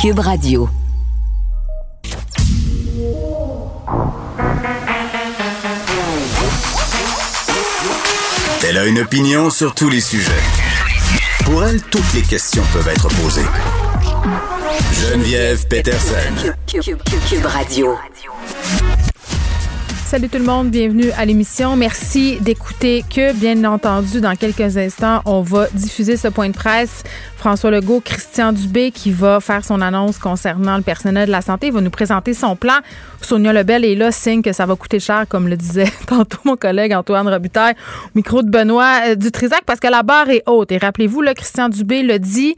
Cube 0.00 0.20
Radio. 0.20 0.66
Elle 8.66 8.78
a 8.78 8.86
une 8.86 9.00
opinion 9.00 9.50
sur 9.50 9.74
tous 9.74 9.90
les 9.90 10.00
sujets. 10.00 10.30
Pour 11.44 11.62
elle, 11.64 11.82
toutes 11.82 12.14
les 12.14 12.22
questions 12.22 12.62
peuvent 12.72 12.88
être 12.88 13.08
posées. 13.08 13.44
Geneviève 14.94 15.68
Peterson. 15.68 16.54
Cube, 16.66 17.44
Radio. 17.44 17.94
Salut 20.10 20.28
tout 20.28 20.38
le 20.38 20.44
monde, 20.44 20.70
bienvenue 20.70 21.12
à 21.12 21.24
l'émission. 21.24 21.76
Merci 21.76 22.38
d'écouter 22.40 23.04
que, 23.14 23.32
bien 23.32 23.62
entendu, 23.62 24.20
dans 24.20 24.34
quelques 24.34 24.76
instants, 24.76 25.22
on 25.24 25.40
va 25.40 25.68
diffuser 25.72 26.16
ce 26.16 26.26
point 26.26 26.48
de 26.48 26.54
presse 26.54 27.04
François 27.40 27.70
Legault, 27.70 28.02
Christian 28.04 28.52
Dubé 28.52 28.90
qui 28.90 29.12
va 29.12 29.40
faire 29.40 29.64
son 29.64 29.80
annonce 29.80 30.18
concernant 30.18 30.76
le 30.76 30.82
personnel 30.82 31.24
de 31.24 31.32
la 31.32 31.40
santé. 31.40 31.70
Va 31.70 31.80
nous 31.80 31.88
présenter 31.88 32.34
son 32.34 32.54
plan. 32.54 32.74
Sonia 33.22 33.54
Lebel 33.54 33.82
est 33.86 33.94
là, 33.94 34.12
signe 34.12 34.42
que 34.42 34.52
ça 34.52 34.66
va 34.66 34.76
coûter 34.76 35.00
cher, 35.00 35.24
comme 35.26 35.48
le 35.48 35.56
disait 35.56 35.90
tantôt 36.06 36.36
mon 36.44 36.56
collègue 36.56 36.92
Antoine 36.92 37.26
Robitaille, 37.26 37.74
au 38.04 38.10
micro 38.14 38.42
de 38.42 38.50
Benoît 38.50 39.08
euh, 39.08 39.14
Dutrisac, 39.14 39.62
parce 39.64 39.80
que 39.80 39.86
la 39.86 40.02
barre 40.02 40.28
est 40.28 40.42
haute. 40.44 40.70
Et 40.70 40.76
rappelez-vous, 40.76 41.22
là, 41.22 41.32
Christian 41.32 41.70
Dubé 41.70 42.02
le 42.02 42.18
dit, 42.18 42.56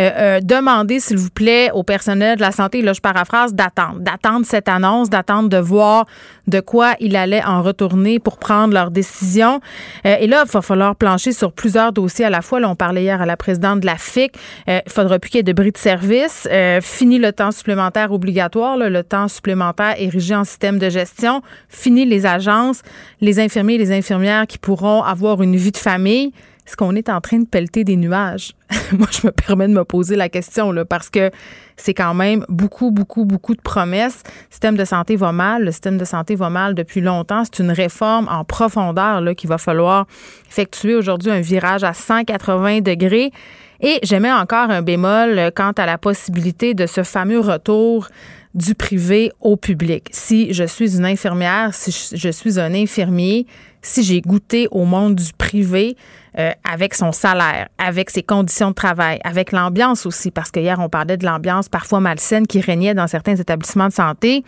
euh, 0.00 0.10
euh, 0.16 0.40
demandez, 0.40 0.98
s'il 0.98 1.18
vous 1.18 1.30
plaît, 1.30 1.70
au 1.72 1.84
personnel 1.84 2.34
de 2.34 2.40
la 2.40 2.50
santé, 2.50 2.82
là, 2.82 2.92
je 2.92 3.00
paraphrase, 3.00 3.54
d'attendre, 3.54 4.00
d'attendre 4.00 4.44
cette 4.46 4.68
annonce, 4.68 5.10
d'attendre 5.10 5.48
de 5.48 5.58
voir 5.58 6.06
de 6.48 6.58
quoi 6.58 6.94
il 6.98 7.14
allait 7.14 7.44
en 7.44 7.62
retourner 7.62 8.18
pour 8.18 8.38
prendre 8.38 8.74
leur 8.74 8.90
décision. 8.90 9.60
et 10.04 10.26
là, 10.26 10.42
il 10.44 10.50
va 10.50 10.60
falloir 10.60 10.96
plancher 10.96 11.32
sur 11.32 11.52
plusieurs 11.52 11.92
dossiers 11.92 12.24
à 12.24 12.30
la 12.30 12.42
fois. 12.42 12.58
Là, 12.58 12.68
on 12.68 12.74
parlait 12.74 13.04
hier 13.04 13.22
à 13.22 13.26
la 13.26 13.36
présidente 13.36 13.80
de 13.80 13.86
la 13.86 13.96
FIC 13.96 14.23
il 14.66 14.74
ne 14.86 14.90
faudra 14.90 15.18
plus 15.18 15.30
qu'il 15.30 15.38
y 15.38 15.40
ait 15.40 15.42
de 15.44 15.52
bris 15.52 15.72
de 15.72 15.78
service. 15.78 16.48
Euh, 16.50 16.80
fini 16.80 17.18
le 17.18 17.32
temps 17.32 17.50
supplémentaire 17.50 18.12
obligatoire, 18.12 18.76
le 18.76 19.02
temps 19.02 19.28
supplémentaire 19.28 19.94
érigé 19.98 20.34
en 20.34 20.44
système 20.44 20.78
de 20.78 20.88
gestion. 20.88 21.42
Fini 21.68 22.04
les 22.04 22.26
agences, 22.26 22.82
les 23.20 23.40
infirmiers 23.40 23.74
et 23.74 23.78
les 23.78 23.92
infirmières 23.92 24.46
qui 24.46 24.58
pourront 24.58 25.02
avoir 25.02 25.42
une 25.42 25.56
vie 25.56 25.72
de 25.72 25.76
famille. 25.76 26.32
Est-ce 26.66 26.76
qu'on 26.76 26.94
est 26.94 27.10
en 27.10 27.20
train 27.20 27.40
de 27.40 27.46
pelleter 27.46 27.84
des 27.84 27.96
nuages? 27.96 28.52
Moi, 28.92 29.06
je 29.10 29.26
me 29.26 29.32
permets 29.32 29.68
de 29.68 29.74
me 29.74 29.84
poser 29.84 30.16
la 30.16 30.30
question, 30.30 30.72
là, 30.72 30.86
parce 30.86 31.10
que 31.10 31.30
c'est 31.76 31.92
quand 31.92 32.14
même 32.14 32.46
beaucoup, 32.48 32.90
beaucoup, 32.90 33.26
beaucoup 33.26 33.54
de 33.54 33.60
promesses. 33.60 34.22
Le 34.24 34.50
système 34.50 34.76
de 34.76 34.84
santé 34.84 35.16
va 35.16 35.32
mal. 35.32 35.64
Le 35.64 35.72
système 35.72 35.98
de 35.98 36.04
santé 36.06 36.36
va 36.36 36.48
mal 36.48 36.74
depuis 36.74 37.02
longtemps. 37.02 37.42
C'est 37.44 37.62
une 37.62 37.70
réforme 37.70 38.28
en 38.30 38.44
profondeur 38.44 39.22
qu'il 39.36 39.48
va 39.48 39.58
falloir 39.58 40.06
effectuer 40.48 40.94
aujourd'hui, 40.94 41.30
un 41.30 41.40
virage 41.40 41.84
à 41.84 41.92
180 41.92 42.80
degrés. 42.80 43.30
Et 43.80 43.98
j'aimais 44.02 44.32
encore 44.32 44.70
un 44.70 44.82
bémol 44.82 45.38
euh, 45.38 45.50
quant 45.54 45.72
à 45.72 45.86
la 45.86 45.98
possibilité 45.98 46.74
de 46.74 46.86
ce 46.86 47.02
fameux 47.02 47.40
retour 47.40 48.08
du 48.54 48.74
privé 48.74 49.32
au 49.40 49.56
public. 49.56 50.08
Si 50.12 50.52
je 50.52 50.64
suis 50.64 50.96
une 50.96 51.04
infirmière, 51.04 51.70
si 51.72 52.16
je 52.16 52.28
suis 52.28 52.60
un 52.60 52.72
infirmier, 52.72 53.46
si 53.82 54.04
j'ai 54.04 54.20
goûté 54.20 54.68
au 54.70 54.84
monde 54.84 55.16
du 55.16 55.32
privé 55.32 55.96
euh, 56.38 56.52
avec 56.70 56.94
son 56.94 57.10
salaire, 57.10 57.68
avec 57.78 58.10
ses 58.10 58.22
conditions 58.22 58.70
de 58.70 58.74
travail, 58.74 59.18
avec 59.24 59.50
l'ambiance 59.50 60.06
aussi, 60.06 60.30
parce 60.30 60.52
que 60.52 60.60
hier 60.60 60.78
on 60.78 60.88
parlait 60.88 61.16
de 61.16 61.26
l'ambiance 61.26 61.68
parfois 61.68 61.98
malsaine 61.98 62.46
qui 62.46 62.60
régnait 62.60 62.94
dans 62.94 63.08
certains 63.08 63.34
établissements 63.34 63.88
de 63.88 63.92
santé. 63.92 64.44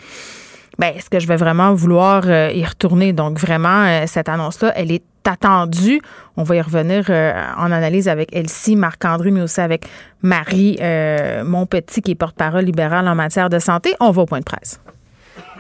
Ben, 0.79 0.93
est-ce 0.95 1.11
que 1.11 1.19
je 1.19 1.27
vais 1.27 1.37
vraiment 1.37 1.75
vouloir 1.75 2.25
euh, 2.27 2.51
y 2.53 2.65
retourner? 2.65 3.13
Donc, 3.13 3.39
vraiment, 3.39 4.07
cette 4.07 4.29
annonce-là, 4.29 4.73
elle 4.77 4.93
est 4.93 5.03
attendu. 5.27 6.01
On 6.37 6.43
va 6.43 6.57
y 6.57 6.61
revenir 6.61 7.07
euh, 7.09 7.33
en 7.57 7.71
analyse 7.73 8.09
avec 8.09 8.35
Elsie, 8.35 8.77
Marc-André, 8.77 9.31
mais 9.31 9.43
aussi 9.43 9.61
avec 9.61 9.87
Marie 10.23 10.77
euh, 10.81 11.45
Montpetit, 11.45 12.03
qui 12.03 12.13
est 12.13 12.17
porte-parole 12.17 12.65
libérale 12.65 13.09
en 13.09 13.15
matière 13.15 13.51
de 13.51 13.59
santé. 13.59 13.95
On 14.01 14.11
va 14.11 14.23
au 14.23 14.27
point 14.27 14.41
de 14.41 14.45
presse. 14.45 14.81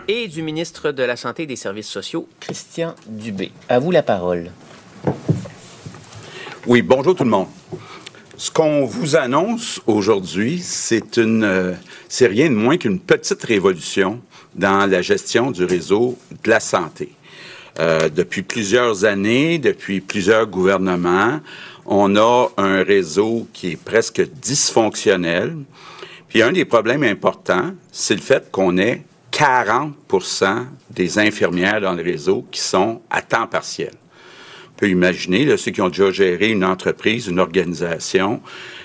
Et 0.09 0.29
du 0.29 0.43
ministre 0.43 0.93
de 0.93 1.03
la 1.03 1.17
Santé 1.17 1.45
et 1.45 1.47
des 1.47 1.57
Services 1.57 1.89
sociaux, 1.89 2.29
Christian 2.39 2.95
Dubé. 3.09 3.51
À 3.69 3.79
vous 3.79 3.91
la 3.91 4.03
parole. 4.03 4.51
Oui, 6.67 6.83
bonjour 6.83 7.15
tout 7.15 7.25
le 7.25 7.31
monde. 7.31 7.49
Ce 8.37 8.51
qu'on 8.51 8.85
vous 8.85 9.17
annonce 9.17 9.81
aujourd'hui, 9.87 10.61
c'est 10.63 11.17
une, 11.17 11.43
euh, 11.43 11.73
c'est 12.09 12.27
rien 12.27 12.51
de 12.51 12.55
moins 12.55 12.77
qu'une 12.77 13.01
petite 13.01 13.43
révolution 13.43 14.21
dans 14.55 14.89
la 14.91 15.01
gestion 15.01 15.51
du 15.51 15.65
réseau 15.65 16.19
de 16.45 16.51
la 16.51 16.61
santé. 16.61 17.13
Euh, 17.79 18.09
depuis 18.09 18.43
plusieurs 18.43 19.05
années, 19.05 19.59
depuis 19.59 20.01
plusieurs 20.01 20.47
gouvernements, 20.47 21.41
on 21.85 22.17
a 22.17 22.49
un 22.57 22.83
réseau 22.83 23.47
qui 23.53 23.73
est 23.73 23.83
presque 23.83 24.23
dysfonctionnel. 24.41 25.57
Puis 26.29 26.43
un 26.43 26.53
des 26.53 26.65
problèmes 26.65 27.03
importants, 27.03 27.73
c'est 27.93 28.15
le 28.15 28.21
fait 28.21 28.51
qu'on 28.51 28.79
ait 28.79 29.03
40% 29.33 30.65
des 30.91 31.19
infirmières 31.19 31.83
dans 31.83 31.93
le 31.93 32.03
réseau 32.03 32.47
qui 32.51 32.61
sont 32.61 33.03
à 33.11 33.21
temps 33.21 33.47
partiel. 33.47 33.93
On 34.75 34.79
peut 34.79 34.89
imaginer, 34.89 35.45
là, 35.45 35.57
ceux 35.57 35.71
qui 35.71 35.81
ont 35.81 35.89
déjà 35.89 36.11
géré 36.11 36.49
une 36.49 36.65
entreprise, 36.65 37.29
une 37.29 37.41
organisation, 37.41 38.41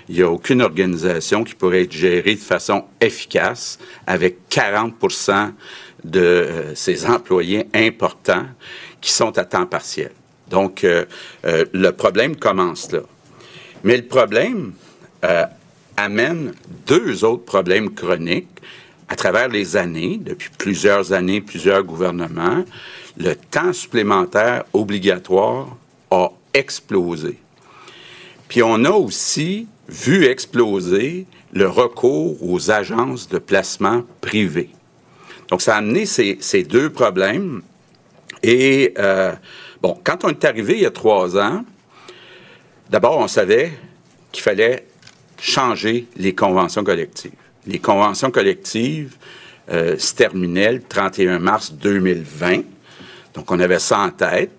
il 0.09 0.15
n'y 0.15 0.21
a 0.21 0.29
aucune 0.29 0.61
organisation 0.61 1.43
qui 1.43 1.55
pourrait 1.55 1.83
être 1.83 1.93
gérée 1.93 2.35
de 2.35 2.39
façon 2.39 2.85
efficace 2.99 3.79
avec 4.07 4.37
40% 4.49 5.51
de 6.03 6.19
euh, 6.19 6.75
ces 6.75 7.05
employés 7.05 7.67
importants 7.73 8.45
qui 9.01 9.11
sont 9.11 9.37
à 9.37 9.45
temps 9.45 9.65
partiel. 9.65 10.11
Donc, 10.49 10.83
euh, 10.83 11.05
euh, 11.45 11.65
le 11.73 11.91
problème 11.91 12.35
commence 12.35 12.91
là. 12.91 13.01
Mais 13.83 13.97
le 13.97 14.05
problème 14.05 14.73
amène 15.97 16.53
deux 16.87 17.23
autres 17.23 17.45
problèmes 17.45 17.93
chroniques 17.93 18.47
à 19.07 19.15
travers 19.15 19.49
les 19.49 19.75
années, 19.75 20.19
depuis 20.21 20.49
plusieurs 20.57 21.13
années, 21.13 21.41
plusieurs 21.41 21.83
gouvernements. 21.83 22.63
Le 23.17 23.35
temps 23.35 23.73
supplémentaire 23.73 24.63
obligatoire 24.73 25.75
a 26.11 26.29
explosé. 26.53 27.37
Puis 28.47 28.63
on 28.63 28.85
a 28.85 28.91
aussi 28.91 29.67
vu 29.89 30.25
exploser 30.25 31.25
le 31.53 31.67
recours 31.67 32.37
aux 32.41 32.71
agences 32.71 33.27
de 33.27 33.37
placement 33.37 34.03
privées. 34.21 34.69
Donc, 35.49 35.61
ça 35.61 35.75
a 35.75 35.79
amené 35.79 36.05
ces, 36.05 36.63
deux 36.63 36.89
problèmes. 36.89 37.61
Et, 38.43 38.93
euh, 38.97 39.33
bon, 39.81 39.99
quand 40.03 40.23
on 40.23 40.29
est 40.29 40.45
arrivé 40.45 40.73
il 40.73 40.81
y 40.81 40.85
a 40.85 40.91
trois 40.91 41.37
ans, 41.37 41.63
d'abord, 42.89 43.17
on 43.17 43.27
savait 43.27 43.73
qu'il 44.31 44.43
fallait 44.43 44.85
changer 45.39 46.07
les 46.15 46.33
conventions 46.33 46.83
collectives. 46.83 47.31
Les 47.67 47.79
conventions 47.79 48.31
collectives 48.31 49.15
euh, 49.71 49.97
se 49.97 50.15
terminaient 50.15 50.73
le 50.73 50.81
31 50.81 51.39
mars 51.39 51.73
2020. 51.73 52.61
Donc, 53.33 53.51
on 53.51 53.59
avait 53.59 53.79
ça 53.79 53.99
en 53.99 54.09
tête. 54.09 54.51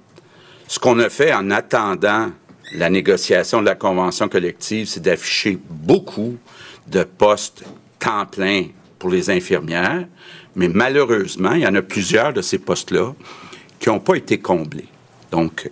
Ce 0.68 0.78
qu'on 0.78 0.98
a 0.98 1.08
fait 1.10 1.32
en 1.34 1.50
attendant 1.50 2.30
la 2.74 2.88
négociation 2.88 3.60
de 3.60 3.66
la 3.66 3.74
convention 3.74 4.28
collective, 4.28 4.86
c'est 4.86 5.02
d'afficher 5.02 5.58
beaucoup 5.68 6.38
de 6.86 7.04
postes 7.04 7.64
temps 7.98 8.26
plein 8.26 8.66
pour 8.98 9.10
les 9.10 9.30
infirmières, 9.30 10.06
mais 10.54 10.68
malheureusement, 10.68 11.52
il 11.52 11.62
y 11.62 11.66
en 11.66 11.74
a 11.74 11.82
plusieurs 11.82 12.32
de 12.32 12.42
ces 12.42 12.58
postes-là 12.58 13.14
qui 13.82 13.88
n'ont 13.88 13.98
pas 13.98 14.14
été 14.14 14.38
comblés. 14.38 14.86
Donc, 15.32 15.68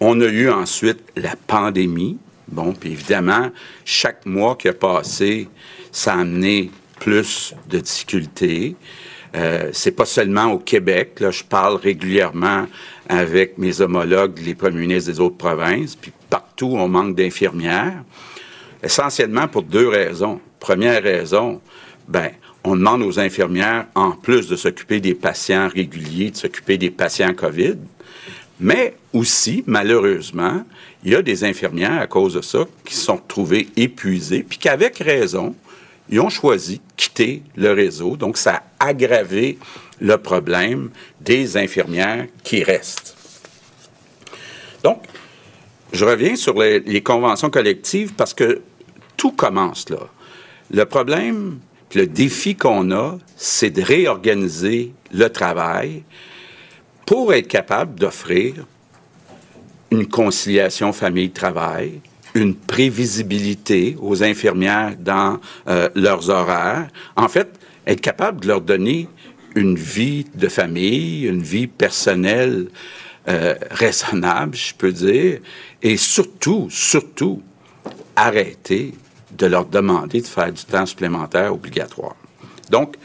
on 0.00 0.20
a 0.20 0.24
eu 0.24 0.50
ensuite 0.50 0.98
la 1.14 1.36
pandémie. 1.46 2.18
Bon, 2.48 2.72
puis 2.72 2.90
évidemment, 2.90 3.50
chaque 3.84 4.26
mois 4.26 4.56
qui 4.56 4.68
a 4.68 4.72
passé, 4.72 5.48
ça 5.92 6.14
a 6.14 6.20
amené 6.20 6.72
plus 6.98 7.54
de 7.68 7.78
difficultés. 7.78 8.74
Euh, 9.36 9.70
c'est 9.72 9.92
pas 9.92 10.06
seulement 10.06 10.46
au 10.46 10.58
Québec. 10.58 11.20
Là, 11.20 11.30
je 11.30 11.44
parle 11.44 11.76
régulièrement 11.76 12.66
avec 13.08 13.58
mes 13.58 13.80
homologues, 13.80 14.40
les 14.44 14.56
premiers 14.56 14.80
ministres 14.80 15.12
des 15.12 15.20
autres 15.20 15.36
provinces. 15.36 15.94
Puis 15.94 16.12
partout, 16.28 16.72
on 16.74 16.88
manque 16.88 17.14
d'infirmières. 17.14 18.02
Essentiellement 18.82 19.46
pour 19.46 19.62
deux 19.62 19.88
raisons. 19.88 20.40
Première 20.58 21.00
raison, 21.00 21.60
ben, 22.08 22.30
on 22.66 22.74
demande 22.74 23.02
aux 23.02 23.20
infirmières, 23.20 23.86
en 23.94 24.10
plus 24.10 24.48
de 24.48 24.56
s'occuper 24.56 24.98
des 24.98 25.14
patients 25.14 25.68
réguliers, 25.68 26.32
de 26.32 26.36
s'occuper 26.36 26.76
des 26.76 26.90
patients 26.90 27.32
COVID, 27.32 27.76
mais 28.58 28.96
aussi, 29.12 29.62
malheureusement, 29.66 30.64
il 31.04 31.12
y 31.12 31.14
a 31.14 31.22
des 31.22 31.44
infirmières 31.44 32.00
à 32.00 32.08
cause 32.08 32.34
de 32.34 32.40
ça 32.40 32.64
qui 32.84 32.94
se 32.94 33.04
sont 33.04 33.16
retrouvées 33.16 33.68
épuisées, 33.76 34.42
puis 34.42 34.58
qu'avec 34.58 34.98
raison, 34.98 35.54
ils 36.08 36.18
ont 36.20 36.28
choisi 36.28 36.78
de 36.78 36.82
quitter 36.96 37.42
le 37.54 37.72
réseau. 37.72 38.16
Donc, 38.16 38.36
ça 38.36 38.64
a 38.80 38.86
aggravé 38.88 39.58
le 40.00 40.16
problème 40.16 40.90
des 41.20 41.56
infirmières 41.56 42.26
qui 42.42 42.64
restent. 42.64 43.16
Donc, 44.82 45.02
je 45.92 46.04
reviens 46.04 46.34
sur 46.34 46.60
les, 46.60 46.80
les 46.80 47.00
conventions 47.00 47.50
collectives 47.50 48.14
parce 48.14 48.34
que 48.34 48.60
tout 49.16 49.30
commence 49.30 49.88
là. 49.88 50.08
Le 50.72 50.84
problème, 50.84 51.60
le 51.94 52.06
défi 52.06 52.56
qu'on 52.56 52.90
a, 52.90 53.18
c'est 53.36 53.70
de 53.70 53.82
réorganiser 53.82 54.92
le 55.12 55.28
travail 55.28 56.02
pour 57.06 57.32
être 57.32 57.48
capable 57.48 57.98
d'offrir 57.98 58.66
une 59.90 60.06
conciliation 60.06 60.92
famille-travail, 60.92 62.00
une 62.34 62.54
prévisibilité 62.54 63.96
aux 64.00 64.22
infirmières 64.22 64.96
dans 64.98 65.38
euh, 65.68 65.88
leurs 65.94 66.28
horaires. 66.28 66.88
En 67.14 67.28
fait, 67.28 67.48
être 67.86 68.00
capable 68.00 68.40
de 68.40 68.48
leur 68.48 68.60
donner 68.60 69.08
une 69.54 69.76
vie 69.76 70.26
de 70.34 70.48
famille, 70.48 71.24
une 71.24 71.42
vie 71.42 71.66
personnelle 71.66 72.68
euh, 73.28 73.54
raisonnable, 73.70 74.56
je 74.56 74.74
peux 74.74 74.92
dire, 74.92 75.38
et 75.82 75.96
surtout, 75.96 76.68
surtout, 76.70 77.42
arrêter 78.16 78.92
de 79.36 79.46
leur 79.46 79.66
demander 79.66 80.20
de 80.20 80.26
faire 80.26 80.52
du 80.52 80.64
temps 80.64 80.86
supplémentaire 80.86 81.52
obligatoire. 81.52 82.16
Donc, 82.70 82.96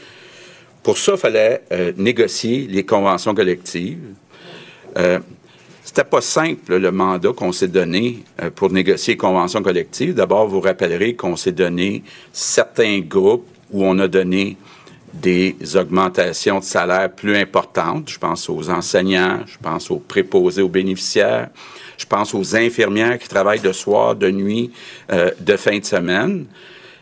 pour 0.82 0.98
ça, 0.98 1.12
il 1.12 1.18
fallait 1.18 1.62
euh, 1.72 1.92
négocier 1.96 2.66
les 2.68 2.84
conventions 2.84 3.34
collectives. 3.34 4.14
Euh, 4.96 5.20
c'était 5.84 6.04
pas 6.04 6.20
simple 6.20 6.76
le 6.76 6.90
mandat 6.90 7.32
qu'on 7.32 7.52
s'est 7.52 7.68
donné 7.68 8.24
euh, 8.42 8.50
pour 8.50 8.70
négocier 8.72 9.14
les 9.14 9.18
conventions 9.18 9.62
collectives. 9.62 10.14
D'abord, 10.14 10.48
vous 10.48 10.60
rappellerez 10.60 11.14
qu'on 11.14 11.36
s'est 11.36 11.52
donné 11.52 12.02
certains 12.32 13.00
groupes 13.00 13.46
où 13.70 13.84
on 13.84 13.98
a 13.98 14.08
donné 14.08 14.56
des 15.12 15.56
augmentations 15.76 16.58
de 16.58 16.64
salaire 16.64 17.12
plus 17.12 17.36
importantes. 17.36 18.08
Je 18.08 18.18
pense 18.18 18.48
aux 18.48 18.70
enseignants, 18.70 19.40
je 19.46 19.58
pense 19.58 19.90
aux 19.90 19.98
préposés 19.98 20.62
aux 20.62 20.68
bénéficiaires, 20.68 21.50
je 22.02 22.06
pense 22.06 22.34
aux 22.34 22.56
infirmières 22.56 23.18
qui 23.18 23.28
travaillent 23.28 23.60
de 23.60 23.72
soir, 23.72 24.16
de 24.16 24.30
nuit, 24.30 24.72
euh, 25.12 25.30
de 25.38 25.56
fin 25.56 25.78
de 25.78 25.84
semaine. 25.84 26.46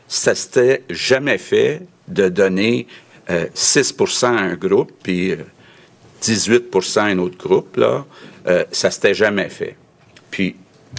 Ça 0.06 0.34
s'était 0.34 0.82
jamais 0.90 1.38
fait 1.38 1.82
de 2.06 2.28
donner 2.28 2.86
6% 3.28 4.24
euh, 4.24 4.28
à 4.28 4.40
un 4.40 4.54
groupe, 4.54 4.92
puis 5.02 5.34
18% 6.22 6.98
euh, 6.98 7.00
à 7.00 7.04
un 7.04 7.18
autre 7.18 7.38
groupe. 7.38 7.76
Là. 7.76 8.04
Euh, 8.46 8.64
ça 8.72 8.90
s'était 8.90 9.14
jamais 9.14 9.48
fait. 9.48 9.76
Puis, 10.30 10.56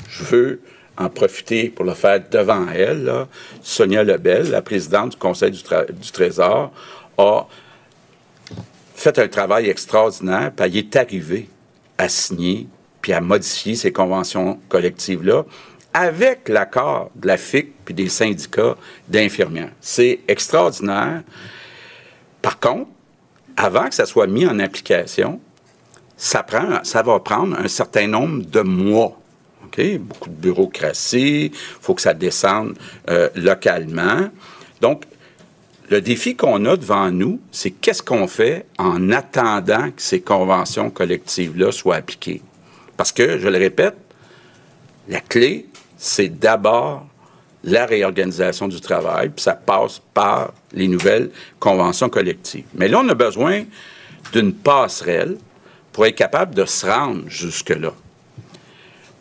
je 0.10 0.24
veux 0.24 0.62
en 0.98 1.10
profiter 1.10 1.70
pour 1.70 1.86
le 1.86 1.94
faire 1.94 2.22
devant 2.30 2.68
elle. 2.74 3.28
Sonia 3.62 4.04
Lebel, 4.04 4.50
la 4.50 4.62
présidente 4.62 5.12
du 5.12 5.18
Conseil 5.18 5.52
du, 5.52 5.62
du 5.62 6.12
Trésor, 6.12 6.72
a 7.18 7.48
fait 8.96 9.20
un 9.20 9.28
travail 9.28 9.70
extraordinaire, 9.70 10.52
puis 10.56 10.66
elle 10.66 10.78
est 10.78 10.96
arrivée 10.96 11.50
à 11.98 12.10
signer 12.10 12.68
puis 13.02 13.14
à 13.14 13.22
modifier 13.22 13.76
ces 13.76 13.92
conventions 13.92 14.60
collectives-là 14.70 15.46
avec 15.94 16.48
l'accord 16.48 17.12
de 17.16 17.28
la 17.28 17.38
FIC 17.38 17.74
puis 17.84 17.94
des 17.94 18.10
syndicats 18.10 18.78
d'infirmières. 19.08 19.72
C'est 19.82 20.22
extraordinaire. 20.28 21.24
Par 22.42 22.60
contre, 22.60 22.90
avant 23.58 23.90
que 23.90 23.96
ça 23.96 24.06
soit 24.06 24.28
mis 24.28 24.46
en 24.46 24.60
application, 24.60 25.40
ça, 26.16 26.44
prend, 26.44 26.84
ça 26.84 27.02
va 27.02 27.20
prendre 27.20 27.58
un 27.60 27.68
certain 27.68 28.08
nombre 28.08 28.46
de 28.46 28.62
mois. 28.62 29.18
Beaucoup 30.00 30.30
de 30.30 30.36
bureaucratie, 30.36 31.46
il 31.46 31.52
faut 31.54 31.94
que 31.94 32.02
ça 32.02 32.14
descende 32.14 32.78
euh, 33.10 33.30
localement. 33.36 34.30
Donc, 34.82 35.06
le 35.90 36.02
défi 36.02 36.36
qu'on 36.36 36.66
a 36.66 36.76
devant 36.76 37.10
nous, 37.10 37.40
c'est 37.52 37.72
qu'est-ce 37.72 38.04
qu'on 38.04 38.28
fait 38.28 38.66
en 38.78 39.12
attendant 39.12 39.90
que 39.92 40.02
ces 40.02 40.20
conventions 40.20 40.90
collectives-là 40.90 41.72
soient 41.72 41.96
appliquées? 41.96 42.42
Parce 43.02 43.14
que, 43.14 43.40
je 43.40 43.48
le 43.48 43.58
répète, 43.58 43.96
la 45.10 45.22
clé, 45.22 45.66
c'est 45.98 46.30
d'abord 46.30 47.08
la 47.64 47.88
réorganisation 47.88 48.68
du 48.68 48.80
travail, 48.80 49.30
puis 49.30 49.42
ça 49.42 49.56
passe 49.56 50.00
par 50.14 50.54
les 50.72 50.88
nouvelles 50.88 51.32
conventions 51.60 52.10
collectives. 52.10 52.66
Mais 52.76 52.88
là, 52.88 53.00
on 53.04 53.10
a 53.10 53.16
besoin 53.16 53.64
d'une 54.34 54.54
passerelle 54.54 55.38
pour 55.92 56.06
être 56.06 56.14
capable 56.14 56.54
de 56.54 56.64
se 56.66 56.86
rendre 56.86 57.24
jusque-là, 57.28 57.92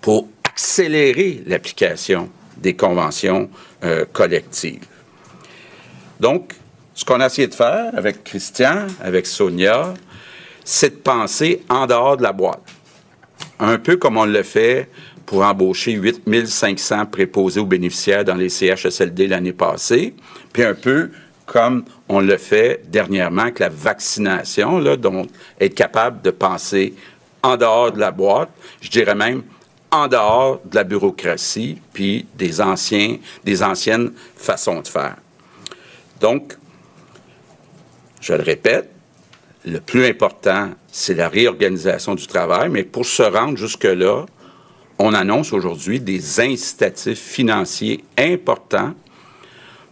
pour 0.02 0.28
accélérer 0.44 1.42
l'application 1.46 2.28
des 2.58 2.76
conventions 2.76 3.48
euh, 3.82 4.04
collectives. 4.12 4.84
Donc, 6.20 6.52
ce 6.94 7.02
qu'on 7.02 7.20
a 7.20 7.28
essayé 7.28 7.48
de 7.48 7.54
faire 7.54 7.92
avec 7.96 8.24
Christian, 8.24 8.88
avec 9.00 9.26
Sonia, 9.26 9.94
c'est 10.66 10.90
de 10.90 11.00
penser 11.00 11.62
en 11.70 11.86
dehors 11.86 12.18
de 12.18 12.22
la 12.22 12.34
boîte 12.34 12.60
un 13.60 13.78
peu 13.78 13.96
comme 13.96 14.16
on 14.16 14.24
le 14.24 14.42
fait 14.42 14.88
pour 15.26 15.42
embaucher 15.44 15.92
8500 15.92 17.06
préposés 17.06 17.60
aux 17.60 17.66
bénéficiaires 17.66 18.24
dans 18.24 18.34
les 18.34 18.48
CHSLD 18.48 19.28
l'année 19.28 19.52
passée, 19.52 20.14
puis 20.52 20.64
un 20.64 20.74
peu 20.74 21.10
comme 21.46 21.84
on 22.08 22.20
le 22.20 22.36
fait 22.36 22.82
dernièrement 22.90 23.42
avec 23.42 23.58
la 23.58 23.68
vaccination, 23.68 24.78
là, 24.78 24.96
donc 24.96 25.28
être 25.60 25.74
capable 25.74 26.22
de 26.22 26.30
penser 26.30 26.94
en 27.42 27.56
dehors 27.56 27.92
de 27.92 27.98
la 27.98 28.10
boîte, 28.10 28.50
je 28.80 28.90
dirais 28.90 29.14
même 29.14 29.42
en 29.90 30.06
dehors 30.06 30.60
de 30.64 30.76
la 30.76 30.84
bureaucratie, 30.84 31.78
puis 31.92 32.26
des 32.36 32.60
anciens, 32.60 33.16
des 33.44 33.62
anciennes 33.62 34.12
façons 34.36 34.80
de 34.80 34.88
faire. 34.88 35.16
Donc, 36.20 36.56
je 38.20 38.34
le 38.34 38.42
répète, 38.42 38.90
le 39.64 39.80
plus 39.80 40.06
important, 40.06 40.70
c'est 40.90 41.14
la 41.14 41.28
réorganisation 41.28 42.14
du 42.14 42.26
travail, 42.26 42.68
mais 42.70 42.82
pour 42.82 43.04
se 43.04 43.22
rendre 43.22 43.56
jusque-là, 43.56 44.26
on 44.98 45.14
annonce 45.14 45.52
aujourd'hui 45.52 46.00
des 46.00 46.40
incitatifs 46.40 47.20
financiers 47.20 48.04
importants 48.18 48.94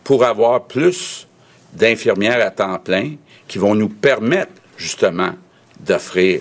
pour 0.04 0.24
avoir 0.24 0.66
plus 0.66 1.26
d'infirmières 1.72 2.44
à 2.44 2.50
temps 2.50 2.78
plein 2.78 3.12
qui 3.46 3.58
vont 3.58 3.74
nous 3.74 3.88
permettre 3.88 4.52
justement 4.76 5.32
d'offrir 5.80 6.40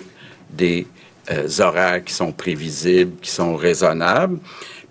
des 0.50 0.86
euh, 1.30 1.48
horaires 1.58 2.02
qui 2.04 2.14
sont 2.14 2.32
prévisibles, 2.32 3.12
qui 3.20 3.30
sont 3.30 3.56
raisonnables. 3.56 4.38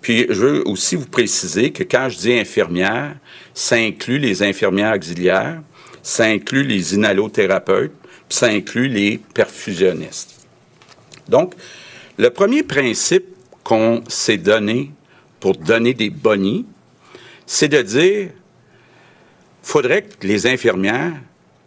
Puis 0.00 0.26
je 0.28 0.34
veux 0.34 0.68
aussi 0.68 0.96
vous 0.96 1.06
préciser 1.06 1.72
que 1.72 1.82
quand 1.82 2.08
je 2.08 2.18
dis 2.18 2.32
infirmières, 2.32 3.16
ça 3.52 3.76
inclut 3.76 4.18
les 4.18 4.42
infirmières 4.42 4.94
auxiliaires, 4.94 5.60
ça 6.02 6.24
inclut 6.24 6.62
les 6.62 6.94
inhalothérapeutes, 6.94 7.92
ça 8.28 8.46
inclut 8.46 8.88
les 8.88 9.18
perfusionnistes. 9.18 10.46
Donc, 11.28 11.54
le 12.16 12.30
premier 12.30 12.62
principe 12.62 13.26
qu'on 13.64 14.02
s'est 14.08 14.38
donné 14.38 14.90
pour 15.40 15.56
donner 15.56 15.94
des 15.94 16.10
bonnies, 16.10 16.66
c'est 17.46 17.68
de 17.68 17.82
dire 17.82 18.30
faudrait 19.62 20.02
que 20.02 20.26
les 20.26 20.46
infirmières 20.46 21.12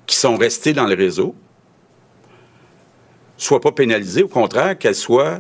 qui 0.08 0.16
sont 0.16 0.36
restées 0.36 0.74
dans 0.74 0.88
le 0.88 0.96
réseau 0.96 1.36
soient 3.38 3.62
pas 3.62 3.72
pénalisées, 3.72 4.24
au 4.24 4.28
contraire, 4.28 4.78
qu'elles 4.78 4.96
soient 4.96 5.40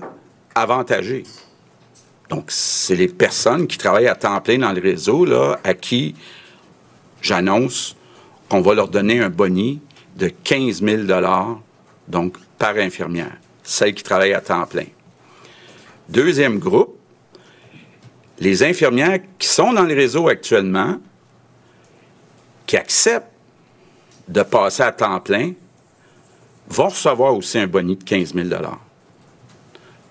avantagées. 0.55 1.23
Donc, 2.29 2.45
c'est 2.49 2.95
les 2.95 3.07
personnes 3.07 3.67
qui 3.67 3.77
travaillent 3.77 4.07
à 4.07 4.15
temps 4.15 4.39
plein 4.41 4.57
dans 4.57 4.71
le 4.71 4.81
réseau, 4.81 5.25
là, 5.25 5.59
à 5.63 5.73
qui 5.73 6.15
j'annonce 7.21 7.95
qu'on 8.49 8.61
va 8.61 8.73
leur 8.73 8.87
donner 8.87 9.19
un 9.19 9.29
boni 9.29 9.81
de 10.15 10.29
15 10.29 10.83
000 10.83 11.03
donc 12.07 12.37
par 12.57 12.75
infirmière, 12.77 13.37
celle 13.63 13.93
qui 13.93 14.03
travaille 14.03 14.33
à 14.33 14.41
temps 14.41 14.65
plein. 14.65 14.85
Deuxième 16.09 16.59
groupe, 16.59 16.97
les 18.39 18.63
infirmières 18.63 19.19
qui 19.37 19.47
sont 19.47 19.71
dans 19.71 19.83
le 19.83 19.93
réseau 19.93 20.27
actuellement, 20.27 20.97
qui 22.65 22.75
acceptent 22.75 23.31
de 24.27 24.43
passer 24.43 24.83
à 24.83 24.91
temps 24.91 25.19
plein, 25.19 25.53
vont 26.69 26.87
recevoir 26.87 27.35
aussi 27.35 27.57
un 27.59 27.67
boni 27.67 27.95
de 27.95 28.03
15 28.03 28.33
000 28.33 28.49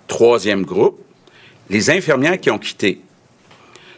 Troisième 0.07 0.65
groupe, 0.65 1.01
les 1.69 1.91
infirmières 1.91 2.39
qui 2.41 2.51
ont 2.51 2.59
quitté. 2.59 3.01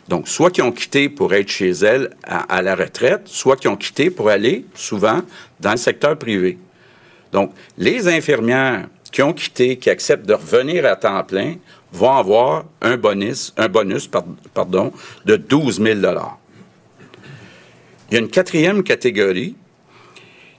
Donc, 0.08 0.28
soit 0.28 0.50
qui 0.50 0.62
ont 0.62 0.72
quitté 0.72 1.08
pour 1.08 1.32
être 1.32 1.48
chez 1.48 1.70
elles 1.70 2.10
à, 2.24 2.60
la 2.60 2.74
retraite, 2.74 3.22
soit 3.26 3.56
qui 3.56 3.68
ont 3.68 3.76
quitté 3.76 4.10
pour 4.10 4.28
aller 4.28 4.66
souvent 4.74 5.22
dans 5.60 5.70
le 5.70 5.76
secteur 5.76 6.18
privé. 6.18 6.58
Donc, 7.30 7.52
les 7.78 8.08
infirmières 8.08 8.88
qui 9.10 9.22
ont 9.22 9.32
quitté, 9.32 9.76
qui 9.76 9.90
acceptent 9.90 10.26
de 10.26 10.34
revenir 10.34 10.84
à 10.86 10.96
temps 10.96 11.22
plein, 11.22 11.54
vont 11.92 12.12
avoir 12.12 12.64
un 12.80 12.96
bonus, 12.96 13.52
de 13.56 15.36
12 15.36 15.82
000 15.82 16.00
Il 18.10 18.14
y 18.14 18.16
a 18.16 18.20
une 18.20 18.28
quatrième 18.28 18.82
catégorie 18.82 19.54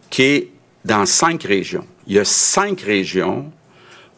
qui 0.09 0.21
est 0.21 0.49
dans 0.85 1.05
cinq 1.05 1.43
régions. 1.43 1.85
Il 2.07 2.13
y 2.13 2.19
a 2.19 2.25
cinq 2.25 2.81
régions 2.81 3.51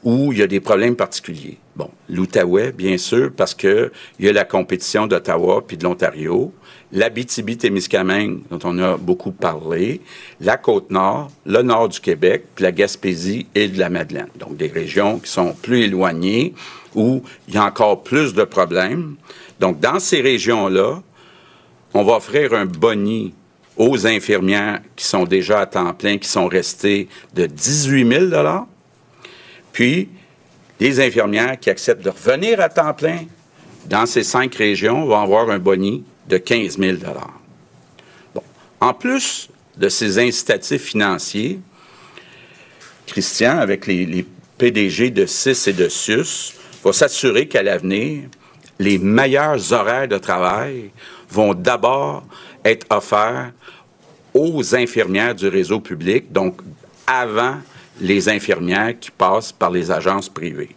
où 0.03 0.33
il 0.33 0.39
y 0.39 0.43
a 0.43 0.47
des 0.47 0.59
problèmes 0.59 0.95
particuliers. 0.95 1.57
Bon, 1.75 1.89
l'Outaouais, 2.09 2.71
bien 2.71 2.97
sûr, 2.97 3.31
parce 3.35 3.53
qu'il 3.53 3.91
y 4.19 4.29
a 4.29 4.33
la 4.33 4.45
compétition 4.45 5.07
d'Ottawa 5.07 5.61
puis 5.67 5.75
de 5.75 5.83
l'Ontario, 5.83 6.53
l'Abitibi-Témiscamingue, 6.93 8.43
dont 8.49 8.59
on 8.63 8.79
a 8.79 8.95
beaucoup 8.95 9.31
parlé, 9.31 9.99
la 10.39 10.55
Côte-Nord, 10.55 11.31
le 11.45 11.61
nord 11.63 11.89
du 11.89 11.99
Québec, 11.99 12.45
puis 12.55 12.63
la 12.63 12.71
Gaspésie 12.71 13.47
et 13.53 13.67
de 13.67 13.77
la 13.77 13.89
Madeleine. 13.89 14.29
Donc, 14.39 14.55
des 14.55 14.67
régions 14.67 15.19
qui 15.19 15.29
sont 15.29 15.53
plus 15.53 15.81
éloignées, 15.81 16.53
où 16.93 17.21
il 17.49 17.55
y 17.55 17.57
a 17.57 17.65
encore 17.65 18.03
plus 18.03 18.33
de 18.33 18.43
problèmes. 18.43 19.15
Donc, 19.59 19.81
dans 19.81 19.99
ces 19.99 20.21
régions-là, 20.21 21.01
on 21.93 22.03
va 22.03 22.13
offrir 22.13 22.53
un 22.53 22.65
boni 22.65 23.33
aux 23.75 24.07
infirmières 24.07 24.79
qui 24.95 25.05
sont 25.05 25.25
déjà 25.25 25.59
à 25.59 25.65
temps 25.65 25.93
plein, 25.93 26.17
qui 26.17 26.29
sont 26.29 26.47
restées 26.47 27.09
de 27.33 27.45
18 27.45 28.29
000 28.31 28.65
puis, 29.73 30.07
les 30.79 30.99
infirmières 30.99 31.59
qui 31.59 31.69
acceptent 31.69 32.03
de 32.03 32.09
revenir 32.09 32.59
à 32.59 32.69
temps 32.69 32.93
plein 32.93 33.25
dans 33.85 34.05
ces 34.05 34.23
cinq 34.23 34.55
régions, 34.55 35.05
vont 35.05 35.19
avoir 35.19 35.49
un 35.49 35.59
boni 35.59 36.03
de 36.27 36.37
15 36.37 36.79
000 36.79 36.97
bon. 38.33 38.41
En 38.81 38.93
plus 38.93 39.49
de 39.77 39.89
ces 39.89 40.17
incitatifs 40.17 40.83
financiers, 40.83 41.59
Christian, 43.05 43.59
avec 43.59 43.85
les, 43.85 44.05
les 44.05 44.25
PDG 44.57 45.11
de 45.11 45.25
CIS 45.25 45.69
et 45.69 45.73
de 45.73 45.87
SUS, 45.87 46.55
va 46.83 46.93
s'assurer 46.93 47.47
qu'à 47.47 47.61
l'avenir, 47.61 48.23
les 48.79 48.97
meilleurs 48.97 49.71
horaires 49.71 50.07
de 50.07 50.17
travail 50.17 50.91
vont 51.29 51.53
d'abord 51.53 52.25
être 52.63 52.85
offerts 52.89 53.51
aux 54.33 54.75
infirmières 54.75 55.35
du 55.35 55.47
réseau 55.47 55.79
public, 55.79 56.31
donc 56.31 56.59
avant 57.07 57.57
les 57.99 58.29
infirmières 58.29 58.99
qui 58.99 59.11
passent 59.11 59.51
par 59.51 59.71
les 59.71 59.91
agences 59.91 60.29
privées. 60.29 60.75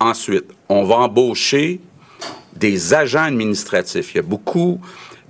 Ensuite, 0.00 0.46
on 0.68 0.84
va 0.84 0.96
embaucher 0.96 1.80
des 2.54 2.92
agents 2.94 3.24
administratifs. 3.24 4.14
Il 4.14 4.16
y 4.16 4.20
a 4.20 4.22
beaucoup 4.22 4.80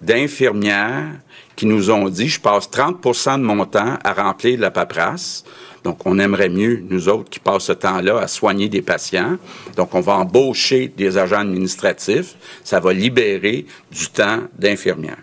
d'infirmières 0.00 1.10
qui 1.54 1.66
nous 1.66 1.90
ont 1.90 2.08
dit, 2.08 2.28
je 2.28 2.40
passe 2.40 2.68
30% 2.70 3.38
de 3.38 3.44
mon 3.44 3.64
temps 3.66 3.98
à 4.02 4.12
remplir 4.12 4.58
la 4.58 4.70
paperasse. 4.70 5.44
Donc, 5.84 6.06
on 6.06 6.18
aimerait 6.18 6.48
mieux, 6.48 6.82
nous 6.88 7.08
autres, 7.08 7.28
qui 7.28 7.40
passent 7.40 7.64
ce 7.64 7.72
temps-là 7.72 8.18
à 8.18 8.28
soigner 8.28 8.68
des 8.68 8.82
patients. 8.82 9.36
Donc, 9.76 9.94
on 9.94 10.00
va 10.00 10.14
embaucher 10.14 10.88
des 10.96 11.18
agents 11.18 11.40
administratifs. 11.40 12.34
Ça 12.64 12.80
va 12.80 12.92
libérer 12.92 13.66
du 13.90 14.08
temps 14.08 14.40
d'infirmières. 14.58 15.18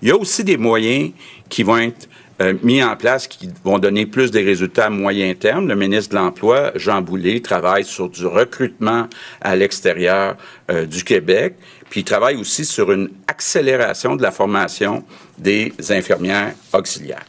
Il 0.00 0.08
y 0.08 0.12
a 0.12 0.16
aussi 0.16 0.44
des 0.44 0.56
moyens 0.56 1.10
qui 1.48 1.62
vont 1.64 1.78
être 1.78 2.08
euh, 2.40 2.54
mis 2.62 2.82
en 2.82 2.94
place 2.96 3.26
qui 3.26 3.48
vont 3.64 3.78
donner 3.78 4.06
plus 4.06 4.30
des 4.30 4.42
résultats 4.42 4.86
à 4.86 4.90
moyen 4.90 5.34
terme. 5.34 5.66
Le 5.66 5.74
ministre 5.74 6.10
de 6.10 6.20
l'Emploi, 6.20 6.70
Jean 6.76 7.02
Boulet, 7.02 7.40
travaille 7.40 7.84
sur 7.84 8.08
du 8.08 8.26
recrutement 8.26 9.08
à 9.40 9.56
l'extérieur 9.56 10.36
euh, 10.70 10.86
du 10.86 11.02
Québec, 11.02 11.56
puis 11.90 12.00
il 12.00 12.04
travaille 12.04 12.36
aussi 12.36 12.64
sur 12.64 12.92
une 12.92 13.10
accélération 13.26 14.14
de 14.14 14.22
la 14.22 14.30
formation 14.30 15.04
des 15.36 15.72
infirmières 15.90 16.54
auxiliaires. 16.72 17.26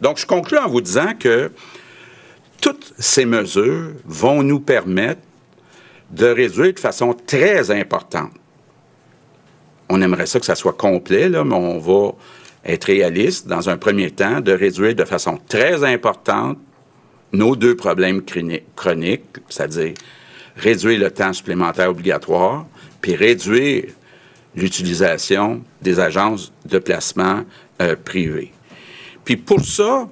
Donc, 0.00 0.18
je 0.18 0.26
conclue 0.26 0.58
en 0.58 0.68
vous 0.68 0.80
disant 0.80 1.12
que 1.18 1.50
toutes 2.60 2.94
ces 2.98 3.24
mesures 3.24 3.90
vont 4.06 4.42
nous 4.42 4.60
permettre 4.60 5.20
de 6.10 6.26
réduire 6.26 6.72
de 6.72 6.80
façon 6.80 7.14
très 7.14 7.70
importante. 7.70 8.32
On 9.90 10.00
aimerait 10.02 10.26
ça 10.26 10.40
que 10.40 10.46
ça 10.46 10.54
soit 10.54 10.72
complet, 10.72 11.28
là, 11.28 11.44
mais 11.44 11.54
on 11.54 11.78
va 11.78 12.12
être 12.68 12.84
réaliste 12.84 13.48
dans 13.48 13.68
un 13.70 13.76
premier 13.76 14.10
temps, 14.10 14.40
de 14.40 14.52
réduire 14.52 14.94
de 14.94 15.04
façon 15.04 15.38
très 15.48 15.82
importante 15.84 16.58
nos 17.32 17.56
deux 17.56 17.74
problèmes 17.76 18.22
chroniques, 18.76 19.24
c'est-à-dire 19.48 19.94
réduire 20.56 21.00
le 21.00 21.10
temps 21.10 21.32
supplémentaire 21.32 21.90
obligatoire, 21.90 22.66
puis 23.00 23.14
réduire 23.14 23.84
l'utilisation 24.54 25.62
des 25.82 26.00
agences 26.00 26.52
de 26.66 26.78
placement 26.78 27.42
euh, 27.80 27.96
privées. 27.96 28.52
Puis 29.24 29.36
pour 29.36 29.64
ça, 29.64 30.08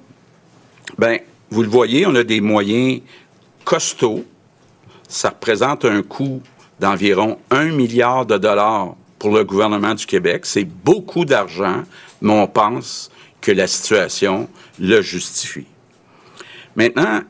ben, 0.97 1.19
vous 1.49 1.63
le 1.63 1.69
voyez, 1.69 2.05
on 2.05 2.15
a 2.15 2.23
des 2.23 2.41
moyens 2.41 3.01
costauds. 3.65 4.25
Ça 5.07 5.29
représente 5.29 5.85
un 5.85 6.01
coût 6.01 6.41
d'environ 6.79 7.37
un 7.49 7.71
milliard 7.71 8.25
de 8.25 8.37
dollars 8.37 8.95
pour 9.19 9.35
le 9.35 9.43
gouvernement 9.43 9.95
du 9.95 10.05
Québec. 10.05 10.45
C'est 10.45 10.65
beaucoup 10.65 11.25
d'argent, 11.25 11.83
mais 12.21 12.33
on 12.33 12.47
pense 12.47 13.09
que 13.41 13.51
la 13.51 13.67
situation 13.67 14.49
le 14.79 15.01
justifie. 15.01 15.67
Maintenant, 16.75 17.21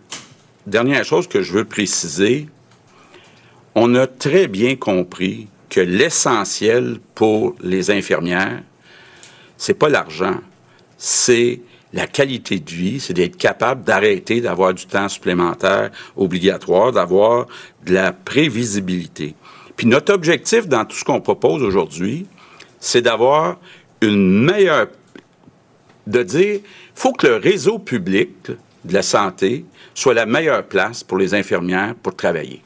dernière 0.65 1.05
chose 1.05 1.27
que 1.27 1.41
je 1.41 1.53
veux 1.53 1.65
préciser, 1.65 2.47
on 3.75 3.93
a 3.95 4.07
très 4.07 4.47
bien 4.47 4.75
compris 4.75 5.47
que 5.69 5.79
l'essentiel 5.79 6.99
pour 7.15 7.55
les 7.61 7.91
infirmières, 7.91 8.63
c'est 9.57 9.73
pas 9.73 9.89
l'argent, 9.89 10.39
c'est 10.97 11.61
la 11.93 12.07
qualité 12.07 12.59
de 12.59 12.69
vie, 12.69 12.99
c'est 12.99 13.13
d'être 13.13 13.37
capable 13.37 13.83
d'arrêter 13.83 14.41
d'avoir 14.41 14.73
du 14.73 14.85
temps 14.85 15.09
supplémentaire 15.09 15.91
obligatoire, 16.15 16.91
d'avoir 16.91 17.47
de 17.85 17.93
la 17.93 18.11
prévisibilité. 18.11 19.35
Puis 19.75 19.87
notre 19.87 20.13
objectif 20.13 20.67
dans 20.67 20.85
tout 20.85 20.97
ce 20.97 21.03
qu'on 21.03 21.21
propose 21.21 21.63
aujourd'hui, 21.63 22.25
c'est 22.79 23.01
d'avoir 23.01 23.57
une 24.01 24.43
meilleure... 24.43 24.87
de 26.07 26.23
dire, 26.23 26.61
faut 26.95 27.13
que 27.13 27.27
le 27.27 27.35
réseau 27.35 27.79
public 27.79 28.29
de 28.85 28.93
la 28.93 29.01
santé 29.01 29.65
soit 29.93 30.13
la 30.13 30.25
meilleure 30.25 30.63
place 30.63 31.03
pour 31.03 31.17
les 31.17 31.33
infirmières 31.33 31.95
pour 32.01 32.15
travailler. 32.15 32.61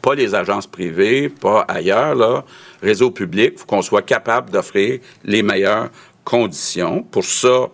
Pas 0.00 0.14
les 0.14 0.34
agences 0.34 0.68
privées, 0.68 1.28
pas 1.28 1.64
ailleurs, 1.66 2.14
là. 2.14 2.44
Réseau 2.80 3.10
public, 3.10 3.54
il 3.54 3.58
faut 3.58 3.66
qu'on 3.66 3.82
soit 3.82 4.02
capable 4.02 4.50
d'offrir 4.50 5.00
les 5.24 5.42
meilleures 5.42 5.90
conditions. 6.22 7.02
Pour 7.02 7.24
ça, 7.24 7.68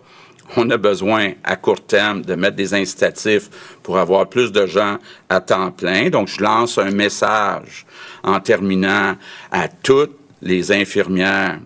on 0.57 0.69
a 0.71 0.77
besoin 0.77 1.33
à 1.43 1.55
court 1.55 1.85
terme 1.85 2.23
de 2.23 2.33
mettre 2.33 2.55
des 2.55 2.73
incitatifs 2.73 3.49
pour 3.83 3.99
avoir 3.99 4.27
plus 4.27 4.51
de 4.51 4.65
gens 4.65 4.97
à 5.29 5.41
temps 5.41 5.71
plein. 5.71 6.09
Donc, 6.09 6.27
je 6.27 6.41
lance 6.41 6.79
un 6.79 6.91
message 6.91 7.85
en 8.23 8.39
terminant 8.39 9.15
à 9.51 9.67
toutes 9.67 10.17
les 10.41 10.71
infirmières 10.71 11.59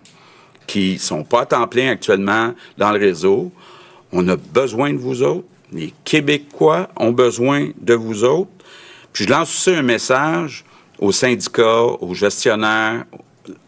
qui 0.68 0.98
sont 0.98 1.24
pas 1.24 1.40
à 1.40 1.46
temps 1.46 1.66
plein 1.66 1.90
actuellement 1.90 2.54
dans 2.76 2.92
le 2.92 3.00
réseau. 3.00 3.50
On 4.12 4.28
a 4.28 4.36
besoin 4.36 4.92
de 4.92 4.98
vous 4.98 5.24
autres. 5.24 5.48
Les 5.72 5.92
Québécois 6.04 6.88
ont 6.96 7.10
besoin 7.10 7.70
de 7.80 7.94
vous 7.94 8.22
autres. 8.22 8.50
Puis 9.12 9.24
je 9.24 9.30
lance 9.30 9.50
aussi 9.50 9.76
un 9.76 9.82
message 9.82 10.64
aux 11.00 11.10
syndicats, 11.10 11.82
aux 11.82 12.14
gestionnaires, 12.14 13.04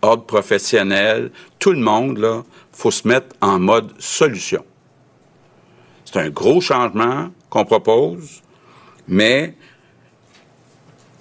ordres 0.03 0.27
professionnels, 0.27 1.31
tout 1.59 1.73
le 1.73 1.81
monde, 1.81 2.19
là, 2.19 2.43
faut 2.73 2.91
se 2.91 3.09
mettre 3.09 3.35
en 3.41 3.59
mode 3.59 3.93
solution. 3.99 4.65
C'est 6.05 6.19
un 6.19 6.31
gros 6.31 6.61
changement 6.61 7.31
qu'on 7.49 7.65
propose, 7.65 8.43
mais 9.09 9.55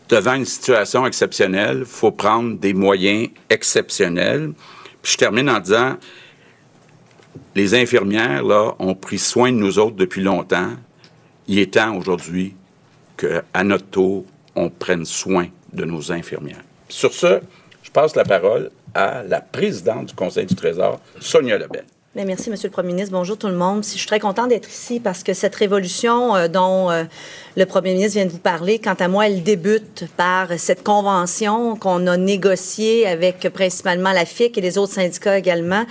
devant 0.10 0.34
une 0.34 0.46
situation 0.46 1.06
exceptionnelle, 1.06 1.86
faut 1.86 2.12
prendre 2.12 2.58
des 2.58 2.74
moyens 2.74 3.30
exceptionnels. 3.50 4.54
Je 5.04 5.18
termine 5.18 5.50
en 5.50 5.60
disant, 5.60 5.98
les 7.56 7.74
infirmières, 7.76 8.44
ont 8.80 8.96
pris 8.96 9.18
soin 9.20 9.52
de 9.52 9.58
nous 9.58 9.80
autres 9.80 9.96
depuis 9.96 10.22
longtemps. 10.22 10.72
Il 11.48 11.60
est 11.60 11.74
temps 11.74 11.96
aujourd'hui 11.96 12.56
qu'à 13.18 13.64
notre 13.64 13.86
tour, 13.86 14.26
on 14.56 14.70
prenne 14.70 15.06
soin 15.06 15.48
de 15.74 15.86
nos 15.86 16.12
infirmières. 16.12 16.64
Sur 16.90 17.14
ce, 17.14 17.40
je 17.84 17.92
passe 17.92 18.16
la 18.16 18.24
parole 18.24 18.72
à 18.94 19.24
la 19.24 19.42
présidente 19.42 20.08
du 20.08 20.14
Conseil 20.16 20.46
du 20.46 20.56
Trésor, 20.56 21.00
Sonia 21.20 21.58
Lebel 21.58 21.86
merci, 22.26 22.50
Monsieur 22.50 22.68
le 22.68 22.74
Premier 22.74 22.90
ministre. 22.90 23.12
Bonjour 23.14 23.38
tout 23.38 23.48
le 23.48 23.56
monde. 23.56 23.84
Je 23.84 23.90
suis 23.98 24.08
très 24.08 24.20
contente 24.20 24.50
d'être 24.50 24.70
ici 24.70 25.00
parce 25.00 25.24
que 25.24 25.34
cette 25.34 25.56
révolution 25.56 26.36
euh, 26.36 26.48
dont 26.48 26.90
euh, 26.90 27.04
le 27.56 27.66
Premier 27.66 27.94
ministre 27.94 28.14
vient 28.14 28.26
de 28.26 28.32
vous 28.32 28.40
parler, 28.40 28.80
quant 28.80 28.96
à 29.00 29.08
moi, 29.08 29.28
elle 29.28 29.44
débute 29.44 30.06
par 30.18 30.48
cette 30.58 30.84
convention 30.84 31.76
qu'on 31.76 32.08
a 32.08 32.18
négociée 32.18 33.08
avec 33.08 33.48
principalement 33.54 34.12
la 34.12 34.26
FIC 34.26 34.58
et 34.58 34.62
les 34.62 34.78
autres 34.78 34.94
syndicats 34.94 35.38
également. 35.38 35.84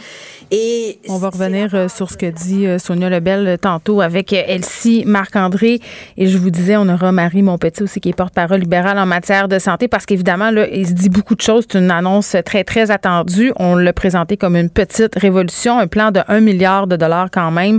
Et 0.51 0.99
On 1.09 1.19
va 1.19 1.31
revenir 1.31 1.75
euh, 1.75 1.89
sur 1.89 2.11
ce 2.11 2.17
que 2.17 2.27
dit 2.27 2.67
Sonia 2.79 3.09
Lebel 3.09 3.59
tantôt 3.61 4.01
avec 4.01 4.33
Elsie 4.33 5.05
Marc-André. 5.07 5.81
Et 6.17 6.27
je 6.27 6.37
vous 6.37 6.51
disais, 6.51 6.77
on 6.77 6.89
aura 6.89 7.13
Marie 7.13 7.43
Monpetit 7.43 7.83
aussi 7.83 8.01
qui 8.01 8.11
est 8.11 8.17
porte-parole 8.17 8.61
libérale 8.61 8.99
en 8.99 9.07
matière 9.07 9.49
de 9.49 9.59
santé 9.59 9.89
parce 9.89 10.05
qu'évidemment, 10.05 10.51
là, 10.51 10.67
il 10.71 10.87
se 10.87 10.93
dit 10.93 11.09
beaucoup 11.09 11.35
de 11.35 11.41
choses. 11.41 11.65
C'est 11.71 11.79
une 11.79 11.91
annonce 11.91 12.37
très, 12.45 12.65
très 12.65 12.91
attendue. 12.91 13.53
On 13.57 13.77
l'a 13.77 13.93
présenté 13.93 14.37
comme 14.37 14.57
une 14.57 14.71
petite 14.71 15.15
révolution, 15.17 15.79
un 15.79 15.87
plan 15.87 16.11
de 16.11 16.18
de 16.19 16.33
1 16.33 16.41
milliard 16.41 16.87
de 16.87 16.97
dollars 16.97 17.29
quand 17.31 17.51
même 17.51 17.79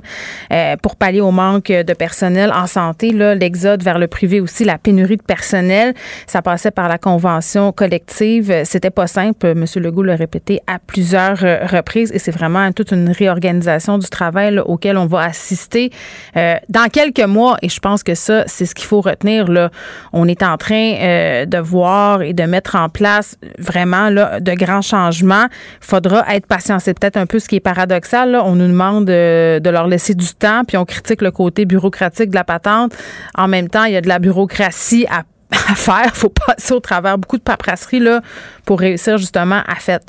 euh, 0.51 0.75
pour 0.81 0.96
pallier 0.96 1.22
au 1.22 1.31
manque 1.31 1.67
de 1.67 1.93
personnel 1.93 2.51
en 2.53 2.67
santé. 2.67 3.12
L'exode 3.12 3.84
vers 3.84 4.00
le 4.00 4.08
privé 4.08 4.39
aussi, 4.39 4.63
la 4.63 4.77
pénurie 4.77 5.17
de 5.17 5.24
personnel, 5.24 5.93
ça 6.27 6.41
passait 6.41 6.72
par 6.72 6.88
la 6.88 6.98
convention 6.98 7.72
collective. 7.72 8.63
C'était 8.63 8.89
pas 8.89 9.08
simple. 9.08 9.48
M. 9.48 9.65
Legault 9.75 10.03
l'a 10.03 10.15
répété 10.15 10.62
à 10.67 10.79
plusieurs 10.79 11.43
euh, 11.43 11.65
reprises 11.65 12.12
et 12.13 12.19
c'est 12.19 12.31
vraiment 12.31 12.72
toute 12.72 12.91
une 12.91 13.10
réorganisation 13.10 13.98
du 13.98 14.08
travail 14.10 14.60
auquel 14.60 14.98
on 14.98 15.05
va 15.05 15.22
assister 15.22 15.91
euh, 16.38 16.55
dans 16.69 16.89
quelques 16.89 17.19
mois. 17.19 17.58
Et 17.62 17.69
je 17.69 17.79
pense 17.79 18.03
que 18.03 18.15
ça, 18.15 18.43
c'est 18.48 18.65
ce 18.65 18.75
qu'il 18.75 18.86
faut 18.86 19.01
retenir. 19.01 19.48
Là. 19.48 19.69
On 20.13 20.27
est 20.27 20.43
en 20.43 20.58
train 20.58 21.46
de 21.46 21.58
voir 21.58 22.22
et 22.22 22.34
de 22.34 22.43
mettre 22.43 22.75
en 22.75 22.89
place 22.89 23.38
vraiment 23.58 24.10
là, 24.10 24.39
de 24.39 24.53
grands 24.53 24.81
changements. 24.81 25.48
Il 25.81 25.86
faudra 25.86 26.24
être 26.36 26.46
patient. 26.48 26.79
C'est 26.79 26.98
peut-être 26.98 27.17
un 27.17 27.25
peu 27.25 27.39
ce 27.39 27.48
qui 27.48 27.58
est 27.58 27.60
paradoxal 27.60 28.18
on 28.27 28.55
nous 28.55 28.67
demande 28.67 29.05
de, 29.05 29.69
leur 29.69 29.88
laisser 29.88 30.15
du 30.15 30.33
temps, 30.33 30.63
puis 30.67 30.77
on 30.77 30.85
critique 30.85 31.21
le 31.21 31.31
côté 31.31 31.65
bureaucratique 31.65 32.29
de 32.29 32.35
la 32.35 32.43
patente. 32.43 32.95
En 33.35 33.47
même 33.47 33.69
temps, 33.69 33.85
il 33.85 33.93
y 33.93 33.97
a 33.97 34.01
de 34.01 34.07
la 34.07 34.19
bureaucratie 34.19 35.05
à 35.09 35.23
à 35.51 35.75
faire. 35.75 36.15
faut 36.15 36.29
passer 36.29 36.73
au 36.73 36.79
travers 36.79 37.17
beaucoup 37.17 37.38
de 37.38 37.41
paperasserie 37.41 37.99
là, 37.99 38.21
pour 38.65 38.79
réussir 38.79 39.17
justement 39.17 39.61
à, 39.67 39.75
fait, 39.75 40.03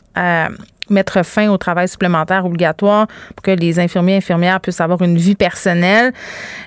mettre 0.90 1.24
fin 1.24 1.48
au 1.48 1.56
travail 1.56 1.88
supplémentaire 1.88 2.44
obligatoire 2.44 3.06
pour 3.34 3.42
que 3.42 3.50
les 3.50 3.78
infirmiers 3.78 4.14
et 4.14 4.16
infirmières 4.16 4.60
puissent 4.60 4.80
avoir 4.80 5.02
une 5.02 5.16
vie 5.16 5.34
personnelle. 5.34 6.12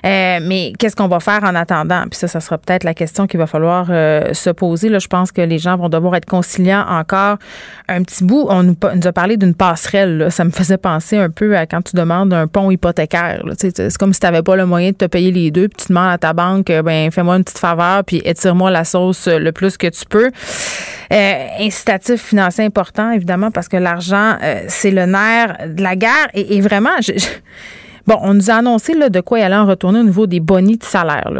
Euh, 0.04 0.38
mais 0.42 0.72
qu'est-ce 0.78 0.96
qu'on 0.96 1.08
va 1.08 1.20
faire 1.20 1.44
en 1.44 1.54
attendant? 1.54 2.02
Puis 2.10 2.18
ça, 2.18 2.28
ça 2.28 2.40
sera 2.40 2.58
peut-être 2.58 2.84
la 2.84 2.94
question 2.94 3.26
qu'il 3.26 3.38
va 3.38 3.46
falloir 3.46 3.86
euh, 3.90 4.32
se 4.32 4.50
poser. 4.50 4.88
Là, 4.88 4.98
je 4.98 5.08
pense 5.08 5.32
que 5.32 5.40
les 5.40 5.58
gens 5.58 5.76
vont 5.76 5.88
devoir 5.88 6.16
être 6.16 6.26
conciliants 6.26 6.84
encore 6.88 7.38
un 7.88 8.02
petit 8.02 8.24
bout. 8.24 8.46
On 8.48 8.62
nous, 8.62 8.76
a 8.82 9.12
parlé 9.12 9.36
d'une 9.36 9.54
passerelle. 9.54 10.28
Ça 10.30 10.44
me 10.44 10.50
faisait 10.50 10.78
penser 10.78 11.16
un 11.16 11.30
peu 11.30 11.56
à 11.56 11.66
quand 11.66 11.82
tu 11.82 11.96
demandes 11.96 12.32
un 12.32 12.46
pont 12.46 12.70
hypothécaire. 12.70 13.42
C'est 13.58 13.96
comme 13.96 14.12
si 14.12 14.20
tu 14.20 14.26
n'avais 14.26 14.42
pas 14.42 14.56
le 14.56 14.66
moyen 14.66 14.90
de 14.90 14.96
te 14.96 15.04
payer 15.04 15.30
les 15.30 15.50
deux, 15.50 15.68
puis 15.68 15.86
tu 15.86 15.88
demandes 15.88 16.12
à 16.12 16.18
ta 16.18 16.32
banque, 16.32 16.66
ben 16.66 17.10
fais-moi 17.10 17.36
une 17.36 17.44
petite 17.44 17.58
faveur, 17.58 18.04
puis 18.04 18.22
étire-moi 18.24 18.70
la 18.70 18.84
sauce 18.84 19.28
le 19.28 19.52
plus 19.52 19.76
que 19.76 19.86
tu 19.86 20.04
peux. 20.06 20.30
Euh, 21.12 21.46
incitatif 21.60 22.22
financier 22.22 22.64
important, 22.64 23.10
évidemment, 23.12 23.50
parce 23.50 23.68
que 23.68 23.76
l'argent, 23.76 24.13
euh, 24.16 24.64
c'est 24.68 24.90
le 24.90 25.06
nerf 25.06 25.56
de 25.68 25.82
la 25.82 25.96
guerre. 25.96 26.28
Et, 26.34 26.60
vraiment, 26.60 27.00
je 27.00 27.12
Bon, 28.06 28.18
on 28.20 28.34
nous 28.34 28.50
a 28.50 28.54
annoncé 28.54 28.94
là, 28.94 29.08
de 29.08 29.20
quoi 29.20 29.38
il 29.38 29.42
allait 29.42 29.56
en 29.56 29.66
retourner 29.66 30.00
au 30.00 30.04
niveau 30.04 30.26
des 30.26 30.40
bonnies 30.40 30.76
de 30.76 30.84
salaire. 30.84 31.30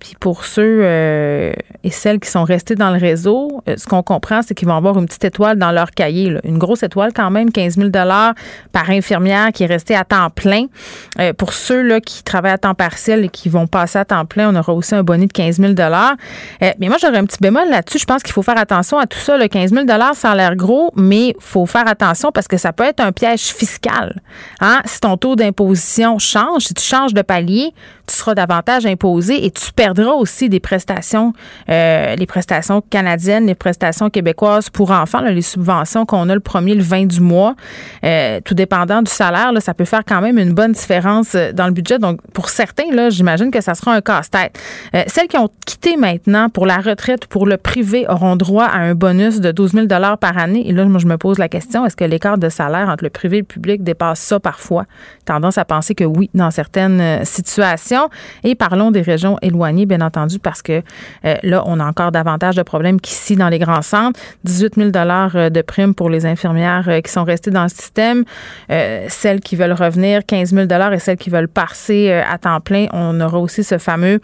Puis 0.00 0.14
pour 0.18 0.44
ceux 0.44 0.80
euh, 0.82 1.52
et 1.84 1.90
celles 1.90 2.18
qui 2.18 2.28
sont 2.28 2.42
restés 2.42 2.74
dans 2.74 2.90
le 2.90 2.98
réseau, 2.98 3.62
euh, 3.68 3.76
ce 3.76 3.86
qu'on 3.86 4.02
comprend, 4.02 4.42
c'est 4.42 4.54
qu'ils 4.54 4.66
vont 4.66 4.76
avoir 4.76 4.98
une 4.98 5.06
petite 5.06 5.24
étoile 5.24 5.58
dans 5.58 5.70
leur 5.70 5.92
cahier. 5.92 6.36
Une 6.42 6.58
grosse 6.58 6.82
étoile 6.82 7.12
quand 7.14 7.30
même, 7.30 7.52
15 7.52 7.76
000 7.76 7.90
par 7.90 8.90
infirmière 8.90 9.52
qui 9.52 9.62
est 9.62 9.66
restée 9.66 9.94
à 9.94 10.04
temps 10.04 10.28
plein. 10.30 10.66
Euh, 11.20 11.32
pour 11.32 11.52
ceux 11.52 11.82
là, 11.82 12.00
qui 12.00 12.24
travaillent 12.24 12.52
à 12.52 12.58
temps 12.58 12.74
partiel 12.74 13.24
et 13.24 13.28
qui 13.28 13.48
vont 13.48 13.68
passer 13.68 13.98
à 14.00 14.04
temps 14.04 14.24
plein, 14.24 14.52
on 14.52 14.56
aura 14.58 14.74
aussi 14.74 14.94
un 14.94 15.04
bonnet 15.04 15.26
de 15.26 15.32
15 15.32 15.58
000 15.60 15.74
Mais 16.60 16.88
moi, 16.88 16.96
j'aurais 17.00 17.18
un 17.18 17.26
petit 17.26 17.38
bémol 17.40 17.68
là-dessus. 17.70 17.98
Je 17.98 18.06
pense 18.06 18.22
qu'il 18.22 18.32
faut 18.32 18.42
faire 18.42 18.58
attention 18.58 18.98
à 18.98 19.06
tout 19.06 19.18
ça. 19.18 19.38
Le 19.38 19.46
15 19.46 19.70
000 19.72 19.86
ça 20.14 20.32
a 20.32 20.34
l'air 20.34 20.56
gros, 20.56 20.90
mais 20.96 21.28
il 21.28 21.34
faut 21.38 21.66
faire 21.66 21.86
attention 21.86 22.32
parce 22.32 22.48
que 22.48 22.56
ça 22.56 22.72
peut 22.72 22.84
être 22.84 23.00
un 23.00 23.12
piège 23.12 23.40
fiscal. 23.54 24.20
Hein? 24.60 24.80
Si 24.84 25.00
ton 25.00 25.16
taux 25.16 25.36
d'imposition 25.36 25.75
change, 26.18 26.66
si 26.66 26.74
tu 26.74 26.82
changes 26.82 27.14
de 27.14 27.22
palier, 27.22 27.72
tu 28.06 28.14
seras 28.14 28.34
davantage 28.34 28.86
imposé 28.86 29.44
et 29.44 29.50
tu 29.50 29.72
perdras 29.72 30.12
aussi 30.12 30.48
des 30.48 30.60
prestations, 30.60 31.32
euh, 31.68 32.14
les 32.14 32.26
prestations 32.26 32.80
canadiennes, 32.80 33.46
les 33.46 33.54
prestations 33.54 34.10
québécoises 34.10 34.70
pour 34.70 34.90
enfants, 34.90 35.20
les 35.20 35.42
subventions 35.42 36.06
qu'on 36.06 36.28
a 36.28 36.34
le 36.34 36.40
premier, 36.40 36.74
le 36.74 36.82
20 36.82 37.06
du 37.06 37.20
mois. 37.20 37.54
Euh, 38.04 38.40
tout 38.44 38.54
dépendant 38.54 39.02
du 39.02 39.10
salaire, 39.10 39.52
là, 39.52 39.60
ça 39.60 39.74
peut 39.74 39.84
faire 39.84 40.02
quand 40.06 40.20
même 40.20 40.38
une 40.38 40.52
bonne 40.52 40.72
différence 40.72 41.34
euh, 41.34 41.52
dans 41.52 41.66
le 41.66 41.72
budget. 41.72 41.98
Donc, 41.98 42.20
pour 42.32 42.48
certains, 42.48 42.90
là, 42.92 43.10
j'imagine 43.10 43.50
que 43.50 43.60
ça 43.60 43.74
sera 43.74 43.94
un 43.94 44.00
casse-tête. 44.00 44.58
celles 45.08 45.28
qui 45.28 45.36
ont 45.36 45.50
quitté 45.64 45.96
maintenant 45.96 46.48
pour 46.48 46.66
la 46.66 46.78
retraite 46.78 47.24
ou 47.24 47.28
pour 47.28 47.46
le 47.46 47.56
privé 47.56 48.06
auront 48.08 48.36
droit 48.36 48.64
à 48.64 48.78
un 48.78 48.94
bonus 48.94 49.40
de 49.40 49.50
12 49.50 49.72
000 49.72 49.86
par 50.20 50.38
année. 50.38 50.68
Et 50.68 50.72
là, 50.72 50.84
moi, 50.84 50.98
je 50.98 51.06
me 51.06 51.16
pose 51.16 51.38
la 51.38 51.48
question, 51.48 51.84
est-ce 51.84 51.96
que 51.96 52.04
l'écart 52.04 52.38
de 52.38 52.48
salaire 52.48 52.88
entre 52.88 53.04
le 53.04 53.10
privé 53.10 53.38
et 53.38 53.40
le 53.40 53.46
public 53.46 53.82
dépasse 53.82 54.20
ça 54.20 54.38
parfois? 54.38 54.84
Tendance 55.24 55.58
à 55.58 55.64
penser 55.64 55.94
que 55.94 56.04
oui, 56.04 56.30
dans 56.34 56.50
certaines 56.50 57.24
situations. 57.24 57.95
Et 58.44 58.54
parlons 58.54 58.90
des 58.90 59.02
régions 59.02 59.38
éloignées, 59.42 59.86
bien 59.86 60.00
entendu, 60.00 60.38
parce 60.38 60.62
que 60.62 60.82
euh, 61.24 61.34
là, 61.42 61.62
on 61.66 61.80
a 61.80 61.84
encore 61.84 62.12
davantage 62.12 62.56
de 62.56 62.62
problèmes 62.62 63.00
qu'ici 63.00 63.36
dans 63.36 63.48
les 63.48 63.58
grands 63.58 63.82
centres. 63.82 64.20
18 64.44 64.74
000 64.76 64.90
euh, 64.94 65.50
de 65.50 65.62
primes 65.62 65.94
pour 65.94 66.10
les 66.10 66.26
infirmières 66.26 66.88
euh, 66.88 67.00
qui 67.00 67.10
sont 67.10 67.24
restées 67.24 67.50
dans 67.50 67.64
le 67.64 67.68
système. 67.68 68.24
celles 68.68 69.40
qui 69.40 69.56
veulent 69.56 69.72
revenir, 69.72 70.24
15 70.26 70.52
000 70.52 70.66
et 70.92 70.98
celles 70.98 71.16
qui 71.16 71.30
veulent 71.30 71.48
passer 71.48 72.12
à 72.12 72.38
temps 72.38 72.60
plein, 72.60 72.86
on 72.92 73.20
aura 73.20 73.38
aussi 73.38 73.64
ce 73.64 73.78
fameux 73.78 74.20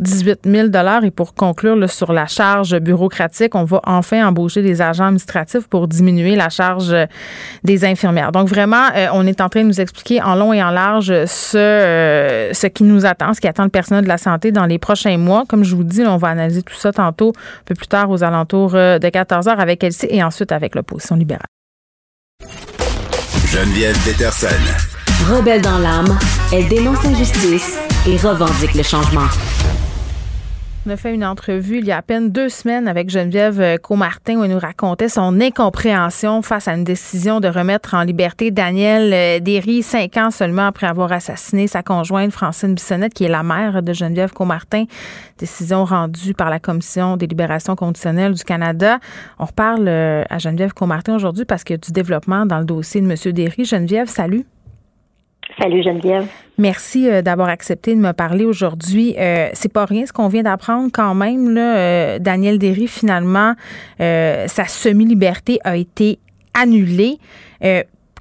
18 0.00 0.40
000 0.44 0.68
Et 1.02 1.10
pour 1.10 1.34
conclure 1.34 1.88
sur 1.88 2.12
la 2.12 2.26
charge 2.26 2.78
bureaucratique, 2.78 3.54
on 3.54 3.64
va 3.64 3.80
enfin 3.84 4.26
embaucher 4.26 4.62
des 4.62 4.82
agents 4.82 5.06
administratifs 5.06 5.66
pour 5.68 5.88
diminuer 5.88 6.36
la 6.36 6.48
charge 6.48 6.94
des 7.62 7.84
infirmières. 7.84 8.32
Donc 8.32 8.48
vraiment, 8.48 8.88
on 9.12 9.26
est 9.26 9.40
en 9.40 9.48
train 9.48 9.62
de 9.62 9.68
nous 9.68 9.80
expliquer 9.80 10.22
en 10.22 10.34
long 10.34 10.52
et 10.52 10.62
en 10.62 10.70
large 10.70 11.12
ce, 11.26 12.50
ce 12.52 12.66
qui 12.66 12.84
nous 12.84 13.06
attend 13.06 13.13
ce 13.34 13.40
qui 13.40 13.48
attend 13.48 13.64
le 13.64 13.70
personnel 13.70 14.04
de 14.04 14.08
la 14.08 14.18
santé 14.18 14.52
dans 14.52 14.66
les 14.66 14.78
prochains 14.78 15.16
mois. 15.18 15.44
Comme 15.48 15.64
je 15.64 15.74
vous 15.74 15.84
dis, 15.84 16.02
on 16.02 16.16
va 16.16 16.28
analyser 16.28 16.62
tout 16.62 16.74
ça 16.74 16.92
tantôt, 16.92 17.30
un 17.36 17.64
peu 17.64 17.74
plus 17.74 17.86
tard, 17.86 18.10
aux 18.10 18.22
alentours 18.22 18.74
euh, 18.74 18.98
de 18.98 19.08
14 19.08 19.48
heures 19.48 19.60
avec 19.60 19.82
Elsie 19.84 20.06
et 20.10 20.22
ensuite 20.22 20.52
avec 20.52 20.74
l'opposition 20.74 21.16
libérale. 21.16 21.46
Geneviève 23.46 23.96
Peterson. 24.04 24.48
Rebelle 25.30 25.62
dans 25.62 25.78
l'âme, 25.78 26.18
elle 26.52 26.68
dénonce 26.68 27.02
l'injustice 27.04 27.78
et 28.06 28.16
revendique 28.16 28.74
le 28.74 28.82
changement. 28.82 29.28
On 30.86 30.90
a 30.90 30.98
fait 30.98 31.14
une 31.14 31.24
entrevue 31.24 31.78
il 31.78 31.86
y 31.86 31.92
a 31.92 31.96
à 31.96 32.02
peine 32.02 32.30
deux 32.30 32.50
semaines 32.50 32.88
avec 32.88 33.08
Geneviève 33.08 33.58
euh, 33.58 33.76
Comartin 33.78 34.36
où 34.36 34.44
elle 34.44 34.50
nous 34.50 34.58
racontait 34.58 35.08
son 35.08 35.40
incompréhension 35.40 36.42
face 36.42 36.68
à 36.68 36.74
une 36.74 36.84
décision 36.84 37.40
de 37.40 37.48
remettre 37.48 37.94
en 37.94 38.02
liberté 38.02 38.50
Daniel 38.50 39.10
euh, 39.14 39.40
Derry, 39.40 39.82
cinq 39.82 40.18
ans 40.18 40.30
seulement 40.30 40.66
après 40.66 40.86
avoir 40.86 41.10
assassiné 41.10 41.68
sa 41.68 41.82
conjointe 41.82 42.32
Francine 42.32 42.74
Bissonnette, 42.74 43.14
qui 43.14 43.24
est 43.24 43.30
la 43.30 43.42
mère 43.42 43.82
de 43.82 43.94
Geneviève 43.94 44.32
Comartin. 44.32 44.84
Décision 45.38 45.86
rendue 45.86 46.34
par 46.34 46.50
la 46.50 46.60
Commission 46.60 47.16
des 47.16 47.28
libérations 47.28 47.76
conditionnelles 47.76 48.34
du 48.34 48.44
Canada. 48.44 48.98
On 49.38 49.46
reparle 49.46 49.88
euh, 49.88 50.22
à 50.28 50.36
Geneviève 50.36 50.74
Comartin 50.74 51.14
aujourd'hui 51.14 51.46
parce 51.46 51.64
qu'il 51.64 51.72
y 51.72 51.78
a 51.78 51.78
du 51.78 51.92
développement 51.92 52.44
dans 52.44 52.58
le 52.58 52.66
dossier 52.66 53.00
de 53.00 53.10
M. 53.10 53.32
Derry. 53.32 53.64
Geneviève, 53.64 54.08
salut. 54.08 54.44
Salut 55.58 55.82
Geneviève. 55.82 56.26
Merci 56.58 57.08
euh, 57.08 57.22
d'avoir 57.22 57.48
accepté 57.48 57.94
de 57.94 58.00
me 58.00 58.12
parler 58.12 58.44
aujourd'hui. 58.44 59.14
Euh, 59.18 59.48
c'est 59.52 59.72
pas 59.72 59.84
rien 59.84 60.06
ce 60.06 60.12
qu'on 60.12 60.28
vient 60.28 60.42
d'apprendre 60.42 60.90
quand 60.92 61.14
même. 61.14 61.54
Là, 61.54 61.76
euh, 61.76 62.18
Daniel 62.18 62.58
Derry, 62.58 62.86
finalement, 62.86 63.54
sa 63.98 64.64
semi-liberté 64.66 65.58
a 65.64 65.76
été 65.76 66.18
annulée. 66.54 67.18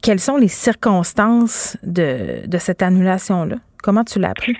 quelles 0.01 0.19
sont 0.19 0.37
les 0.37 0.47
circonstances 0.47 1.77
de, 1.83 2.45
de 2.47 2.57
cette 2.57 2.81
annulation-là? 2.81 3.55
Comment 3.81 4.03
tu 4.03 4.19
l'as 4.19 4.31
appris? 4.31 4.55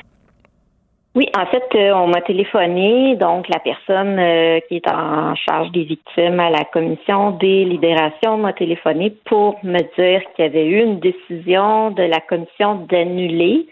Oui, 1.15 1.29
en 1.37 1.45
fait, 1.45 1.63
euh, 1.75 1.91
on 1.91 2.07
m'a 2.07 2.21
téléphoné, 2.21 3.15
donc 3.17 3.47
la 3.47 3.59
personne 3.59 4.17
euh, 4.17 4.59
qui 4.67 4.77
est 4.77 4.87
en 4.87 5.35
charge 5.35 5.71
des 5.71 5.83
victimes 5.83 6.39
à 6.39 6.49
la 6.49 6.63
commission 6.63 7.31
des 7.31 7.65
libérations 7.65 8.37
m'a 8.37 8.53
téléphoné 8.53 9.11
pour 9.25 9.59
me 9.63 9.77
dire 9.95 10.21
qu'il 10.33 10.45
y 10.45 10.47
avait 10.47 10.65
eu 10.65 10.81
une 10.81 10.99
décision 10.99 11.91
de 11.91 12.01
la 12.01 12.19
commission 12.19 12.87
d'annuler 12.89 13.67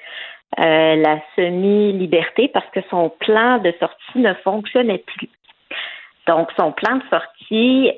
euh, 0.59 0.95
la 0.97 1.19
semi-liberté 1.35 2.47
parce 2.53 2.69
que 2.69 2.81
son 2.91 3.09
plan 3.09 3.57
de 3.57 3.73
sortie 3.79 4.19
ne 4.19 4.35
fonctionnait 4.43 5.03
plus. 5.03 5.29
Donc, 6.27 6.49
son 6.55 6.71
plan 6.71 6.97
de 6.97 7.03
sortie 7.09 7.91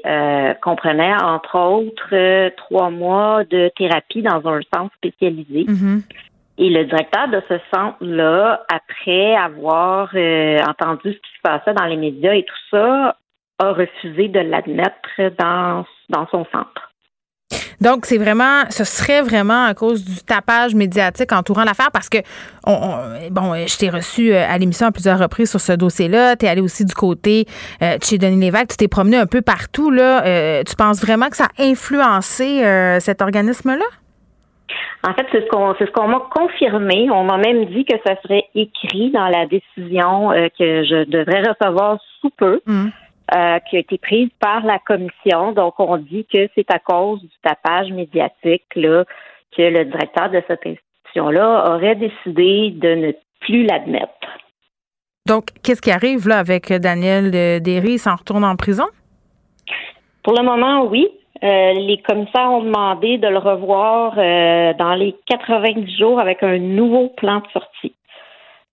comprenait, 0.62 1.14
entre 1.22 1.60
autres, 1.60 2.50
trois 2.56 2.90
mois 2.90 3.44
de 3.44 3.70
thérapie 3.76 4.22
dans 4.22 4.48
un 4.48 4.62
centre 4.74 4.96
spécialisé. 4.96 5.66
Mm-hmm. 5.66 6.02
Et 6.58 6.70
le 6.70 6.86
directeur 6.86 7.30
de 7.30 7.42
ce 7.50 7.56
centre-là, 7.74 8.64
après 8.72 9.36
avoir 9.36 10.10
euh, 10.14 10.60
entendu 10.68 11.14
ce 11.14 11.18
qui 11.18 11.36
se 11.36 11.42
passait 11.42 11.74
dans 11.74 11.86
les 11.86 11.98
médias 11.98 12.34
et 12.34 12.44
tout 12.44 12.78
ça, 12.78 13.18
a 13.60 13.72
refusé 13.72 14.28
de 14.28 14.40
l'admettre 14.40 15.36
dans, 15.40 15.84
dans 16.10 16.28
son 16.28 16.46
centre. 16.52 16.92
Donc, 17.82 18.06
c'est 18.06 18.18
vraiment, 18.18 18.64
ce 18.70 18.84
serait 18.84 19.22
vraiment 19.22 19.66
à 19.66 19.74
cause 19.74 20.06
du 20.06 20.24
tapage 20.24 20.74
médiatique 20.74 21.32
entourant 21.34 21.64
l'affaire 21.64 21.90
parce 21.92 22.08
que, 22.08 22.20
bon, 22.66 23.56
je 23.56 23.78
t'ai 23.78 23.90
reçu 23.90 24.32
euh, 24.32 24.46
à 24.48 24.58
l'émission 24.58 24.88
à 24.88 24.92
plusieurs 24.92 25.20
reprises 25.20 25.50
sur 25.50 25.60
ce 25.60 25.74
dossier-là. 25.74 26.36
Tu 26.36 26.46
es 26.46 26.50
allé 26.50 26.62
aussi 26.62 26.86
du 26.86 26.94
côté 26.94 27.46
euh, 27.82 27.98
de 27.98 28.04
chez 28.04 28.20
Denis 28.20 28.40
Lévesque. 28.40 28.70
Tu 28.70 28.78
t'es 28.78 28.88
promené 28.88 29.18
un 29.18 29.26
peu 29.26 29.42
partout. 29.42 29.90
Là. 29.90 30.64
tu 30.64 30.76
penses 30.76 31.02
vraiment 31.02 31.30
que 31.30 31.36
ça 31.36 31.48
a 31.58 31.64
influencé 31.64 32.64
cet 33.00 33.22
organisme-là? 33.24 33.86
En 35.06 35.14
fait, 35.14 35.28
c'est 35.32 35.42
ce 35.42 35.48
qu'on 35.48 35.76
c'est 35.78 35.86
ce 35.86 35.92
qu'on 35.92 36.08
m'a 36.08 36.22
confirmé. 36.34 37.10
On 37.12 37.26
m'a 37.26 37.38
même 37.38 37.66
dit 37.66 37.84
que 37.84 37.98
ça 38.06 38.16
serait 38.22 38.46
écrit 38.56 39.12
dans 39.12 39.28
la 39.28 39.46
décision 39.46 40.32
euh, 40.32 40.48
que 40.58 40.84
je 40.86 41.04
devrais 41.04 41.44
recevoir 41.44 42.00
sous 42.22 42.30
peu, 42.30 42.62
mm. 42.66 42.88
euh, 43.36 43.60
qui 43.70 43.76
a 43.76 43.80
été 43.80 43.98
prise 43.98 44.30
par 44.40 44.66
la 44.66 44.80
commission. 44.80 45.52
Donc, 45.52 45.80
on 45.80 45.98
dit 45.98 46.26
que 46.32 46.48
c'est 46.56 46.72
à 46.72 46.80
cause 46.80 47.22
du 47.22 47.30
tapage 47.42 47.92
médiatique 47.92 48.64
là, 48.76 49.04
que 49.56 49.62
le 49.62 49.86
directeur 49.86 50.30
de 50.30 50.42
cette 50.48 50.66
institution-là 50.66 51.76
aurait 51.76 51.96
décidé 51.96 52.72
de 52.72 52.96
ne 52.96 53.12
plus 53.42 53.64
l'admettre. 53.64 54.14
Donc, 55.28 55.48
qu'est-ce 55.64 55.82
qui 55.82 55.92
arrive 55.92 56.28
là 56.30 56.40
avec 56.40 56.72
Daniel 56.72 57.32
Derry? 57.62 57.94
Il 57.94 58.00
s'en 58.00 58.16
retourne 58.16 58.46
en 58.46 58.56
prison? 58.56 58.88
Pour 60.24 60.34
le 60.38 60.44
moment, 60.44 60.86
oui. 60.86 61.10
Euh, 61.44 61.74
les 61.74 61.98
commissaires 61.98 62.52
ont 62.52 62.64
demandé 62.64 63.18
de 63.18 63.28
le 63.28 63.38
revoir 63.38 64.14
euh, 64.18 64.74
dans 64.76 64.94
les 64.94 65.14
90 65.28 65.98
jours 65.98 66.20
avec 66.20 66.42
un 66.42 66.58
nouveau 66.58 67.10
plan 67.10 67.40
de 67.40 67.48
sortie. 67.52 67.94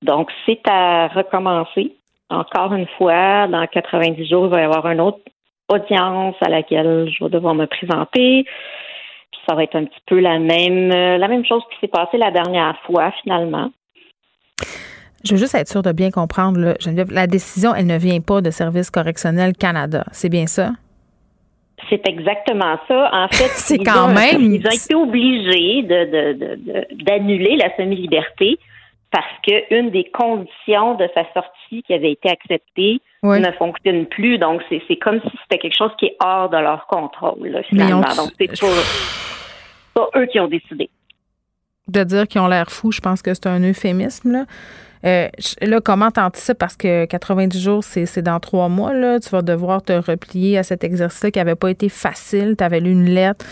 Donc, 0.03 0.31
c'est 0.47 0.61
à 0.69 1.09
recommencer. 1.09 1.97
Encore 2.31 2.73
une 2.75 2.87
fois, 2.97 3.49
dans 3.49 3.67
90 3.67 4.25
jours, 4.29 4.45
il 4.47 4.51
va 4.51 4.61
y 4.61 4.65
avoir 4.65 4.87
une 4.87 5.01
autre 5.01 5.19
audience 5.69 6.37
à 6.41 6.49
laquelle 6.49 7.11
je 7.11 7.25
vais 7.25 7.31
devoir 7.31 7.57
me 7.57 7.67
présenter. 7.67 8.45
Puis 8.45 9.41
ça 9.49 9.57
va 9.57 9.65
être 9.65 9.75
un 9.75 9.85
petit 9.85 10.01
peu 10.07 10.21
la 10.21 10.39
même, 10.39 10.91
la 10.91 11.27
même 11.27 11.45
chose 11.45 11.63
qui 11.71 11.81
s'est 11.81 11.89
passée 11.89 12.19
la 12.19 12.31
dernière 12.31 12.77
fois, 12.87 13.11
finalement. 13.23 13.71
Je 15.25 15.33
veux 15.33 15.39
juste 15.39 15.55
être 15.57 15.69
sûre 15.69 15.83
de 15.83 15.93
bien 15.93 16.11
comprendre, 16.11 16.77
Geneviève. 16.81 17.11
La 17.11 17.27
décision, 17.27 17.75
elle 17.75 17.87
ne 17.87 17.99
vient 17.99 18.21
pas 18.21 18.41
de 18.41 18.51
Service 18.51 18.91
correctionnel 18.91 19.55
Canada. 19.55 20.05
C'est 20.13 20.31
bien 20.31 20.47
ça? 20.47 20.71
C'est 21.89 22.07
exactement 22.09 22.79
ça. 22.89 23.11
En 23.13 23.29
fait, 23.29 23.49
c'est 23.55 23.79
quand 23.79 24.09
même. 24.09 24.41
ils 24.41 24.67
ont 24.67 24.71
été 24.71 24.95
obligés 24.95 25.83
de, 25.83 26.95
d'annuler 27.05 27.57
la 27.57 27.75
semi-liberté 27.77 28.59
parce 29.11 29.27
que 29.47 29.75
une 29.75 29.91
des 29.91 30.11
conditions 30.13 30.95
de 30.95 31.09
sa 31.15 31.25
sortie 31.33 31.83
qui 31.83 31.95
avait 31.95 32.13
été 32.13 32.31
acceptée 32.31 33.01
ne 33.23 33.53
fonctionne 33.53 34.07
plus. 34.07 34.39
Donc, 34.39 34.63
c'est, 34.69 34.97
comme 34.97 35.21
si 35.21 35.31
c'était 35.43 35.59
quelque 35.59 35.77
chose 35.77 35.91
qui 35.99 36.07
est 36.07 36.17
hors 36.25 36.49
de 36.49 36.57
leur 36.57 36.87
contrôle, 36.87 37.63
finalement. 37.69 38.03
Donc, 38.17 38.31
c'est 38.39 38.49
pas, 39.95 40.09
eux 40.17 40.27
qui 40.27 40.39
ont 40.39 40.49
décidé. 40.49 40.89
De 41.89 42.05
dire 42.05 42.29
qu'ils 42.29 42.41
ont 42.41 42.47
l'air 42.47 42.71
fous, 42.71 42.93
je 42.93 43.01
pense 43.01 43.21
que 43.21 43.35
c'est 43.35 43.49
un 43.49 43.61
euphémisme, 43.69 44.31
là. 44.31 44.45
Euh, 45.05 45.29
là, 45.63 45.81
comment 45.81 46.11
t'anticipes? 46.11 46.59
Parce 46.59 46.77
que 46.77 47.07
90 47.07 47.61
jours, 47.61 47.85
c'est 47.85 48.23
dans 48.23 48.41
trois 48.41 48.69
mois. 48.69 48.93
Là. 48.93 49.21
Tu 49.21 49.31
vas 49.31 49.43
devoir 49.43 49.83
te 49.83 49.93
replier 49.93 50.59
à 50.59 50.63
cet 50.63 50.85
exercice 50.85 51.31
qui 51.31 51.39
n'avait 51.39 51.55
pas 51.55 51.71
été 51.71 51.89
facile. 51.89 52.55
Tu 52.59 52.65
avais 52.65 52.81
lu 52.81 52.93
une 52.93 53.07
lettre. 53.09 53.45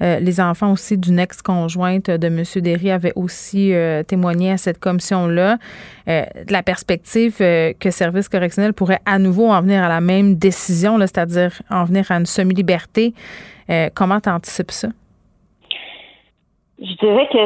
Euh, 0.00 0.18
les 0.18 0.40
enfants 0.40 0.72
aussi 0.72 0.98
d'une 0.98 1.20
ex-conjointe 1.20 2.10
de 2.10 2.26
M. 2.26 2.42
Derry 2.56 2.90
avaient 2.90 3.12
aussi 3.14 3.72
euh, 3.72 4.02
témoigné 4.02 4.50
à 4.50 4.56
cette 4.56 4.80
commission-là. 4.80 5.58
la 6.06 6.62
perspective 6.62 7.36
que 7.38 7.90
Service 7.90 8.28
correctionnel 8.28 8.72
pourrait 8.72 9.00
à 9.06 9.18
nouveau 9.18 9.48
en 9.50 9.60
venir 9.60 9.84
à 9.84 9.88
la 9.88 10.00
même 10.00 10.34
décision, 10.34 10.98
c'est-à-dire 10.98 11.52
en 11.70 11.84
venir 11.84 12.10
à 12.10 12.16
une 12.16 12.26
semi-liberté. 12.26 13.14
comment 13.94 14.20
tu 14.20 14.30
ça? 14.68 14.88
Je 16.80 16.94
dirais 16.96 17.28
que 17.32 17.38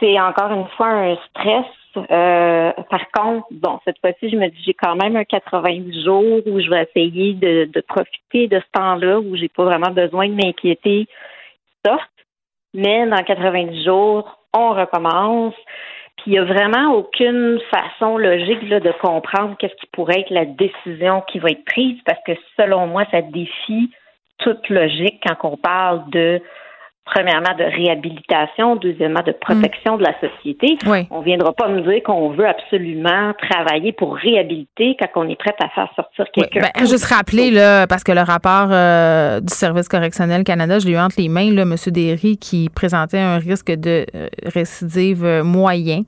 c'est 0.00 0.18
encore 0.18 0.50
une 0.50 0.66
fois 0.76 0.88
un 0.88 1.16
stress 1.28 1.66
euh, 1.96 2.72
par 2.88 3.10
contre, 3.12 3.46
bon, 3.50 3.78
cette 3.84 3.98
fois-ci, 4.00 4.30
je 4.30 4.36
me 4.36 4.48
dis 4.48 4.62
j'ai 4.64 4.74
quand 4.74 4.96
même 4.96 5.16
un 5.16 5.24
90 5.24 6.04
jours 6.04 6.40
où 6.46 6.60
je 6.60 6.70
vais 6.70 6.82
essayer 6.82 7.34
de, 7.34 7.80
profiter 7.80 8.48
de 8.48 8.60
ce 8.60 8.70
temps-là 8.72 9.20
où 9.20 9.36
j'ai 9.36 9.48
pas 9.48 9.64
vraiment 9.64 9.90
besoin 9.90 10.28
de 10.28 10.34
m'inquiéter 10.34 11.06
sorte. 11.84 12.10
Mais 12.74 13.06
dans 13.06 13.22
90 13.22 13.84
jours, 13.84 14.38
on 14.54 14.70
recommence. 14.70 15.54
Puis 16.18 16.26
il 16.26 16.32
n'y 16.32 16.38
a 16.38 16.44
vraiment 16.44 16.94
aucune 16.94 17.58
façon 17.70 18.18
logique 18.18 18.68
de 18.68 18.92
comprendre 19.00 19.56
qu'est-ce 19.58 19.74
qui 19.76 19.86
pourrait 19.92 20.20
être 20.20 20.30
la 20.30 20.44
décision 20.44 21.22
qui 21.22 21.38
va 21.38 21.50
être 21.50 21.64
prise 21.64 21.98
parce 22.04 22.20
que 22.26 22.32
selon 22.56 22.86
moi, 22.86 23.04
ça 23.10 23.22
défie 23.22 23.90
toute 24.38 24.68
logique 24.68 25.22
quand 25.26 25.50
on 25.50 25.56
parle 25.56 26.08
de 26.10 26.40
premièrement 27.04 27.54
de 27.58 27.64
réhabilitation, 27.64 28.76
deuxièmement 28.76 29.22
de 29.26 29.32
protection 29.32 29.96
de 29.96 30.04
la 30.04 30.14
société. 30.20 30.78
On 31.10 31.20
ne 31.20 31.24
viendra 31.24 31.52
pas 31.52 31.68
me 31.68 31.80
dire 31.80 32.02
qu'on 32.04 32.30
veut 32.30 32.46
absolument 32.46 33.32
travailler 33.50 33.92
pour 33.92 34.16
réhabiliter 34.16 34.96
quand 35.00 35.08
on 35.22 35.28
est 35.28 35.36
prêt 35.36 35.54
à 35.60 35.68
faire 35.70 35.88
sortir 35.96 36.26
quelqu'un. 36.32 36.60
Ben, 36.60 36.86
juste 36.86 37.06
rappeler, 37.06 37.50
là, 37.50 37.86
parce 37.86 38.04
que 38.04 38.12
le 38.12 38.20
rapport 38.20 38.68
euh, 38.70 39.40
du 39.40 39.52
Service 39.52 39.88
correctionnel 39.88 40.44
Canada, 40.44 40.78
je 40.78 40.86
l'ai 40.86 40.92
eu 40.92 40.98
entre 40.98 41.16
les 41.18 41.28
mains, 41.28 41.52
là, 41.52 41.62
M. 41.62 41.74
Derry, 41.88 42.36
qui 42.36 42.68
présentait 42.68 43.18
un 43.18 43.38
risque 43.38 43.72
de 43.72 44.06
euh, 44.14 44.28
récidive 44.44 45.24
euh, 45.24 45.42
moyen 45.42 46.02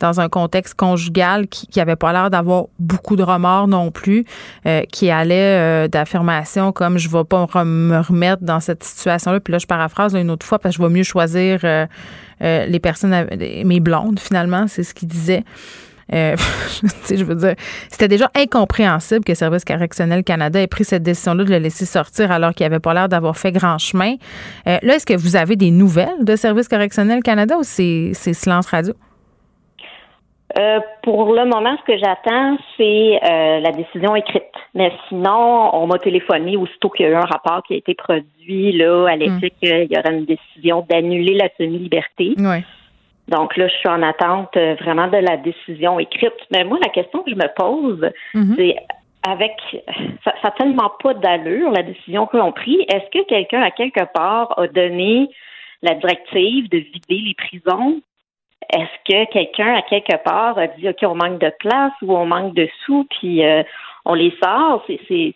dans 0.00 0.20
un 0.20 0.28
contexte 0.28 0.74
conjugal 0.74 1.48
qui, 1.48 1.66
qui 1.66 1.80
avait 1.80 1.96
pas 1.96 2.12
l'air 2.12 2.30
d'avoir 2.30 2.66
beaucoup 2.78 3.16
de 3.16 3.22
remords 3.22 3.66
non 3.66 3.90
plus, 3.90 4.24
euh, 4.66 4.82
qui 4.92 5.10
allait 5.10 5.88
d'affirmations 5.88 6.70
comme 6.70 6.98
je 6.98 7.08
vais 7.08 7.24
pas 7.24 7.46
me 7.64 7.98
remettre 8.00 8.42
dans 8.42 8.60
cette 8.60 8.84
situation-là. 8.84 9.40
Puis 9.40 9.52
là, 9.52 9.58
je 9.58 9.66
paraphrase 9.66 10.14
une 10.14 10.30
autre 10.30 10.46
parce 10.56 10.76
que 10.76 10.82
je 10.82 10.88
vais 10.88 10.94
mieux 10.94 11.02
choisir 11.02 11.60
euh, 11.64 11.86
les 12.40 12.80
personnes, 12.80 13.26
mes 13.64 13.80
blondes 13.80 14.18
finalement, 14.18 14.66
c'est 14.68 14.82
ce 14.82 14.94
qu'il 14.94 15.08
disait. 15.08 15.44
je 16.10 17.22
veux 17.22 17.34
dire, 17.34 17.54
c'était 17.90 18.08
déjà 18.08 18.30
incompréhensible 18.34 19.22
que 19.22 19.34
Service 19.34 19.66
correctionnel 19.66 20.24
Canada 20.24 20.58
ait 20.58 20.66
pris 20.66 20.86
cette 20.86 21.02
décision-là 21.02 21.44
de 21.44 21.50
le 21.50 21.58
laisser 21.58 21.84
sortir 21.84 22.32
alors 22.32 22.54
qu'il 22.54 22.64
avait 22.64 22.80
pas 22.80 22.94
l'air 22.94 23.10
d'avoir 23.10 23.36
fait 23.36 23.52
grand 23.52 23.76
chemin. 23.76 24.14
là, 24.64 24.80
est-ce 24.82 25.04
que 25.04 25.12
vous 25.12 25.36
avez 25.36 25.56
des 25.56 25.70
nouvelles 25.70 26.24
de 26.24 26.34
Service 26.34 26.66
correctionnel 26.66 27.22
Canada 27.22 27.58
ou 27.58 27.62
c'est 27.62 28.14
silence 28.14 28.68
radio? 28.68 28.94
Euh, 30.56 30.80
pour 31.02 31.34
le 31.34 31.44
moment, 31.44 31.76
ce 31.76 31.92
que 31.92 31.98
j'attends, 31.98 32.56
c'est 32.76 33.20
euh, 33.22 33.60
la 33.60 33.70
décision 33.72 34.16
écrite. 34.16 34.44
Mais 34.74 34.92
sinon, 35.08 35.74
on 35.74 35.86
m'a 35.86 35.98
téléphoné 35.98 36.56
aussitôt 36.56 36.88
qu'il 36.88 37.04
y 37.04 37.08
a 37.08 37.12
eu 37.12 37.16
un 37.16 37.20
rapport 37.20 37.62
qui 37.64 37.74
a 37.74 37.76
été 37.76 37.94
produit 37.94 38.72
là 38.72 39.08
à 39.08 39.16
l'éthique, 39.16 39.54
hmm. 39.62 39.66
il 39.66 39.92
y 39.92 39.98
aura 39.98 40.10
une 40.10 40.24
décision 40.24 40.86
d'annuler 40.88 41.34
la 41.34 41.48
semi-liberté. 41.58 42.34
Donc 43.28 43.58
là, 43.58 43.68
je 43.68 43.74
suis 43.74 43.88
en 43.88 44.02
attente 44.02 44.56
euh, 44.56 44.74
vraiment 44.80 45.06
de 45.08 45.18
la 45.18 45.36
décision 45.36 45.98
écrite. 45.98 46.32
Mais 46.50 46.64
moi, 46.64 46.78
la 46.82 46.88
question 46.88 47.22
que 47.22 47.30
je 47.30 47.36
me 47.36 47.54
pose, 47.54 48.10
hmm. 48.32 48.54
c'est 48.56 48.76
avec 49.28 49.52
ça, 50.24 50.50
tellement 50.56 50.90
pas 51.02 51.12
d'allure 51.12 51.70
la 51.70 51.82
décision 51.82 52.26
que 52.26 52.38
l'on 52.38 52.52
pris. 52.52 52.86
Est-ce 52.88 53.10
que 53.10 53.26
quelqu'un 53.26 53.60
à 53.60 53.70
quelque 53.70 54.04
part 54.14 54.58
a 54.58 54.66
donné 54.68 55.28
la 55.82 55.94
directive 55.94 56.70
de 56.70 56.78
vider 56.78 57.20
les 57.26 57.34
prisons? 57.34 58.00
Est-ce 58.72 59.10
que 59.10 59.32
quelqu'un 59.32 59.74
à 59.74 59.82
quelque 59.82 60.22
part 60.22 60.58
a 60.58 60.66
dit 60.68 60.88
OK, 60.88 60.98
on 61.02 61.14
manque 61.14 61.40
de 61.40 61.52
place 61.58 61.92
ou 62.02 62.16
on 62.16 62.26
manque 62.26 62.54
de 62.54 62.68
sous, 62.84 63.06
puis 63.18 63.44
euh, 63.44 63.62
on 64.04 64.14
les 64.14 64.34
sort? 64.42 64.84
C'est 65.08 65.34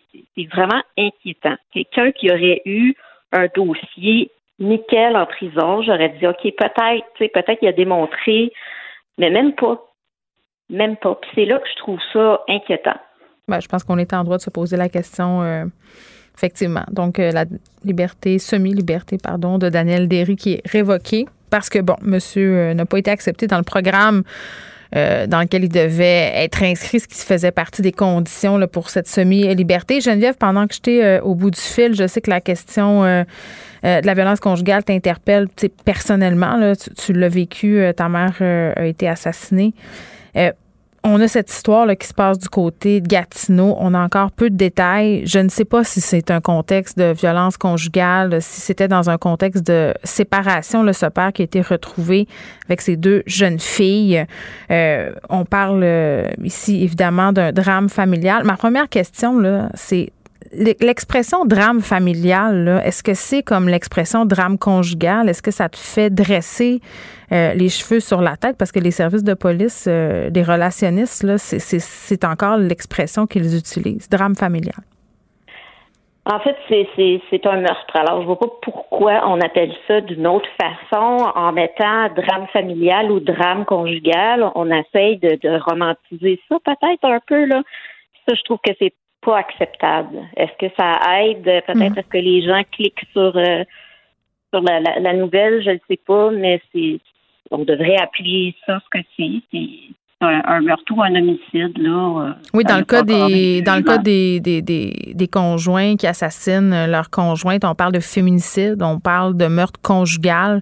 vraiment 0.51 0.81
inquiétant. 0.97 1.55
Quelqu'un 1.71 2.11
qui 2.11 2.31
aurait 2.31 2.61
eu 2.65 2.93
un 3.31 3.47
dossier 3.55 4.29
nickel 4.59 5.15
en 5.15 5.25
prison, 5.25 5.81
j'aurais 5.81 6.09
dit 6.09 6.27
OK, 6.27 6.41
peut-être, 6.41 7.05
peut-être 7.17 7.59
qu'il 7.59 7.67
a 7.67 7.73
démontré, 7.73 8.51
mais 9.17 9.29
même 9.29 9.53
pas. 9.53 9.83
Même 10.69 10.95
pas. 10.97 11.15
Puis 11.15 11.31
c'est 11.35 11.45
là 11.45 11.59
que 11.59 11.67
je 11.69 11.75
trouve 11.77 11.99
ça 12.13 12.41
inquiétant. 12.47 12.97
Ben, 13.47 13.59
je 13.59 13.67
pense 13.67 13.83
qu'on 13.83 13.97
est 13.97 14.13
en 14.13 14.23
droit 14.23 14.37
de 14.37 14.41
se 14.41 14.49
poser 14.49 14.77
la 14.77 14.89
question. 14.89 15.41
Euh, 15.41 15.65
effectivement. 16.35 16.83
Donc, 16.91 17.19
euh, 17.19 17.31
la 17.31 17.45
liberté, 17.83 18.39
semi-liberté, 18.39 19.17
pardon, 19.21 19.57
de 19.57 19.69
Daniel 19.69 20.07
Derry 20.07 20.35
qui 20.35 20.53
est 20.53 20.67
révoquée 20.67 21.25
parce 21.53 21.69
que, 21.69 21.77
bon, 21.77 21.97
monsieur 22.01 22.57
euh, 22.57 22.73
n'a 22.73 22.87
pas 22.87 22.97
été 22.97 23.11
accepté 23.11 23.45
dans 23.45 23.59
le 23.59 23.63
programme 23.63 24.23
euh, 24.95 25.27
dans 25.27 25.39
lequel 25.39 25.63
il 25.63 25.69
devait 25.69 26.31
être 26.33 26.63
inscrit, 26.63 26.99
ce 26.99 27.07
qui 27.07 27.15
faisait 27.19 27.51
partie 27.51 27.83
des 27.83 27.91
conditions 27.91 28.59
pour 28.65 28.89
cette 28.89 29.07
semi-liberté. 29.07 30.01
Geneviève, 30.01 30.33
pendant 30.35 30.65
que 30.65 30.73
j'étais 30.73 31.03
euh, 31.03 31.21
au 31.21 31.35
bout 31.35 31.51
du 31.51 31.59
fil, 31.59 31.93
je 31.93 32.07
sais 32.07 32.21
que 32.21 32.31
la 32.31 32.41
question 32.41 33.03
de 33.03 33.25
la 33.83 34.13
violence 34.15 34.39
conjugale 34.39 34.83
t'interpelle 34.83 35.47
personnellement. 35.85 36.73
Tu, 36.73 36.89
tu 36.95 37.13
l'as 37.13 37.29
vécu, 37.29 37.85
ta 37.95 38.09
mère 38.09 38.41
a 38.41 38.87
été 38.87 39.07
assassinée 39.07 39.75
on 41.03 41.19
a 41.19 41.27
cette 41.27 41.51
histoire 41.51 41.85
là, 41.85 41.95
qui 41.95 42.07
se 42.07 42.13
passe 42.13 42.39
du 42.39 42.47
côté 42.47 43.01
de 43.01 43.07
Gatineau. 43.07 43.75
On 43.79 43.93
a 43.93 43.99
encore 43.99 44.31
peu 44.31 44.49
de 44.49 44.55
détails. 44.55 45.23
Je 45.25 45.39
ne 45.39 45.49
sais 45.49 45.65
pas 45.65 45.83
si 45.83 45.99
c'est 45.99 46.31
un 46.31 46.39
contexte 46.39 46.97
de 46.97 47.11
violence 47.11 47.57
conjugale, 47.57 48.41
si 48.41 48.61
c'était 48.61 48.87
dans 48.87 49.09
un 49.09 49.17
contexte 49.17 49.65
de 49.65 49.93
séparation, 50.03 50.81
le 50.81 50.93
ce 50.93 51.07
père 51.07 51.33
qui 51.33 51.41
a 51.41 51.45
été 51.45 51.61
retrouvé 51.61 52.27
avec 52.65 52.79
ses 52.81 52.95
deux 52.95 53.23
jeunes 53.25 53.59
filles. 53.59 54.25
Euh, 54.71 55.11
on 55.29 55.43
parle 55.43 55.81
euh, 55.83 56.29
ici 56.41 56.83
évidemment 56.83 57.33
d'un 57.33 57.51
drame 57.51 57.89
familial. 57.89 58.45
Ma 58.45 58.55
première 58.55 58.87
question, 58.87 59.39
là, 59.39 59.69
c'est 59.73 60.11
l'expression 60.53 61.45
drame 61.45 61.81
familial, 61.81 62.81
est-ce 62.85 63.03
que 63.03 63.13
c'est 63.13 63.43
comme 63.43 63.67
l'expression 63.67 64.25
drame 64.25 64.57
conjugal? 64.57 65.29
Est-ce 65.29 65.41
que 65.41 65.51
ça 65.51 65.69
te 65.69 65.77
fait 65.77 66.09
dresser 66.09 66.79
euh, 67.31 67.53
les 67.53 67.69
cheveux 67.69 67.99
sur 67.99 68.21
la 68.21 68.37
tête? 68.37 68.57
Parce 68.57 68.71
que 68.71 68.79
les 68.79 68.91
services 68.91 69.23
de 69.23 69.33
police, 69.33 69.85
euh, 69.87 70.29
les 70.33 70.43
relationnistes, 70.43 71.25
c'est 71.37 72.23
encore 72.25 72.57
l'expression 72.57 73.25
qu'ils 73.27 73.57
utilisent, 73.57 74.09
drame 74.09 74.35
familial. 74.35 74.83
En 76.25 76.39
fait, 76.39 76.55
c'est 76.69 77.45
un 77.45 77.59
meurtre. 77.59 77.95
Alors, 77.95 78.21
je 78.21 78.27
vois 78.27 78.39
pas 78.39 78.47
pourquoi 78.61 79.27
on 79.27 79.41
appelle 79.41 79.73
ça 79.87 79.99
d'une 79.99 80.25
autre 80.25 80.47
façon 80.57 81.17
en 81.35 81.51
mettant 81.51 82.07
drame 82.15 82.47
familial 82.53 83.11
ou 83.11 83.19
drame 83.19 83.65
conjugal. 83.65 84.49
On 84.55 84.71
essaye 84.71 85.17
de, 85.17 85.37
de 85.41 85.59
romantiser 85.69 86.39
ça 86.47 86.55
peut-être 86.63 87.03
un 87.03 87.19
peu, 87.27 87.43
là. 87.43 87.61
Ça, 88.25 88.35
je 88.35 88.41
trouve 88.43 88.59
que 88.65 88.71
c'est 88.79 88.93
pas 89.23 89.37
acceptable. 89.37 90.19
Est-ce 90.35 90.53
que 90.59 90.73
ça 90.77 90.99
aide? 91.21 91.43
Peut-être 91.43 91.75
mhm. 91.75 91.97
à 91.97 92.01
ce 92.01 92.07
que 92.07 92.17
les 92.17 92.41
gens 92.45 92.61
cliquent 92.71 93.05
sur 93.11 93.35
euh, 93.35 93.63
sur 94.53 94.61
la, 94.61 95.13
nouvelle? 95.13 95.63
Je 95.63 95.71
ne 95.71 95.79
sais 95.89 95.99
pas, 96.05 96.31
mais 96.31 96.61
c'est 96.73 96.99
on 97.51 97.59
devrait 97.59 97.97
appeler 97.97 98.55
ça 98.65 98.79
ce 98.79 98.99
que 98.99 99.05
c'est. 99.17 99.41
C'est 99.51 100.25
un, 100.25 100.61
meurtre 100.61 100.93
ou 100.95 101.01
un 101.01 101.15
homicide 101.15 101.77
là. 101.77 102.27
Euh, 102.27 102.33
oui, 102.53 102.63
dans 102.63 102.77
le 102.77 102.85
cas 102.85 103.03
des 103.03 103.61
dans 103.61 103.75
le 103.75 103.83
cas 103.83 103.97
des, 103.97 104.39
des, 104.39 104.61
des, 104.61 105.27
conjoints 105.27 105.97
qui 105.97 106.07
assassinent 106.07 106.85
leur 106.87 107.09
conjointe, 107.09 107.65
on 107.65 107.75
parle 107.75 107.91
de 107.91 107.99
féminicide, 107.99 108.81
on 108.81 108.99
parle 108.99 109.35
de 109.35 109.47
meurtre 109.47 109.81
conjugal. 109.81 110.61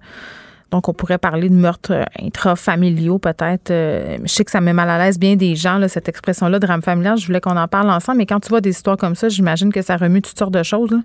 Donc, 0.72 0.88
on 0.90 0.94
pourrait 0.94 1.18
parler 1.18 1.50
de 1.50 1.54
meurtres 1.56 1.92
euh, 1.94 2.04
intrafamiliaux, 2.22 3.20
peut-être. 3.20 3.72
Euh, 3.72 4.18
je 4.24 4.28
sais 4.28 4.46
que 4.46 4.52
ça 4.52 4.62
met 4.62 4.74
mal 4.74 4.90
à 4.90 4.98
l'aise 4.98 5.20
bien 5.20 5.36
des 5.36 5.56
gens, 5.56 5.78
là, 5.78 5.88
cette 5.88 6.08
expression-là, 6.10 6.60
drame 6.60 6.82
familial. 6.82 7.18
Je 7.18 7.26
voulais 7.28 7.42
qu'on 7.42 7.58
en 7.58 7.68
parle 7.68 7.90
ensemble. 7.90 8.20
Mais 8.20 8.26
quand 8.26 8.40
tu 8.40 8.50
vois 8.50 8.62
des 8.62 8.70
histoires 8.72 8.98
comme 8.98 9.16
ça, 9.16 9.28
j'imagine 9.30 9.72
que 9.74 9.82
ça 9.82 9.98
remue 9.98 10.22
toutes 10.22 10.38
sortes 10.38 10.54
de 10.54 10.64
choses. 10.64 10.98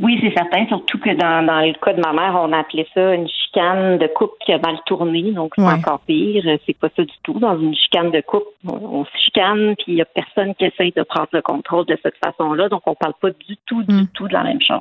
Oui, 0.00 0.18
c'est 0.22 0.32
certain, 0.34 0.66
surtout 0.68 0.98
que 0.98 1.10
dans, 1.10 1.44
dans 1.44 1.60
le 1.60 1.74
cas 1.84 1.92
de 1.92 2.00
ma 2.00 2.14
mère, 2.14 2.34
on 2.42 2.50
a 2.52 2.60
appelé 2.60 2.86
ça 2.94 3.14
une 3.14 3.28
chicane 3.28 3.98
de 3.98 4.06
couple 4.06 4.32
qui 4.46 4.52
a 4.54 4.58
mal 4.58 4.76
tourné, 4.86 5.32
donc 5.32 5.52
c'est 5.56 5.62
Ouais. 5.62 5.74
encore 5.74 6.00
pire. 6.00 6.42
C'est 6.64 6.76
pas 6.78 6.88
ça 6.96 7.02
du 7.04 7.12
tout. 7.22 7.38
Dans 7.38 7.58
une 7.60 7.74
chicane 7.74 8.10
de 8.10 8.22
couple, 8.22 8.46
on, 8.66 8.72
on 9.00 9.04
se 9.04 9.10
chicane, 9.22 9.74
puis 9.76 9.84
il 9.88 9.94
y 9.96 10.02
a 10.02 10.06
personne 10.06 10.54
qui 10.54 10.64
essaye 10.64 10.92
de 10.96 11.02
prendre 11.02 11.28
le 11.32 11.42
contrôle 11.42 11.84
de 11.84 11.98
cette 12.02 12.16
façon-là, 12.24 12.70
donc 12.70 12.80
on 12.86 12.94
parle 12.94 13.12
pas 13.20 13.28
du 13.30 13.56
tout, 13.66 13.82
du 13.82 13.94
Mm. 13.94 14.06
tout 14.14 14.28
de 14.28 14.32
la 14.32 14.44
même 14.44 14.62
chose. 14.62 14.80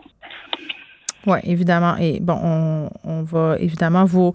Oui, 1.27 1.39
évidemment. 1.43 1.95
Et 1.97 2.19
bon, 2.19 2.39
on, 2.41 2.89
on 3.03 3.23
va 3.23 3.57
évidemment 3.59 4.05
vous 4.05 4.33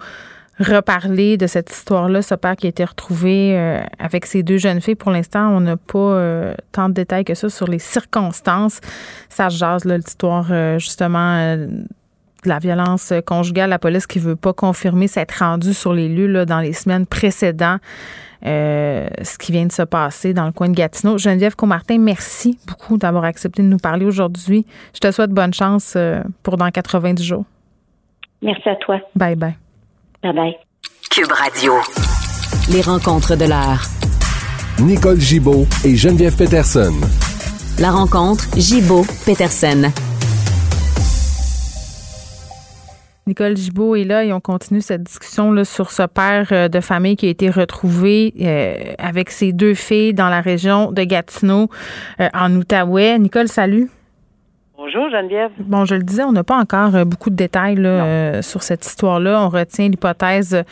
reparler 0.60 1.36
de 1.36 1.46
cette 1.46 1.70
histoire-là, 1.70 2.22
ce 2.22 2.34
père 2.34 2.56
qui 2.56 2.66
a 2.66 2.68
été 2.68 2.84
retrouvé 2.84 3.58
euh, 3.58 3.80
avec 3.98 4.26
ces 4.26 4.42
deux 4.42 4.58
jeunes 4.58 4.80
filles. 4.80 4.94
Pour 4.94 5.10
l'instant, 5.10 5.48
on 5.48 5.60
n'a 5.60 5.76
pas 5.76 5.98
euh, 5.98 6.54
tant 6.72 6.88
de 6.88 6.94
détails 6.94 7.24
que 7.24 7.34
ça 7.34 7.48
sur 7.48 7.66
les 7.66 7.80
circonstances. 7.80 8.80
Ça 9.28 9.50
se 9.50 9.58
jase, 9.58 9.84
l'histoire, 9.84 10.46
euh, 10.50 10.78
justement, 10.78 11.36
euh, 11.38 11.66
de 11.66 12.48
la 12.48 12.58
violence 12.58 13.12
conjugale. 13.26 13.70
La 13.70 13.78
police 13.78 14.06
qui 14.06 14.18
veut 14.18 14.36
pas 14.36 14.52
confirmer 14.52 15.08
s'être 15.08 15.38
rendue 15.38 15.74
sur 15.74 15.92
les 15.92 16.08
lieux 16.08 16.28
là, 16.28 16.44
dans 16.44 16.60
les 16.60 16.72
semaines 16.72 17.06
précédentes. 17.06 17.80
Euh, 18.46 19.08
ce 19.22 19.38
qui 19.38 19.52
vient 19.52 19.66
de 19.66 19.72
se 19.72 19.82
passer 19.82 20.34
dans 20.34 20.46
le 20.46 20.52
coin 20.52 20.68
de 20.68 20.74
Gatineau. 20.74 21.18
Geneviève 21.18 21.56
Comartin, 21.56 21.98
merci 21.98 22.58
beaucoup 22.66 22.98
d'avoir 22.98 23.24
accepté 23.24 23.62
de 23.62 23.68
nous 23.68 23.78
parler 23.78 24.04
aujourd'hui. 24.04 24.66
Je 24.94 25.00
te 25.00 25.10
souhaite 25.10 25.30
bonne 25.30 25.54
chance 25.54 25.94
euh, 25.96 26.22
pour 26.42 26.56
dans 26.56 26.70
90 26.70 27.22
jours. 27.24 27.44
Merci 28.42 28.68
à 28.68 28.76
toi. 28.76 29.00
Bye 29.14 29.36
bye. 29.36 29.56
Bye 30.22 30.34
bye. 30.34 30.56
Cube 31.10 31.32
Radio. 31.32 31.72
Les 32.70 32.82
rencontres 32.82 33.36
de 33.36 33.44
l'heure. 33.44 33.82
Nicole 34.80 35.20
Gibaud 35.20 35.66
et 35.84 35.96
Geneviève 35.96 36.36
Peterson. 36.36 36.94
La 37.78 37.90
rencontre 37.90 38.44
Gibaud-Peterson. 38.56 39.90
Nicole 43.26 43.56
Gibault 43.56 43.96
est 43.96 44.04
là 44.04 44.24
et 44.24 44.32
on 44.32 44.40
continue 44.40 44.82
cette 44.82 45.02
discussion 45.02 45.50
là, 45.50 45.64
sur 45.64 45.90
ce 45.90 46.02
père 46.02 46.48
euh, 46.52 46.68
de 46.68 46.80
famille 46.80 47.16
qui 47.16 47.26
a 47.26 47.30
été 47.30 47.48
retrouvé 47.48 48.34
euh, 48.40 48.92
avec 48.98 49.30
ses 49.30 49.52
deux 49.52 49.74
filles 49.74 50.12
dans 50.12 50.28
la 50.28 50.40
région 50.42 50.92
de 50.92 51.02
Gatineau, 51.04 51.68
euh, 52.20 52.28
en 52.34 52.54
Outaouais. 52.54 53.18
Nicole, 53.18 53.48
salut. 53.48 53.88
Bonjour 54.76 55.08
Geneviève. 55.08 55.52
Bon, 55.60 55.84
je 55.84 55.94
le 55.94 56.02
disais, 56.02 56.24
on 56.24 56.32
n'a 56.32 56.44
pas 56.44 56.58
encore 56.58 56.94
euh, 56.94 57.04
beaucoup 57.04 57.30
de 57.30 57.36
détails 57.36 57.76
là, 57.76 58.04
euh, 58.04 58.42
sur 58.42 58.62
cette 58.62 58.84
histoire-là. 58.84 59.40
On 59.40 59.48
retient 59.48 59.88
l'hypothèse. 59.88 60.64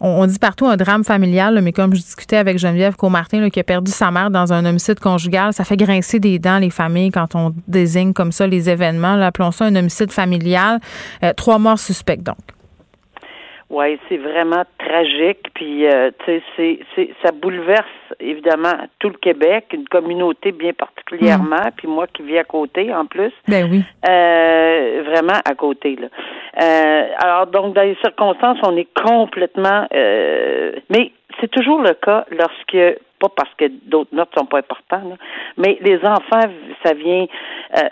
On, 0.00 0.26
dit 0.26 0.38
partout 0.38 0.66
un 0.66 0.76
drame 0.76 1.04
familial, 1.04 1.54
là, 1.54 1.60
mais 1.60 1.72
comme 1.72 1.94
je 1.94 2.00
discutais 2.00 2.36
avec 2.36 2.58
Geneviève 2.58 2.96
Comartin, 2.96 3.50
qui 3.50 3.60
a 3.60 3.64
perdu 3.64 3.90
sa 3.90 4.10
mère 4.10 4.30
dans 4.30 4.52
un 4.52 4.64
homicide 4.64 4.98
conjugal, 4.98 5.52
ça 5.52 5.64
fait 5.64 5.76
grincer 5.76 6.18
des 6.18 6.38
dents 6.38 6.58
les 6.58 6.70
familles 6.70 7.10
quand 7.10 7.34
on 7.34 7.52
désigne 7.68 8.14
comme 8.14 8.32
ça 8.32 8.46
les 8.46 8.70
événements. 8.70 9.16
Là, 9.16 9.26
appelons 9.26 9.50
ça 9.50 9.66
un 9.66 9.76
homicide 9.76 10.10
familial. 10.10 10.80
Euh, 11.22 11.32
trois 11.34 11.58
morts 11.58 11.78
suspects, 11.78 12.22
donc. 12.22 12.38
Oui, 13.70 13.98
c'est 14.08 14.16
vraiment 14.16 14.64
tragique. 14.78 15.46
Puis, 15.54 15.86
euh, 15.86 16.10
tu 16.24 16.42
sais, 16.56 17.10
ça 17.22 17.30
bouleverse 17.30 17.86
évidemment 18.20 18.74
tout 18.98 19.08
le 19.08 19.16
Québec, 19.16 19.66
une 19.72 19.88
communauté 19.88 20.52
bien 20.52 20.72
particulièrement. 20.72 21.70
Puis 21.76 21.88
moi 21.88 22.06
qui 22.06 22.22
vis 22.22 22.38
à 22.38 22.44
côté 22.44 22.92
en 22.94 23.06
plus, 23.06 23.32
Ben 23.48 23.68
oui. 23.70 23.82
euh, 24.08 25.02
vraiment 25.06 25.40
à 25.44 25.54
côté 25.54 25.96
là. 25.96 26.08
Euh, 26.62 27.08
alors 27.18 27.46
donc 27.46 27.74
dans 27.74 27.82
les 27.82 27.96
circonstances, 28.02 28.58
on 28.62 28.76
est 28.76 28.88
complètement. 28.94 29.86
euh, 29.94 30.72
mais 30.90 31.12
c'est 31.40 31.50
toujours 31.50 31.80
le 31.80 31.94
cas 31.94 32.24
lorsque 32.30 32.98
pas 33.18 33.28
parce 33.36 33.52
que 33.58 33.66
d'autres 33.86 34.14
notes 34.14 34.30
sont 34.36 34.46
pas 34.46 34.58
importants, 34.58 35.08
là, 35.10 35.16
mais 35.58 35.78
les 35.82 35.98
enfants, 36.04 36.40
ça 36.82 36.94
vient, 36.94 37.26
euh, 37.76 37.88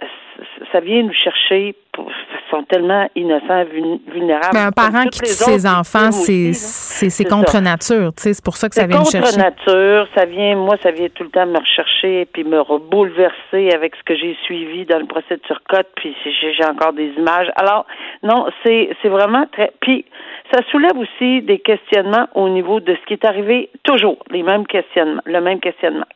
ça 0.72 0.80
vient 0.80 1.02
nous 1.02 1.12
chercher. 1.12 1.74
Pour, 1.92 2.08
ils 2.10 2.50
sont 2.50 2.62
tellement 2.64 3.08
innocents, 3.16 3.64
vul- 3.64 3.98
vulnérables. 4.06 4.50
Mais 4.54 4.60
Ben, 4.60 4.66
un 4.68 4.70
parent 4.72 5.04
qui 5.06 5.18
tue 5.20 5.26
ses 5.26 5.66
enfants, 5.66 6.12
c'est 6.12 7.24
contre 7.28 7.50
ça. 7.50 7.60
nature. 7.60 8.12
tu 8.16 8.22
sais, 8.22 8.34
C'est 8.34 8.44
pour 8.44 8.56
ça 8.56 8.68
que 8.68 8.74
ça 8.76 8.86
vient 8.86 8.98
me 8.98 9.02
contre 9.02 9.10
chercher. 9.12 9.36
nature, 9.36 10.06
ça 10.16 10.24
vient, 10.24 10.54
moi, 10.56 10.76
ça 10.82 10.90
vient 10.92 11.08
tout 11.12 11.24
le 11.24 11.30
temps 11.30 11.46
me 11.46 11.58
rechercher 11.58 12.26
puis 12.32 12.44
me 12.44 12.60
rebouleverser 12.60 13.70
avec 13.74 13.96
ce 13.96 14.02
que 14.04 14.14
j'ai 14.16 14.36
suivi 14.44 14.84
dans 14.86 14.98
le 14.98 15.06
procès 15.06 15.36
de 15.36 15.42
Turcotte, 15.42 15.88
puis 15.96 16.14
j'ai 16.24 16.64
encore 16.64 16.92
des 16.92 17.08
images. 17.18 17.48
Alors, 17.56 17.84
non, 18.22 18.46
c'est 18.64 18.90
c'est 19.02 19.08
vraiment 19.08 19.46
très. 19.52 19.72
Puis, 19.80 20.04
ça 20.52 20.60
soulève 20.70 20.96
aussi 20.96 21.42
des 21.42 21.58
questionnements 21.58 22.26
au 22.34 22.48
niveau 22.48 22.80
de 22.80 22.94
ce 22.94 23.06
qui 23.06 23.14
est 23.14 23.24
arrivé, 23.24 23.70
toujours 23.82 24.18
les 24.30 24.42
mêmes 24.42 24.66
questionnements, 24.66 25.22
le 25.26 25.40
même 25.40 25.60
questionnement. 25.60 26.06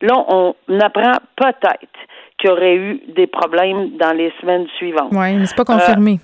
Là, 0.00 0.14
on 0.28 0.54
apprend 0.80 1.12
peut-être 1.36 1.88
qu'il 2.38 2.50
y 2.50 2.52
aurait 2.52 2.76
eu 2.76 3.00
des 3.14 3.26
problèmes 3.26 3.96
dans 3.98 4.12
les 4.16 4.32
semaines 4.40 4.66
suivantes. 4.76 5.08
Oui, 5.12 5.34
mais 5.36 5.46
c'est 5.46 5.56
pas 5.56 5.64
confirmé. 5.64 6.18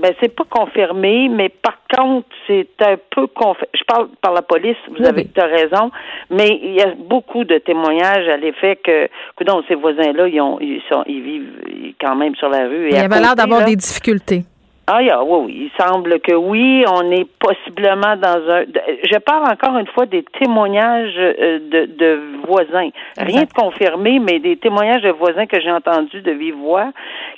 Ben 0.00 0.14
c'est 0.20 0.34
pas 0.34 0.44
confirmé, 0.48 1.28
mais 1.28 1.50
par 1.50 1.76
contre, 1.94 2.26
c'est 2.46 2.68
un 2.80 2.96
peu 3.14 3.26
confirmé. 3.26 3.68
Je 3.74 3.84
parle 3.86 4.08
par 4.22 4.32
la 4.32 4.40
police, 4.40 4.76
vous 4.88 4.96
Oui, 5.00 5.06
avez 5.06 5.26
oui. 5.36 5.42
raison, 5.42 5.90
mais 6.30 6.58
il 6.62 6.72
y 6.72 6.80
a 6.80 6.94
beaucoup 6.96 7.44
de 7.44 7.58
témoignages 7.58 8.26
à 8.28 8.36
l'effet 8.38 8.76
que, 8.76 9.08
que 9.36 9.44
donc, 9.44 9.64
ces 9.68 9.74
voisins-là, 9.74 10.26
ils 10.28 10.40
ont 10.40 10.58
ils 10.60 10.80
sont 10.90 11.02
ils 11.06 11.22
vivent 11.22 11.94
quand 12.00 12.16
même 12.16 12.34
sur 12.36 12.48
la 12.48 12.66
rue. 12.66 12.86
Et 12.86 12.90
Il 12.92 12.96
à 12.96 13.04
avait 13.04 13.20
l'air 13.20 13.34
d'avoir 13.36 13.64
des 13.64 13.76
difficultés. 13.76 14.44
Ah, 14.92 15.02
yeah, 15.02 15.22
oui, 15.22 15.38
oui. 15.44 15.70
Il 15.70 15.82
semble 15.82 16.18
que 16.18 16.34
oui, 16.34 16.84
on 16.88 17.12
est 17.12 17.24
possiblement 17.38 18.16
dans 18.16 18.42
un. 18.50 18.64
Je 19.04 19.18
parle 19.18 19.44
encore 19.44 19.78
une 19.78 19.86
fois 19.86 20.06
des 20.06 20.24
témoignages 20.40 21.14
euh, 21.16 21.60
de, 21.60 21.86
de 21.86 22.20
voisins. 22.44 22.90
Rien 23.16 23.42
de 23.42 23.52
confirmé, 23.52 24.18
mais 24.18 24.40
des 24.40 24.56
témoignages 24.56 25.02
de 25.02 25.10
voisins 25.10 25.46
que 25.46 25.60
j'ai 25.60 25.70
entendus 25.70 26.22
de 26.22 26.32
vive 26.32 26.56
voix 26.56 26.92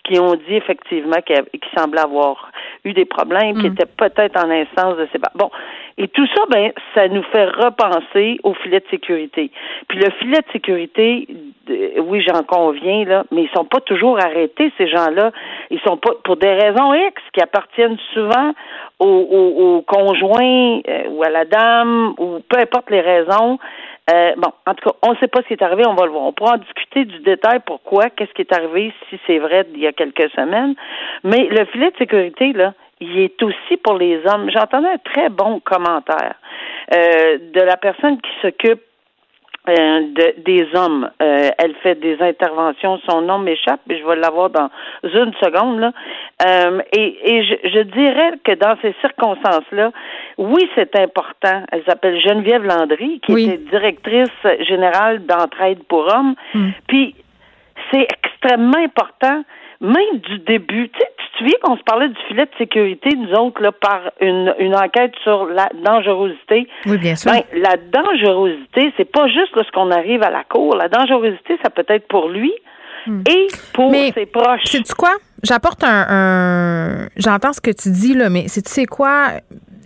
qui 0.05 0.19
ont 0.19 0.35
dit 0.35 0.55
effectivement 0.55 1.21
qu'il 1.27 1.45
qu'il 1.53 1.79
semblait 1.79 2.01
avoir 2.01 2.51
eu 2.85 2.92
des 2.92 3.05
problèmes, 3.05 3.61
qui 3.61 3.66
étaient 3.68 3.87
peut-être 3.87 4.37
en 4.37 4.51
instance 4.51 4.97
de 4.97 5.07
séparation. 5.12 5.38
Bon. 5.38 5.51
Et 5.99 6.09
tout 6.09 6.27
ça, 6.35 6.42
ben, 6.51 6.73
ça 6.95 7.07
nous 7.09 7.23
fait 7.25 7.45
repenser 7.45 8.38
au 8.42 8.55
filet 8.55 8.81
de 8.81 8.87
sécurité. 8.90 9.51
Puis 9.88 9.99
le 9.99 10.11
filet 10.18 10.38
de 10.38 10.53
sécurité, 10.53 11.29
oui, 11.68 12.25
j'en 12.27 12.42
conviens, 12.42 13.05
là, 13.05 13.25
mais 13.31 13.42
ils 13.42 13.51
sont 13.51 13.64
pas 13.64 13.81
toujours 13.81 14.18
arrêtés, 14.18 14.73
ces 14.79 14.88
gens-là. 14.88 15.31
Ils 15.71 15.81
sont 15.81 15.97
pas, 15.97 16.12
pour 16.25 16.37
des 16.37 16.53
raisons 16.53 16.92
X, 16.95 17.23
qui 17.33 17.40
appartiennent 17.40 17.99
souvent 18.14 18.53
au, 18.99 19.07
au, 19.07 19.77
au 19.77 19.83
conjoint 19.83 20.81
euh, 20.88 21.09
ou 21.11 21.23
à 21.23 21.31
la 21.31 21.45
dame, 21.45 22.14
ou 22.18 22.40
peu 22.49 22.59
importe 22.59 22.90
les 22.90 23.01
raisons. 23.01 23.59
Euh, 24.11 24.33
bon, 24.37 24.53
en 24.67 24.75
tout 24.75 24.91
cas, 24.91 24.97
on 25.03 25.12
ne 25.12 25.17
sait 25.17 25.29
pas 25.29 25.43
ce 25.43 25.49
qui 25.49 25.53
est 25.55 25.62
arrivé, 25.62 25.85
on 25.87 25.95
va 25.95 26.07
le 26.07 26.12
voir. 26.12 26.25
On 26.25 26.33
pourra 26.33 26.55
en 26.55 26.59
discuter 26.59 27.05
du 27.05 27.21
détail, 27.21 27.61
pourquoi, 27.65 28.11
qu'est-ce 28.11 28.33
qui 28.33 28.43
est 28.43 28.53
arrivé, 28.53 28.93
si 29.09 29.19
c'est 29.27 29.38
vrai 29.38 29.67
il 29.73 29.81
y 29.81 29.87
a 29.87 29.93
quelques 29.93 30.31
semaines. 30.31 30.75
Mais 31.23 31.47
le 31.51 31.65
filet 31.67 31.91
de 31.91 31.97
sécurité, 31.97 32.53
là, 32.53 32.75
il 33.01 33.19
est 33.19 33.43
aussi 33.43 33.77
pour 33.83 33.95
les 33.95 34.21
hommes. 34.27 34.51
J'entendais 34.51 34.88
un 34.88 34.99
très 34.99 35.29
bon 35.29 35.61
commentaire 35.61 36.35
euh, 36.95 37.38
de 37.53 37.61
la 37.61 37.77
personne 37.77 38.21
qui 38.21 38.31
s'occupe 38.41 38.83
euh, 39.68 40.01
de, 40.01 40.35
des 40.42 40.66
hommes. 40.75 41.09
Euh, 41.22 41.51
elle 41.59 41.75
fait 41.83 41.94
des 41.94 42.20
interventions. 42.20 42.98
Son 43.09 43.20
nom 43.22 43.38
m'échappe, 43.38 43.81
mais 43.87 43.98
je 43.98 44.05
vais 44.05 44.16
l'avoir 44.16 44.51
dans 44.51 44.68
une 45.05 45.33
seconde. 45.42 45.79
Là. 45.79 45.92
Euh, 46.46 46.81
et 46.92 47.16
et 47.37 47.44
je, 47.44 47.55
je 47.68 47.81
dirais 47.81 48.33
que 48.44 48.53
dans 48.53 48.75
ces 48.83 48.94
circonstances-là, 49.01 49.92
oui, 50.38 50.68
c'est 50.75 50.98
important. 50.98 51.62
Elle 51.70 51.85
s'appelle 51.85 52.20
Geneviève 52.20 52.64
Landry, 52.64 53.20
qui 53.25 53.33
Oui. 53.33 53.44
était 53.44 53.59
directrice 53.70 54.29
générale 54.61 55.25
d'entraide 55.27 55.83
pour 55.85 56.12
hommes. 56.12 56.35
Puis 56.88 57.14
c'est 57.92 58.07
extrêmement 58.25 58.79
important, 58.79 59.44
même 59.83 60.18
du 60.21 60.38
début. 60.38 60.88
Tu 60.88 60.99
sais, 60.99 61.07
tu 61.18 61.33
te 61.33 61.38
souviens 61.38 61.59
qu'on 61.62 61.77
se 61.77 61.83
parlait 61.83 62.09
du 62.09 62.16
filet 62.29 62.47
de 62.47 62.51
sécurité, 62.57 63.11
nous 63.16 63.33
autres, 63.35 63.61
là, 63.61 63.73
par 63.73 64.01
une, 64.21 64.55
une 64.59 64.75
enquête 64.75 65.12
sur 65.23 65.45
la 65.47 65.68
dangerosité? 65.85 66.66
Oui, 66.87 66.97
bien 66.99 67.16
sûr. 67.16 67.31
Ben, 67.33 67.42
la 67.61 67.77
dangerosité, 67.77 68.92
c'est 68.97 69.11
pas 69.11 69.27
juste 69.27 69.55
lorsqu'on 69.57 69.90
arrive 69.90 70.23
à 70.23 70.31
la 70.31 70.45
cour. 70.45 70.77
La 70.77 70.88
dangerosité, 70.88 71.59
ça 71.62 71.71
peut 71.71 71.85
être 71.88 72.07
pour 72.09 72.29
lui 72.29 72.53
et 73.29 73.47
pour 73.73 73.88
Hmm. 73.88 73.92
Mais 73.92 74.12
ses 74.12 74.27
proches. 74.27 74.62
Sais-tu 74.64 74.95
quoi? 74.95 75.11
J'apporte 75.42 75.83
un. 75.83 76.07
un- 76.09 77.09
J'entends 77.16 77.53
ce 77.53 77.61
que 77.61 77.73
tu 77.73 77.90
dis, 77.90 78.14
là, 78.14 78.31
mais 78.31 78.45
c'est 78.47 78.62
tu 78.62 78.71
sais 78.71 78.87
quoi 78.87 79.31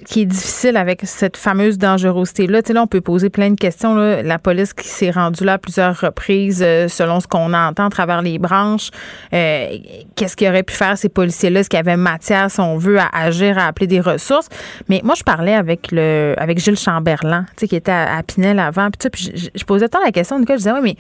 qui 0.04 0.22
est 0.22 0.26
difficile 0.26 0.76
avec 0.76 1.02
cette 1.04 1.36
fameuse 1.36 1.78
dangerosité-là? 1.78 2.62
Tu 2.62 2.68
sais, 2.68 2.72
là, 2.74 2.82
on 2.82 2.86
peut 2.86 3.00
poser 3.00 3.30
plein 3.30 3.50
de 3.50 3.56
questions. 3.56 3.94
Là. 3.94 4.22
La 4.22 4.38
police 4.38 4.72
qui 4.72 4.88
s'est 4.88 5.10
rendue 5.10 5.44
là 5.44 5.54
à 5.54 5.58
plusieurs 5.58 5.98
reprises, 5.98 6.62
euh, 6.64 6.88
selon 6.88 7.20
ce 7.20 7.26
qu'on 7.26 7.52
entend 7.54 7.86
à 7.86 7.90
travers 7.90 8.22
les 8.22 8.38
branches, 8.38 8.90
euh, 9.32 9.78
qu'est-ce 10.14 10.36
qu'ils 10.36 10.48
auraient 10.48 10.62
pu 10.62 10.74
faire, 10.74 10.98
ces 10.98 11.08
policiers-là? 11.08 11.60
Est-ce 11.60 11.70
qu'il 11.70 11.78
y 11.78 11.80
avait 11.80 11.96
matière, 11.96 12.50
si 12.50 12.60
on 12.60 12.76
veut, 12.76 12.98
à 12.98 13.08
agir, 13.12 13.58
à 13.58 13.66
appeler 13.66 13.86
des 13.86 14.00
ressources? 14.00 14.48
Mais 14.88 15.00
moi, 15.04 15.14
je 15.16 15.22
parlais 15.22 15.54
avec 15.54 15.88
le 15.92 16.34
avec 16.38 16.58
Gilles 16.58 16.78
Chamberlain, 16.78 17.46
tu 17.50 17.60
sais, 17.60 17.68
qui 17.68 17.76
était 17.76 17.92
à, 17.92 18.22
Pinel 18.22 18.58
avant. 18.58 18.90
Puis, 18.90 18.98
tu 18.98 19.02
sais, 19.04 19.10
puis 19.10 19.32
je, 19.34 19.48
je 19.58 19.64
posais 19.64 19.88
tant 19.88 20.00
la 20.04 20.12
question, 20.12 20.38
Nicole, 20.38 20.56
je 20.56 20.64
disais, 20.64 20.72
oui, 20.72 20.80
mais 20.82 20.96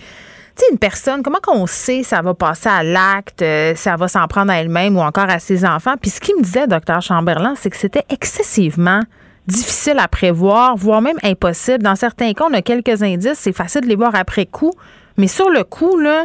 tu 0.56 0.64
sais, 0.64 0.72
une 0.72 0.78
personne, 0.78 1.22
comment 1.22 1.38
qu'on 1.42 1.66
sait 1.66 2.02
ça 2.02 2.22
va 2.22 2.34
passer 2.34 2.68
à 2.68 2.82
l'acte, 2.82 3.42
euh, 3.42 3.74
ça 3.74 3.96
va 3.96 4.08
s'en 4.08 4.26
prendre 4.26 4.50
à 4.50 4.56
elle-même 4.56 4.96
ou 4.96 5.00
encore 5.00 5.28
à 5.28 5.38
ses 5.38 5.64
enfants? 5.64 5.94
Puis 6.00 6.10
ce 6.10 6.20
qu'il 6.20 6.36
me 6.36 6.42
disait, 6.42 6.66
docteur 6.66 7.02
Chamberlain, 7.02 7.54
c'est 7.56 7.70
que 7.70 7.76
c'était 7.76 8.04
excessivement 8.08 9.00
difficile 9.46 9.98
à 9.98 10.08
prévoir, 10.08 10.76
voire 10.76 11.02
même 11.02 11.18
impossible. 11.22 11.82
Dans 11.82 11.94
certains 11.94 12.32
cas, 12.32 12.46
on 12.50 12.54
a 12.54 12.62
quelques 12.62 13.02
indices, 13.02 13.38
c'est 13.38 13.52
facile 13.52 13.82
de 13.82 13.86
les 13.86 13.96
voir 13.96 14.14
après 14.14 14.46
coup, 14.46 14.72
Mais 15.18 15.28
sur 15.28 15.48
le 15.50 15.64
coup, 15.64 15.98
là, 15.98 16.24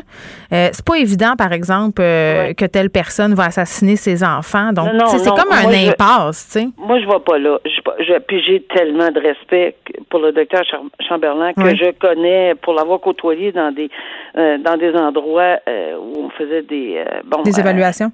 euh, 0.51 0.69
c'est 0.71 0.85
pas 0.85 0.97
évident, 0.97 1.35
par 1.37 1.53
exemple, 1.53 2.01
euh, 2.01 2.53
que 2.53 2.65
telle 2.65 2.89
personne 2.89 3.33
va 3.33 3.45
assassiner 3.45 3.95
ses 3.95 4.23
enfants. 4.23 4.73
Donc, 4.73 4.89
c'est 5.07 5.29
comme 5.29 5.51
un 5.51 5.89
impasse, 5.89 6.47
tu 6.51 6.59
sais. 6.59 6.67
Moi, 6.77 6.99
je 6.99 7.05
vois 7.05 7.23
pas 7.23 7.37
là. 7.37 7.59
Je, 7.65 8.19
puis 8.19 8.43
j'ai 8.43 8.61
tellement 8.63 9.09
de 9.09 9.19
respect 9.19 9.75
pour 10.09 10.19
le 10.19 10.31
docteur 10.31 10.63
Chamberlain 11.07 11.53
que 11.53 11.75
je 11.75 11.91
connais 11.91 12.55
pour 12.55 12.73
l'avoir 12.73 12.99
côtoyé 12.99 13.51
dans 13.51 13.71
des 13.71 13.89
euh, 14.37 14.57
dans 14.59 14.77
des 14.77 14.93
endroits 14.93 15.57
où 15.67 16.25
on 16.25 16.29
faisait 16.31 16.61
des 16.63 17.03
bon 17.25 17.41
des 17.43 17.59
évaluations? 17.59 18.11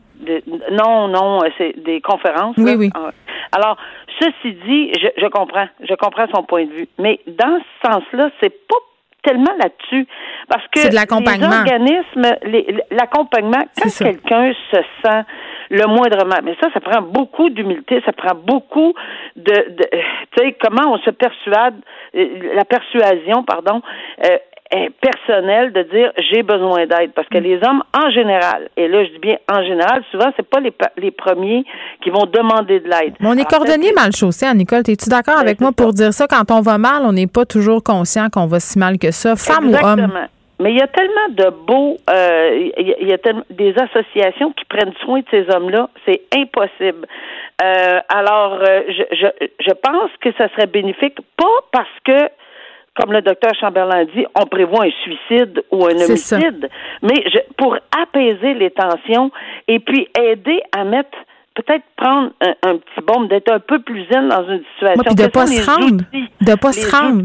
non, 0.71 1.07
non, 1.07 1.39
c'est 1.57 1.73
des 1.83 2.01
conférences. 2.01 2.55
Oui, 2.57 2.75
oui. 2.75 2.89
Ah, 2.95 3.11
alors, 3.51 3.77
ceci 4.19 4.53
dit, 4.65 4.91
je, 4.99 5.07
je 5.21 5.27
comprends, 5.27 5.67
je 5.87 5.93
comprends 5.95 6.25
son 6.33 6.43
point 6.43 6.65
de 6.65 6.71
vue, 6.71 6.87
mais 6.97 7.19
dans 7.27 7.59
ce 7.59 7.87
sens-là, 7.87 8.29
c'est 8.41 8.67
pas 8.67 8.77
tellement 9.27 9.53
là-dessus. 9.59 10.07
Parce 10.47 10.65
que 10.67 10.79
les 10.79 11.43
organismes, 11.43 12.35
l'accompagnement, 12.91 13.63
quand 13.77 13.97
quelqu'un 13.97 14.53
se 14.71 14.77
sent 15.03 15.23
le 15.69 15.85
moindrement, 15.87 16.37
mais 16.43 16.55
ça, 16.61 16.69
ça 16.73 16.79
prend 16.79 17.01
beaucoup 17.01 17.49
d'humilité, 17.49 18.01
ça 18.05 18.13
prend 18.13 18.35
beaucoup 18.35 18.93
de, 19.35 19.51
de 19.51 19.83
tu 20.31 20.37
sais, 20.37 20.57
comment 20.61 20.93
on 20.93 20.97
se 20.99 21.09
persuade, 21.09 21.75
euh, 22.15 22.53
la 22.55 22.63
persuasion, 22.63 23.43
pardon, 23.43 23.81
euh, 24.23 24.37
personnel 25.01 25.71
de 25.71 25.83
dire 25.83 26.11
j'ai 26.31 26.43
besoin 26.43 26.85
d'aide 26.85 27.11
parce 27.15 27.27
que 27.29 27.37
les 27.37 27.55
hommes 27.63 27.83
en 27.93 28.09
général 28.11 28.69
et 28.75 28.87
là 28.87 29.05
je 29.05 29.11
dis 29.11 29.19
bien 29.19 29.37
en 29.51 29.63
général 29.63 30.03
souvent 30.11 30.31
c'est 30.35 30.47
pas 30.47 30.59
les, 30.59 30.73
les 30.97 31.11
premiers 31.11 31.63
qui 32.03 32.09
vont 32.09 32.25
demander 32.25 32.79
de 32.79 32.89
l'aide. 32.89 33.13
on 33.23 33.37
est 33.37 33.49
coordonné 33.49 33.93
mal 33.93 34.11
chaussé, 34.13 34.45
hein, 34.45 34.53
Nicole. 34.53 34.79
Es-tu 34.79 35.09
d'accord 35.09 35.35
ben, 35.35 35.41
avec 35.41 35.61
moi 35.61 35.71
pour 35.71 35.93
dire 35.93 36.13
ça? 36.13 36.27
Quand 36.27 36.51
on 36.51 36.61
va 36.61 36.77
mal, 36.77 37.03
on 37.03 37.13
n'est 37.13 37.27
pas 37.27 37.45
toujours 37.45 37.83
conscient 37.83 38.27
qu'on 38.29 38.47
va 38.47 38.59
si 38.59 38.77
mal 38.77 38.97
que 38.97 39.11
ça, 39.11 39.35
femme 39.35 39.69
ou 39.69 39.75
homme. 39.75 40.11
Mais 40.59 40.71
il 40.71 40.77
y 40.77 40.81
a 40.81 40.87
tellement 40.87 41.29
de 41.29 41.49
beaux, 41.67 41.97
euh, 42.09 42.69
il 42.77 43.07
y 43.07 43.13
a 43.13 43.17
tellement 43.19 43.43
des 43.51 43.75
associations 43.77 44.51
qui 44.53 44.65
prennent 44.65 44.93
soin 45.03 45.19
de 45.19 45.25
ces 45.29 45.45
hommes-là, 45.53 45.87
c'est 46.05 46.23
impossible. 46.35 47.07
Euh, 47.61 47.99
alors, 48.09 48.59
euh, 48.61 48.81
je, 48.87 49.03
je, 49.15 49.47
je 49.59 49.71
pense 49.71 50.09
que 50.19 50.29
ça 50.37 50.49
serait 50.49 50.65
bénéfique, 50.65 51.17
pas 51.37 51.45
parce 51.71 51.87
que 52.05 52.29
comme 52.97 53.13
le 53.13 53.21
docteur 53.21 53.51
Chamberlain 53.59 54.05
dit, 54.15 54.25
on 54.35 54.45
prévoit 54.45 54.85
un 54.85 54.91
suicide 55.03 55.63
ou 55.71 55.85
un 55.85 55.95
homicide, 55.95 56.69
mais 57.01 57.23
je, 57.31 57.39
pour 57.57 57.77
apaiser 57.95 58.53
les 58.55 58.71
tensions 58.71 59.31
et 59.67 59.79
puis 59.79 60.07
aider 60.19 60.61
à 60.75 60.83
mettre 60.83 61.17
peut-être 61.57 61.83
prendre 61.95 62.31
un, 62.41 62.77
petit 62.77 63.05
bombe, 63.05 63.29
d'être 63.29 63.51
un 63.51 63.59
peu 63.59 63.81
plus 63.81 64.05
zen 64.11 64.29
dans 64.29 64.47
une 64.47 64.61
situation. 64.73 65.03
puis 65.03 65.15
de 65.15 65.27
pas 65.27 65.47
se 65.47 65.65
rendre. 65.65 66.03
de 66.41 66.55
pas 66.55 66.71
se 66.71 66.91
rendre. 66.91 67.23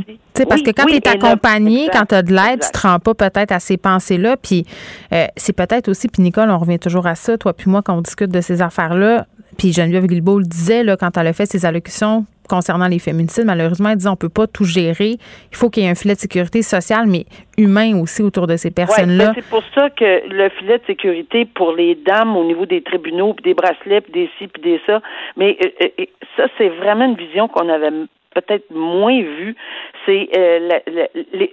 parce 0.49 0.63
que 0.63 0.71
quand 0.71 0.87
tu 0.87 0.95
es 0.95 1.09
accompagné, 1.09 1.89
quand 1.93 2.07
tu 2.07 2.15
as 2.15 2.23
de 2.23 2.33
l'aide, 2.33 2.61
tu 2.61 2.71
te 2.71 2.87
rends 2.87 2.99
pas 2.99 3.15
peut-être 3.15 3.53
à 3.53 3.61
ces 3.61 3.77
pensées-là. 3.77 4.37
Puis 4.37 4.65
euh, 5.13 5.27
c'est 5.37 5.55
peut-être 5.55 5.89
aussi, 5.89 6.09
puis 6.09 6.23
Nicole, 6.23 6.51
on 6.51 6.59
revient 6.59 6.79
toujours 6.79 7.07
à 7.07 7.15
ça, 7.15 7.37
toi 7.37 7.53
puis 7.53 7.71
moi, 7.71 7.83
quand 7.83 7.97
on 7.97 8.01
discute 8.01 8.31
de 8.31 8.41
ces 8.41 8.63
affaires-là, 8.63 9.27
puis 9.59 9.73
Geneviève 9.73 10.07
Guilbeault 10.07 10.39
le 10.39 10.47
disait 10.47 10.83
là, 10.83 10.97
quand 10.97 11.17
elle 11.19 11.27
a 11.27 11.33
fait 11.35 11.47
ses 11.47 11.67
allocutions 11.67 12.25
concernant 12.53 12.87
les 12.87 12.99
féminicides, 12.99 13.47
malheureusement, 13.47 13.89
elle 13.89 13.97
disait 13.97 14.11
on 14.11 14.17
peut 14.17 14.29
pas 14.29 14.47
tout 14.47 14.65
gérer. 14.65 15.17
Il 15.53 15.57
faut 15.57 15.71
qu'il 15.71 15.85
y 15.85 15.87
ait 15.87 15.89
un 15.89 15.95
filet 15.95 16.13
de 16.13 16.19
sécurité 16.19 16.61
sociale, 16.61 17.07
mais 17.07 17.25
humain 17.57 17.99
aussi 17.99 18.23
autour 18.23 18.47
de 18.47 18.57
ces 18.57 18.71
personnes-là. 18.71 19.29
Ouais, 19.29 19.33
c'est 19.37 19.49
pour 19.49 19.63
ça 19.75 19.89
que 19.89 20.29
le 20.29 20.51
filet 20.51 20.77
de 20.77 20.85
sécurité 20.87 21.47
pour 21.47 21.73
les 21.73 21.95
dames 21.95 22.37
au 22.37 22.45
niveau 22.45 22.67
des 22.67 22.83
tribunaux, 22.83 23.33
puis 23.33 23.43
des 23.43 23.55
bracelets, 23.55 24.03
puis 24.03 24.13
des 24.13 24.31
ci, 24.37 24.49
puis 24.49 24.63
des 24.63 24.81
ça, 24.85 25.01
mais 25.39 25.57
euh, 25.65 25.89
euh, 25.99 26.05
ça, 26.37 26.45
c'est 26.59 26.69
vraiment 26.69 27.07
une 27.07 27.17
vision 27.17 27.49
qu'on 27.49 27.71
avait 27.71 27.91
peut-être 28.35 28.71
moins 28.71 29.19
vue, 29.19 29.57
c'est 30.05 30.29
euh, 30.37 30.69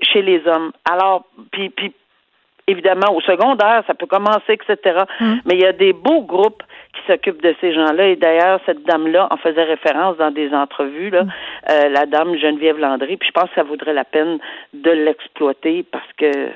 chez 0.02 0.22
les 0.22 0.46
hommes. 0.48 0.72
Alors, 0.90 1.26
puis, 1.52 1.70
puis 1.70 1.94
évidemment, 2.68 3.16
au 3.16 3.22
secondaire, 3.22 3.84
ça 3.88 3.94
peut 3.94 4.06
commencer, 4.06 4.54
etc. 4.60 5.04
Hum. 5.22 5.40
Mais 5.46 5.56
il 5.56 5.62
y 5.62 5.66
a 5.66 5.74
des 5.74 5.94
beaux 5.94 6.24
groupes 6.24 6.64
qui 6.94 7.02
s'occupent 7.08 7.42
de 7.42 7.56
ces 7.62 7.74
gens-là. 7.74 8.08
Et 8.08 8.16
d'ailleurs, 8.16 8.60
cette 8.66 8.84
dame-là 8.84 9.28
en 9.30 9.38
faisait 9.38 9.64
référence 9.64 10.18
dans 10.18 10.32
des 10.32 10.52
entrevues, 10.54 11.10
là, 11.10 11.22
hum. 11.22 11.32
euh, 11.70 11.90
la 11.90 12.06
dame 12.06 12.36
Geneviève 12.36 12.78
Landry. 12.78 13.18
Puis 13.18 13.30
je 13.30 13.40
pense 13.40 13.50
que 13.50 13.56
ça 13.56 13.64
vaudrait 13.64 13.94
la 13.94 14.06
peine 14.06 14.40
de 14.74 14.92
l'exploiter 14.92 15.86
parce 15.92 16.12
que 16.18 16.50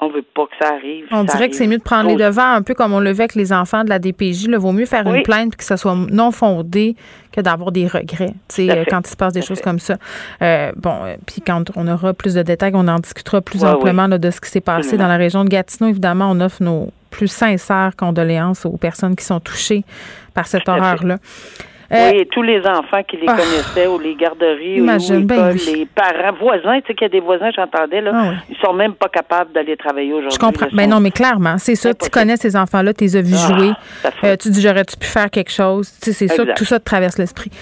on 0.00 0.08
veut 0.08 0.22
pas 0.22 0.44
que 0.46 0.52
ça 0.60 0.74
arrive. 0.74 1.06
On 1.10 1.24
dirait 1.24 1.48
que 1.48 1.56
c'est 1.56 1.66
mieux 1.66 1.78
de 1.78 1.82
prendre 1.82 2.10
les 2.10 2.16
devants, 2.16 2.52
un 2.52 2.62
peu 2.62 2.74
comme 2.74 2.92
on 2.92 3.00
le 3.00 3.14
fait 3.14 3.22
avec 3.22 3.34
les 3.34 3.52
enfants 3.52 3.82
de 3.82 3.88
la 3.88 3.98
DPJ. 3.98 4.44
Il 4.44 4.56
vaut 4.56 4.72
mieux 4.72 4.84
faire 4.84 5.06
une 5.06 5.22
plainte 5.22 5.56
que 5.56 5.64
ça 5.64 5.76
soit 5.76 5.96
non 6.10 6.32
fondé 6.32 6.96
que 7.32 7.40
d'avoir 7.40 7.72
des 7.72 7.86
regrets, 7.86 8.34
tu 8.48 8.66
sais, 8.66 8.86
quand 8.88 9.00
il 9.06 9.10
se 9.10 9.16
passe 9.16 9.32
des 9.32 9.42
choses 9.42 9.60
comme 9.60 9.78
ça. 9.78 9.96
Euh, 10.42 10.72
bon, 10.76 11.04
euh, 11.04 11.16
puis 11.26 11.40
quand 11.40 11.64
on 11.76 11.88
aura 11.88 12.12
plus 12.12 12.34
de 12.34 12.42
détails, 12.42 12.72
on 12.74 12.88
en 12.88 12.98
discutera 12.98 13.40
plus 13.40 13.64
amplement 13.64 14.08
de 14.08 14.30
ce 14.30 14.40
qui 14.40 14.50
s'est 14.50 14.60
passé 14.60 14.96
dans 14.98 15.08
la 15.08 15.16
région 15.16 15.44
de 15.44 15.48
Gatineau. 15.48 15.88
Évidemment, 15.88 16.30
on 16.30 16.40
offre 16.40 16.62
nos 16.62 16.90
plus 17.16 17.28
sincères 17.28 17.92
condoléances 17.96 18.66
aux 18.66 18.76
personnes 18.76 19.16
qui 19.16 19.24
sont 19.24 19.40
touchées 19.40 19.84
par 20.34 20.46
cette 20.46 20.68
horreur-là. 20.68 21.16
Euh, 21.92 22.10
oui, 22.12 22.28
tous 22.32 22.42
les 22.42 22.58
enfants 22.66 23.02
qui 23.08 23.16
les 23.16 23.28
ah. 23.28 23.36
connaissaient, 23.36 23.86
ou 23.86 23.98
les 23.98 24.16
garderies, 24.16 24.80
ou 24.80 24.86
les 24.86 25.22
ben 25.22 25.52
les 25.52 25.86
parents, 25.86 26.36
voisins, 26.38 26.80
tu 26.80 26.88
sais 26.88 26.94
qu'il 26.94 27.02
y 27.02 27.04
a 27.04 27.08
des 27.08 27.20
voisins, 27.20 27.50
j'entendais, 27.54 28.00
là, 28.00 28.10
ah 28.12 28.32
ils 28.50 28.56
sont 28.56 28.72
même 28.72 28.94
pas 28.94 29.08
capables 29.08 29.52
d'aller 29.52 29.76
travailler 29.76 30.12
aujourd'hui. 30.12 30.34
Je 30.34 30.44
comprends. 30.44 30.66
Mais 30.72 30.88
ben 30.88 30.90
non, 30.90 31.00
mais 31.00 31.12
clairement, 31.12 31.58
c'est 31.58 31.76
ça. 31.76 31.94
Tu 31.94 32.10
connais 32.10 32.36
ces 32.36 32.56
enfants-là, 32.56 32.92
tu 32.92 33.04
les 33.04 33.16
as 33.16 33.22
vus 33.22 33.36
ah, 33.36 33.46
jouer. 33.46 33.70
Euh, 34.24 34.36
tu 34.36 34.50
dis, 34.50 34.60
j'aurais-tu 34.60 34.96
pu 34.96 35.06
faire 35.06 35.30
quelque 35.30 35.52
chose? 35.52 35.90
Tu 36.02 36.12
sais, 36.12 36.26
c'est 36.26 36.34
ça, 36.34 36.44
tout 36.44 36.64
ça 36.64 36.80
te 36.80 36.84
traverse 36.84 37.18
l'esprit. 37.18 37.52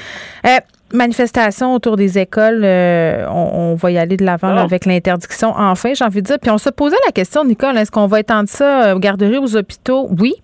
Euh, 0.47 0.59
manifestation 0.95 1.75
autour 1.75 1.97
des 1.97 2.19
écoles, 2.19 2.63
euh, 2.65 3.27
on, 3.29 3.75
va 3.75 3.91
y 3.91 3.99
aller 3.99 4.17
de 4.17 4.25
l'avant 4.25 4.57
avec 4.57 4.87
l'interdiction. 4.87 5.53
Enfin, 5.57 5.93
j'ai 5.95 6.05
envie 6.05 6.23
de 6.23 6.27
dire. 6.27 6.37
Puis 6.41 6.51
on 6.51 6.59
se 6.59 6.71
posait 6.71 6.97
la 7.05 7.13
question, 7.13 7.45
Nicole, 7.45 7.77
est-ce 7.77 7.91
qu'on 7.91 8.07
va 8.07 8.21
étendre 8.21 8.49
ça 8.49 8.95
aux 8.95 8.99
garderies, 8.99 9.39
aux 9.39 9.57
hôpitaux? 9.57 10.09
Oui. 10.19 10.35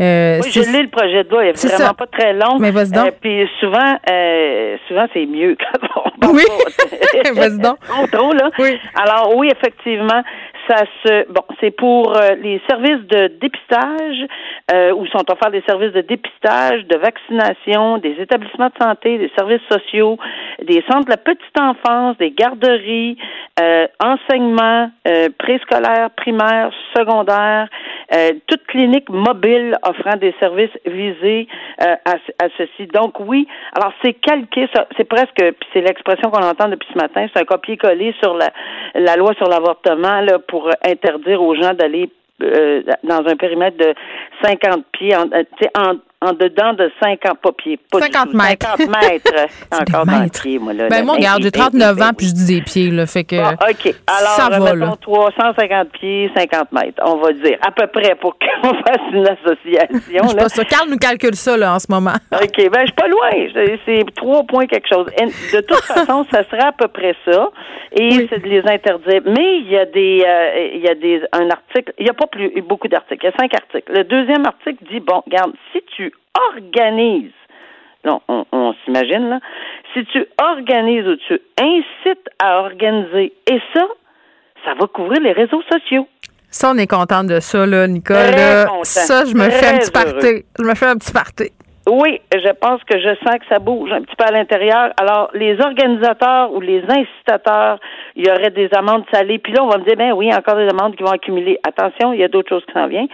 Euh, 0.00 0.40
oui, 0.42 0.50
je 0.52 0.60
lis 0.60 0.82
le 0.82 0.90
projet 0.90 1.24
de 1.24 1.30
loi. 1.30 1.44
Il 1.44 1.48
est, 1.48 1.66
vraiment 1.66 1.94
pas 1.94 2.06
très 2.06 2.32
long. 2.34 2.58
Mais 2.60 2.70
vas-y 2.70 2.92
donc. 2.92 3.06
Euh, 3.06 3.10
puis 3.20 3.48
souvent, 3.60 3.96
souvent 4.88 5.06
c'est 5.12 5.26
mieux 5.26 5.56
quand 5.82 6.02
on 6.22 6.32
Oui. 6.32 6.44
vas-y 7.34 7.58
donc. 7.58 7.78
trop, 8.12 8.32
là. 8.32 8.50
Oui. 8.58 8.78
Alors, 8.94 9.34
oui, 9.36 9.50
effectivement, 9.50 10.22
ça 10.68 10.84
se 11.04 11.30
bon, 11.30 11.42
c'est 11.60 11.70
pour 11.70 12.16
euh, 12.16 12.34
les 12.40 12.60
services 12.68 13.06
de 13.08 13.28
dépistage 13.40 14.26
euh, 14.72 14.92
où 14.92 15.06
sont 15.06 15.24
offerts 15.30 15.50
des 15.50 15.62
services 15.66 15.92
de 15.92 16.00
dépistage, 16.00 16.84
de 16.86 16.96
vaccination, 16.96 17.98
des 17.98 18.16
établissements 18.20 18.68
de 18.68 18.84
santé, 18.84 19.18
des 19.18 19.30
services 19.36 19.62
sociaux, 19.70 20.18
des 20.62 20.82
centres 20.90 21.06
de 21.06 21.10
la 21.10 21.16
petite 21.16 21.60
enfance, 21.60 22.16
des 22.18 22.30
garderies, 22.30 23.16
euh, 23.60 23.86
enseignement 24.02 24.90
euh, 25.06 25.28
préscolaire, 25.38 26.10
primaire, 26.16 26.70
secondaire, 26.96 27.68
euh, 28.12 28.30
toute 28.46 28.64
clinique 28.66 29.08
mobile 29.08 29.76
offrant 29.86 30.16
des 30.16 30.34
services 30.40 30.76
visés 30.86 31.46
à, 31.78 31.98
à, 32.14 32.48
ceci. 32.58 32.86
Donc 32.92 33.20
oui, 33.20 33.46
alors 33.76 33.92
c'est 34.02 34.14
calqué, 34.14 34.68
c'est 34.96 35.04
presque, 35.04 35.42
c'est 35.72 35.80
l'expression 35.80 36.30
qu'on 36.30 36.44
entend 36.44 36.68
depuis 36.68 36.88
ce 36.92 36.98
matin, 36.98 37.26
c'est 37.32 37.40
un 37.40 37.44
copier-coller 37.44 38.14
sur 38.22 38.34
la, 38.34 38.50
la 38.94 39.16
loi 39.16 39.34
sur 39.34 39.48
l'avortement 39.48 40.20
là 40.20 40.38
interdire 40.86 41.42
aux 41.42 41.54
gens 41.54 41.74
d'aller 41.74 42.10
euh, 42.42 42.82
dans 43.04 43.24
un 43.26 43.36
périmètre 43.36 43.76
de 43.76 43.94
50 44.42 44.84
pieds, 44.92 45.14
en, 45.16 45.28
en, 45.78 45.94
en 46.24 46.32
dedans 46.32 46.72
de 46.72 46.90
50, 47.02 47.38
pas 47.38 47.52
pieds, 47.52 47.78
pas 47.90 48.00
50 48.00 48.34
mètres. 48.34 48.66
50 48.66 48.88
mètres. 48.88 49.32
encore 49.80 50.06
dans 50.06 50.28
pieds, 50.28 50.58
moi, 50.58 50.72
là. 50.72 50.88
Ben, 50.88 51.04
moi, 51.04 51.16
regarde, 51.16 51.42
j'ai 51.42 51.50
39 51.50 52.02
ans, 52.02 52.10
puis 52.16 52.28
je 52.28 52.34
dis 52.34 52.46
des 52.46 52.62
pieds, 52.62 52.90
là, 52.90 53.06
fait 53.06 53.24
que. 53.24 53.36
Ah, 53.36 53.54
OK. 53.70 53.94
Alors, 54.06 54.30
ça 54.30 54.48
va, 54.48 54.74
mettons 54.74 54.96
350 54.96 55.88
pieds, 55.90 56.30
50 56.36 56.72
mètres, 56.72 57.02
on 57.04 57.16
va 57.16 57.32
dire, 57.32 57.58
à 57.66 57.70
peu 57.70 57.86
près, 57.86 58.14
pour 58.14 58.36
qu'on 58.62 58.74
fasse 58.74 59.00
une 59.12 59.26
association. 59.26 60.28
Je 60.30 60.36
pas 60.36 60.48
ça. 60.48 60.64
Carl 60.64 60.88
nous 60.88 60.96
calcule 60.96 61.34
ça, 61.34 61.56
là, 61.56 61.74
en 61.74 61.78
ce 61.78 61.86
moment. 61.90 62.14
OK. 62.32 62.70
Ben, 62.70 62.80
je 62.80 62.86
suis 62.86 62.92
pas 62.92 63.08
loin. 63.08 63.30
C'est 63.84 64.04
trois 64.14 64.42
points 64.44 64.66
quelque 64.66 64.88
chose. 64.88 65.06
De 65.06 65.60
toute 65.60 65.82
façon, 65.82 66.24
ça 66.30 66.44
sera 66.44 66.68
à 66.68 66.72
peu 66.72 66.88
près 66.88 67.14
ça. 67.24 67.50
Et 67.92 68.26
c'est 68.28 68.42
de 68.42 68.48
les 68.48 68.66
interdire. 68.66 69.22
Mais 69.26 69.58
il 69.58 69.70
y 69.70 69.76
a 69.76 69.84
des, 69.86 70.24
euh, 70.26 70.70
il 70.74 70.80
y 70.80 70.88
a 70.88 70.94
des, 70.94 71.22
un 71.32 71.48
article, 71.50 71.92
il 71.98 72.04
n'y 72.04 72.10
a 72.10 72.14
pas 72.14 72.26
plus, 72.26 72.50
beaucoup 72.62 72.88
d'articles. 72.88 73.24
Il 73.24 73.30
y 73.30 73.32
a 73.32 73.36
cinq 73.38 73.54
articles. 73.54 73.92
Le 73.92 74.04
deuxième 74.04 74.44
article 74.46 74.84
dit, 74.90 75.00
bon, 75.00 75.22
regarde, 75.26 75.52
si 75.72 75.80
tu 75.96 76.12
organises, 76.50 77.32
non, 78.04 78.20
on, 78.28 78.74
s'imagine 78.84 79.30
là, 79.30 79.40
si 79.92 80.04
tu 80.06 80.26
organises 80.40 81.06
ou 81.06 81.16
tu 81.28 81.40
incites 81.58 82.28
à 82.38 82.60
organiser, 82.60 83.32
et 83.50 83.60
ça, 83.72 83.86
ça 84.64 84.74
va 84.78 84.86
couvrir 84.86 85.20
les 85.20 85.32
réseaux 85.32 85.62
sociaux. 85.70 86.06
Ça, 86.50 86.70
on 86.72 86.78
est 86.78 86.86
content 86.86 87.24
de 87.24 87.40
ça, 87.40 87.66
là, 87.66 87.86
Nicole. 87.86 88.16
ça, 88.82 89.24
je 89.24 89.34
me 89.34 89.48
fais 89.50 89.74
un 89.74 89.78
petit 89.78 89.90
party. 89.90 90.44
Je 90.58 90.64
me 90.64 90.74
fais 90.74 90.86
un 90.86 90.96
petit 90.96 91.12
party. 91.12 91.50
Oui, 91.86 92.18
je 92.32 92.52
pense 92.52 92.82
que 92.84 92.98
je 92.98 93.14
sens 93.16 93.38
que 93.38 93.46
ça 93.50 93.58
bouge 93.58 93.92
un 93.92 94.00
petit 94.00 94.16
peu 94.16 94.24
à 94.24 94.30
l'intérieur. 94.30 94.92
Alors, 94.98 95.30
les 95.34 95.60
organisateurs 95.60 96.50
ou 96.52 96.60
les 96.60 96.82
incitateurs, 96.82 97.78
il 98.16 98.26
y 98.26 98.30
aurait 98.30 98.50
des 98.50 98.70
amendes 98.74 99.04
salées. 99.12 99.38
Puis 99.38 99.52
là, 99.52 99.62
on 99.62 99.68
va 99.68 99.76
me 99.76 99.84
dire, 99.84 99.96
ben 99.96 100.12
oui, 100.12 100.32
encore 100.34 100.56
des 100.56 100.68
amendes 100.68 100.96
qui 100.96 101.02
vont 101.02 101.10
accumuler. 101.10 101.58
Attention, 101.66 102.14
il 102.14 102.20
y 102.20 102.24
a 102.24 102.28
d'autres 102.28 102.48
choses 102.48 102.64
qui 102.64 102.72
s'en 102.72 102.86
viennent. 102.86 103.08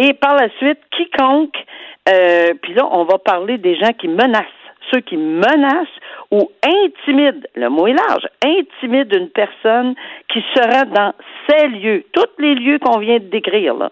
Et 0.00 0.12
par 0.12 0.36
la 0.36 0.48
suite, 0.58 0.78
quiconque, 0.92 1.56
euh, 2.08 2.54
puis 2.62 2.74
là, 2.74 2.86
on 2.92 3.04
va 3.04 3.18
parler 3.18 3.58
des 3.58 3.74
gens 3.74 3.92
qui 3.98 4.06
menacent 4.06 4.46
ceux 4.92 5.00
qui 5.00 5.16
menacent 5.16 5.88
ou 6.30 6.50
intimident, 6.64 7.46
le 7.54 7.68
mot 7.68 7.86
est 7.86 7.94
large, 7.94 8.26
intimident 8.44 9.16
une 9.16 9.30
personne 9.30 9.94
qui 10.28 10.44
sera 10.54 10.84
dans 10.84 11.12
ces 11.48 11.68
lieux, 11.68 12.04
tous 12.12 12.26
les 12.38 12.54
lieux 12.54 12.78
qu'on 12.78 12.98
vient 12.98 13.18
de 13.18 13.30
décrire, 13.30 13.74
là. 13.74 13.90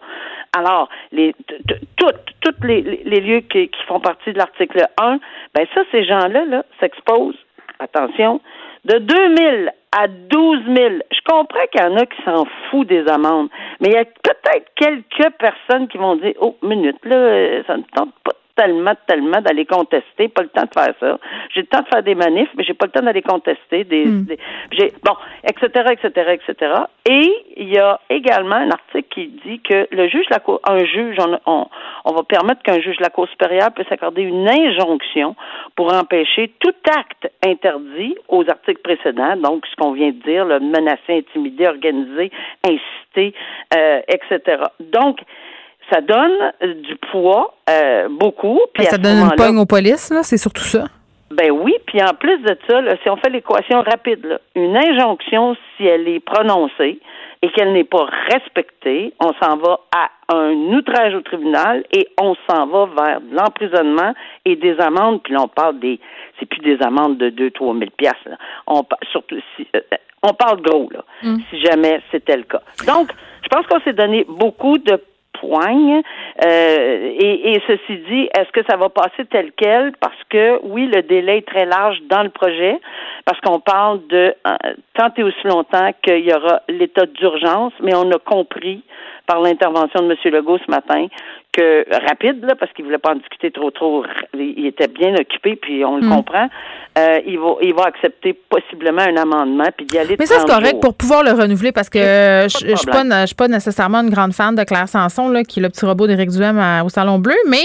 Alors, 0.53 0.88
les, 1.12 1.34
tous 1.96 2.64
les, 2.64 2.82
les, 2.82 3.20
lieux 3.20 3.40
qui, 3.40 3.68
qui, 3.68 3.82
font 3.86 4.01
partie 4.01 4.32
de 4.32 4.38
l'article 4.38 4.84
1, 5.01 5.20
ben 5.55 5.66
ça, 5.74 5.82
ces 5.92 6.05
gens-là 6.05 6.44
là, 6.44 6.64
s'exposent, 6.80 7.38
attention, 7.78 8.40
de 8.84 8.98
2000 8.98 9.72
à 9.92 10.09
12 10.09 10.59
000. 10.66 10.94
Je 11.12 11.20
comprends 11.26 11.66
qu'il 11.70 11.80
y 11.80 11.84
en 11.84 11.96
a 11.96 12.07
qui 12.07 12.22
s'en 12.24 12.46
foutent 12.70 12.88
des 12.88 13.07
amendes, 13.09 13.48
mais 13.80 13.88
il 13.88 13.94
y 13.94 13.98
a 13.98 14.05
peut-être 14.05 14.72
quelques 14.74 15.32
personnes 15.38 15.88
qui 15.88 15.98
vont 15.98 16.16
dire, 16.16 16.34
oh, 16.40 16.57
minute, 16.62 16.98
là, 17.05 17.62
ça 17.66 17.76
ne 17.76 17.82
tente 17.94 18.14
pas 18.24 18.32
tellement, 18.57 18.92
tellement 19.07 19.40
d'aller 19.40 19.66
contester. 19.66 20.28
Pas 20.28 20.42
le 20.42 20.48
temps 20.48 20.64
de 20.64 20.72
faire 20.72 20.94
ça. 21.01 21.18
J'ai 21.55 21.61
le 21.62 21.66
temps 21.66 21.80
de 21.80 21.88
faire 21.88 22.03
des 22.03 22.14
manifs, 22.14 22.51
mais 22.57 22.64
j'ai 22.64 22.74
pas 22.74 22.86
le 22.86 22.92
temps 22.92 23.05
d'aller 23.05 23.22
contester. 23.22 23.84
Des, 23.84 24.07
hmm. 24.07 24.26
j'ai, 24.72 24.92
bon, 25.05 25.14
etc., 25.44 25.92
etc., 25.92 26.38
etc. 26.38 26.72
Et 27.09 27.32
il 27.57 27.68
y 27.68 27.78
a 27.78 28.01
également 28.09 28.57
un 28.57 28.70
article 28.70 29.09
qui 29.11 29.28
dit 29.44 29.61
que 29.61 29.88
le 29.90 30.09
juge, 30.09 30.26
la 30.30 30.38
cour, 30.38 30.61
un 30.64 30.84
juge, 30.84 31.16
on, 31.46 31.66
on, 32.05 32.12
va 32.12 32.22
permettre 32.22 32.62
qu'un 32.62 32.80
juge 32.80 32.96
de 32.96 33.03
la 33.03 33.11
Cour 33.11 33.28
supérieure 33.28 33.72
puisse 33.72 33.90
accorder 33.90 34.22
une 34.22 34.48
injonction 34.48 35.36
pour 35.76 35.92
empêcher 35.92 36.53
tout 36.61 36.74
acte 36.86 37.30
interdit 37.44 38.14
aux 38.28 38.48
articles 38.48 38.82
précédents, 38.82 39.36
donc 39.36 39.66
ce 39.66 39.76
qu'on 39.76 39.92
vient 39.92 40.11
de 40.11 40.22
dire, 40.22 40.44
le 40.44 40.61
menacer, 40.61 41.18
intimider, 41.18 41.66
organiser, 41.66 42.30
inciter, 42.64 43.34
euh, 43.76 44.01
etc. 44.09 44.62
Donc, 44.80 45.20
ça 45.91 46.01
donne 46.01 46.53
euh, 46.62 46.74
du 46.74 46.97
poids, 47.11 47.55
euh, 47.68 48.09
beaucoup. 48.11 48.61
Puis 48.74 48.84
ça 48.86 48.99
donne 48.99 49.18
une 49.18 49.36
pogne 49.36 49.59
aux 49.59 49.66
polices, 49.66 50.11
là, 50.11 50.22
c'est 50.22 50.38
surtout 50.38 50.64
ça. 50.64 50.84
Ben 51.30 51.51
oui, 51.53 51.74
puis 51.86 52.03
en 52.03 52.12
plus 52.14 52.38
de 52.38 52.57
ça, 52.68 52.80
si 53.03 53.09
on 53.09 53.16
fait 53.16 53.30
l'équation 53.30 53.82
rapide, 53.82 54.41
une 54.57 54.76
injonction, 54.76 55.57
si 55.76 55.86
elle 55.86 56.09
est 56.09 56.18
prononcée 56.18 56.99
et 57.43 57.51
qu'elle 57.53 57.72
n'est 57.72 57.84
pas 57.84 58.07
respectée, 58.30 59.14
on 59.20 59.32
s'en 59.41 59.57
va 59.57 59.78
à 59.97 60.11
un 60.34 60.53
outrage 60.74 61.14
au 61.14 61.20
tribunal 61.20 61.84
et 61.93 62.09
on 62.20 62.34
s'en 62.49 62.66
va 62.66 62.86
vers 62.86 63.20
l'emprisonnement 63.30 64.12
et 64.45 64.57
des 64.57 64.78
amendes. 64.80 65.22
Puis 65.22 65.32
là, 65.32 65.41
on 65.43 65.49
parle 65.49 65.78
des, 65.78 66.01
c'est 66.38 66.47
plus 66.47 66.61
des 66.61 66.82
amendes 66.82 67.16
de 67.16 67.30
2 67.30 67.53
trois 67.53 67.74
mille 67.74 67.93
pièces. 67.93 68.12
On 68.66 68.82
surtout 69.12 69.38
si, 69.57 69.68
euh, 69.76 69.80
on 70.22 70.34
parle 70.34 70.61
gros 70.61 70.88
là, 70.93 71.05
mm. 71.22 71.36
si 71.49 71.61
jamais 71.61 72.03
c'était 72.11 72.36
le 72.36 72.43
cas. 72.43 72.62
Donc, 72.86 73.11
je 73.43 73.49
pense 73.49 73.66
qu'on 73.66 73.80
s'est 73.80 73.95
donné 73.95 74.26
beaucoup 74.28 74.78
de 74.78 75.01
poigne. 75.32 76.02
Euh, 76.44 77.12
et, 77.18 77.60
ceci 77.66 77.98
dit, 78.08 78.28
est-ce 78.36 78.50
que 78.52 78.60
ça 78.68 78.76
va 78.76 78.88
passer 78.88 79.24
tel 79.30 79.52
quel? 79.56 79.92
Parce 80.00 80.22
que 80.28 80.60
oui, 80.64 80.86
le 80.86 81.02
délai 81.02 81.38
est 81.38 81.48
très 81.48 81.66
large 81.66 81.98
dans 82.08 82.22
le 82.22 82.30
projet, 82.30 82.78
parce 83.24 83.40
qu'on 83.40 83.60
parle 83.60 84.06
de 84.08 84.34
euh, 84.46 84.72
tant 84.94 85.10
et 85.16 85.22
aussi 85.22 85.46
longtemps 85.46 85.90
qu'il 86.02 86.26
y 86.26 86.32
aura 86.32 86.60
l'état 86.68 87.06
d'urgence, 87.06 87.72
mais 87.80 87.94
on 87.94 88.10
a 88.10 88.18
compris 88.18 88.82
par 89.26 89.40
l'intervention 89.40 90.02
de 90.02 90.12
M. 90.12 90.32
Legault 90.32 90.58
ce 90.58 90.70
matin 90.70 91.06
que 91.52 91.84
rapide, 92.06 92.44
là, 92.44 92.54
parce 92.58 92.72
qu'il 92.72 92.84
voulait 92.84 92.98
pas 92.98 93.12
en 93.12 93.16
discuter 93.16 93.50
trop 93.50 93.70
trop, 93.70 94.04
il 94.34 94.66
était 94.66 94.86
bien 94.88 95.14
occupé, 95.14 95.56
puis 95.56 95.84
on 95.84 95.96
le 95.96 96.06
mm. 96.06 96.10
comprend. 96.10 96.48
Euh, 96.98 97.20
il 97.26 97.38
va 97.38 97.54
il 97.62 97.74
va 97.74 97.84
accepter 97.84 98.32
possiblement 98.32 99.02
un 99.02 99.16
amendement 99.16 99.68
puis 99.76 99.86
d'y 99.86 99.98
aller. 99.98 100.16
Mais 100.18 100.26
ça 100.26 100.40
c'est 100.40 100.46
correct 100.46 100.80
pour 100.80 100.94
pouvoir 100.94 101.22
le 101.22 101.30
renouveler 101.30 101.70
parce 101.70 101.88
que 101.88 101.98
je, 101.98 102.66
je 102.66 102.74
suis 102.74 102.86
pas 102.86 103.04
je 103.04 103.26
suis 103.26 103.36
pas 103.36 103.46
nécessairement 103.46 103.98
une 103.98 104.10
grande 104.10 104.32
fan 104.32 104.54
de 104.54 104.64
Claire 104.64 104.88
Sanson 104.88 105.28
là, 105.28 105.44
qui 105.44 105.60
est 105.60 105.62
le 105.62 105.68
petit 105.68 105.84
robot 105.84 106.08
d'Éric 106.08 106.30
Duhem 106.30 106.60
au 106.84 106.88
Salon 106.88 107.18
Bleu, 107.18 107.36
mais 107.48 107.62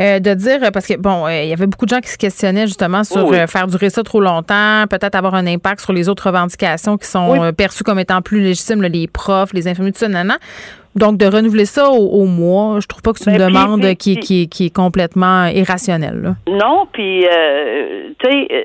euh, 0.00 0.20
de 0.20 0.34
dire 0.34 0.72
parce 0.72 0.86
que 0.86 0.96
bon, 0.96 1.26
euh, 1.26 1.42
il 1.42 1.48
y 1.48 1.52
avait 1.52 1.66
beaucoup 1.66 1.84
de 1.84 1.90
gens 1.90 2.00
qui 2.00 2.10
se 2.10 2.18
questionnaient 2.18 2.66
justement 2.66 3.04
sur 3.04 3.34
faire 3.46 3.66
durer 3.66 3.90
ça 3.90 4.02
trop 4.02 4.20
longtemps, 4.20 4.84
peut-être 4.88 5.14
avoir 5.14 5.34
un 5.34 5.46
impact 5.46 5.80
sur 5.80 5.92
les 5.92 6.08
autres 6.08 6.26
revendications 6.26 6.96
qui 6.96 7.06
sont 7.06 7.52
perçues 7.56 7.84
comme 7.84 7.98
étant 7.98 8.22
plus 8.22 8.40
légitimes, 8.40 8.82
les 8.82 9.06
profs, 9.06 9.52
les 9.52 9.68
infirmiers, 9.68 9.92
tout 9.92 9.98
ça, 9.98 10.08
nanana. 10.08 10.38
Donc, 10.94 11.16
de 11.16 11.26
renouveler 11.26 11.64
ça 11.64 11.90
au, 11.90 12.26
mois, 12.26 12.78
je 12.80 12.86
trouve 12.86 13.02
pas 13.02 13.12
que 13.12 13.18
c'est 13.18 13.30
une 13.30 13.38
ben, 13.38 13.48
demande 13.48 13.94
qui, 13.94 14.18
qui, 14.18 14.48
qui, 14.48 14.66
est 14.66 14.74
complètement 14.74 15.46
irrationnelle. 15.46 16.34
Non, 16.46 16.86
puis, 16.92 17.26
euh, 17.26 18.10
tu 18.18 18.30
sais, 18.30 18.48
euh, 18.50 18.62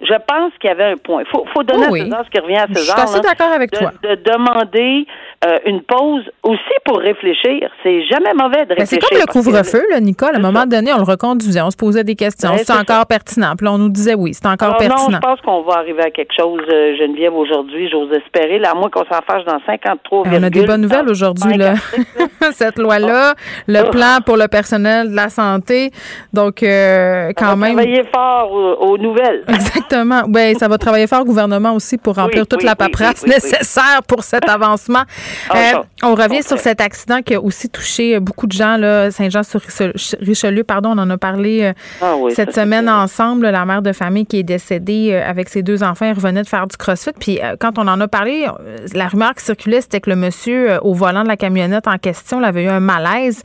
je 0.00 0.14
pense 0.26 0.52
qu'il 0.60 0.68
y 0.68 0.72
avait 0.72 0.92
un 0.92 0.96
point. 0.96 1.22
Il 1.22 1.30
faut, 1.30 1.44
faut 1.52 1.62
donner 1.62 1.86
à 1.86 1.90
César 1.90 2.24
ce 2.24 2.30
qui 2.30 2.38
revient 2.38 2.56
à 2.56 2.66
César. 2.68 2.96
Je 2.96 3.06
suis 3.06 3.18
assez 3.18 3.20
d'accord 3.20 3.52
avec 3.52 3.70
toi. 3.72 3.90
De 4.02 4.14
demander 4.14 5.06
euh, 5.46 5.58
une 5.66 5.82
pause 5.82 6.22
aussi 6.42 6.62
pour 6.86 6.98
réfléchir. 6.98 7.68
C'est 7.82 8.02
jamais 8.06 8.32
mauvais 8.34 8.64
de 8.64 8.74
réfléchir. 8.74 8.86
c'est 8.86 8.98
comme 8.98 9.18
le 9.18 9.26
couvre-feu, 9.26 9.84
là, 9.90 10.00
Nicole. 10.00 10.34
À 10.34 10.38
un 10.38 10.40
moment 10.40 10.64
donné, 10.64 10.92
on 10.92 10.98
le 10.98 11.04
reconduisait, 11.04 11.60
on 11.60 11.70
se 11.70 11.76
posait 11.76 12.04
des 12.04 12.14
questions. 12.14 12.52
c'est 12.56 12.72
encore 12.72 13.06
pertinent. 13.06 13.54
Puis 13.56 13.66
là, 13.66 13.72
on 13.72 13.78
nous 13.78 13.90
disait 13.90 14.14
oui, 14.14 14.32
c'est 14.32 14.46
encore 14.46 14.76
pertinent. 14.76 15.10
Non, 15.10 15.16
je 15.16 15.18
pense 15.18 15.40
qu'on 15.42 15.62
va 15.62 15.74
arriver 15.74 16.02
à 16.02 16.10
quelque 16.10 16.32
chose, 16.34 16.62
euh, 16.72 16.96
Geneviève, 16.96 17.34
aujourd'hui. 17.34 17.90
J'ose 17.90 18.10
espérer. 18.12 18.58
Là, 18.58 18.70
à 18.70 18.74
moins 18.74 18.88
qu'on 18.88 19.04
s'en 19.04 19.20
fâche 19.26 19.44
dans 19.44 19.58
53, 19.66 20.24
On 20.26 20.42
a 20.42 20.50
des 20.50 20.64
bonnes 20.64 20.82
nouvelles 20.82 21.08
aujourd'hui, 21.08 21.58
là. 21.58 21.74
Cette 22.52 22.78
loi-là, 22.78 23.34
le 23.66 23.82
oh. 23.86 23.90
plan 23.90 24.18
pour 24.24 24.36
le 24.36 24.48
personnel 24.48 25.10
de 25.10 25.16
la 25.16 25.28
santé. 25.28 25.90
Donc, 26.32 26.62
euh, 26.62 27.32
quand 27.36 27.46
on 27.46 27.56
va 27.56 27.56
même. 27.56 27.76
travailler 27.76 28.04
fort 28.14 28.50
aux, 28.80 28.98
nouvelles. 28.98 29.44
Exactement. 29.48 30.22
Ben, 30.28 30.54
ça 30.54 30.68
va 30.68 30.78
travailler 30.78 31.06
fort 31.06 31.22
au 31.22 31.24
gouvernement 31.24 31.74
aussi 31.74 31.98
pour 31.98 32.14
remplir 32.14 32.46
toute 32.46 32.62
la 32.62 32.76
paperasse 32.76 33.26
nécessaire 33.26 34.00
pour 34.08 34.22
cet 34.22 34.48
avancement. 34.48 35.02
Ah, 35.50 35.56
euh, 35.56 35.82
on 36.02 36.14
revient 36.14 36.42
sur 36.42 36.58
cet 36.58 36.80
accident 36.80 37.22
qui 37.22 37.34
a 37.34 37.40
aussi 37.40 37.68
touché 37.68 38.18
beaucoup 38.20 38.46
de 38.46 38.52
gens, 38.52 38.78
Saint-Jean-sur-Richelieu, 39.10 40.64
pardon, 40.64 40.90
on 40.94 40.98
en 40.98 41.10
a 41.10 41.18
parlé 41.18 41.62
euh, 41.62 41.72
ah 42.02 42.14
cette 42.34 42.54
semaine 42.54 42.88
ensemble. 42.88 43.48
La 43.48 43.64
mère 43.64 43.82
de 43.82 43.92
famille 43.92 44.26
qui 44.26 44.38
est 44.38 44.44
décédée 44.44 45.10
euh, 45.12 45.28
avec 45.28 45.48
ses 45.48 45.62
deux 45.62 45.82
enfants, 45.82 46.06
elle 46.06 46.14
revenait 46.14 46.42
de 46.42 46.48
faire 46.48 46.66
du 46.66 46.76
crossfit. 46.76 47.12
Puis 47.18 47.40
quand 47.60 47.78
on 47.78 47.86
en 47.88 48.00
a 48.00 48.08
parlé, 48.08 48.46
la 48.94 49.08
rumeur 49.08 49.34
qui 49.34 49.44
circulait, 49.44 49.80
c'était 49.80 50.00
que 50.00 50.10
le 50.10 50.16
monsieur 50.16 50.78
au 50.82 50.94
volant 50.94 51.22
de 51.22 51.28
la 51.28 51.36
camionnette 51.36 51.86
en 51.86 51.98
question 51.98 52.42
avait 52.42 52.64
eu 52.64 52.68
un 52.68 52.80
malaise. 52.80 53.42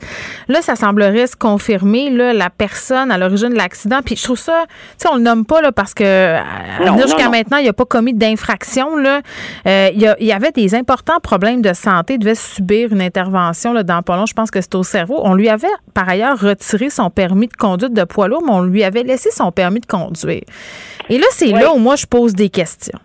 Là, 0.48 0.62
ça 0.62 0.76
semblerait 0.76 1.26
se 1.26 1.36
confirmer, 1.36 2.10
là, 2.10 2.32
la 2.32 2.50
personne 2.50 3.10
à 3.10 3.18
l'origine 3.18 3.50
de 3.50 3.56
l'accident. 3.56 4.00
Puis 4.04 4.16
je 4.16 4.24
trouve 4.24 4.38
ça, 4.38 4.64
tu 4.68 4.74
sais, 4.98 5.08
on 5.10 5.16
le 5.16 5.22
nomme 5.22 5.44
pas 5.44 5.60
là, 5.60 5.72
parce 5.72 5.94
que 5.94 6.36
jusqu'à 7.02 7.28
maintenant, 7.28 7.58
il 7.58 7.66
n'a 7.66 7.72
pas 7.72 7.84
commis 7.84 8.14
d'infraction. 8.14 8.96
Là. 8.96 9.20
il 9.66 10.16
y 10.20 10.32
avait 10.32 10.52
des 10.52 10.74
importants 10.74 11.20
problèmes 11.20 11.62
de 11.62 11.69
santé 11.74 12.18
devait 12.18 12.34
subir 12.34 12.92
une 12.92 13.00
intervention 13.00 13.72
là, 13.72 13.82
dans 13.82 14.02
pas 14.02 14.24
Je 14.26 14.34
pense 14.34 14.50
que 14.50 14.60
c'est 14.60 14.74
au 14.74 14.82
cerveau. 14.82 15.20
On 15.22 15.34
lui 15.34 15.48
avait 15.48 15.68
par 15.94 16.08
ailleurs 16.08 16.38
retiré 16.38 16.90
son 16.90 17.10
permis 17.10 17.48
de 17.48 17.56
conduite 17.56 17.92
de 17.92 18.04
poids 18.04 18.28
lourd, 18.28 18.42
mais 18.44 18.52
on 18.52 18.62
lui 18.62 18.84
avait 18.84 19.02
laissé 19.02 19.30
son 19.30 19.52
permis 19.52 19.80
de 19.80 19.86
conduire. 19.86 20.42
Et 21.08 21.18
là, 21.18 21.26
c'est 21.32 21.48
là 21.48 21.72
où 21.72 21.78
moi 21.78 21.96
je 21.96 22.06
pose 22.06 22.34
des 22.34 22.48
questions. 22.48 22.98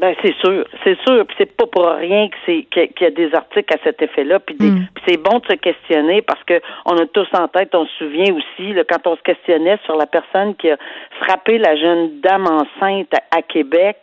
Ben 0.00 0.14
c'est 0.22 0.34
sûr, 0.36 0.64
c'est 0.82 0.98
sûr, 1.06 1.26
puis 1.26 1.36
c'est 1.36 1.54
pas 1.54 1.66
pour 1.66 1.86
rien 1.86 2.28
que 2.30 2.36
c'est 2.46 2.62
qu'il 2.72 3.02
y 3.02 3.04
a 3.04 3.10
des 3.10 3.34
articles 3.34 3.74
à 3.74 3.76
cet 3.84 4.00
effet-là, 4.00 4.38
puis, 4.40 4.56
mm. 4.58 4.86
c'est 5.06 5.18
bon 5.18 5.40
de 5.40 5.46
se 5.46 5.56
questionner 5.56 6.22
parce 6.22 6.42
que 6.44 6.58
on 6.86 6.96
a 6.96 7.04
tous 7.06 7.28
en 7.34 7.48
tête, 7.48 7.74
on 7.74 7.84
se 7.84 7.92
souvient 7.98 8.34
aussi 8.34 8.72
là, 8.72 8.84
quand 8.88 9.06
on 9.06 9.16
se 9.16 9.22
questionnait 9.22 9.78
sur 9.84 9.96
la 9.96 10.06
personne 10.06 10.54
qui 10.54 10.70
a 10.70 10.78
frappé 11.20 11.58
la 11.58 11.76
jeune 11.76 12.18
dame 12.20 12.46
enceinte 12.46 13.12
à, 13.30 13.42
Québec 13.42 13.98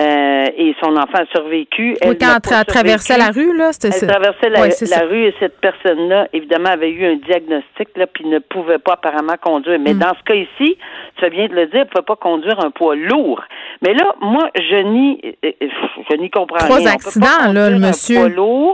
euh, 0.00 0.46
et 0.56 0.74
son 0.82 0.96
enfant 0.96 1.18
a 1.18 1.26
survécu. 1.26 1.96
Oui, 2.04 2.18
quand 2.18 2.38
elle 2.50 2.64
traversait 2.64 3.16
la 3.16 3.30
rue 3.30 3.56
là, 3.56 3.72
c'était 3.72 3.92
ça. 3.92 4.06
Elle 4.06 4.12
traversait 4.12 4.48
la, 4.48 4.66
la 4.66 5.06
rue 5.06 5.26
et 5.26 5.34
cette 5.38 5.60
personne-là, 5.60 6.26
évidemment, 6.32 6.70
avait 6.70 6.90
eu 6.90 7.06
un 7.06 7.16
diagnostic 7.16 7.96
là, 7.96 8.08
puis 8.08 8.26
ne 8.26 8.40
pouvait 8.40 8.78
pas 8.78 8.94
apparemment 8.94 9.36
conduire. 9.40 9.78
Mais 9.78 9.94
mm. 9.94 9.98
dans 9.98 10.14
ce 10.18 10.24
cas 10.24 10.34
ici, 10.34 10.76
tu 11.18 11.28
viens 11.30 11.48
de 11.48 11.54
le 11.54 11.66
dire, 11.66 11.80
ne 11.80 11.84
pouvait 11.84 12.04
pas 12.04 12.16
conduire 12.16 12.58
un 12.64 12.70
poids 12.70 12.96
lourd. 12.96 13.42
Mais 13.82 13.94
là, 13.94 14.14
moi, 14.20 14.48
je 14.54 14.76
nie 14.82 15.20
je 15.42 16.16
n'y 16.16 16.30
comprends 16.30 16.58
trois 16.58 16.76
rien. 16.76 16.92
accidents, 16.92 17.52
là, 17.52 17.70
le 17.70 17.78
monsieur. 17.78 18.28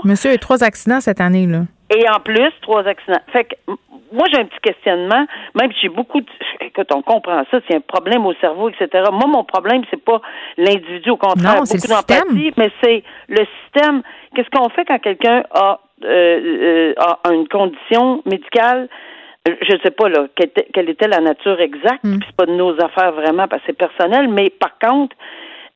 Monsieur 0.04 0.30
a 0.30 0.34
eu 0.34 0.38
trois 0.38 0.62
accidents 0.62 1.00
cette 1.00 1.20
année, 1.20 1.46
là. 1.46 1.62
Et 1.94 2.08
en 2.08 2.20
plus, 2.20 2.50
trois 2.62 2.86
accidents. 2.86 3.20
Fait 3.32 3.44
que, 3.44 3.54
moi, 4.12 4.26
j'ai 4.32 4.40
un 4.40 4.44
petit 4.44 4.60
questionnement, 4.62 5.26
même 5.54 5.72
si 5.72 5.80
j'ai 5.82 5.88
beaucoup 5.88 6.20
de... 6.20 6.26
Écoute, 6.60 6.88
on 6.94 7.02
comprend 7.02 7.42
ça, 7.50 7.58
c'est 7.68 7.76
un 7.76 7.80
problème 7.80 8.24
au 8.26 8.34
cerveau, 8.34 8.70
etc. 8.70 9.04
Moi, 9.10 9.26
mon 9.26 9.44
problème, 9.44 9.82
c'est 9.90 10.02
pas 10.02 10.20
l'individu, 10.56 11.10
au 11.10 11.16
contraire, 11.16 11.56
non, 11.56 11.62
beaucoup 11.62 11.86
d'empathie, 11.86 12.52
mais 12.56 12.70
c'est 12.82 13.02
le 13.28 13.44
système. 13.62 14.02
Qu'est-ce 14.34 14.48
qu'on 14.50 14.68
fait 14.70 14.84
quand 14.86 14.98
quelqu'un 14.98 15.42
a, 15.52 15.80
euh, 16.04 16.08
euh, 16.08 16.94
a 16.98 17.32
une 17.32 17.48
condition 17.48 18.22
médicale 18.24 18.88
je 19.46 19.76
sais 19.82 19.90
pas 19.90 20.08
là 20.08 20.26
quelle 20.36 20.88
était, 20.88 21.08
la 21.08 21.20
nature 21.20 21.60
exacte, 21.60 22.04
mm. 22.04 22.18
c'est 22.26 22.36
pas 22.36 22.46
de 22.46 22.52
nos 22.52 22.72
affaires 22.80 23.12
vraiment 23.12 23.48
parce 23.48 23.62
que 23.62 23.68
c'est 23.68 23.78
personnel, 23.78 24.28
mais 24.28 24.50
par 24.50 24.78
contre, 24.78 25.16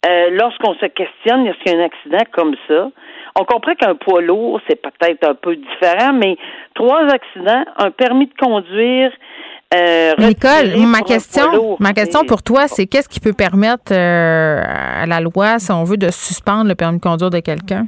euh, 0.06 0.30
lorsqu'on 0.30 0.74
se 0.74 0.86
questionne, 0.86 1.46
est-ce 1.46 1.58
qu'il 1.62 1.72
y 1.72 1.74
a 1.74 1.82
un 1.82 1.84
accident 1.84 2.24
comme 2.32 2.54
ça? 2.68 2.90
On 3.38 3.44
comprend 3.44 3.74
qu'un 3.74 3.96
poids 3.96 4.22
lourd, 4.22 4.60
c'est 4.68 4.80
peut-être 4.80 5.28
un 5.28 5.34
peu 5.34 5.56
différent, 5.56 6.12
mais 6.12 6.36
trois 6.74 7.02
accidents, 7.08 7.64
un 7.76 7.90
permis 7.90 8.26
de 8.26 8.34
conduire, 8.38 9.10
euh, 9.74 10.12
Nicole, 10.18 10.76
ma 10.86 11.00
question, 11.00 11.76
ma 11.80 11.92
question 11.92 12.24
pour 12.24 12.42
toi, 12.42 12.68
c'est 12.68 12.86
qu'est-ce 12.86 13.08
qui 13.08 13.18
peut 13.18 13.32
permettre 13.32 13.92
euh, 13.92 14.62
à 14.64 15.06
la 15.06 15.20
loi, 15.20 15.58
si 15.58 15.72
on 15.72 15.82
veut, 15.82 15.96
de 15.96 16.10
suspendre 16.10 16.68
le 16.68 16.76
permis 16.76 16.98
de 16.98 17.02
conduire 17.02 17.30
de 17.30 17.40
quelqu'un? 17.40 17.86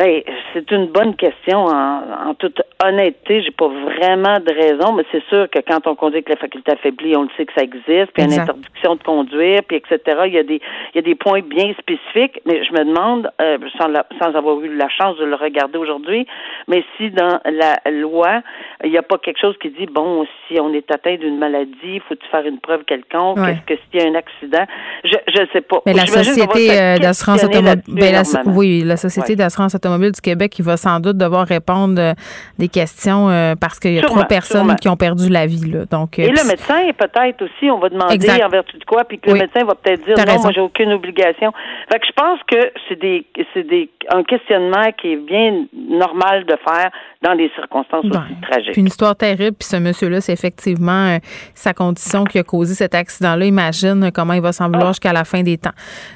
Ben, 0.00 0.22
c'est 0.54 0.70
une 0.70 0.86
bonne 0.86 1.14
question. 1.14 1.66
En, 1.66 2.32
toute 2.38 2.62
honnêteté, 2.82 3.42
j'ai 3.42 3.50
pas 3.50 3.68
vraiment 3.68 4.38
de 4.38 4.50
raison, 4.50 4.94
mais 4.94 5.04
c'est 5.12 5.22
sûr 5.28 5.46
que 5.50 5.58
quand 5.58 5.86
on 5.86 5.94
conduit 5.94 6.18
avec 6.18 6.30
la 6.30 6.36
faculté 6.36 6.72
affaiblie, 6.72 7.14
on 7.14 7.24
le 7.24 7.28
sait 7.36 7.44
que 7.44 7.52
ça 7.54 7.62
existe, 7.62 8.10
puis 8.14 8.24
il 8.24 8.30
y 8.30 8.32
a 8.32 8.34
une 8.36 8.40
interdiction 8.40 8.94
de 8.94 9.02
conduire, 9.02 9.60
puis 9.68 9.76
etc. 9.76 10.20
Il 10.24 10.32
y 10.32 10.38
a 10.38 10.42
des 10.42 10.62
il 10.94 10.96
y 10.96 10.98
a 11.00 11.02
des 11.02 11.14
points 11.14 11.42
bien 11.42 11.74
spécifiques, 11.78 12.40
mais 12.46 12.64
je 12.64 12.72
me 12.72 12.86
demande, 12.86 13.30
euh, 13.42 13.58
sans, 13.76 13.92
sans 14.18 14.34
avoir 14.34 14.58
eu 14.62 14.74
la 14.74 14.88
chance 14.88 15.18
de 15.18 15.24
le 15.26 15.34
regarder 15.34 15.76
aujourd'hui, 15.76 16.26
mais 16.66 16.82
si 16.96 17.10
dans 17.10 17.38
la 17.44 17.78
loi, 17.90 18.40
il 18.82 18.90
n'y 18.90 18.96
a 18.96 19.02
pas 19.02 19.18
quelque 19.18 19.38
chose 19.38 19.56
qui 19.60 19.68
dit 19.68 19.84
bon, 19.84 20.26
si 20.48 20.58
on 20.60 20.72
est 20.72 20.90
atteint 20.90 21.16
d'une 21.16 21.36
maladie, 21.36 22.00
faut-tu 22.08 22.26
faire 22.30 22.46
une 22.46 22.58
preuve 22.58 22.84
quelconque, 22.84 23.36
qu'est-ce 23.66 23.74
que 23.74 23.82
s'il 23.90 24.00
y 24.00 24.02
a 24.02 24.08
un 24.08 24.14
accident, 24.14 24.64
je 25.04 25.16
je 25.28 25.42
sais 25.52 25.60
pas. 25.60 25.82
Mais 25.84 25.92
la 25.92 26.06
société 26.06 26.70
euh, 26.70 26.96
d'assurance 26.96 27.44
automobile, 27.44 27.82
ben, 27.86 28.24
oui, 28.46 28.82
la 28.82 28.96
société 28.96 29.36
d'assurance 29.36 29.74
automobile 29.74 29.89
du 29.98 30.20
Québec 30.20 30.52
qui 30.52 30.62
va 30.62 30.76
sans 30.76 31.00
doute 31.00 31.16
devoir 31.16 31.46
répondre 31.46 32.00
euh, 32.00 32.12
des 32.58 32.68
questions 32.68 33.28
euh, 33.28 33.54
parce 33.60 33.78
qu'il 33.78 33.92
y 33.92 33.98
a 33.98 34.02
trois 34.02 34.24
personnes 34.24 34.74
qui 34.76 34.88
ont 34.88 34.96
perdu 34.96 35.28
la 35.28 35.46
vie. 35.46 35.70
Là. 35.70 35.84
Donc, 35.90 36.18
euh, 36.18 36.22
Et 36.22 36.28
le 36.28 36.48
médecin, 36.48 36.80
peut-être 36.96 37.42
aussi, 37.42 37.70
on 37.70 37.78
va 37.78 37.88
demander 37.88 38.42
en 38.42 38.48
vertu 38.48 38.78
de 38.78 38.84
quoi, 38.84 39.04
puis 39.04 39.18
que 39.18 39.30
le 39.30 39.38
médecin 39.38 39.64
va 39.64 39.74
peut-être 39.74 40.04
dire 40.04 40.16
non, 40.16 40.40
moi 40.42 40.52
j'ai 40.52 40.60
aucune 40.60 40.92
obligation. 40.92 41.52
Fait 41.90 41.98
que 41.98 42.06
je 42.06 42.12
pense 42.12 42.40
que 42.46 42.72
c'est 42.88 42.98
des 42.98 43.26
des 43.56 43.90
un 44.12 44.22
questionnement 44.22 44.90
qui 45.00 45.12
est 45.12 45.16
bien 45.16 45.64
normal 45.74 46.44
de 46.44 46.56
faire 46.66 46.90
dans 47.22 47.34
des 47.34 47.50
circonstances 47.54 48.04
aussi 48.04 48.40
tragiques. 48.42 48.72
Puis 48.72 48.80
une 48.80 48.86
histoire 48.86 49.14
terrible, 49.14 49.56
puis 49.58 49.68
ce 49.68 49.76
monsieur-là, 49.76 50.20
c'est 50.20 50.32
effectivement 50.32 51.18
sa 51.54 51.74
condition 51.74 52.24
qui 52.24 52.38
a 52.38 52.42
causé 52.42 52.74
cet 52.74 52.94
accident-là. 52.94 53.44
Imagine 53.44 54.10
comment 54.12 54.32
il 54.32 54.40
va 54.40 54.52
s'en 54.52 54.66
vouloir 54.66 54.88
ah. 54.88 54.92
jusqu'à 54.92 55.12
la 55.12 55.24
fin 55.24 55.42
des 55.42 55.58
temps. 55.58 55.70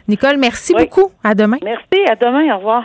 Nicole, 0.08 0.38
merci 0.38 0.74
beaucoup. 0.74 1.10
À 1.22 1.34
demain. 1.34 1.58
Merci, 1.62 2.04
à 2.08 2.16
demain. 2.16 2.54
Au 2.54 2.58
revoir. 2.58 2.84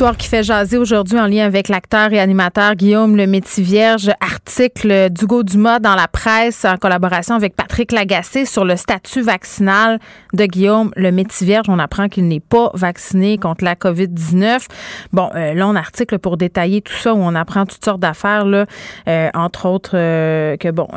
qui 0.00 0.28
fait 0.28 0.42
jaser 0.42 0.78
aujourd'hui 0.78 1.20
en 1.20 1.26
lien 1.26 1.44
avec 1.44 1.68
l'acteur 1.68 2.10
et 2.14 2.18
animateur 2.18 2.74
Guillaume 2.74 3.16
Le 3.16 3.26
Métivierge. 3.26 4.10
Article 4.20 5.10
d'Hugo 5.10 5.42
Dumas 5.42 5.78
dans 5.78 5.94
la 5.94 6.08
presse 6.08 6.64
en 6.64 6.78
collaboration 6.78 7.34
avec 7.34 7.54
Patrick 7.54 7.92
Lagacé 7.92 8.46
sur 8.46 8.64
le 8.64 8.76
statut 8.76 9.20
vaccinal 9.20 9.98
de 10.32 10.46
Guillaume 10.46 10.90
Le 10.96 11.12
Métivierge. 11.12 11.66
On 11.68 11.78
apprend 11.78 12.08
qu'il 12.08 12.28
n'est 12.28 12.40
pas 12.40 12.70
vacciné 12.72 13.36
contre 13.36 13.62
la 13.62 13.74
COVID-19. 13.74 14.66
Bon, 15.12 15.28
euh, 15.34 15.52
là, 15.52 15.68
on 15.68 15.76
article 15.76 16.18
pour 16.18 16.38
détailler 16.38 16.80
tout 16.80 16.94
ça 16.94 17.12
où 17.12 17.18
on 17.18 17.34
apprend 17.34 17.66
toutes 17.66 17.84
sortes 17.84 18.00
d'affaires, 18.00 18.46
là, 18.46 18.64
euh, 19.06 19.28
entre 19.34 19.66
autres 19.66 19.92
euh, 19.94 20.56
que, 20.56 20.70
bon, 20.70 20.88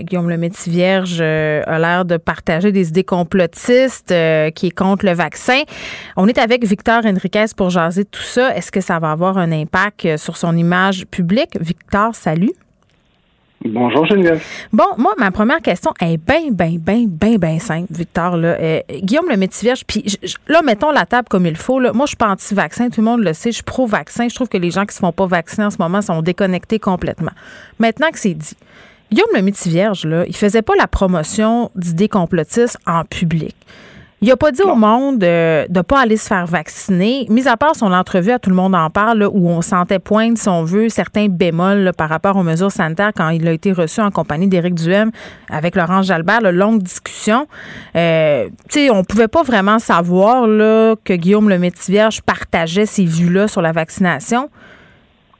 Guillaume 0.00 0.28
Le 0.28 0.36
Métivierge 0.36 1.20
a 1.20 1.78
l'air 1.78 2.04
de 2.04 2.16
partager 2.16 2.72
des 2.72 2.88
idées 2.88 3.04
complotistes 3.04 4.12
qui 4.54 4.66
est 4.66 4.76
contre 4.76 5.06
le 5.06 5.12
vaccin. 5.12 5.62
On 6.16 6.26
est 6.26 6.38
avec 6.38 6.64
Victor 6.64 7.02
Enriquez 7.06 7.46
pour 7.56 7.70
jaser 7.70 8.04
tout 8.04 8.20
ça. 8.22 8.39
Est-ce 8.48 8.72
que 8.72 8.80
ça 8.80 8.98
va 8.98 9.12
avoir 9.12 9.38
un 9.38 9.52
impact 9.52 10.04
euh, 10.04 10.16
sur 10.16 10.36
son 10.36 10.56
image 10.56 11.06
publique? 11.06 11.56
Victor, 11.60 12.14
salut. 12.14 12.52
Bonjour 13.62 14.06
Geneviève. 14.06 14.42
Bon, 14.72 14.86
moi, 14.96 15.12
ma 15.18 15.30
première 15.30 15.60
question 15.60 15.92
est 16.00 16.16
bien, 16.16 16.50
bien, 16.50 16.76
bien, 16.78 17.04
bien, 17.06 17.36
bien 17.36 17.58
simple, 17.58 17.88
Victor. 17.90 18.38
Là. 18.38 18.56
Euh, 18.58 18.80
Guillaume 19.02 19.28
le 19.28 19.36
Métivierge, 19.36 19.84
puis 19.86 20.02
là, 20.48 20.62
mettons 20.62 20.90
la 20.90 21.04
table 21.04 21.28
comme 21.28 21.44
il 21.44 21.56
faut. 21.56 21.78
Là. 21.78 21.92
Moi, 21.92 22.06
je 22.06 22.10
suis 22.10 22.16
pas 22.16 22.30
anti-vaccin, 22.30 22.88
tout 22.88 23.02
le 23.02 23.04
monde 23.04 23.20
le 23.20 23.34
sait, 23.34 23.50
je 23.50 23.56
suis 23.56 23.62
pro-vaccin. 23.62 24.28
Je 24.28 24.34
trouve 24.34 24.48
que 24.48 24.56
les 24.56 24.70
gens 24.70 24.86
qui 24.86 24.94
se 24.94 25.00
font 25.00 25.12
pas 25.12 25.26
vacciner 25.26 25.66
en 25.66 25.70
ce 25.70 25.76
moment 25.78 26.00
sont 26.00 26.22
déconnectés 26.22 26.78
complètement. 26.78 27.32
Maintenant 27.78 28.10
que 28.10 28.18
c'est 28.18 28.32
dit, 28.32 28.56
Guillaume 29.12 29.28
le 29.34 29.42
Métivierge, 29.42 30.06
là, 30.06 30.24
il 30.26 30.36
faisait 30.36 30.62
pas 30.62 30.74
la 30.78 30.86
promotion 30.86 31.70
d'idées 31.74 32.08
complotistes 32.08 32.78
en 32.86 33.04
public. 33.04 33.54
Il 34.22 34.28
n'a 34.28 34.36
pas 34.36 34.52
dit 34.52 34.60
au 34.60 34.74
monde 34.74 35.24
euh, 35.24 35.66
de 35.66 35.78
ne 35.78 35.82
pas 35.82 36.00
aller 36.00 36.18
se 36.18 36.26
faire 36.26 36.44
vacciner, 36.44 37.24
mis 37.30 37.48
à 37.48 37.56
part 37.56 37.74
son 37.74 37.90
entrevue 37.90 38.32
à 38.32 38.38
Tout 38.38 38.50
le 38.50 38.56
monde 38.56 38.74
en 38.74 38.90
parle, 38.90 39.26
où 39.32 39.48
on 39.48 39.62
sentait 39.62 39.98
poindre, 39.98 40.36
si 40.36 40.46
on 40.46 40.62
veut, 40.62 40.90
certains 40.90 41.28
bémols 41.28 41.92
par 41.96 42.10
rapport 42.10 42.36
aux 42.36 42.42
mesures 42.42 42.70
sanitaires 42.70 43.12
quand 43.16 43.30
il 43.30 43.48
a 43.48 43.52
été 43.52 43.72
reçu 43.72 44.02
en 44.02 44.10
compagnie 44.10 44.46
d'Éric 44.46 44.74
Duhem 44.74 45.10
avec 45.48 45.74
Laurent 45.74 46.02
Jalbert, 46.02 46.42
là, 46.42 46.52
longue 46.52 46.82
discussion. 46.82 47.46
Euh, 47.96 48.50
on 48.90 48.98
ne 48.98 49.02
pouvait 49.04 49.28
pas 49.28 49.42
vraiment 49.42 49.78
savoir 49.78 50.46
là, 50.46 50.96
que 51.02 51.14
Guillaume 51.14 51.48
le 51.48 51.58
Métivierge 51.58 52.20
partageait 52.20 52.84
ces 52.84 53.06
vues-là 53.06 53.48
sur 53.48 53.62
la 53.62 53.72
vaccination. 53.72 54.50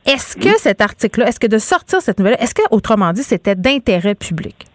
Est-ce 0.07 0.39
que 0.39 0.59
cet 0.59 0.81
article-là, 0.81 1.29
est-ce 1.29 1.39
que 1.39 1.47
de 1.47 1.59
sortir 1.59 2.01
cette 2.01 2.19
nouvelle, 2.19 2.39
est-ce 2.41 2.55
que, 2.55 2.63
autrement 2.71 3.13
dit, 3.13 3.23
c'était 3.23 3.55
d'intérêt 3.55 4.15
public? 4.15 4.70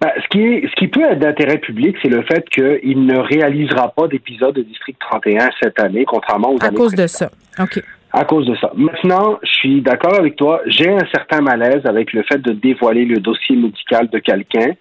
Ben, 0.00 0.10
ce, 0.16 0.28
qui 0.28 0.40
est, 0.42 0.66
ce 0.66 0.74
qui 0.76 0.88
peut 0.88 1.02
être 1.02 1.18
d'intérêt 1.18 1.58
public, 1.58 1.94
c'est 2.02 2.08
le 2.08 2.22
fait 2.22 2.48
qu'il 2.48 3.04
ne 3.04 3.18
réalisera 3.18 3.88
pas 3.88 4.08
d'épisode 4.08 4.54
de 4.54 4.62
District 4.62 4.98
31 4.98 5.50
cette 5.62 5.78
année, 5.78 6.04
contrairement 6.06 6.52
aux 6.52 6.62
à 6.62 6.66
années 6.66 6.76
À 6.76 6.78
cause 6.78 6.94
de 6.94 7.06
ça. 7.06 7.30
OK. 7.58 7.82
À 8.12 8.24
cause 8.24 8.46
de 8.46 8.56
ça. 8.56 8.72
Maintenant, 8.74 9.38
je 9.42 9.50
suis 9.50 9.82
d'accord 9.82 10.18
avec 10.18 10.36
toi. 10.36 10.62
J'ai 10.66 10.90
un 10.90 11.06
certain 11.12 11.42
malaise 11.42 11.84
avec 11.84 12.12
le 12.14 12.22
fait 12.22 12.38
de 12.38 12.52
dévoiler 12.52 13.04
le 13.04 13.18
dossier 13.18 13.56
médical 13.56 14.08
de 14.08 14.18
quelqu'un 14.18 14.72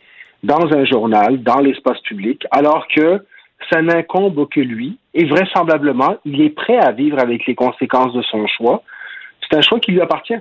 dans 0.43 0.73
un 0.73 0.85
journal, 0.85 1.43
dans 1.43 1.59
l'espace 1.59 1.99
public, 2.01 2.45
alors 2.51 2.87
que 2.87 3.21
ça 3.69 3.81
n'incombe 3.81 4.47
que 4.49 4.61
lui. 4.61 4.97
Et 5.13 5.25
vraisemblablement, 5.25 6.15
il 6.23 6.41
est 6.41 6.49
prêt 6.49 6.77
à 6.77 6.91
vivre 6.91 7.19
avec 7.19 7.45
les 7.45 7.55
conséquences 7.55 8.13
de 8.13 8.21
son 8.21 8.47
choix. 8.47 8.83
C'est 9.41 9.57
un 9.57 9.61
choix 9.61 9.79
qui 9.79 9.91
lui 9.91 10.01
appartient. 10.01 10.39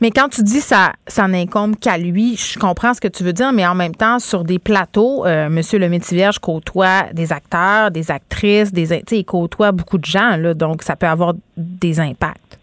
Mais 0.00 0.10
quand 0.10 0.28
tu 0.28 0.42
dis 0.42 0.60
ça, 0.60 0.92
ça 1.06 1.28
n'incombe 1.28 1.76
qu'à 1.76 1.98
lui, 1.98 2.36
je 2.36 2.58
comprends 2.58 2.94
ce 2.94 3.00
que 3.00 3.08
tu 3.08 3.22
veux 3.22 3.32
dire, 3.32 3.52
mais 3.52 3.66
en 3.66 3.74
même 3.74 3.94
temps, 3.94 4.18
sur 4.18 4.44
des 4.44 4.58
plateaux, 4.58 5.24
euh, 5.26 5.48
Monsieur 5.48 5.78
le 5.78 5.88
Métivierge 5.88 6.38
côtoie 6.38 7.04
des 7.12 7.32
acteurs, 7.32 7.90
des 7.90 8.10
actrices, 8.10 8.72
des, 8.72 9.02
il 9.12 9.24
côtoie 9.24 9.72
beaucoup 9.72 9.98
de 9.98 10.04
gens, 10.04 10.36
là, 10.36 10.54
donc 10.54 10.82
ça 10.82 10.96
peut 10.96 11.06
avoir 11.06 11.34
des 11.56 12.00
impacts. 12.00 12.58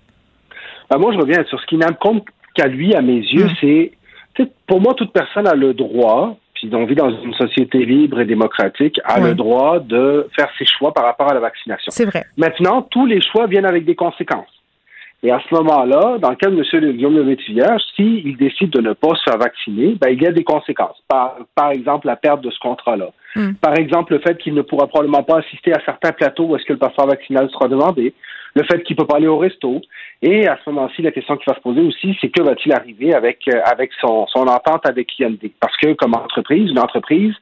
Ben, 0.89 0.97
moi, 0.97 1.13
je 1.13 1.19
reviens 1.19 1.43
sur 1.45 1.59
ce 1.59 1.65
qui 1.67 1.77
n'incombe 1.77 2.21
qu'à 2.55 2.67
lui, 2.67 2.95
à 2.95 3.01
mes 3.01 3.19
yeux, 3.19 3.45
hmm. 3.45 3.55
c'est, 3.61 3.91
pour 4.67 4.81
moi, 4.81 4.93
toute 4.93 5.13
personne 5.13 5.47
a 5.47 5.53
le 5.53 5.73
droit, 5.73 6.37
puis 6.53 6.69
on 6.73 6.85
vit 6.85 6.95
dans 6.95 7.09
une 7.09 7.33
société 7.33 7.85
libre 7.85 8.19
et 8.19 8.25
démocratique, 8.25 8.99
a 9.05 9.19
le 9.19 9.33
droit 9.33 9.79
de 9.79 10.27
faire 10.35 10.49
ses 10.57 10.65
choix 10.65 10.93
par 10.93 11.05
rapport 11.05 11.29
à 11.29 11.33
la 11.33 11.39
vaccination. 11.39 11.89
C'est 11.89 12.05
vrai. 12.05 12.25
Maintenant, 12.37 12.81
tous 12.81 13.05
les 13.05 13.21
choix 13.21 13.47
viennent 13.47 13.65
avec 13.65 13.85
des 13.85 13.95
conséquences. 13.95 14.58
Et 15.21 15.31
à 15.31 15.41
ce 15.49 15.53
moment-là, 15.55 16.17
dans 16.17 16.29
le 16.29 16.35
cas 16.37 16.49
de 16.49 16.55
M. 16.55 16.93
Guillaume 16.93 17.15
Le 17.15 17.25
Métivier, 17.25 17.63
s'il 17.95 18.37
décide 18.37 18.69
de 18.69 18.79
ne 18.79 18.93
pas 18.93 19.15
se 19.15 19.23
faire 19.23 19.37
vacciner, 19.37 19.95
ben, 19.99 20.09
il 20.11 20.21
y 20.21 20.25
a 20.25 20.31
des 20.31 20.45
conséquences. 20.45 20.97
Par, 21.09 21.35
par 21.55 21.71
exemple, 21.71 22.07
la 22.07 22.15
perte 22.15 22.41
de 22.41 22.49
ce 22.49 22.59
contrat-là. 22.59 23.09
Hmm. 23.35 23.51
Par 23.61 23.77
exemple, 23.77 24.13
le 24.13 24.19
fait 24.19 24.37
qu'il 24.37 24.53
ne 24.53 24.61
pourra 24.61 24.87
probablement 24.87 25.23
pas 25.23 25.39
assister 25.39 25.73
à 25.73 25.81
certains 25.83 26.13
plateaux 26.13 26.45
où 26.45 26.55
est-ce 26.55 26.63
que 26.63 26.73
le 26.73 26.79
passeport 26.79 27.07
vaccinal 27.07 27.49
sera 27.49 27.67
demandé. 27.67 28.13
Le 28.55 28.63
fait 28.63 28.81
qu'il 28.83 28.95
ne 28.95 29.01
peut 29.01 29.07
pas 29.07 29.17
aller 29.17 29.27
au 29.27 29.37
resto. 29.37 29.81
Et 30.21 30.47
à 30.47 30.57
ce 30.63 30.69
moment-ci, 30.69 31.01
la 31.01 31.11
question 31.11 31.35
qui 31.35 31.45
va 31.47 31.55
se 31.55 31.61
poser 31.61 31.81
aussi, 31.81 32.17
c'est 32.21 32.29
que 32.29 32.41
va-t-il 32.41 32.71
arriver 32.71 33.13
avec, 33.13 33.39
euh, 33.49 33.59
avec 33.65 33.91
son, 33.99 34.25
son 34.27 34.47
entente 34.47 34.87
avec 34.87 35.19
Hyundai? 35.19 35.51
Parce 35.59 35.75
que 35.77 35.93
comme 35.93 36.15
entreprise, 36.15 36.71
une 36.71 36.79
entreprise, 36.79 37.33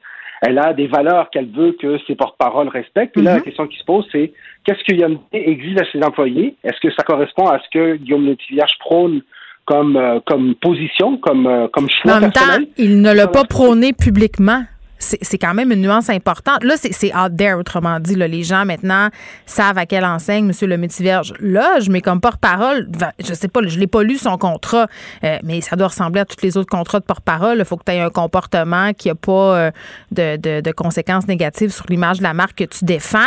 elle 0.42 0.58
a 0.58 0.72
des 0.72 0.86
valeurs 0.86 1.30
qu'elle 1.30 1.50
veut 1.50 1.76
que 1.80 1.98
ses 2.06 2.14
porte-paroles 2.14 2.68
respectent. 2.68 3.16
Là, 3.16 3.32
la 3.32 3.36
mhm. 3.38 3.42
question 3.42 3.66
qui 3.66 3.78
se 3.78 3.84
pose, 3.84 4.06
c'est 4.12 4.32
qu'est-ce 4.64 4.84
que 4.84 4.94
Hyundai 4.94 5.20
exige 5.32 5.76
à 5.80 5.84
ses 5.92 6.02
employés? 6.02 6.56
Est-ce 6.64 6.80
que 6.80 6.92
ça 6.94 7.02
correspond 7.02 7.46
à 7.46 7.58
ce 7.58 7.68
que 7.72 7.96
Guillaume 7.96 8.26
Letivierge 8.26 8.78
prône 8.80 9.22
comme, 9.64 9.96
euh, 9.96 10.20
comme 10.26 10.54
position, 10.54 11.18
comme, 11.18 11.46
euh, 11.46 11.68
comme 11.68 11.88
choix 11.90 12.14
en 12.14 12.20
même 12.20 12.32
Temps, 12.32 12.40
il 12.78 13.02
ne 13.02 13.12
l'a 13.12 13.26
pas 13.26 13.44
prôné 13.44 13.92
publiquement 13.92 14.62
c'est 14.98 15.38
quand 15.38 15.54
même 15.54 15.72
une 15.72 15.82
nuance 15.82 16.10
importante. 16.10 16.64
Là, 16.64 16.74
c'est 16.76 17.14
out 17.14 17.36
there, 17.36 17.54
autrement 17.54 18.00
dit. 18.00 18.14
Là, 18.14 18.26
les 18.26 18.42
gens 18.42 18.64
maintenant 18.64 19.08
savent 19.46 19.78
à 19.78 19.86
quelle 19.86 20.04
enseigne 20.04 20.48
M. 20.48 20.68
le 20.68 20.76
Métivierge 20.76 21.34
loge, 21.40 21.88
mais 21.88 22.00
comme 22.00 22.20
porte-parole, 22.20 22.88
je 23.18 23.34
sais 23.34 23.48
pas, 23.48 23.60
je 23.66 23.78
l'ai 23.78 23.86
pas 23.86 24.02
lu 24.02 24.16
son 24.16 24.36
contrat, 24.38 24.86
euh, 25.24 25.38
mais 25.44 25.60
ça 25.60 25.76
doit 25.76 25.88
ressembler 25.88 26.20
à 26.20 26.24
tous 26.24 26.42
les 26.42 26.56
autres 26.56 26.70
contrats 26.70 27.00
de 27.00 27.04
porte-parole. 27.04 27.58
Il 27.58 27.64
faut 27.64 27.76
que 27.76 27.84
tu 27.84 27.92
aies 27.92 28.00
un 28.00 28.10
comportement 28.10 28.92
qui 28.92 29.10
a 29.10 29.14
pas 29.14 29.56
euh, 29.56 29.70
de, 30.12 30.72
conséquences 30.72 31.26
négatives 31.26 31.70
sur 31.70 31.86
l'image 31.88 32.18
de 32.18 32.22
la 32.22 32.34
marque 32.34 32.58
que 32.58 32.64
tu 32.64 32.84
défends. 32.84 33.18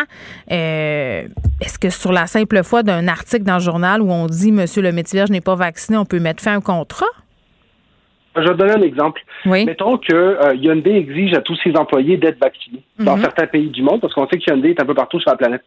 Euh, 0.52 1.28
est-ce 1.60 1.80
que 1.80 1.90
sur 1.90 2.12
la 2.12 2.28
simple 2.28 2.64
foi 2.64 2.84
d'un 2.84 3.08
article 3.08 3.44
dans 3.44 3.56
le 3.56 3.64
journal 3.64 4.02
où 4.02 4.12
on 4.12 4.28
dit 4.28 4.50
M. 4.50 4.66
le 4.78 4.92
Métivierge 4.92 5.30
n'est 5.30 5.42
pas 5.42 5.56
vacciné, 5.56 5.98
on 5.98 6.06
peut 6.06 6.20
mettre 6.20 6.44
fin 6.44 6.54
à 6.54 6.56
un 6.56 6.62
contrat? 6.62 7.06
Je 8.36 8.48
vais 8.48 8.56
donner 8.56 8.72
un 8.72 8.82
exemple. 8.82 9.22
Mettons 9.46 9.98
que 9.98 10.14
euh, 10.14 10.56
Hyundai 10.56 10.96
exige 10.96 11.34
à 11.34 11.42
tous 11.42 11.58
ses 11.64 11.76
employés 11.76 12.18
d'être 12.18 12.40
vaccinés 12.40 12.84
dans 13.00 13.18
mhm. 13.18 13.24
certains 13.24 13.48
pays 13.48 13.70
du 13.70 13.82
monde, 13.82 14.00
parce 14.00 14.14
qu'on 14.14 14.28
sait 14.28 14.38
que 14.38 14.50
Hyundai 14.50 14.72
est 14.72 14.82
un 14.82 14.86
peu 14.86 14.94
partout 14.94 15.20
sur 15.20 15.30
la 15.30 15.38
planète. 15.38 15.66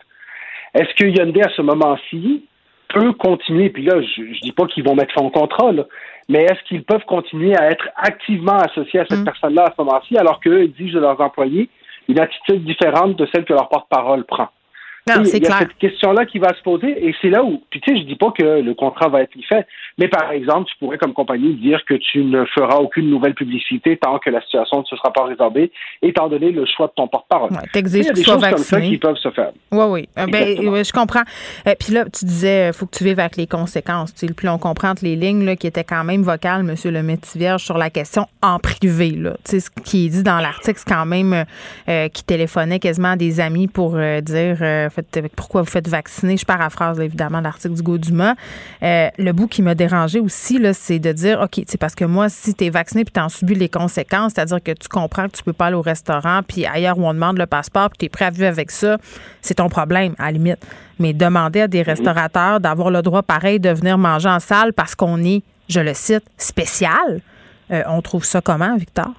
Est-ce 0.73 0.95
que 0.95 1.05
Hyundai, 1.05 1.43
à 1.43 1.51
ce 1.51 1.63
moment-ci, 1.63 2.45
peut 2.89 3.13
continuer, 3.13 3.71
puis 3.71 3.85
là, 3.85 4.01
je, 4.01 4.23
ne 4.23 4.41
dis 4.41 4.53
pas 4.53 4.67
qu'ils 4.67 4.85
vont 4.85 4.95
mettre 4.95 5.13
son 5.15 5.29
contrôle, 5.31 5.87
mais 6.29 6.45
est-ce 6.45 6.63
qu'ils 6.69 6.85
peuvent 6.85 7.05
continuer 7.05 7.57
à 7.57 7.71
être 7.71 7.89
activement 7.97 8.57
associés 8.57 9.01
à 9.01 9.07
cette 9.09 9.19
mhm. 9.19 9.25
personne-là 9.25 9.65
à 9.65 9.75
ce 9.77 9.83
moment-ci, 9.83 10.17
alors 10.17 10.41
qu'eux 10.41 10.63
exigent 10.63 10.95
de 10.95 11.01
leurs 11.01 11.21
employés 11.21 11.69
une 12.09 12.19
attitude 12.19 12.65
différente 12.65 13.17
de 13.17 13.27
celle 13.33 13.45
que 13.45 13.53
leur 13.53 13.69
porte-parole 13.69 14.25
prend? 14.25 14.49
Non, 15.07 15.25
c'est 15.25 15.41
clair. 15.41 15.59
cette 15.59 15.77
question-là 15.79 16.25
qui 16.25 16.39
va 16.39 16.55
se 16.55 16.63
poser 16.63 17.07
et 17.07 17.15
c'est 17.21 17.29
là 17.29 17.45
où, 17.45 17.63
puis 17.71 17.81
tu 17.81 17.93
sais, 17.95 18.01
je 18.01 18.07
dis 18.07 18.17
pas 18.17 18.31
que 18.31 18.43
le 18.63 18.75
contrat 18.75 19.09
va 19.09 19.21
être 19.23 19.33
fait, 19.49 19.67
mais 19.99 20.09
par 20.09 20.31
exemple, 20.33 20.69
tu 20.71 20.79
pourrais 20.79 20.97
comme 20.99 21.13
compagnie 21.13 21.55
dire 21.55 21.85
que 21.87 21.95
tu 21.95 22.25
ne 22.25 22.45
feras 22.47 22.77
aucune 22.77 23.11
nouvelle 23.11 23.35
publicité 23.35 23.97
tant 23.99 24.19
que 24.19 24.31
la 24.31 24.41
situation 24.43 24.81
ne 24.81 24.85
se 24.85 24.97
sera 24.97 25.13
pas 25.13 25.25
résorbée, 25.25 25.71
étant 26.03 26.29
donné 26.29 26.51
le 26.53 26.65
choix 26.67 26.87
de 26.87 26.93
ton 26.97 27.07
porte-parole. 27.09 27.51
Ouais, 27.53 27.59
t'exiges 27.73 28.05
Il 28.05 28.07
y 28.07 28.11
a 28.11 28.13
des 28.13 28.23
qu'il 28.23 28.25
soit 28.25 28.35
choses 28.35 28.49
comme 28.49 28.59
ça 28.59 28.77
vacciné. 28.77 28.95
qui 28.95 28.99
peuvent 28.99 29.17
se 29.17 29.31
faire. 29.31 29.51
Oui, 29.73 29.85
oui. 29.89 30.09
Euh, 30.19 30.27
Ben, 30.27 30.69
ouais, 30.69 30.85
je 30.85 30.93
comprends. 30.93 31.23
Euh, 31.69 31.75
Puis 31.79 31.93
là, 31.93 32.05
tu 32.07 32.25
disais, 32.25 32.69
il 32.69 32.73
faut 32.73 32.87
que 32.87 32.97
tu 32.97 33.05
vives 33.05 33.21
avec 33.21 33.37
les 33.37 33.47
conséquences. 33.47 34.15
tu 34.15 34.27
sais. 34.27 34.33
Puis 34.35 34.49
on 34.49 34.59
comprend 34.59 34.89
entre 34.91 35.05
les 35.05 35.17
lignes 35.17 35.45
là, 35.45 35.57
qui 35.57 35.67
était 35.67 35.85
quand 35.85 36.05
même 36.05 36.23
vocal, 36.23 36.61
M. 36.69 36.75
le 36.93 37.03
Métivierge, 37.03 37.63
sur 37.63 37.77
la 37.79 37.91
question 37.91 38.27
en 38.43 38.59
privé. 38.59 39.11
Là. 39.11 39.33
Tu 39.45 39.53
sais, 39.53 39.61
ce 39.61 39.71
qui 39.85 40.07
est 40.07 40.09
dit 40.09 40.23
dans 40.23 40.39
l'article, 40.41 40.79
c'est 40.79 40.89
quand 40.95 41.07
même 41.07 41.33
euh, 41.33 41.45
euh, 41.89 42.09
qui 42.09 42.25
téléphonait 42.25 42.79
quasiment 42.79 43.11
à 43.13 43.17
des 43.17 43.41
amis 43.41 43.69
pour 43.69 43.97
euh, 43.97 44.21
dire 44.21 44.57
pourquoi 45.37 45.63
vous 45.63 45.71
faites 45.71 45.89
vacciner. 45.89 46.37
Je 46.37 46.45
paraphrase 46.45 46.99
là, 46.99 47.05
évidemment 47.05 47.41
l'article 47.41 47.75
du 47.75 47.83
Gauduma. 47.83 48.35
Euh, 48.83 49.09
le 49.19 49.33
bout 49.33 49.49
qui 49.49 49.63
m'a 49.63 49.75
dérangé 49.75 50.21
aussi, 50.21 50.59
là, 50.59 50.73
c'est 50.73 50.99
de 50.99 51.13
dire 51.13 51.41
OK, 51.41 51.63
c'est 51.67 51.79
parce 51.79 51.95
que 51.95 52.05
moi, 52.05 52.29
si 52.29 52.55
tu 52.55 52.65
es 52.65 52.71
vacciné 52.71 53.05
puis 53.05 53.13
tu 53.13 53.21
en 53.21 53.29
subis 53.29 53.55
les 53.55 53.69
conséquences, 53.69 54.33
c'est-à-dire 54.35 54.63
que 54.63 54.73
tu 54.73 54.89
comprends 54.89 55.29
que 55.29 55.37
tu 55.37 55.43
peux 55.43 55.53
pas 55.53 55.67
aller 55.67 55.77
au 55.77 55.83
restaurant, 55.83 56.41
puis 56.47 56.67
ailleurs 56.67 56.99
où 56.99 57.07
on 57.07 57.15
demande 57.15 57.39
le 57.39 57.47
passeport, 57.47 57.91
puis 57.91 57.99
tu 57.99 58.05
es 58.07 58.09
prêt 58.09 58.27
à 58.27 58.31
vivre 58.31 58.49
avec 58.49 58.71
ça, 58.71 58.99
c'est 59.41 59.55
ton 59.55 59.69
problème, 59.69 60.15
à 60.19 60.27
la 60.27 60.33
limite. 60.33 60.67
Mais 60.99 61.13
demander 61.13 61.63
à 61.63 61.69
des 61.69 61.83
restaurateurs 61.83 62.61
d'avoir 62.61 62.91
le 62.91 63.03
droit 63.03 63.23
pareil 63.23 63.61
de 63.61 63.71
venir 63.71 63.99
manger 63.99 64.29
en 64.29 64.41
salle 64.41 64.73
parce 64.73 64.95
qu'on 64.95 65.23
est, 65.25 65.43
je 65.69 65.81
le 65.81 65.95
cite, 65.95 66.25
spécial, 66.39 67.21
euh, 67.71 67.83
on 67.89 68.03
trouve 68.03 68.25
ça 68.25 68.41
comment, 68.41 68.77
Victor? 68.77 69.13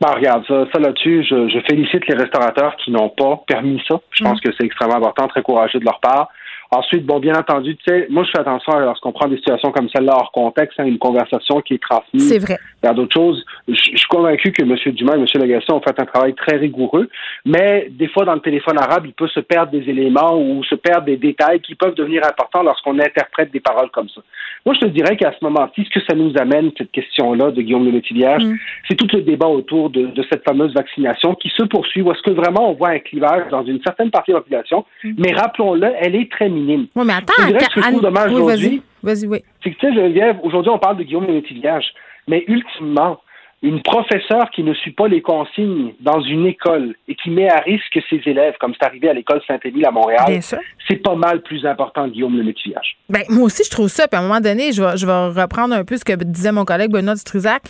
Ben, 0.00 0.12
regarde, 0.14 0.44
ça, 0.46 0.64
ça 0.72 0.78
là-dessus, 0.78 1.24
je, 1.28 1.48
je 1.48 1.58
félicite 1.68 2.06
les 2.06 2.14
restaurateurs 2.14 2.76
qui 2.76 2.92
n'ont 2.92 3.08
pas 3.08 3.42
permis 3.46 3.82
ça. 3.88 4.00
Je 4.12 4.22
pense 4.22 4.40
que 4.40 4.50
c'est 4.56 4.64
extrêmement 4.64 4.96
important, 4.96 5.26
très 5.26 5.42
courageux 5.42 5.80
de 5.80 5.84
leur 5.84 5.98
part. 6.00 6.28
Ensuite, 6.70 7.06
bon, 7.06 7.18
bien 7.18 7.34
entendu, 7.34 7.76
tu 7.76 7.84
sais, 7.86 8.06
moi, 8.10 8.24
je 8.24 8.30
fais 8.30 8.40
attention 8.40 8.78
lorsqu'on 8.78 9.12
prend 9.12 9.26
des 9.26 9.36
situations 9.36 9.72
comme 9.72 9.88
celle-là 9.88 10.12
hors 10.14 10.32
contexte, 10.32 10.78
hein, 10.78 10.84
une 10.84 10.98
conversation 10.98 11.62
qui 11.62 11.74
est 11.74 11.82
transmise 11.82 12.28
C'est 12.28 12.38
vrai. 12.38 12.58
vers 12.82 12.94
d'autres 12.94 13.14
choses. 13.14 13.42
Je, 13.66 13.74
je 13.74 13.96
suis 13.96 14.08
convaincu 14.08 14.52
que 14.52 14.62
M. 14.62 14.76
Dumas 14.94 15.16
et 15.16 15.20
M. 15.20 15.26
Legacy 15.34 15.70
ont 15.72 15.80
fait 15.80 15.98
un 15.98 16.04
travail 16.04 16.34
très 16.34 16.56
rigoureux, 16.56 17.08
mais 17.46 17.88
des 17.90 18.08
fois, 18.08 18.26
dans 18.26 18.34
le 18.34 18.40
téléphone 18.40 18.78
arabe, 18.78 19.06
il 19.06 19.14
peut 19.14 19.28
se 19.28 19.40
perdre 19.40 19.72
des 19.72 19.88
éléments 19.88 20.38
ou 20.38 20.62
se 20.64 20.74
perdre 20.74 21.06
des 21.06 21.16
détails 21.16 21.60
qui 21.60 21.74
peuvent 21.74 21.94
devenir 21.94 22.22
importants 22.26 22.62
lorsqu'on 22.62 22.98
interprète 22.98 23.50
des 23.50 23.60
paroles 23.60 23.90
comme 23.90 24.08
ça. 24.10 24.20
Moi, 24.66 24.74
je 24.74 24.80
te 24.80 24.86
dirais 24.86 25.16
qu'à 25.16 25.32
ce 25.32 25.42
moment-ci, 25.44 25.84
ce 25.84 25.98
que 25.98 26.04
ça 26.06 26.14
nous 26.14 26.32
amène, 26.36 26.70
cette 26.76 26.92
question-là 26.92 27.50
de 27.50 27.62
Guillaume 27.62 27.86
Le 27.86 27.92
Métivierge, 27.92 28.42
c'est 28.86 28.94
tout 28.96 29.08
le 29.12 29.22
débat 29.22 29.46
autour 29.46 29.88
de, 29.88 30.06
de 30.06 30.24
cette 30.30 30.44
fameuse 30.44 30.74
vaccination 30.74 31.34
qui 31.34 31.48
se 31.48 31.62
poursuit, 31.62 32.02
où 32.02 32.12
est-ce 32.12 32.22
que 32.22 32.30
vraiment 32.30 32.70
on 32.70 32.74
voit 32.74 32.90
un 32.90 32.98
clivage 32.98 33.48
dans 33.50 33.64
une 33.64 33.80
certaine 33.82 34.10
partie 34.10 34.32
de 34.32 34.36
la 34.36 34.42
population, 34.42 34.84
mais 35.16 35.32
rappelons-le, 35.32 35.88
elle 36.00 36.14
est 36.14 36.30
très 36.30 36.50
minime. 36.58 36.86
Oui, 36.94 37.04
mais 37.06 37.14
attends, 37.14 37.32
Je 37.38 37.52
que 37.52 37.82
ce 37.82 38.00
dommage 38.00 38.32
oui, 38.32 38.40
aujourd'hui, 38.40 38.82
vas-y. 39.02 39.14
Vas-y, 39.14 39.26
oui. 39.26 39.38
c'est 39.62 39.70
que, 39.70 39.78
tu 39.78 39.86
sais, 39.86 39.94
Geneviève, 39.94 40.36
aujourd'hui, 40.42 40.70
on 40.70 40.78
parle 40.78 40.96
de 40.96 41.04
Guillaume 41.04 41.26
Le 41.26 41.34
Métivierge, 41.34 41.86
mais 42.26 42.44
ultimement, 42.48 43.20
une 43.62 43.82
professeure 43.82 44.50
qui 44.50 44.62
ne 44.62 44.72
suit 44.72 44.92
pas 44.92 45.08
les 45.08 45.20
consignes 45.20 45.92
dans 46.00 46.20
une 46.20 46.46
école 46.46 46.94
et 47.08 47.16
qui 47.16 47.30
met 47.30 47.48
à 47.48 47.58
risque 47.58 47.98
ses 48.08 48.20
élèves, 48.24 48.54
comme 48.60 48.72
c'est 48.78 48.86
arrivé 48.86 49.08
à 49.08 49.12
l'école 49.12 49.40
Saint-Émile 49.48 49.84
à 49.84 49.90
Montréal, 49.90 50.40
c'est 50.88 51.02
pas 51.02 51.16
mal 51.16 51.42
plus 51.42 51.66
important 51.66 52.06
Guillaume 52.06 52.36
Le 52.36 52.44
Métivierge. 52.44 52.96
Ben, 53.08 53.22
moi 53.28 53.44
aussi, 53.44 53.64
je 53.64 53.70
trouve 53.70 53.88
ça. 53.88 54.06
Puis 54.06 54.16
à 54.16 54.20
un 54.20 54.28
moment 54.28 54.40
donné, 54.40 54.72
je 54.72 54.82
vais, 54.82 54.96
je 54.96 55.06
vais 55.06 55.40
reprendre 55.42 55.74
un 55.74 55.84
peu 55.84 55.96
ce 55.96 56.04
que 56.04 56.12
disait 56.12 56.52
mon 56.52 56.64
collègue 56.64 56.92
Benoît 56.92 57.14
Dutrisac, 57.14 57.62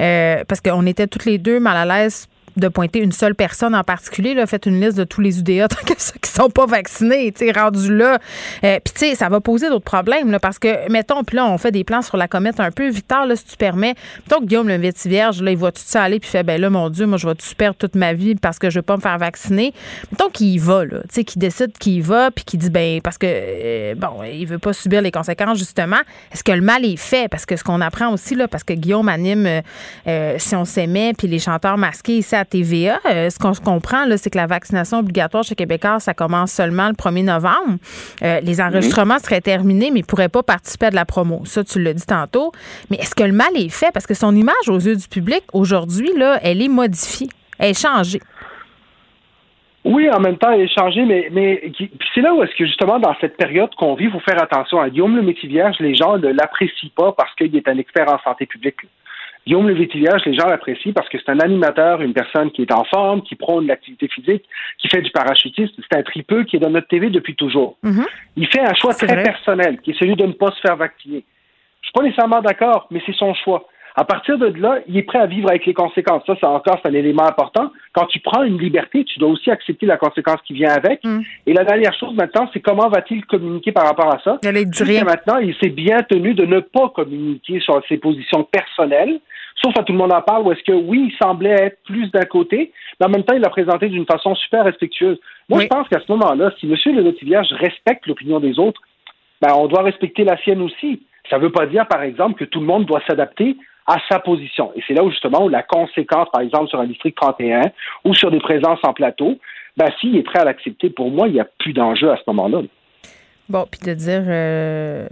euh, 0.00 0.42
parce 0.48 0.60
qu'on 0.60 0.84
était 0.86 1.06
toutes 1.06 1.26
les 1.26 1.38
deux 1.38 1.60
mal 1.60 1.76
à 1.76 1.84
l'aise 1.84 2.28
de 2.56 2.68
pointer 2.68 3.00
une 3.00 3.12
seule 3.12 3.34
personne 3.34 3.74
en 3.74 3.84
particulier. 3.84 4.34
Faites 4.46 4.66
une 4.66 4.80
liste 4.80 4.96
de 4.96 5.04
tous 5.04 5.20
les 5.20 5.40
UDA 5.40 5.68
tant 5.68 5.84
que 5.86 6.00
ceux 6.00 6.18
qui 6.20 6.30
sont 6.30 6.50
pas 6.50 6.66
vaccinés, 6.66 7.32
rendus 7.54 7.94
là. 7.94 8.18
Euh, 8.64 8.78
puis, 8.82 8.94
tu 8.94 9.00
sais, 9.00 9.14
ça 9.14 9.28
va 9.28 9.40
poser 9.40 9.68
d'autres 9.68 9.84
problèmes, 9.84 10.30
là, 10.30 10.38
parce 10.38 10.58
que, 10.58 10.90
mettons, 10.90 11.24
puis 11.24 11.36
là, 11.36 11.46
on 11.46 11.58
fait 11.58 11.70
des 11.70 11.84
plans 11.84 12.02
sur 12.02 12.16
la 12.16 12.28
comète 12.28 12.60
un 12.60 12.70
peu. 12.70 12.88
Victor, 12.88 13.26
là, 13.26 13.36
si 13.36 13.44
tu 13.44 13.56
permets, 13.56 13.94
mettons 14.22 14.40
que 14.40 14.46
Guillaume 14.46 14.68
le 14.68 14.76
Vétivierge, 14.76 15.42
là, 15.42 15.50
il 15.50 15.56
voit 15.56 15.72
tout 15.72 15.82
ça 15.84 16.02
aller, 16.02 16.20
puis 16.20 16.28
fait, 16.28 16.42
ben 16.42 16.60
là, 16.60 16.70
mon 16.70 16.90
Dieu, 16.90 17.06
moi, 17.06 17.18
je 17.18 17.26
vais 17.26 17.34
tout 17.34 17.46
perdre 17.56 17.76
toute 17.76 17.94
ma 17.94 18.12
vie 18.12 18.34
parce 18.34 18.58
que 18.58 18.70
je 18.70 18.78
veux 18.78 18.82
pas 18.82 18.96
me 18.96 19.00
faire 19.00 19.18
vacciner. 19.18 19.72
Mettons 20.10 20.30
qu'il 20.30 20.48
y 20.48 20.58
va, 20.58 20.84
là, 20.84 21.00
tu 21.02 21.14
sais, 21.14 21.24
qu'il 21.24 21.40
décide 21.40 21.76
qu'il 21.78 21.94
y 21.94 22.00
va, 22.00 22.30
puis 22.30 22.44
qu'il 22.44 22.60
dit, 22.60 22.70
ben, 22.70 23.00
parce 23.00 23.18
que, 23.18 23.26
euh, 23.28 23.94
bon, 23.94 24.22
il 24.24 24.46
veut 24.46 24.58
pas 24.58 24.72
subir 24.72 25.02
les 25.02 25.10
conséquences, 25.10 25.58
justement. 25.58 26.00
Est-ce 26.32 26.44
que 26.44 26.52
le 26.52 26.62
mal 26.62 26.84
est 26.84 26.96
fait? 26.96 27.28
Parce 27.28 27.46
que 27.46 27.56
ce 27.56 27.64
qu'on 27.64 27.80
apprend 27.80 28.12
aussi, 28.12 28.34
là, 28.34 28.48
parce 28.48 28.64
que 28.64 28.72
Guillaume 28.72 29.08
anime 29.08 29.62
euh, 30.06 30.36
Si 30.38 30.54
on 30.54 30.64
s'aimait, 30.64 31.12
puis 31.16 31.28
les 31.28 31.38
chanteurs 31.38 31.78
masqués 31.78 32.18
ici 32.18 32.34
TVA, 32.46 32.98
euh, 33.06 33.30
ce 33.30 33.38
qu'on 33.38 33.54
se 33.54 33.60
comprend, 33.60 34.04
c'est 34.16 34.30
que 34.30 34.38
la 34.38 34.46
vaccination 34.46 34.98
obligatoire 34.98 35.44
chez 35.44 35.54
Québécois, 35.54 36.00
ça 36.00 36.14
commence 36.14 36.52
seulement 36.52 36.88
le 36.88 36.94
1er 36.94 37.24
novembre. 37.24 37.78
Euh, 38.22 38.40
les 38.40 38.60
enregistrements 38.60 39.18
seraient 39.18 39.40
terminés, 39.40 39.90
mais 39.90 40.00
ils 40.00 40.02
ne 40.02 40.06
pourraient 40.06 40.28
pas 40.28 40.42
participer 40.42 40.86
à 40.86 40.90
de 40.90 40.94
la 40.94 41.04
promo. 41.04 41.42
Ça, 41.44 41.64
tu 41.64 41.82
l'as 41.82 41.94
dit 41.94 42.06
tantôt. 42.06 42.52
Mais 42.90 42.96
est-ce 42.98 43.14
que 43.14 43.24
le 43.24 43.32
mal 43.32 43.54
est 43.54 43.68
fait? 43.68 43.92
Parce 43.92 44.06
que 44.06 44.14
son 44.14 44.34
image 44.34 44.68
aux 44.68 44.78
yeux 44.78 44.96
du 44.96 45.08
public, 45.08 45.42
aujourd'hui, 45.52 46.10
là, 46.16 46.38
elle 46.42 46.62
est 46.62 46.68
modifiée. 46.68 47.28
Elle 47.58 47.70
est 47.70 47.80
changée. 47.80 48.20
Oui, 49.88 50.10
en 50.10 50.18
même 50.18 50.36
temps, 50.36 50.52
changé, 50.66 51.04
mais, 51.04 51.28
mais 51.30 51.70
c'est 52.12 52.20
là 52.20 52.34
où 52.34 52.42
est-ce 52.42 52.56
que 52.56 52.66
justement 52.66 52.98
dans 52.98 53.14
cette 53.20 53.36
période 53.36 53.72
qu'on 53.76 53.94
vit, 53.94 54.06
il 54.06 54.10
faut 54.10 54.18
faire 54.18 54.42
attention. 54.42 54.80
À 54.80 54.90
Guillaume 54.90 55.14
le 55.14 55.22
Métivierge, 55.22 55.76
les 55.78 55.94
gens 55.94 56.18
ne 56.18 56.26
l'apprécient 56.26 56.90
pas 56.96 57.12
parce 57.12 57.32
qu'il 57.36 57.54
est 57.54 57.68
un 57.68 57.78
expert 57.78 58.12
en 58.12 58.18
santé 58.18 58.46
publique. 58.46 58.78
Guillaume 59.46 59.68
le 59.68 59.76
Métivierge, 59.76 60.22
les 60.26 60.34
gens 60.34 60.48
l'apprécient 60.48 60.92
parce 60.92 61.08
que 61.08 61.18
c'est 61.18 61.30
un 61.30 61.38
animateur, 61.38 62.02
une 62.02 62.12
personne 62.12 62.50
qui 62.50 62.62
est 62.62 62.72
en 62.72 62.82
forme, 62.84 63.22
qui 63.22 63.36
prône 63.36 63.68
l'activité 63.68 64.08
physique, 64.08 64.44
qui 64.78 64.88
fait 64.88 65.02
du 65.02 65.10
parachutisme. 65.10 65.74
C'est 65.88 65.96
un 65.96 66.02
tripeux 66.02 66.42
qui 66.42 66.56
est 66.56 66.58
dans 66.58 66.70
notre 66.70 66.88
TV 66.88 67.10
depuis 67.10 67.36
toujours. 67.36 67.76
Il 68.36 68.48
fait 68.48 68.60
un 68.60 68.74
choix 68.74 68.92
très 68.92 69.06
vrai. 69.06 69.22
personnel, 69.22 69.80
qui 69.82 69.92
est 69.92 69.98
celui 69.98 70.16
de 70.16 70.26
ne 70.26 70.32
pas 70.32 70.50
se 70.50 70.60
faire 70.60 70.76
vacciner. 70.76 71.24
Je 71.82 71.86
suis 71.86 71.92
pas 71.92 72.02
nécessairement 72.02 72.40
d'accord, 72.40 72.88
mais 72.90 73.00
c'est 73.06 73.14
son 73.14 73.34
choix. 73.34 73.68
À 73.98 74.04
partir 74.04 74.36
de 74.36 74.46
là, 74.60 74.80
il 74.88 74.98
est 74.98 75.04
prêt 75.04 75.20
à 75.20 75.26
vivre 75.26 75.48
avec 75.48 75.64
les 75.64 75.72
conséquences. 75.72 76.22
Ça, 76.26 76.34
c'est 76.38 76.46
encore 76.46 76.78
c'est 76.82 76.90
un 76.90 76.94
élément 76.94 77.24
important. 77.24 77.72
Quand 77.94 78.04
tu 78.06 78.20
prends 78.20 78.42
une 78.42 78.58
liberté, 78.58 79.04
tu 79.04 79.18
dois 79.18 79.30
aussi 79.30 79.50
accepter 79.50 79.86
la 79.86 79.96
conséquence 79.96 80.40
qui 80.46 80.52
vient 80.52 80.70
avec. 80.70 81.00
Et 81.46 81.54
la 81.54 81.64
dernière 81.64 81.94
chose 81.94 82.14
maintenant, 82.14 82.50
c'est 82.52 82.60
comment 82.60 82.88
va-t-il 82.88 83.24
communiquer 83.24 83.72
par 83.72 83.86
rapport 83.86 84.12
à 84.12 84.18
ça? 84.22 84.38
Jusqu'à 84.98 85.04
maintenant, 85.04 85.38
il 85.38 85.54
s'est 85.62 85.70
bien 85.70 86.02
tenu 86.02 86.34
de 86.34 86.44
ne 86.44 86.60
pas 86.60 86.90
communiquer 86.90 87.60
sur 87.60 87.80
ses 87.88 87.96
positions 87.96 88.44
personnelles, 88.44 89.18
sauf 89.62 89.76
à 89.78 89.82
tout 89.82 89.92
le 89.92 89.98
monde 89.98 90.12
en 90.12 90.22
parle, 90.22 90.46
où 90.46 90.52
est-ce 90.52 90.62
que 90.62 90.72
oui, 90.72 91.10
il 91.10 91.16
semblait 91.16 91.50
être 91.50 91.78
plus 91.84 92.10
d'un 92.10 92.24
côté, 92.24 92.72
mais 92.98 93.06
en 93.06 93.10
même 93.10 93.24
temps, 93.24 93.34
il 93.34 93.40
l'a 93.40 93.50
présenté 93.50 93.88
d'une 93.88 94.06
façon 94.06 94.34
super 94.34 94.64
respectueuse. 94.64 95.18
Moi, 95.48 95.60
je 95.62 95.66
pense 95.66 95.88
qu'à 95.88 96.00
ce 96.00 96.12
moment-là, 96.12 96.52
si 96.58 96.66
M. 96.66 96.76
Le 96.96 97.02
Métivierge 97.02 97.52
respecte 97.52 98.06
l'opinion 98.06 98.40
des 98.40 98.58
autres, 98.58 98.80
ben, 99.40 99.52
on 99.54 99.66
doit 99.66 99.82
respecter 99.82 100.24
la 100.24 100.36
sienne 100.38 100.62
aussi. 100.62 101.02
Ça 101.30 101.38
ne 101.38 101.42
veut 101.42 101.52
pas 101.52 101.66
dire, 101.66 101.86
par 101.88 102.02
exemple, 102.02 102.38
que 102.38 102.44
tout 102.44 102.60
le 102.60 102.66
monde 102.66 102.86
doit 102.86 103.02
s'adapter 103.06 103.56
à 103.86 103.98
sa 104.08 104.18
position. 104.18 104.72
Et 104.74 104.82
c'est 104.86 104.94
là 104.94 105.04
où, 105.04 105.10
justement, 105.10 105.44
où 105.44 105.48
la 105.48 105.62
conséquence, 105.62 106.28
par 106.32 106.42
exemple, 106.42 106.68
sur 106.68 106.80
un 106.80 106.86
district 106.86 107.16
31 107.16 107.62
ou 108.04 108.14
sur 108.14 108.30
des 108.30 108.40
présences 108.40 108.80
en 108.82 108.92
plateau, 108.92 109.38
ben, 109.76 109.88
s'il 110.00 110.16
est 110.16 110.22
prêt 110.22 110.40
à 110.40 110.44
l'accepter, 110.44 110.90
pour 110.90 111.10
moi, 111.10 111.28
il 111.28 111.34
n'y 111.34 111.40
a 111.40 111.46
plus 111.58 111.72
d'enjeu 111.72 112.10
à 112.10 112.16
ce 112.16 112.22
moment-là. 112.28 112.62
Bon, 113.48 113.64
puis 113.70 113.80
de 113.80 113.94
dire 113.94 114.24
euh, 114.26 115.06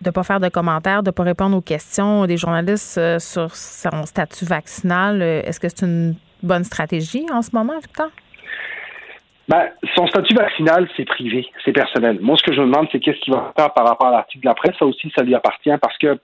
de 0.00 0.10
pas 0.10 0.22
faire 0.22 0.40
de 0.40 0.48
commentaires, 0.48 1.02
de 1.02 1.10
pas 1.10 1.24
répondre 1.24 1.56
aux 1.56 1.60
questions 1.60 2.26
des 2.26 2.36
journalistes 2.36 2.98
euh, 2.98 3.18
sur 3.18 3.54
son 3.54 4.06
statut 4.06 4.44
vaccinal, 4.44 5.20
euh, 5.20 5.42
est-ce 5.42 5.58
que 5.58 5.68
c'est 5.68 5.84
une 5.84 6.14
bonne 6.42 6.64
stratégie 6.64 7.26
en 7.32 7.42
ce 7.42 7.50
moment, 7.52 7.78
Victor? 7.78 8.08
Ben, 9.48 9.70
son 9.96 10.06
statut 10.06 10.34
vaccinal, 10.34 10.88
c'est 10.96 11.06
privé, 11.06 11.46
c'est 11.64 11.72
personnel. 11.72 12.18
Moi, 12.20 12.36
ce 12.36 12.42
que 12.42 12.52
je 12.52 12.60
me 12.60 12.66
demande, 12.66 12.86
c'est 12.92 13.00
qu'est-ce 13.00 13.18
qu'il 13.20 13.32
va 13.32 13.52
faire 13.56 13.72
par 13.72 13.86
rapport 13.86 14.08
à 14.08 14.10
l'article 14.12 14.44
de 14.44 14.48
la 14.48 14.54
presse. 14.54 14.76
Ça 14.78 14.84
aussi, 14.84 15.10
ça 15.16 15.24
lui 15.24 15.34
appartient 15.34 15.72
parce 15.80 15.96
que 15.96 16.18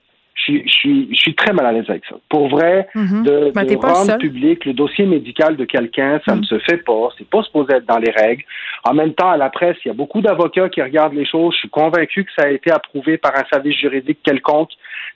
suis, 0.45 0.63
je 0.65 0.73
suis, 0.73 1.07
je 1.11 1.15
suis 1.19 1.35
très 1.35 1.53
mal 1.53 1.65
à 1.65 1.71
l'aise 1.71 1.85
avec 1.89 2.05
ça. 2.05 2.15
Pour 2.29 2.47
vrai, 2.49 2.87
Mhm. 2.95 3.23
de, 3.23 3.51
Ben, 3.53 3.65
de 3.65 3.75
rendre 3.75 4.17
public 4.17 4.65
le 4.65 4.73
dossier 4.73 5.05
médical 5.05 5.55
de 5.57 5.65
quelqu'un, 5.65 6.19
ça 6.25 6.35
ne 6.35 6.43
se 6.43 6.57
fait 6.59 6.77
pas. 6.77 7.09
C'est 7.17 7.27
pas 7.29 7.43
supposé 7.43 7.73
être 7.75 7.85
dans 7.85 7.97
les 7.97 8.11
règles. 8.11 8.43
En 8.83 8.93
même 8.93 9.13
temps, 9.13 9.29
à 9.31 9.37
la 9.37 9.49
presse, 9.49 9.77
il 9.83 9.89
y 9.89 9.91
a 9.91 9.93
beaucoup 9.93 10.21
d'avocats 10.21 10.69
qui 10.69 10.81
regardent 10.81 11.13
les 11.15 11.25
choses. 11.25 11.53
Je 11.55 11.59
suis 11.59 11.69
convaincu 11.69 12.23
que 12.23 12.31
ça 12.37 12.45
a 12.47 12.49
été 12.49 12.71
approuvé 12.71 13.17
par 13.17 13.35
un 13.35 13.43
service 13.51 13.77
juridique 13.77 14.19
quelconque. 14.23 14.71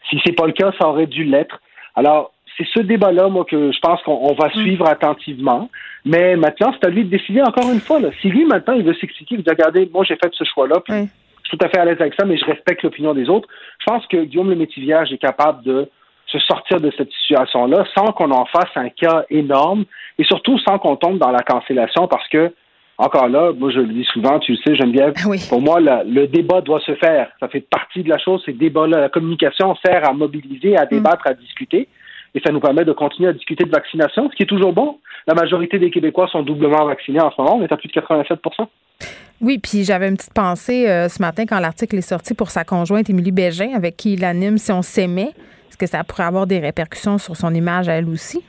Si 0.10 0.20
c'est 0.26 0.34
pas 0.36 0.48
le 0.48 0.54
cas, 0.54 0.72
ça 0.80 0.88
aurait 0.88 1.08
dû 1.08 1.24
l'être. 1.24 1.62
Alors, 1.96 2.32
c'est 2.58 2.68
ce 2.74 2.82
débat-là, 2.82 3.30
moi, 3.30 3.46
que 3.46 3.72
je 3.72 3.80
pense 3.80 4.02
qu'on 4.04 4.20
on 4.22 4.34
va 4.34 4.50
suivre 4.52 4.86
attentivement. 4.88 5.70
Mais 6.06 6.36
maintenant, 6.36 6.74
c'est 6.74 6.88
à 6.88 6.90
lui 6.90 7.04
de 7.06 7.10
décider 7.10 7.42
encore 7.42 7.70
une 7.72 7.80
fois. 7.80 8.00
Là. 8.00 8.10
Si 8.22 8.30
lui, 8.30 8.46
maintenant, 8.46 8.74
il 8.74 8.84
veut 8.84 8.94
s'expliquer, 8.96 9.36
il 9.36 9.38
veut 9.38 9.44
dire, 9.44 9.54
regardez, 9.54 9.90
moi, 9.94 10.04
j'ai 10.06 10.16
fait 10.16 10.32
ce 10.34 10.44
choix-là, 10.44 10.80
puis 10.84 10.94
suis 11.50 11.58
tout 11.58 11.66
à 11.66 11.70
fait 11.70 11.80
à 11.80 11.86
l'aise 11.86 11.98
avec 12.00 12.14
ça, 12.20 12.26
mais 12.26 12.38
je 12.38 12.46
respecte 12.46 12.84
l'opinion 12.84 13.14
des 13.14 13.30
autres. 13.30 13.48
Je 13.80 13.86
pense 13.86 14.06
que 14.08 14.18
Guillaume 14.24 14.50
le 14.50 14.56
Métivierge 14.56 15.12
est 15.12 15.18
capable 15.18 15.64
de 15.64 15.90
se 16.28 16.40
sortir 16.40 16.80
de 16.80 16.92
cette 16.96 17.12
situation-là 17.12 17.86
sans 17.98 18.12
qu'on 18.12 18.32
en 18.32 18.46
fasse 18.46 18.70
un 18.76 18.90
cas 18.90 19.26
énorme 19.30 19.86
et 20.20 20.24
surtout 20.24 20.60
sans 20.60 20.78
qu'on 20.78 20.96
tombe 20.96 21.18
dans 21.18 21.32
la 21.32 21.42
cancellation 21.42 22.08
parce 22.08 22.28
que, 22.30 22.54
encore 23.00 23.30
là, 23.30 23.52
moi 23.58 23.72
je 23.72 23.80
le 23.80 23.88
dis 23.88 24.04
souvent, 24.04 24.38
tu 24.40 24.52
le 24.52 24.58
sais, 24.58 24.76
Geneviève, 24.76 25.14
pour 25.50 25.62
moi, 25.62 25.80
le 25.80 26.28
débat 26.28 26.62
doit 26.62 26.82
se 26.82 26.94
faire. 26.96 27.32
Ça 27.40 27.48
fait 27.48 27.62
partie 27.62 28.04
de 28.04 28.10
la 28.10 28.20
chose, 28.20 28.44
ces 28.46 28.54
débats-là. 28.54 29.00
La 29.00 29.10
communication 29.10 29.76
sert 29.84 30.08
à 30.08 30.14
mobiliser, 30.14 30.78
à 30.78 30.86
débattre, 30.86 31.26
à 31.26 31.34
discuter. 31.34 31.88
Et 32.36 32.40
ça 32.40 32.52
nous 32.52 32.60
permet 32.60 32.86
de 32.86 32.94
continuer 32.94 33.30
à 33.30 33.34
discuter 33.34 33.64
de 33.64 33.72
vaccination, 33.72 34.30
ce 34.30 34.36
qui 34.36 34.44
est 34.44 34.48
toujours 34.48 34.74
bon. 34.74 35.00
La 35.28 35.34
majorité 35.34 35.80
des 35.80 35.92
Québécois 35.92 36.28
sont 36.28 36.44
doublement 36.44 36.86
vaccinés 36.86 37.22
en 37.22 37.32
ce 37.32 37.42
moment, 37.42 37.58
on 37.58 37.64
est 37.64 37.72
à 37.72 37.78
plus 37.78 37.90
de 37.90 37.94
87% 37.94 38.68
oui, 39.42 39.58
puis 39.58 39.86
j'avais 39.86 40.10
une 40.10 40.18
petite 40.18 40.34
pensée 40.34 40.90
euh, 40.90 41.08
ce 41.08 41.22
matin 41.22 41.46
quand 41.46 41.60
l'article 41.60 41.96
est 41.98 42.02
sorti 42.02 42.34
pour 42.34 42.52
sa 42.52 42.66
conjointe 42.66 43.10
Émilie 43.10 43.32
Bégin, 43.32 43.72
avec 43.74 43.96
qui 43.96 44.14
il 44.14 44.26
anime 44.26 44.58
Si 44.58 44.70
on 44.74 44.82
s'aimait. 44.82 45.32
Est-ce 45.70 45.78
que 45.78 45.86
ça 45.86 46.04
pourrait 46.04 46.24
avoir 46.24 46.46
des 46.46 46.60
répercussions 46.60 47.18
sur 47.18 47.38
son 47.38 47.54
image 47.54 47.88
à 47.88 47.94
elle 47.94 48.10
aussi? 48.10 48.44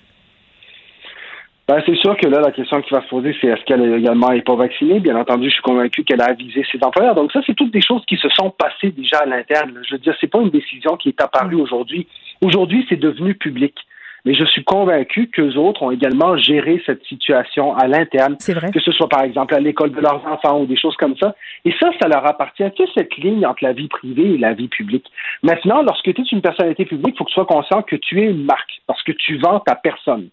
Ben, 1.71 1.81
c'est 1.87 1.95
sûr 1.95 2.17
que 2.17 2.27
là, 2.27 2.41
la 2.41 2.51
question 2.51 2.83
qui 2.83 2.93
va 2.93 3.01
se 3.01 3.07
poser, 3.07 3.33
c'est 3.41 3.47
est-ce 3.47 3.63
qu'elle 3.63 3.95
également 3.95 4.31
n'est 4.31 4.43
pas 4.43 4.57
vaccinée? 4.57 4.99
Bien 4.99 5.15
entendu, 5.15 5.47
je 5.49 5.53
suis 5.53 5.63
convaincu 5.63 6.03
qu'elle 6.03 6.21
a 6.21 6.25
avisé 6.25 6.67
ses 6.73 6.81
employeurs. 6.83 7.15
Donc 7.15 7.31
ça, 7.31 7.43
c'est 7.47 7.55
toutes 7.55 7.71
des 7.71 7.81
choses 7.81 8.05
qui 8.09 8.17
se 8.17 8.29
sont 8.31 8.51
passées 8.51 8.91
déjà 8.91 9.19
à 9.19 9.27
l'interne. 9.27 9.81
Je 9.87 9.95
veux 9.95 10.01
dire, 10.01 10.13
c'est 10.21 10.27
pas 10.27 10.41
une 10.41 10.51
décision 10.51 10.97
qui 10.97 11.11
est 11.11 11.21
apparue 11.21 11.55
mm. 11.55 11.61
aujourd'hui. 11.61 12.09
Aujourd'hui, 12.41 12.85
c'est 12.89 12.99
devenu 12.99 13.37
public. 13.37 13.77
Mais 14.25 14.35
je 14.35 14.45
suis 14.47 14.65
convaincu 14.65 15.29
qu'eux 15.29 15.55
autres 15.55 15.85
ont 15.85 15.93
également 15.93 16.37
géré 16.37 16.83
cette 16.85 17.05
situation 17.05 17.77
à 17.77 17.87
l'interne. 17.87 18.35
C'est 18.41 18.55
vrai. 18.55 18.73
Que 18.73 18.81
ce 18.81 18.91
soit, 18.91 19.09
par 19.09 19.23
exemple, 19.23 19.55
à 19.55 19.61
l'école 19.61 19.93
de 19.93 20.01
leurs 20.01 20.27
enfants 20.27 20.61
ou 20.61 20.67
des 20.67 20.77
choses 20.77 20.97
comme 20.97 21.17
ça. 21.19 21.37
Et 21.65 21.73
ça, 21.79 21.93
ça 22.03 22.09
leur 22.09 22.27
appartient. 22.27 22.69
Tu 22.75 22.85
sais, 22.85 22.91
cette 22.97 23.17
ligne 23.17 23.47
entre 23.47 23.63
la 23.63 23.75
vie 23.75 23.87
privée 23.87 24.35
et 24.35 24.39
la 24.39 24.55
vie 24.55 24.67
publique. 24.67 25.07
Maintenant, 25.45 25.83
lorsque 25.83 26.13
tu 26.13 26.21
es 26.21 26.25
une 26.33 26.43
personnalité 26.43 26.85
publique, 26.85 27.15
il 27.15 27.19
faut 27.19 27.25
que 27.25 27.31
tu 27.31 27.35
sois 27.35 27.47
conscient 27.47 27.83
que 27.83 27.95
tu 27.95 28.21
es 28.21 28.25
une 28.25 28.45
marque 28.45 28.83
parce 28.89 29.05
que 29.05 29.13
tu 29.13 29.39
vends 29.39 29.61
ta 29.61 29.77
personne. 29.77 30.31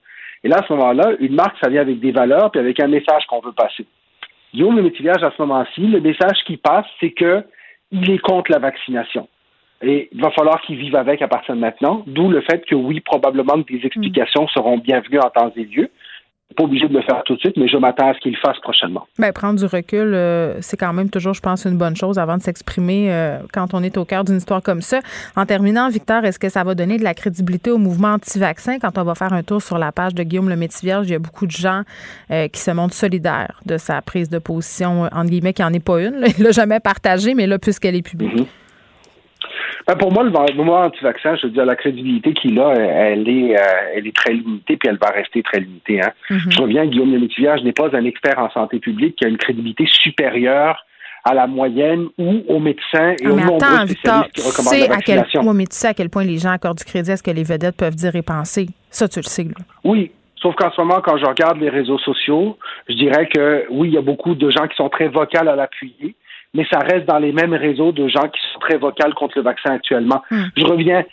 Et 0.47 0.49
là, 0.49 0.59
à 0.59 0.65
ce 0.65 0.71
moment-là, 0.71 1.11
une 1.19 1.35
marque, 1.35 1.57
ça 1.61 1.69
vient 1.69 1.81
avec 1.81 1.99
des 1.99 2.13
valeurs 2.13 2.51
puis 2.51 2.61
avec 2.61 2.79
un 2.79 2.87
message 2.87 3.25
qu'on 3.27 3.41
veut 3.41 3.51
passer. 3.51 3.85
Guillaume 4.53 4.77
Le 4.77 4.81
Métivage, 4.81 5.21
à 5.21 5.29
ce 5.35 5.41
moment-ci, 5.41 5.81
le 5.81 5.99
message 5.99 6.41
qui 6.45 6.55
passe, 6.55 6.85
c'est 7.01 7.11
que 7.11 7.43
il 7.91 8.09
est 8.09 8.19
contre 8.19 8.49
la 8.51 8.59
vaccination. 8.59 9.27
Et 9.81 10.07
il 10.09 10.21
va 10.21 10.31
falloir 10.31 10.61
qu'il 10.61 10.77
vive 10.77 10.95
avec 10.95 11.21
à 11.21 11.27
partir 11.27 11.53
de 11.53 11.59
maintenant, 11.59 12.01
d'où 12.07 12.29
le 12.29 12.39
fait 12.39 12.65
que 12.65 12.75
oui, 12.75 13.01
probablement 13.01 13.61
que 13.61 13.73
des 13.73 13.85
explications 13.85 14.47
seront 14.47 14.77
bienvenues 14.77 15.19
en 15.19 15.29
temps 15.29 15.51
et 15.57 15.65
lieu 15.65 15.89
pas 16.55 16.63
obligé 16.63 16.87
de 16.87 16.93
le 16.93 17.01
faire 17.01 17.21
tout 17.25 17.35
de 17.35 17.39
suite, 17.39 17.57
mais 17.57 17.67
je 17.67 17.77
m'attends 17.77 18.09
à 18.09 18.13
ce 18.13 18.19
qu'il 18.19 18.31
le 18.31 18.37
fasse 18.37 18.57
prochainement. 18.59 19.05
Bien, 19.19 19.31
prendre 19.31 19.59
du 19.59 19.65
recul, 19.65 20.13
euh, 20.13 20.59
c'est 20.61 20.77
quand 20.77 20.93
même 20.93 21.09
toujours, 21.09 21.33
je 21.33 21.41
pense, 21.41 21.65
une 21.65 21.77
bonne 21.77 21.95
chose 21.95 22.17
avant 22.17 22.37
de 22.37 22.41
s'exprimer 22.41 23.11
euh, 23.11 23.39
quand 23.53 23.73
on 23.73 23.83
est 23.83 23.97
au 23.97 24.05
cœur 24.05 24.23
d'une 24.23 24.37
histoire 24.37 24.61
comme 24.61 24.81
ça. 24.81 24.99
En 25.35 25.45
terminant, 25.45 25.89
Victor, 25.89 26.23
est-ce 26.25 26.39
que 26.39 26.49
ça 26.49 26.63
va 26.63 26.73
donner 26.73 26.97
de 26.97 27.03
la 27.03 27.13
crédibilité 27.13 27.69
au 27.69 27.77
mouvement 27.77 28.13
anti-vaccin? 28.13 28.79
Quand 28.79 28.97
on 28.97 29.03
va 29.03 29.13
faire 29.13 29.33
un 29.33 29.43
tour 29.43 29.61
sur 29.61 29.77
la 29.77 29.91
page 29.91 30.15
de 30.15 30.23
Guillaume 30.23 30.49
le 30.49 30.55
Métivierge? 30.55 31.07
Il 31.07 31.11
y 31.11 31.15
a 31.15 31.19
beaucoup 31.19 31.45
de 31.45 31.51
gens 31.51 31.83
euh, 32.31 32.47
qui 32.47 32.61
se 32.61 32.71
montrent 32.71 32.95
solidaires 32.95 33.59
de 33.65 33.77
sa 33.77 34.01
prise 34.01 34.29
de 34.29 34.39
position, 34.39 35.03
entre 35.03 35.29
guillemets, 35.29 35.53
qui 35.53 35.61
n'en 35.61 35.73
est 35.73 35.83
pas 35.83 36.01
une. 36.01 36.23
Il 36.37 36.43
l'a 36.43 36.51
jamais 36.51 36.79
partagée, 36.79 37.33
mais 37.33 37.45
là, 37.45 37.59
puisqu'elle 37.59 37.95
est 37.95 38.01
publique. 38.01 38.33
Mm-hmm. 38.33 38.47
Pour 39.95 40.11
moi, 40.11 40.23
le 40.23 40.31
mouvement 40.55 40.81
anti-vaccin, 40.81 41.35
je 41.35 41.47
veux 41.47 41.53
dire, 41.53 41.65
la 41.65 41.75
crédibilité 41.75 42.33
qu'il 42.33 42.59
a, 42.59 42.73
elle 42.73 43.27
est, 43.29 43.57
euh, 43.57 43.95
elle 43.95 44.07
est 44.07 44.15
très 44.15 44.33
limitée, 44.33 44.77
puis 44.77 44.89
elle 44.89 44.97
va 44.97 45.11
rester 45.11 45.41
très 45.43 45.59
limitée. 45.59 46.01
Hein. 46.01 46.11
Mm-hmm. 46.29 46.51
Je 46.51 46.61
reviens, 46.61 46.85
Guillaume 46.85 47.13
Lemaitre, 47.13 47.33
je 47.37 47.63
n'ai 47.63 47.71
pas 47.71 47.95
un 47.95 48.05
expert 48.05 48.37
en 48.37 48.49
santé 48.51 48.79
publique 48.79 49.15
qui 49.15 49.25
a 49.25 49.29
une 49.29 49.37
crédibilité 49.37 49.85
supérieure 49.87 50.85
à 51.23 51.33
la 51.33 51.47
moyenne 51.47 52.07
ou 52.17 52.43
aux 52.47 52.59
médecins 52.59 53.11
et 53.11 53.25
ah, 53.25 53.31
aux 53.31 53.35
nombreux 53.35 53.87
spécialistes 53.87 54.31
qui 54.33 54.41
recommandent 54.41 54.79
la 54.79 54.95
vaccination. 54.95 55.39
À 55.41 55.43
quel, 55.43 55.53
mais 55.53 55.65
tu 55.65 55.75
sais 55.75 55.87
à 55.87 55.93
quel 55.93 56.09
point 56.09 56.23
les 56.23 56.37
gens 56.37 56.51
accordent 56.51 56.77
du 56.77 56.85
crédit 56.85 57.11
à 57.11 57.17
ce 57.17 57.23
que 57.23 57.31
les 57.31 57.43
vedettes 57.43 57.75
peuvent 57.77 57.95
dire 57.95 58.15
et 58.15 58.21
penser. 58.21 58.67
Ça, 58.89 59.07
tu 59.07 59.19
le 59.19 59.25
sais. 59.25 59.43
Là. 59.43 59.63
Oui, 59.83 60.11
Sauf 60.41 60.55
qu'en 60.55 60.71
ce 60.71 60.79
moment, 60.79 61.01
quand 61.01 61.17
je 61.17 61.25
regarde 61.25 61.59
les 61.59 61.69
réseaux 61.69 61.97
sociaux, 61.97 62.57
je 62.87 62.93
dirais 62.93 63.27
que 63.27 63.65
oui, 63.69 63.89
il 63.89 63.93
y 63.95 63.97
a 63.97 64.01
beaucoup 64.01 64.35
de 64.35 64.49
gens 64.51 64.67
qui 64.67 64.75
sont 64.75 64.89
très 64.89 65.07
vocales 65.07 65.47
à 65.47 65.55
l'appuyer, 65.55 66.15
mais 66.53 66.65
ça 66.71 66.79
reste 66.79 67.05
dans 67.05 67.19
les 67.19 67.31
mêmes 67.31 67.53
réseaux 67.53 67.91
de 67.91 68.07
gens 68.07 68.27
qui 68.29 68.41
sont 68.53 68.59
très 68.59 68.77
vocales 68.77 69.13
contre 69.13 69.37
le 69.37 69.43
vaccin 69.43 69.71
actuellement. 69.71 70.21
Hmm. 70.31 70.45
Je 70.55 70.65
reviens. 70.65 71.03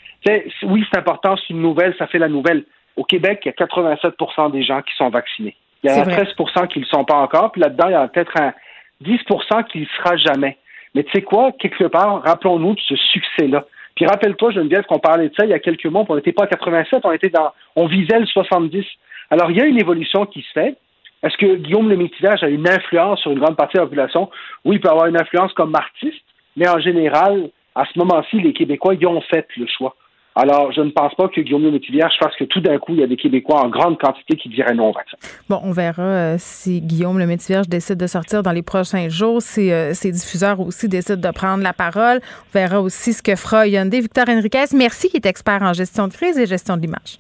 Oui, 0.62 0.85
c'est 0.91 0.99
important, 0.99 1.37
c'est 1.37 1.53
une 1.53 1.61
nouvelle, 1.61 1.95
ça 1.99 2.07
fait 2.07 2.18
la 2.18 2.28
nouvelle. 2.28 2.64
Au 2.97 3.05
Québec, 3.05 3.41
il 3.45 3.49
y 3.49 3.62
a 3.62 3.66
87% 3.66 4.53
des 4.53 4.62
gens 4.62 4.80
qui 4.80 4.95
sont 4.97 5.11
vaccinés. 5.11 5.55
Il 5.82 5.91
y 5.91 5.93
a 5.93 6.05
13% 6.05 6.68
qui 6.68 6.78
ne 6.78 6.85
le 6.85 6.89
sont 6.89 7.05
pas 7.05 7.16
encore, 7.16 7.53
puis 7.53 7.61
là-dedans, 7.61 7.89
il 7.89 7.93
y 7.93 7.95
a 7.95 8.09
peut-être 8.09 8.41
un 8.41 8.55
10% 9.03 9.64
qui 9.64 9.78
ne 9.78 9.85
le 9.85 9.89
sera 9.99 10.16
jamais. 10.16 10.57
Mais 10.95 11.03
tu 11.05 11.11
sais 11.12 11.22
quoi, 11.22 11.53
quelque 11.53 11.85
part, 11.85 12.22
rappelons-nous 12.22 12.74
de 12.74 12.80
ce 12.80 12.97
succès-là. 12.97 13.66
Puis 13.97 14.07
rappelle-toi, 14.07 14.53
Geneviève, 14.53 14.85
qu'on 14.85 14.99
parlait 14.99 15.28
de 15.28 15.35
ça 15.35 15.45
il 15.45 15.51
y 15.51 15.55
a 15.55 15.59
quelques 15.59 15.87
mois, 15.87 16.05
on 16.09 16.16
n'était 16.16 16.32
pas 16.32 16.45
à 16.45 16.47
87, 16.47 17.01
on 17.05 17.12
était 17.12 17.28
dans, 17.28 17.53
on 17.76 17.87
visait 17.87 18.18
le 18.18 18.26
70. 18.26 18.85
Alors, 19.30 19.51
il 19.51 19.57
y 19.57 19.61
a 19.61 19.66
une 19.66 19.80
évolution 19.80 20.26
qui 20.26 20.43
se 20.43 20.53
fait. 20.53 20.76
Est-ce 21.25 21.39
que 21.39 21.57
Guillaume 21.57 21.89
le 21.89 21.97
Métivage 21.97 22.43
a 22.43 22.49
une 22.49 22.68
influence 22.68 23.20
sur 23.20 23.31
une 23.31 23.39
grande 23.39 23.57
partie 23.57 23.77
de 23.77 23.81
la 23.81 23.87
population? 23.87 24.31
Oui, 24.64 24.77
il 24.77 24.81
peut 24.81 24.91
avoir 24.91 25.07
une 25.07 25.18
influence 25.18 25.53
comme 25.55 25.75
artiste, 25.75 26.22
mais 26.55 26.68
en 26.68 26.79
général, 26.79 27.49
à 27.75 27.85
ce 27.87 27.99
moment-ci, 27.99 28.41
les 28.41 28.53
Québécois 28.53 28.95
y 28.95 29.07
ont 29.07 29.22
fait 29.22 29.47
le 29.57 29.66
choix. 29.66 29.97
Alors, 30.37 30.72
je 30.72 30.81
ne 30.81 30.91
pense 30.91 31.14
pas 31.14 31.29
que 31.29 31.41
Guillaume 31.41 31.62
le 31.62 31.70
Métivage 31.70 32.12
fasse 32.20 32.35
que 32.37 32.45
tout 32.45 32.61
d'un 32.61 32.77
coup, 32.79 32.93
il 32.93 33.01
y 33.01 33.03
a 33.05 33.07
des 33.07 33.16
Québécois 33.16 33.64
en 33.64 33.68
grande 33.68 33.99
quantité 33.99 34.37
qui 34.37 34.49
diraient 34.49 34.75
non 34.75 34.91
au 34.91 34.93
vaccin. 34.93 35.16
Bon, 35.49 35.61
on 35.62 35.70
verra 35.70 36.03
euh, 36.03 36.37
si 36.39 36.81
Guillaume 36.83 37.18
le 37.18 37.27
Métivierge 37.27 37.68
décide 37.68 37.97
de 37.97 38.07
sortir 38.09 38.43
dans 38.43 38.51
les 38.51 38.62
prochains 38.62 39.09
jours, 39.09 39.41
si 39.41 39.70
euh, 39.70 39.95
ses 39.95 40.11
diffuseurs 40.11 40.61
aussi 40.61 40.89
décident 40.89 41.29
de 41.29 41.33
prendre 41.33 41.62
la 41.62 41.72
parole. 41.72 42.18
On 42.20 42.59
verra 42.59 42.83
aussi 42.83 43.12
ce 43.12 43.22
que 43.22 43.37
fera 43.37 43.66
Hyundai. 43.68 44.01
Victor 44.01 44.25
Henriquez, 44.29 44.77
merci, 44.77 45.09
qui 45.09 45.16
est 45.16 45.27
expert 45.27 45.62
en 45.62 45.72
gestion 45.72 46.09
de 46.09 46.12
crise 46.12 46.37
et 46.37 46.47
gestion 46.47 46.77
de 46.77 46.83
l'image. 46.83 47.18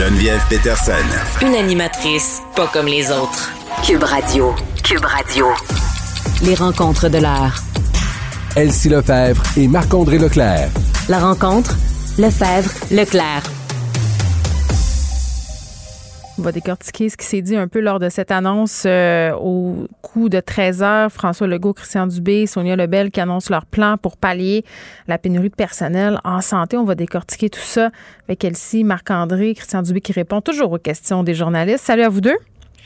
Geneviève 0.00 0.42
Peterson. 0.48 0.92
Une 1.42 1.54
animatrice 1.54 2.40
pas 2.56 2.66
comme 2.68 2.86
les 2.86 3.10
autres. 3.10 3.52
Cube 3.84 4.02
Radio. 4.02 4.54
Cube 4.82 5.04
Radio. 5.04 5.48
Les 6.42 6.54
rencontres 6.54 7.10
de 7.10 7.18
l'heure. 7.18 7.62
Elsie 8.56 8.88
Lefebvre 8.88 9.42
et 9.58 9.68
Marc-André 9.68 10.16
Leclerc. 10.16 10.70
La 11.10 11.18
rencontre, 11.18 11.76
Lefebvre, 12.16 12.70
Leclerc. 12.90 13.42
On 16.40 16.42
va 16.42 16.52
décortiquer 16.52 17.10
ce 17.10 17.18
qui 17.18 17.26
s'est 17.26 17.42
dit 17.42 17.54
un 17.54 17.68
peu 17.68 17.80
lors 17.80 17.98
de 17.98 18.08
cette 18.08 18.30
annonce 18.30 18.84
euh, 18.86 19.30
au 19.34 19.86
coup 20.00 20.30
de 20.30 20.40
13 20.40 20.82
heures. 20.82 21.12
François 21.12 21.46
Legault, 21.46 21.74
Christian 21.74 22.06
Dubé, 22.06 22.46
Sonia 22.46 22.76
Lebel 22.76 23.10
qui 23.10 23.20
annoncent 23.20 23.52
leur 23.52 23.66
plan 23.66 23.98
pour 23.98 24.16
pallier 24.16 24.64
la 25.06 25.18
pénurie 25.18 25.50
de 25.50 25.54
personnel 25.54 26.18
en 26.24 26.40
santé. 26.40 26.78
On 26.78 26.84
va 26.84 26.94
décortiquer 26.94 27.50
tout 27.50 27.60
ça 27.60 27.90
avec 28.26 28.42
Elsie, 28.42 28.84
Marc-André, 28.84 29.52
Christian 29.52 29.82
Dubé 29.82 30.00
qui 30.00 30.12
répond 30.12 30.40
toujours 30.40 30.72
aux 30.72 30.78
questions 30.78 31.22
des 31.24 31.34
journalistes. 31.34 31.84
Salut 31.84 32.04
à 32.04 32.08
vous 32.08 32.22
deux. 32.22 32.38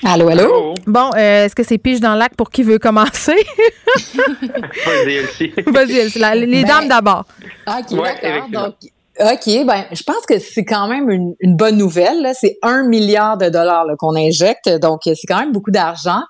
Allô, 0.02 0.28
allô? 0.30 0.74
Bon, 0.88 1.10
euh, 1.14 1.44
est-ce 1.44 1.54
que 1.54 1.62
c'est 1.62 1.78
pige 1.78 2.00
dans 2.00 2.14
le 2.14 2.18
lac 2.18 2.34
pour 2.34 2.50
qui 2.50 2.64
veut 2.64 2.80
commencer? 2.80 3.36
Vas-y, 4.16 5.14
Elsie. 5.14 5.52
Vas-y, 5.64 5.96
Elsie. 5.96 6.18
les 6.18 6.62
ben, 6.62 6.66
dames 6.66 6.88
d'abord. 6.88 7.24
OK, 7.68 7.94
d'accord. 7.94 8.48
Donc, 8.50 8.74
OK, 9.20 9.64
ben 9.64 9.84
je 9.92 10.02
pense 10.02 10.26
que 10.26 10.40
c'est 10.40 10.64
quand 10.64 10.88
même 10.88 11.08
une, 11.08 11.56
bonne 11.56 11.76
nouvelle. 11.76 12.32
C'est 12.34 12.58
un 12.62 12.82
milliard 12.82 13.38
de 13.38 13.48
dollars 13.48 13.86
qu'on 13.96 14.16
injecte, 14.16 14.68
donc 14.80 15.02
c'est 15.04 15.26
quand 15.28 15.38
même 15.38 15.52
beaucoup 15.52 15.70
d'argent. 15.70 16.20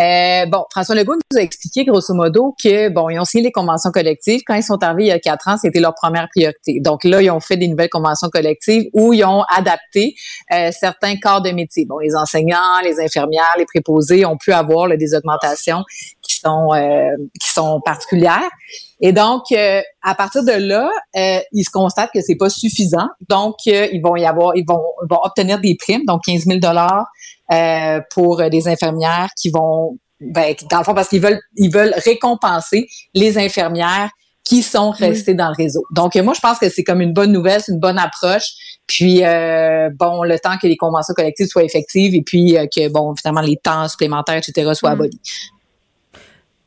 Euh, 0.00 0.46
bon, 0.46 0.64
François 0.72 0.94
Legault 0.94 1.16
nous 1.16 1.38
a 1.38 1.42
expliqué 1.42 1.84
grosso 1.84 2.14
modo 2.14 2.54
que 2.62 2.88
bon, 2.88 3.10
ils 3.10 3.18
ont 3.18 3.26
signé 3.26 3.44
les 3.44 3.52
conventions 3.52 3.90
collectives. 3.90 4.40
Quand 4.46 4.54
ils 4.54 4.62
sont 4.62 4.82
arrivés 4.82 5.04
il 5.04 5.08
y 5.08 5.12
a 5.12 5.18
quatre 5.18 5.48
ans, 5.48 5.58
c'était 5.58 5.80
leur 5.80 5.94
première 5.94 6.28
priorité. 6.34 6.80
Donc 6.80 7.04
là, 7.04 7.20
ils 7.20 7.30
ont 7.30 7.40
fait 7.40 7.58
des 7.58 7.68
nouvelles 7.68 7.90
conventions 7.90 8.30
collectives 8.30 8.88
où 8.94 9.12
ils 9.12 9.24
ont 9.24 9.42
adapté 9.54 10.14
euh, 10.54 10.70
certains 10.72 11.16
corps 11.16 11.42
de 11.42 11.50
métier. 11.50 11.84
Bon, 11.84 11.98
les 11.98 12.16
enseignants, 12.16 12.80
les 12.82 13.00
infirmières, 13.00 13.54
les 13.58 13.66
préposés 13.66 14.24
ont 14.24 14.38
pu 14.38 14.52
avoir 14.52 14.88
des 14.88 15.14
augmentations 15.14 15.84
sont 16.40 16.72
euh, 16.74 17.16
qui 17.40 17.50
sont 17.50 17.80
particulières. 17.84 18.50
Et 19.00 19.12
donc, 19.12 19.44
euh, 19.52 19.80
à 20.02 20.14
partir 20.14 20.44
de 20.44 20.52
là, 20.52 20.90
euh, 21.16 21.40
ils 21.52 21.64
se 21.64 21.70
constatent 21.70 22.10
que 22.12 22.20
c'est 22.20 22.36
pas 22.36 22.50
suffisant. 22.50 23.08
Donc, 23.28 23.56
euh, 23.66 23.88
ils 23.92 24.02
vont 24.02 24.14
y 24.16 24.26
avoir, 24.26 24.54
ils 24.56 24.64
vont, 24.66 24.82
vont, 25.08 25.20
obtenir 25.22 25.58
des 25.58 25.74
primes, 25.74 26.04
donc 26.06 26.22
15 26.26 26.44
000 26.44 26.58
dollars 26.58 27.06
pour 28.14 28.48
des 28.48 28.68
infirmières 28.68 29.30
qui 29.36 29.50
vont, 29.50 29.98
ben, 30.20 30.54
dans 30.70 30.78
le 30.78 30.84
fond, 30.84 30.94
parce 30.94 31.08
qu'ils 31.08 31.20
veulent, 31.20 31.40
ils 31.56 31.72
veulent 31.72 31.94
récompenser 32.04 32.86
les 33.12 33.38
infirmières 33.38 34.10
qui 34.44 34.62
sont 34.62 34.90
restées 34.90 35.34
dans 35.34 35.48
le 35.48 35.54
réseau. 35.56 35.82
Donc, 35.90 36.14
moi, 36.14 36.32
je 36.32 36.40
pense 36.40 36.58
que 36.60 36.68
c'est 36.68 36.84
comme 36.84 37.00
une 37.00 37.12
bonne 37.12 37.32
nouvelle, 37.32 37.60
c'est 37.60 37.72
une 37.72 37.80
bonne 37.80 37.98
approche. 37.98 38.52
Puis, 38.86 39.22
bon, 39.98 40.22
le 40.22 40.36
temps 40.38 40.58
que 40.62 40.68
les 40.68 40.76
conventions 40.76 41.12
collectives 41.12 41.48
soient 41.48 41.64
effectives 41.64 42.14
et 42.14 42.22
puis 42.22 42.54
que, 42.72 42.88
bon, 42.88 43.16
finalement, 43.16 43.40
les 43.40 43.56
temps 43.56 43.88
supplémentaires, 43.88 44.36
etc., 44.36 44.70
soient 44.74 44.90
mm. 44.90 44.92
abolis. 44.92 45.20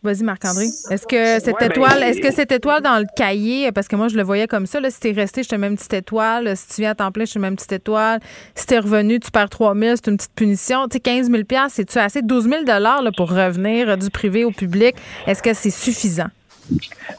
Vas-y, 0.03 0.23
Marc-André. 0.23 0.65
Est-ce 0.89 1.07
que 1.07 1.39
cette 1.39 1.55
ben, 1.59 1.71
étoile, 1.71 2.03
est-ce 2.03 2.19
que 2.19 2.33
cette 2.33 2.51
étoile 2.51 2.81
dans 2.81 2.99
le 2.99 3.05
cahier, 3.15 3.71
parce 3.71 3.87
que 3.87 3.95
moi, 3.95 4.09
je 4.09 4.17
le 4.17 4.23
voyais 4.23 4.47
comme 4.47 4.65
ça, 4.65 4.81
là, 4.81 4.91
si 4.91 4.99
t'es 4.99 5.11
resté, 5.11 5.43
je 5.43 5.49
te 5.49 5.55
mets 5.55 5.67
une 5.67 5.77
petite 5.77 5.93
étoile. 5.93 6.57
Si 6.57 6.67
tu 6.67 6.81
viens 6.81 6.91
à 6.91 6.95
temps 6.95 7.11
plein, 7.11 7.23
je 7.23 7.33
te 7.33 7.39
mets 7.39 7.47
une 7.47 7.55
petite 7.55 7.71
étoile. 7.71 8.19
Si 8.53 8.65
t'es 8.65 8.79
revenu, 8.79 9.21
tu 9.21 9.31
perds 9.31 9.49
3 9.49 9.73
000, 9.75 9.95
c'est 9.95 10.11
une 10.11 10.17
petite 10.17 10.35
punition. 10.35 10.87
Tu 10.89 10.95
sais, 10.95 10.99
15 10.99 11.31
000 11.31 11.43
c'est-tu 11.69 11.97
assez? 11.99 12.21
12 12.21 12.49
000 12.49 12.63
là, 12.65 12.99
pour 13.15 13.29
revenir 13.29 13.97
du 13.97 14.09
privé 14.09 14.43
au 14.43 14.51
public. 14.51 14.95
Est-ce 15.25 15.41
que 15.41 15.53
c'est 15.53 15.69
suffisant? 15.69 16.27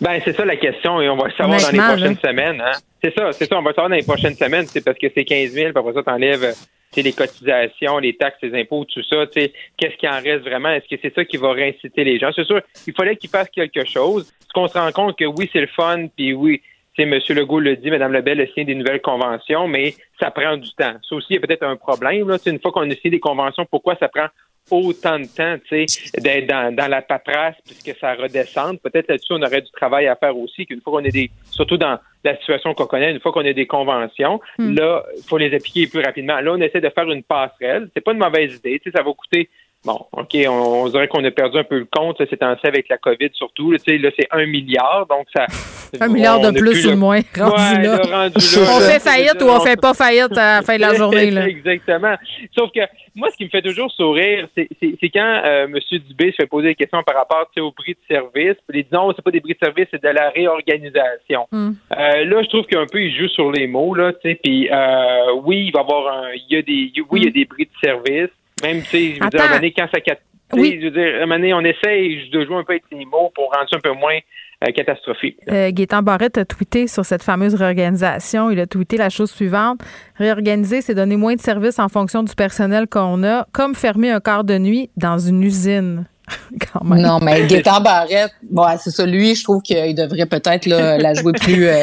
Ben, 0.01 0.21
c'est 0.25 0.35
ça 0.35 0.45
la 0.45 0.57
question 0.57 1.01
et 1.01 1.09
on 1.09 1.17
va 1.17 1.29
le 1.29 1.35
savoir 1.35 1.61
dans 1.61 1.71
les 1.71 1.79
prochaines 1.79 2.19
semaines. 2.19 2.61
Hein? 2.61 2.73
C'est 3.03 3.15
ça, 3.15 3.33
c'est 3.33 3.47
ça, 3.47 3.59
on 3.59 3.63
va 3.63 3.71
le 3.71 3.75
savoir 3.75 3.91
dans 3.91 3.97
les 3.97 4.03
prochaines 4.03 4.35
semaines. 4.35 4.67
C'est 4.67 4.85
parce 4.85 4.99
que 4.99 5.07
c'est 5.15 5.25
15 5.25 5.51
000, 5.51 5.73
puis 5.73 5.79
après 5.79 5.93
ça, 5.93 6.03
t'enlèves 6.03 6.55
les 7.03 7.13
cotisations, 7.13 7.99
les 7.99 8.17
taxes, 8.17 8.39
les 8.43 8.61
impôts, 8.61 8.85
tout 8.85 9.03
ça, 9.03 9.27
qu'est-ce 9.27 9.97
qui 9.97 10.09
en 10.09 10.21
reste 10.21 10.45
vraiment? 10.45 10.71
Est-ce 10.71 10.89
que 10.89 11.01
c'est 11.03 11.15
ça 11.15 11.25
qui 11.25 11.37
va 11.37 11.53
réinciter 11.53 12.05
les 12.05 12.19
gens? 12.19 12.31
C'est 12.35 12.45
sûr, 12.45 12.61
il 12.87 12.95
fallait 12.95 13.17
qu'ils 13.17 13.31
fassent 13.31 13.51
quelque 13.51 13.85
chose. 13.85 14.33
Parce 14.41 14.53
qu'on 14.53 14.69
se 14.69 14.79
rend 14.79 14.93
compte 14.93 15.19
que 15.19 15.25
oui, 15.25 15.51
c'est 15.53 15.61
le 15.61 15.67
fun, 15.67 16.07
puis 16.17 16.33
oui, 16.33 16.63
M. 16.97 17.19
Legault 17.31 17.61
le 17.61 17.77
dit, 17.77 17.91
Mme 17.91 18.13
Lebel 18.13 18.41
a 18.41 18.47
signé 18.47 18.65
des 18.65 18.75
nouvelles 18.75 19.01
conventions, 19.01 19.67
mais 19.67 19.95
ça 20.21 20.31
prend 20.31 20.57
du 20.57 20.71
temps. 20.75 20.95
Ça 21.09 21.17
aussi, 21.17 21.27
il 21.31 21.35
y 21.35 21.39
a 21.39 21.41
peut-être 21.41 21.65
un 21.65 21.77
problème. 21.77 22.29
Là. 22.29 22.37
Une 22.47 22.61
fois 22.61 22.71
qu'on 22.71 22.89
a 22.89 22.95
signé 22.95 23.11
des 23.11 23.21
conventions, 23.21 23.67
pourquoi 23.69 23.97
ça 23.97 24.09
prend 24.09 24.27
autant 24.71 25.19
de 25.19 25.27
temps, 25.27 25.57
tu 25.69 25.87
sais, 25.87 26.21
d'être 26.21 26.47
dans, 26.47 26.75
dans, 26.75 26.89
la 26.89 27.03
paperasse 27.03 27.57
puisque 27.65 27.99
ça 27.99 28.15
redescende. 28.15 28.81
Peut-être 28.81 29.09
là-dessus, 29.09 29.33
on 29.33 29.43
aurait 29.43 29.61
du 29.61 29.71
travail 29.71 30.07
à 30.07 30.17
faire 30.17 30.37
aussi, 30.37 30.67
qu'une 30.67 30.81
fois 30.81 30.95
qu'on 30.95 31.05
est 31.05 31.11
des, 31.11 31.31
surtout 31.51 31.77
dans 31.77 31.99
la 32.25 32.37
situation 32.39 32.73
qu'on 32.73 32.87
connaît, 32.87 33.13
une 33.13 33.21
fois 33.21 33.33
qu'on 33.33 33.45
a 33.45 33.53
des 33.53 33.67
conventions, 33.67 34.41
hmm. 34.59 34.75
là, 34.75 35.05
il 35.17 35.23
faut 35.23 35.39
les 35.39 35.55
appliquer 35.55 35.87
plus 35.87 36.01
rapidement. 36.01 36.41
Là, 36.41 36.53
on 36.53 36.61
essaie 36.61 36.81
de 36.81 36.89
faire 36.89 37.11
une 37.11 37.23
passerelle. 37.23 37.91
C'est 37.95 38.01
pas 38.01 38.13
une 38.13 38.19
mauvaise 38.19 38.57
idée, 38.57 38.81
tu 38.81 38.91
sais, 38.91 38.97
ça 38.97 39.03
va 39.03 39.13
coûter 39.13 39.51
Bon, 39.85 40.07
OK, 40.13 40.35
on, 40.49 40.89
dirait 40.89 41.09
qu'on 41.09 41.23
a 41.25 41.31
perdu 41.31 41.59
un 41.59 41.65
peu 41.65 41.79
le 41.79 41.87
compte, 41.91 42.17
c'est 42.19 42.43
ainsi 42.43 42.67
avec 42.67 42.89
la 42.89 42.97
COVID 42.97 43.29
surtout. 43.35 43.71
Là, 43.71 43.79
là 43.87 44.11
c'est 44.19 44.29
un 44.31 44.47
milliard, 44.47 45.07
donc 45.09 45.27
ça. 45.35 45.47
un 46.01 46.09
milliard 46.09 46.41
de 46.41 46.59
plus 46.59 46.87
ou 46.87 46.91
de 46.91 46.97
moins, 46.97 47.21
rendu, 47.39 47.83
là. 47.83 48.01
On 48.35 48.81
fait 48.81 49.01
faillite 49.01 49.41
ou 49.43 49.47
on 49.47 49.61
fait 49.61 49.81
pas 49.81 49.95
faillite 49.95 50.37
à 50.37 50.57
la 50.57 50.63
fin 50.63 50.77
de 50.77 50.81
la 50.81 50.95
journée. 50.95 51.31
Là. 51.31 51.47
Exactement. 51.49 52.15
Sauf 52.57 52.71
que 52.73 52.81
moi, 53.15 53.29
ce 53.31 53.37
qui 53.37 53.45
me 53.45 53.49
fait 53.49 53.63
toujours 53.63 53.91
sourire, 53.93 54.49
c'est 54.57 54.69
quand 55.13 55.43
euh, 55.45 55.67
M. 55.67 55.79
Dubé 56.09 56.31
se 56.33 56.37
fait 56.43 56.47
poser 56.47 56.69
des 56.69 56.75
questions 56.75 57.03
par 57.05 57.17
rapport 57.17 57.49
au 57.59 57.73
prix 57.73 57.93
de 57.93 58.15
service. 58.15 58.57
Puis 58.67 58.81
il 58.81 58.83
dit 58.85 58.89
non, 58.93 59.13
c'est 59.15 59.23
pas 59.23 59.31
des 59.31 59.41
prix 59.41 59.53
de 59.53 59.59
service, 59.59 59.87
c'est 59.91 60.03
de 60.03 60.09
la 60.09 60.31
réorganisation. 60.31 61.47
Hmm. 61.53 61.73
Euh, 61.93 62.25
là, 62.25 62.43
je 62.43 62.49
trouve 62.49 62.67
qu'un 62.67 62.87
peu, 62.87 63.03
il 63.03 63.15
joue 63.17 63.29
sur 63.29 63.53
les 63.53 63.67
mots, 63.67 63.95
là, 63.95 64.13
tu 64.15 64.31
sais. 64.31 64.41
Puis 64.43 64.69
euh, 64.71 65.35
oui, 65.45 65.67
il 65.67 65.73
va 65.73 65.81
y 65.81 65.83
avoir 65.83 66.13
un. 66.13 66.31
Il 66.33 66.57
y 66.57 66.57
a 66.57 66.63
des. 66.63 66.93
Oui, 67.11 67.21
il 67.21 67.25
y 67.25 67.27
a 67.27 67.31
hmm. 67.31 67.35
des 67.35 67.45
prix 67.45 67.65
de 67.67 67.87
service. 67.87 68.31
Même, 68.63 68.83
tu 68.83 68.89
sais, 68.89 69.15
je 69.15 69.23
veux 69.23 69.29
dire, 69.31 69.41
à 69.41 69.45
un 69.45 69.61
moment 69.61 69.73
quand 69.77 69.89
ça. 69.93 70.15
Oui. 70.53 70.79
Je 70.81 70.87
veux 70.87 70.91
dire, 70.91 71.21
à 71.21 71.23
un 71.25 71.27
moment 71.27 71.59
on 71.59 71.65
essaye 71.65 72.29
de 72.31 72.45
jouer 72.45 72.57
un 72.57 72.65
peu 72.65 72.75
avec 72.75 72.85
les 72.93 73.05
mots 73.05 73.33
pour 73.35 73.51
rendre 73.53 73.69
ça 73.69 73.77
un 73.77 73.81
peu 73.81 73.93
moins 73.93 74.19
euh, 74.67 74.73
catastrophique. 74.73 75.37
Euh, 75.51 75.71
Gaétan 75.73 76.03
Barrette 76.03 76.39
a 76.39 76.45
tweeté 76.45 76.87
sur 76.87 77.05
cette 77.05 77.23
fameuse 77.23 77.55
réorganisation. 77.55 78.51
Il 78.51 78.61
a 78.61 78.67
tweeté 78.67 78.97
la 78.97 79.11
chose 79.11 79.31
suivante. 79.31 79.81
Réorganiser, 80.17 80.81
c'est 80.81 80.95
donner 80.95 81.17
moins 81.17 81.35
de 81.35 81.41
services 81.41 81.79
en 81.79 81.89
fonction 81.89 82.23
du 82.23 82.35
personnel 82.35 82.87
qu'on 82.89 83.25
a, 83.25 83.47
comme 83.53 83.75
fermer 83.75 84.11
un 84.11 84.21
quart 84.21 84.45
de 84.45 84.57
nuit 84.59 84.91
dans 84.97 85.19
une 85.19 85.43
usine. 85.43 86.07
Non, 86.85 87.19
mais 87.21 87.47
Gaétan 87.47 87.81
Barrette, 87.81 88.33
bon, 88.43 88.67
c'est 88.79 88.91
ça. 88.91 89.07
Lui, 89.07 89.35
je 89.35 89.45
trouve 89.45 89.63
qu'il 89.63 89.95
devrait 89.95 90.27
peut-être 90.27 90.67
la 90.67 91.15
jouer 91.15 91.33
plus 91.33 91.67
euh, 91.67 91.83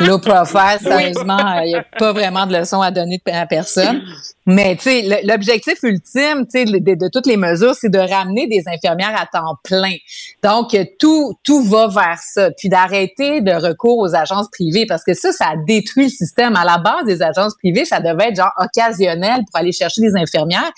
low 0.00 0.18
profile. 0.18 0.78
Sérieusement, 0.80 1.60
il 1.60 1.68
n'y 1.68 1.74
a 1.74 1.84
pas 1.98 2.12
vraiment 2.12 2.46
de 2.46 2.56
leçon 2.56 2.80
à 2.80 2.90
donner 2.90 3.20
à 3.26 3.46
personne. 3.46 4.02
Mais 4.46 4.76
tu 4.76 4.82
sais, 4.82 5.22
l'objectif 5.24 5.82
ultime, 5.82 6.44
tu 6.44 6.50
sais, 6.50 6.64
de, 6.66 6.78
de, 6.78 7.08
toutes 7.08 7.26
les 7.26 7.36
mesures, 7.36 7.74
c'est 7.74 7.88
de 7.88 7.98
ramener 7.98 8.46
des 8.46 8.64
infirmières 8.66 9.14
à 9.18 9.26
temps 9.26 9.56
plein. 9.62 9.94
Donc 10.42 10.76
tout 10.98 11.34
tout 11.42 11.62
va 11.62 11.88
vers 11.88 12.18
ça, 12.18 12.50
puis 12.50 12.68
d'arrêter 12.68 13.40
de 13.40 13.52
recours 13.52 13.98
aux 13.98 14.14
agences 14.14 14.48
privées 14.50 14.84
parce 14.86 15.02
que 15.02 15.14
ça, 15.14 15.32
ça 15.32 15.54
détruit 15.66 16.04
le 16.04 16.10
système. 16.10 16.56
À 16.56 16.64
la 16.64 16.78
base 16.78 17.04
des 17.06 17.22
agences 17.22 17.54
privées, 17.54 17.84
ça 17.84 18.00
devait 18.00 18.28
être 18.28 18.36
genre 18.36 18.52
occasionnel 18.58 19.40
pour 19.50 19.60
aller 19.60 19.72
chercher 19.72 20.02
des 20.02 20.16
infirmières. 20.16 20.72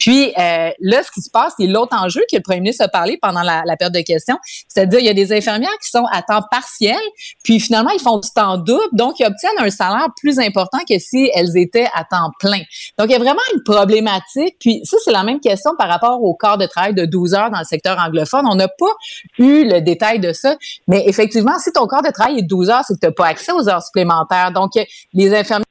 Puis 0.00 0.32
euh, 0.36 0.70
là, 0.80 1.02
ce 1.04 1.10
qui 1.12 1.20
se 1.20 1.30
passe, 1.30 1.52
c'est 1.58 1.66
l'autre 1.66 1.96
enjeu 1.96 2.22
que 2.30 2.36
le 2.36 2.42
premier 2.42 2.60
ministre 2.60 2.84
a 2.84 2.88
parlé 2.88 3.18
pendant 3.20 3.42
la, 3.42 3.62
la 3.64 3.76
période 3.76 3.94
de 3.94 4.00
questions, 4.00 4.38
c'est-à-dire 4.66 4.98
il 4.98 5.06
y 5.06 5.10
a 5.10 5.14
des 5.14 5.32
infirmières 5.32 5.78
qui 5.82 5.90
sont 5.90 6.06
à 6.10 6.22
temps 6.22 6.42
partiel, 6.50 6.98
puis 7.44 7.60
finalement 7.60 7.90
ils 7.90 8.00
font 8.00 8.18
du 8.18 8.28
temps 8.30 8.56
double, 8.56 8.80
donc 8.92 9.20
ils 9.20 9.26
obtiennent 9.26 9.52
un 9.58 9.70
salaire 9.70 10.08
plus 10.16 10.38
important 10.38 10.78
que 10.88 10.98
si 10.98 11.30
elles 11.34 11.56
étaient 11.56 11.88
à 11.94 12.04
temps 12.04 12.30
plein. 12.38 12.60
Donc 12.98 13.08
il 13.08 13.12
y 13.12 13.14
a 13.14 13.18
vraiment 13.18 13.40
une 13.54 13.62
problématique. 13.62 14.56
Puis 14.58 14.80
ça, 14.84 14.96
c'est 15.04 15.12
la 15.12 15.22
même 15.22 15.40
question 15.40 15.72
par 15.76 15.88
rapport 15.88 16.22
au 16.22 16.34
corps 16.34 16.58
de 16.58 16.66
travail 16.66 16.94
de 16.94 17.04
12 17.04 17.34
heures 17.34 17.50
dans 17.50 17.58
le 17.58 17.64
secteur 17.64 17.98
anglophone. 17.98 18.46
On 18.50 18.54
n'a 18.54 18.68
pas 18.68 18.92
eu 19.38 19.64
le 19.64 19.80
détail 19.80 20.20
de 20.20 20.32
ça, 20.32 20.56
mais 20.88 21.04
effectivement, 21.06 21.58
si 21.58 21.72
ton 21.72 21.86
corps 21.86 22.02
de 22.02 22.10
travail 22.10 22.38
est 22.38 22.42
de 22.42 22.48
12 22.48 22.70
heures, 22.70 22.84
c'est 22.86 22.94
que 22.94 23.00
tu 23.00 23.06
n'as 23.06 23.12
pas 23.12 23.26
accès 23.26 23.52
aux 23.52 23.68
heures 23.68 23.82
supplémentaires. 23.82 24.52
Donc 24.52 24.72
les 25.12 25.34
infirmières 25.34 25.64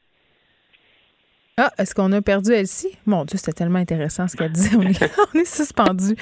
ah, 1.62 1.74
est-ce 1.78 1.93
qu'on 1.93 2.10
a 2.14 2.22
perdu 2.22 2.53
Elsie? 2.53 2.97
Mon 3.05 3.26
Dieu, 3.26 3.38
c'était 3.38 3.51
tellement 3.51 3.80
intéressant 3.80 4.30
ce 4.30 4.38
qu'elle 4.38 4.53
disait. 4.53 4.76
On 4.78 5.38
est, 5.38 5.45
suspendu. 5.45 6.16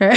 Euh, 0.00 0.12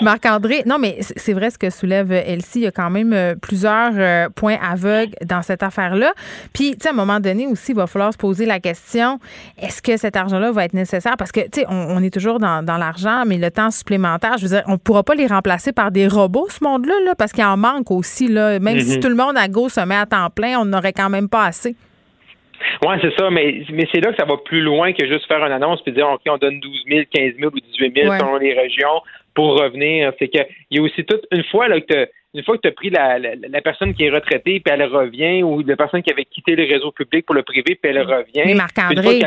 Marc-André, 0.00 0.62
non, 0.64 0.78
mais 0.78 0.98
c'est 1.16 1.34
vrai 1.34 1.50
ce 1.50 1.58
que 1.58 1.68
soulève 1.68 2.10
Elsie. 2.10 2.60
Il 2.60 2.62
y 2.62 2.66
a 2.66 2.70
quand 2.70 2.88
même 2.88 3.12
euh, 3.12 3.34
plusieurs 3.34 3.92
euh, 3.96 4.30
points 4.30 4.56
aveugles 4.62 5.14
dans 5.26 5.42
cette 5.42 5.62
affaire-là. 5.62 6.14
Puis, 6.54 6.70
tu 6.72 6.84
sais, 6.84 6.88
à 6.88 6.92
un 6.92 6.94
moment 6.94 7.20
donné 7.20 7.46
aussi, 7.46 7.72
il 7.72 7.76
va 7.76 7.86
falloir 7.86 8.10
se 8.10 8.16
poser 8.16 8.46
la 8.46 8.60
question 8.60 9.20
est-ce 9.58 9.82
que 9.82 9.98
cet 9.98 10.16
argent-là 10.16 10.52
va 10.52 10.64
être 10.64 10.72
nécessaire? 10.72 11.16
Parce 11.18 11.32
que, 11.32 11.40
tu 11.40 11.60
sais, 11.60 11.66
on, 11.68 12.02
est 12.02 12.12
toujours 12.12 12.38
dans, 12.38 12.62
l'argent, 12.62 13.24
mais 13.26 13.36
le 13.36 13.50
temps 13.50 13.70
supplémentaire, 13.70 14.38
je 14.38 14.46
veux 14.46 14.56
dire, 14.56 14.64
on 14.68 14.72
ne 14.72 14.76
pourra 14.76 15.02
pas 15.02 15.14
les 15.14 15.26
remplacer 15.26 15.72
par 15.72 15.90
des 15.90 16.08
robots, 16.08 16.48
ce 16.48 16.64
monde-là, 16.64 16.94
là, 17.04 17.14
parce 17.14 17.32
qu'il 17.32 17.44
en 17.44 17.58
manque 17.58 17.90
aussi. 17.90 18.28
Là. 18.28 18.58
Même 18.58 18.80
si 18.80 18.96
mm-hmm. 18.96 19.00
tout 19.00 19.08
le 19.08 19.16
monde 19.16 19.36
à 19.36 19.48
gauche 19.48 19.72
se 19.72 19.80
met 19.80 19.96
à 19.96 20.06
temps 20.06 20.30
plein, 20.30 20.58
on 20.58 20.64
n'aurait 20.64 20.94
quand 20.94 21.10
même 21.10 21.28
pas 21.28 21.44
assez. 21.44 21.76
Oui, 22.82 22.94
c'est 23.00 23.14
ça, 23.18 23.30
mais, 23.30 23.62
mais 23.72 23.86
c'est 23.92 24.00
là 24.00 24.10
que 24.10 24.16
ça 24.16 24.24
va 24.24 24.36
plus 24.36 24.60
loin 24.62 24.92
que 24.92 25.06
juste 25.06 25.26
faire 25.26 25.44
une 25.44 25.52
annonce 25.52 25.82
puis 25.82 25.92
dire 25.92 26.08
OK, 26.08 26.20
on 26.28 26.38
donne 26.38 26.60
12 26.60 26.84
000, 26.88 27.02
15 27.12 27.34
000 27.38 27.52
ou 27.52 27.60
18 27.60 27.94
000 27.94 28.18
selon 28.18 28.36
les 28.36 28.54
régions 28.54 29.02
pour 29.34 29.58
revenir. 29.60 30.12
C'est 30.18 30.28
qu'il 30.28 30.46
y 30.70 30.78
a 30.78 30.82
aussi 30.82 31.04
toute 31.04 31.24
une 31.30 31.44
fois 31.44 31.68
là, 31.68 31.80
que 31.80 32.08
une 32.34 32.44
fois 32.44 32.56
que 32.56 32.62
tu 32.62 32.68
as 32.68 32.72
pris 32.72 32.90
la, 32.90 33.18
la, 33.18 33.60
personne 33.62 33.94
qui 33.94 34.04
est 34.04 34.10
retraitée, 34.10 34.60
puis 34.60 34.72
elle 34.72 34.82
revient, 34.84 35.42
ou 35.42 35.62
la 35.62 35.76
personne 35.76 36.02
qui 36.02 36.12
avait 36.12 36.26
quitté 36.26 36.56
le 36.56 36.64
réseau 36.64 36.92
public 36.92 37.24
pour 37.24 37.34
le 37.34 37.42
privé, 37.42 37.78
puis 37.80 37.90
elle 37.90 38.02
revient. 38.02 38.42
Mais 38.44 38.54
Marc-André, 38.54 39.20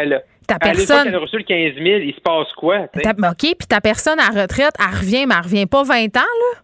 ta 0.48 0.60
personne. 0.60 1.08
Elle 1.08 1.16
a 1.16 1.20
reçu 1.20 1.38
le 1.38 1.44
15 1.44 1.76
000, 1.76 1.86
il 2.00 2.14
se 2.14 2.22
passe 2.22 2.52
quoi? 2.54 2.82
OK, 2.96 3.40
puis 3.40 3.68
ta 3.68 3.82
personne 3.82 4.20
à 4.20 4.28
retraite, 4.28 4.76
elle 4.80 4.98
revient, 4.98 5.26
mais 5.28 5.36
elle 5.36 5.44
revient 5.44 5.66
pas 5.66 5.84
20 5.84 6.18
ans, 6.18 6.20
là? 6.20 6.62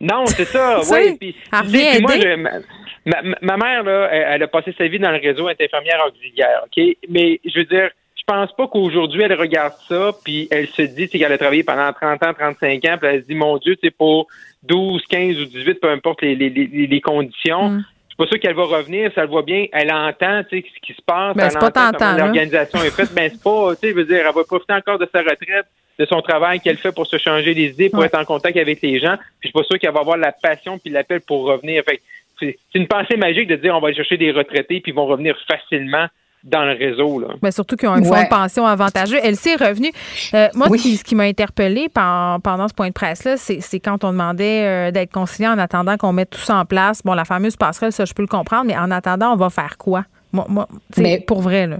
Non, 0.00 0.26
c'est 0.26 0.44
ça, 0.44 0.80
oui. 0.92 1.34
Elle 1.52 1.58
revient 1.58 2.00
moi, 2.00 2.12
je, 2.16 2.62
Ma, 3.06 3.56
mère, 3.56 3.84
là, 3.84 4.08
elle, 4.10 4.42
a 4.42 4.48
passé 4.48 4.74
sa 4.76 4.86
vie 4.86 4.98
dans 4.98 5.10
le 5.10 5.18
réseau, 5.18 5.48
elle 5.48 5.56
est 5.58 5.64
infirmière 5.64 6.04
auxiliaire, 6.06 6.64
OK? 6.64 6.96
Mais 7.08 7.40
je 7.44 7.58
veux 7.58 7.64
dire, 7.64 7.90
je 8.16 8.22
pense 8.26 8.52
pas 8.52 8.68
qu'aujourd'hui, 8.68 9.22
elle 9.22 9.34
regarde 9.34 9.74
ça, 9.88 10.12
puis 10.24 10.48
elle 10.50 10.68
se 10.68 10.82
dit 10.82 11.08
qu'elle 11.08 11.32
a 11.32 11.38
travaillé 11.38 11.62
pendant 11.62 11.92
30 11.92 12.22
ans, 12.22 12.34
35 12.34 12.84
ans, 12.84 12.98
puis 13.00 13.10
elle 13.10 13.22
se 13.22 13.26
dit, 13.26 13.34
mon 13.34 13.56
Dieu, 13.56 13.76
c'est 13.82 13.90
pour 13.90 14.26
12, 14.64 15.02
15 15.08 15.40
ou 15.40 15.44
18, 15.46 15.74
peu 15.80 15.90
importe 15.90 16.22
les, 16.22 16.34
les, 16.34 16.50
les, 16.50 17.00
conditions. 17.00 17.70
Mm. 17.70 17.78
Je 17.78 18.08
suis 18.08 18.16
pas 18.16 18.26
sûr 18.26 18.40
qu'elle 18.40 18.56
va 18.56 18.64
revenir, 18.64 19.10
ça 19.14 19.22
le 19.22 19.28
voit 19.28 19.42
bien, 19.42 19.66
elle 19.72 19.92
entend 19.92 20.42
ce 20.50 20.56
qui 20.56 20.92
se 20.92 21.02
passe, 21.06 21.36
ben, 21.36 21.48
elle 21.50 21.64
entend 21.64 21.92
comment 21.96 22.16
l'organisation 22.16 22.82
est 22.82 22.90
faite, 22.90 23.10
mais 23.14 23.28
ben, 23.28 23.34
c'est 23.34 23.42
pas, 23.42 23.74
tu 23.76 23.80
sais, 23.80 23.90
je 23.90 23.94
veux 23.96 24.04
dire, 24.04 24.26
elle 24.26 24.34
va 24.34 24.44
profiter 24.44 24.74
encore 24.74 24.98
de 24.98 25.08
sa 25.10 25.20
retraite, 25.20 25.66
de 25.98 26.04
son 26.04 26.20
travail 26.22 26.60
qu'elle 26.60 26.76
fait 26.76 26.92
pour 26.92 27.06
se 27.06 27.18
changer 27.18 27.54
les 27.54 27.70
idées, 27.70 27.90
pour 27.90 28.04
être 28.04 28.18
en 28.18 28.24
contact 28.24 28.56
avec 28.56 28.80
les 28.82 29.00
gens, 29.00 29.16
puis 29.40 29.48
je 29.48 29.48
suis 29.48 29.52
pas 29.52 29.64
sûr 29.64 29.78
qu'elle 29.78 29.92
va 29.92 30.00
avoir 30.00 30.16
la 30.16 30.32
passion 30.32 30.78
puis 30.78 30.92
l'appel 30.92 31.20
pour 31.20 31.44
revenir. 31.44 31.82
Fait 31.84 32.00
c'est 32.40 32.56
une 32.74 32.86
pensée 32.86 33.16
magique 33.16 33.48
de 33.48 33.56
dire 33.56 33.74
on 33.74 33.80
va 33.80 33.88
aller 33.88 33.96
chercher 33.96 34.16
des 34.16 34.30
retraités 34.30 34.80
puis 34.80 34.92
ils 34.92 34.94
vont 34.94 35.06
revenir 35.06 35.36
facilement 35.46 36.06
dans 36.44 36.64
le 36.64 36.72
réseau. 36.72 37.18
Là. 37.18 37.28
Mais 37.42 37.50
surtout 37.50 37.76
qu'ils 37.76 37.88
ont 37.88 37.92
un 37.92 38.02
fonds 38.02 38.22
de 38.22 38.28
pension 38.28 38.66
avantageux. 38.66 39.18
Elle 39.22 39.36
s'est 39.36 39.56
revenue. 39.56 39.90
Euh, 40.34 40.48
moi, 40.54 40.68
ce 40.68 41.02
qui, 41.02 41.14
m'a 41.14 41.24
interpellée 41.24 41.88
pendant 41.88 42.68
ce 42.68 42.74
point 42.74 42.88
de 42.88 42.92
presse-là, 42.92 43.36
c'est 43.36 43.80
quand 43.80 44.04
on 44.04 44.12
demandait 44.12 44.64
euh, 44.64 44.90
d'être 44.90 45.12
conciliant 45.12 45.52
en 45.52 45.58
attendant 45.58 45.96
qu'on 45.96 46.12
mette 46.12 46.30
tout 46.30 46.40
ça 46.40 46.56
en 46.56 46.64
place. 46.64 47.02
Bon, 47.04 47.14
la 47.14 47.24
fameuse 47.24 47.56
passerelle, 47.56 47.92
ça, 47.92 48.04
je 48.04 48.14
peux 48.14 48.22
le 48.22 48.28
comprendre, 48.28 48.66
mais 48.66 48.76
en 48.76 48.90
attendant, 48.90 49.32
on 49.32 49.36
va 49.36 49.50
faire 49.50 49.76
quoi? 49.78 50.04
Moi, 50.32 50.46
moi 50.48 50.68
mais, 50.96 51.20
pour 51.26 51.40
vrai, 51.40 51.66
là. 51.66 51.78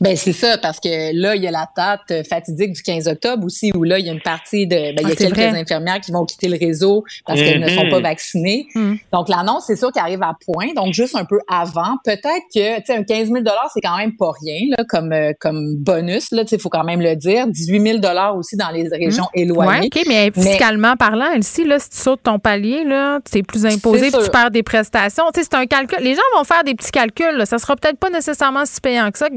Ben 0.00 0.16
c'est 0.16 0.32
ça 0.32 0.58
parce 0.58 0.80
que 0.80 1.14
là 1.14 1.36
il 1.36 1.42
y 1.42 1.46
a 1.46 1.50
la 1.50 1.68
date 1.76 2.26
fatidique 2.28 2.72
du 2.72 2.82
15 2.82 3.08
octobre 3.08 3.44
aussi 3.44 3.72
où 3.74 3.84
là 3.84 3.98
il 3.98 4.06
y 4.06 4.10
a 4.10 4.12
une 4.12 4.20
partie 4.20 4.66
de 4.66 4.76
ben, 4.76 4.96
il 5.00 5.08
y 5.08 5.10
a 5.10 5.14
ah, 5.14 5.16
quelques 5.16 5.38
infirmières 5.38 6.00
qui 6.00 6.10
vont 6.10 6.24
quitter 6.24 6.48
le 6.48 6.58
réseau 6.58 7.04
parce 7.26 7.40
qu'elles 7.40 7.60
ne 7.60 7.68
sont 7.68 7.88
pas 7.88 7.98
mm-hmm. 7.98 8.02
vaccinées. 8.02 8.66
Mm. 8.74 8.94
Donc 9.12 9.28
l'annonce 9.28 9.64
c'est 9.66 9.76
sûr 9.76 9.92
qu'elle 9.92 10.02
arrive 10.02 10.22
à 10.22 10.32
point 10.44 10.72
donc 10.74 10.92
juste 10.92 11.14
un 11.14 11.24
peu 11.24 11.38
avant 11.48 11.96
peut-être 12.04 12.44
que 12.54 12.78
tu 12.78 12.86
sais 12.86 12.96
un 12.96 13.04
15 13.04 13.28
000 13.28 13.40
dollars 13.40 13.70
c'est 13.72 13.80
quand 13.80 13.96
même 13.96 14.16
pas 14.16 14.30
rien 14.42 14.60
là 14.76 14.84
comme 14.88 15.12
euh, 15.12 15.32
comme 15.38 15.76
bonus 15.76 16.32
là 16.32 16.44
tu 16.44 16.50
sais 16.50 16.58
faut 16.58 16.68
quand 16.68 16.84
même 16.84 17.00
le 17.00 17.14
dire 17.14 17.46
18 17.46 17.80
000 17.80 17.98
dollars 17.98 18.36
aussi 18.36 18.56
dans 18.56 18.70
les 18.70 18.88
régions 18.88 19.28
mm. 19.34 19.38
éloignées. 19.38 19.90
Ouais, 19.94 20.00
ok 20.02 20.04
mais 20.08 20.30
fiscalement 20.32 20.96
parlant 20.96 21.32
ici 21.34 21.64
là 21.64 21.78
si 21.78 21.90
tu 21.90 21.96
sautes 21.98 22.22
ton 22.24 22.38
palier 22.38 22.84
là 22.84 23.20
c'est 23.30 23.42
plus 23.42 23.64
imposé 23.66 24.10
puis 24.10 24.24
tu 24.24 24.30
perds 24.30 24.50
des 24.50 24.62
prestations 24.62 25.24
tu 25.32 25.40
sais 25.40 25.48
c'est 25.50 25.56
un 25.56 25.66
calcul 25.66 25.98
les 26.00 26.14
gens 26.14 26.22
vont 26.36 26.44
faire 26.44 26.64
des 26.64 26.74
petits 26.74 26.90
calculs 26.90 27.36
là. 27.36 27.46
ça 27.46 27.58
sera 27.58 27.76
peut-être 27.76 27.98
pas 27.98 28.10
nécessairement 28.10 28.64
si 28.64 28.80
payant 28.80 29.10
que 29.10 29.18
ça 29.18 29.28
que 29.28 29.36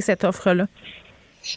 cette 0.00 0.24
offre-là? 0.24 0.66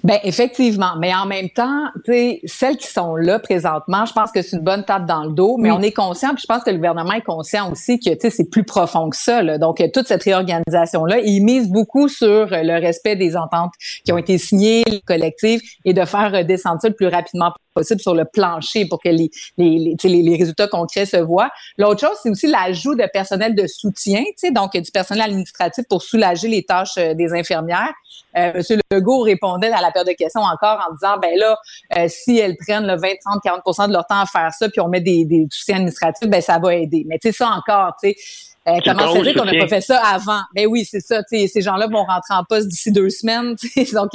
Ben 0.04 0.20
effectivement, 0.24 0.96
mais 1.00 1.14
en 1.14 1.26
même 1.26 1.50
temps, 1.50 1.88
tu 2.06 2.14
sais, 2.14 2.42
celles 2.46 2.78
qui 2.78 2.88
sont 2.88 3.16
là 3.16 3.40
présentement, 3.40 4.06
je 4.06 4.14
pense 4.14 4.32
que 4.32 4.42
c'est 4.42 4.56
une 4.56 4.64
bonne 4.64 4.86
tape 4.86 5.06
dans 5.06 5.26
le 5.26 5.32
dos, 5.32 5.58
mais 5.58 5.72
on 5.72 5.82
est 5.82 5.92
conscient, 5.92 6.30
puis 6.30 6.44
je 6.44 6.48
pense 6.48 6.64
que 6.64 6.70
le 6.70 6.78
gouvernement 6.78 7.14
est 7.14 7.24
conscient 7.24 7.70
aussi 7.72 8.00
que 8.00 8.10
tu 8.12 8.18
sais 8.22 8.30
c'est 8.30 8.50
plus 8.50 8.64
profond 8.64 9.10
que 9.10 9.18
ça. 9.18 9.42
Là. 9.44 9.58
Donc 9.58 9.84
toute 9.94 10.08
cette 10.08 10.24
réorganisation 10.24 11.04
là, 11.06 11.20
il 11.20 11.44
mise 11.44 11.70
beaucoup 11.70 12.08
sur 12.08 12.48
le 12.52 12.80
respect 12.80 13.16
des 13.16 13.36
ententes 13.36 13.74
qui 14.06 14.14
ont 14.14 14.18
été 14.18 14.38
signées, 14.38 14.84
les 14.88 15.02
collectives, 15.02 15.62
et 15.84 15.94
de 15.94 16.06
faire 16.06 16.46
descendre 16.46 16.80
ça 16.82 16.88
le 16.88 16.96
plus 16.96 17.08
rapidement 17.08 17.52
possible 17.52 17.71
sur 17.98 18.14
le 18.14 18.26
plancher 18.26 18.86
pour 18.86 19.02
que 19.02 19.10
les, 19.10 19.30
les, 19.58 19.96
les, 20.04 20.22
les 20.22 20.36
résultats 20.38 20.68
concrets 20.68 21.06
se 21.06 21.18
voient. 21.18 21.50
L'autre 21.78 22.02
chose, 22.02 22.18
c'est 22.22 22.30
aussi 22.30 22.48
l'ajout 22.48 22.96
de 22.96 23.06
personnel 23.12 23.56
de 23.56 23.68
soutien, 23.68 24.24
donc 24.52 24.74
du 24.74 24.92
personnel 24.92 25.24
administratif 25.24 25.86
pour 25.90 26.02
soulager 26.02 26.48
les 26.48 26.64
tâches 26.64 26.98
euh, 26.98 27.14
des 27.14 27.34
infirmières. 27.34 27.94
Euh, 28.38 28.54
Monsieur 28.56 28.78
Legault 28.92 29.22
répondait 29.22 29.72
à 29.72 29.82
la 29.82 29.92
période 29.92 30.08
de 30.08 30.14
questions 30.14 30.42
encore 30.42 30.86
en 30.90 30.94
disant, 30.94 31.18
ben 31.22 31.38
là, 31.38 31.58
euh, 31.98 32.06
si 32.08 32.38
elles 32.38 32.58
prennent 32.58 32.88
le 32.88 32.98
20, 32.98 33.08
30, 33.44 33.64
40% 33.66 33.88
de 33.88 33.94
leur 33.94 34.06
temps 34.06 34.22
à 34.22 34.26
faire 34.26 34.52
ça, 34.54 34.70
puis 34.70 34.82
on 34.82 34.88
met 34.88 35.02
des, 35.02 35.26
des 35.26 35.48
soutiens 35.52 35.78
administratifs, 35.78 36.30
ben 36.30 36.42
ça 36.42 36.60
va 36.60 36.76
aider. 36.76 37.06
Mais 37.08 37.20
tu 37.20 37.30
sais, 37.30 37.38
ça 37.38 37.50
encore, 37.50 37.94
tu 38.02 38.10
sais, 38.10 38.16
Euh, 38.68 38.78
comment 38.86 39.12
ça 39.12 39.24
fait 39.24 39.34
qu'on 39.34 39.46
n'a 39.46 39.58
pas 39.60 39.68
fait 39.68 39.82
ça 39.82 40.00
avant? 40.06 40.42
Ben 40.54 40.68
oui, 40.68 40.86
c'est 40.86 41.00
ça. 41.00 41.24
Ces 41.28 41.62
gens-là 41.62 41.88
vont 41.88 42.04
rentrer 42.04 42.36
en 42.36 42.44
poste 42.44 42.68
d'ici 42.68 42.92
deux 42.92 43.10
semaines. 43.10 43.56
Donc, 43.94 44.12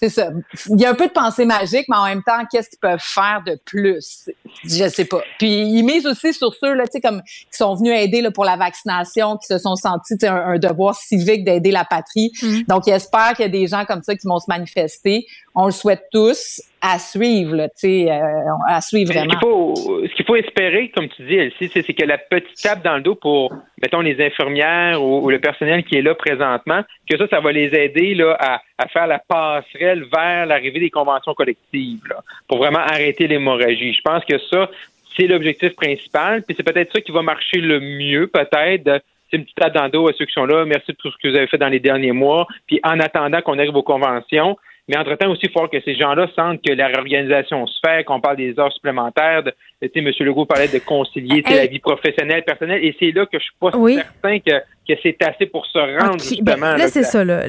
c'est 0.00 0.10
ça. 0.10 0.30
Il 0.70 0.80
y 0.80 0.86
a 0.86 0.90
un 0.90 0.94
peu 0.94 1.08
de 1.08 1.12
pensée 1.12 1.44
magique, 1.44 1.86
mais 1.88 1.96
en 1.96 2.04
même 2.04 2.22
temps, 2.22 2.44
qu'est-ce 2.50 2.70
qu'ils 2.70 2.78
peuvent 2.78 3.02
faire 3.02 3.42
de 3.44 3.58
plus? 3.64 4.30
Je 4.64 4.88
sais 4.88 5.04
pas. 5.04 5.20
Puis 5.38 5.48
ils 5.48 5.82
misent 5.82 6.06
aussi 6.06 6.32
sur 6.32 6.54
ceux 6.54 6.74
là, 6.74 6.84
tu 6.84 6.92
sais, 6.92 7.00
comme 7.00 7.22
qui 7.22 7.46
sont 7.56 7.74
venus 7.74 7.92
aider 7.92 8.20
là, 8.20 8.30
pour 8.30 8.44
la 8.44 8.56
vaccination, 8.56 9.36
qui 9.36 9.46
se 9.46 9.58
sont 9.58 9.74
sentis 9.74 10.14
un, 10.24 10.36
un 10.36 10.58
devoir 10.58 10.94
civique 10.94 11.44
d'aider 11.44 11.72
la 11.72 11.84
patrie. 11.84 12.30
Mm. 12.42 12.62
Donc, 12.68 12.86
ils 12.86 12.92
espèrent 12.92 13.34
qu'il 13.34 13.44
y 13.44 13.48
a 13.48 13.50
des 13.50 13.66
gens 13.66 13.84
comme 13.84 14.02
ça 14.02 14.14
qui 14.14 14.26
vont 14.26 14.38
se 14.38 14.46
manifester. 14.48 15.26
On 15.54 15.66
le 15.66 15.72
souhaite 15.72 16.04
tous 16.12 16.62
à 16.80 16.98
suivre, 16.98 17.56
là, 17.56 17.68
euh, 17.84 18.50
à 18.68 18.80
suivre 18.80 19.12
vraiment. 19.12 19.32
Ce 19.32 19.38
qu'il 19.38 19.48
faut, 19.48 19.74
ce 20.06 20.14
qu'il 20.14 20.24
faut 20.24 20.36
espérer, 20.36 20.90
comme 20.94 21.08
tu 21.08 21.26
dis, 21.26 21.34
Elsie, 21.34 21.70
c'est 21.74 21.82
que 21.82 22.04
la 22.04 22.18
petite 22.18 22.60
tape 22.62 22.84
dans 22.84 22.96
le 22.96 23.02
dos 23.02 23.16
pour, 23.16 23.52
mettons, 23.82 24.00
les 24.00 24.24
infirmières 24.24 25.02
ou, 25.02 25.28
le 25.28 25.40
personnel 25.40 25.84
qui 25.84 25.96
est 25.96 26.02
là 26.02 26.14
présentement, 26.14 26.82
que 27.10 27.18
ça, 27.18 27.26
ça 27.28 27.40
va 27.40 27.52
les 27.52 27.74
aider 27.74 28.14
là, 28.14 28.36
à, 28.38 28.60
à 28.78 28.86
faire 28.88 29.06
la 29.06 29.18
passerelle 29.18 30.04
vers 30.12 30.46
l'arrivée 30.46 30.80
des 30.80 30.90
conventions 30.90 31.34
collectives, 31.34 32.06
là, 32.08 32.22
pour 32.46 32.58
vraiment 32.58 32.78
arrêter 32.78 33.26
l'hémorragie. 33.26 33.92
Je 33.92 34.02
pense 34.02 34.24
que 34.24 34.38
ça, 34.38 34.70
c'est 35.16 35.26
l'objectif 35.26 35.74
principal, 35.74 36.42
puis 36.42 36.54
c'est 36.56 36.62
peut-être 36.62 36.92
ça 36.92 37.00
qui 37.00 37.10
va 37.12 37.22
marcher 37.22 37.60
le 37.60 37.80
mieux, 37.80 38.28
peut-être, 38.28 39.02
c'est 39.30 39.36
une 39.36 39.44
petite 39.44 39.56
tape 39.56 39.76
à 39.76 39.90
ceux 40.16 40.24
qui 40.24 40.32
sont 40.32 40.46
là. 40.46 40.64
Merci 40.64 40.92
de 40.92 40.96
tout 40.96 41.10
ce 41.10 41.16
que 41.22 41.28
vous 41.28 41.36
avez 41.36 41.46
fait 41.46 41.58
dans 41.58 41.68
les 41.68 41.80
derniers 41.80 42.12
mois. 42.12 42.46
Puis 42.66 42.80
en 42.82 42.98
attendant 42.98 43.42
qu'on 43.42 43.58
arrive 43.58 43.76
aux 43.76 43.82
conventions, 43.82 44.56
mais 44.88 44.96
entre-temps 44.96 45.30
aussi, 45.30 45.42
il 45.44 45.50
faut 45.50 45.68
que 45.68 45.80
ces 45.82 45.94
gens-là 45.94 46.28
sentent 46.34 46.62
que 46.62 46.72
la 46.72 46.86
réorganisation 46.86 47.66
se 47.66 47.78
fait, 47.84 48.04
qu'on 48.04 48.20
parle 48.20 48.36
des 48.36 48.58
heures 48.58 48.72
supplémentaires. 48.72 49.42
De, 49.42 49.52
tu 49.80 49.98
M. 49.98 50.10
Legault 50.20 50.46
parlait 50.46 50.68
de 50.68 50.78
concilier 50.78 51.42
la 51.48 51.66
vie 51.66 51.78
professionnelle, 51.78 52.44
personnelle. 52.44 52.84
Et 52.84 52.96
c'est 52.98 53.12
là 53.12 53.26
que 53.26 53.38
je 53.38 53.44
suis 53.44 53.54
pas 53.60 53.70
certain 53.70 54.38
que 54.40 54.62
que 54.88 54.94
c'est 55.02 55.16
assez 55.22 55.46
pour 55.46 55.66
se 55.66 55.78
rendre 55.78 56.16
ben, 56.16 56.18
justement. 56.18 56.76
là, 56.76 56.88
c'est 56.88 57.02
ça. 57.02 57.22
Là, 57.24 57.42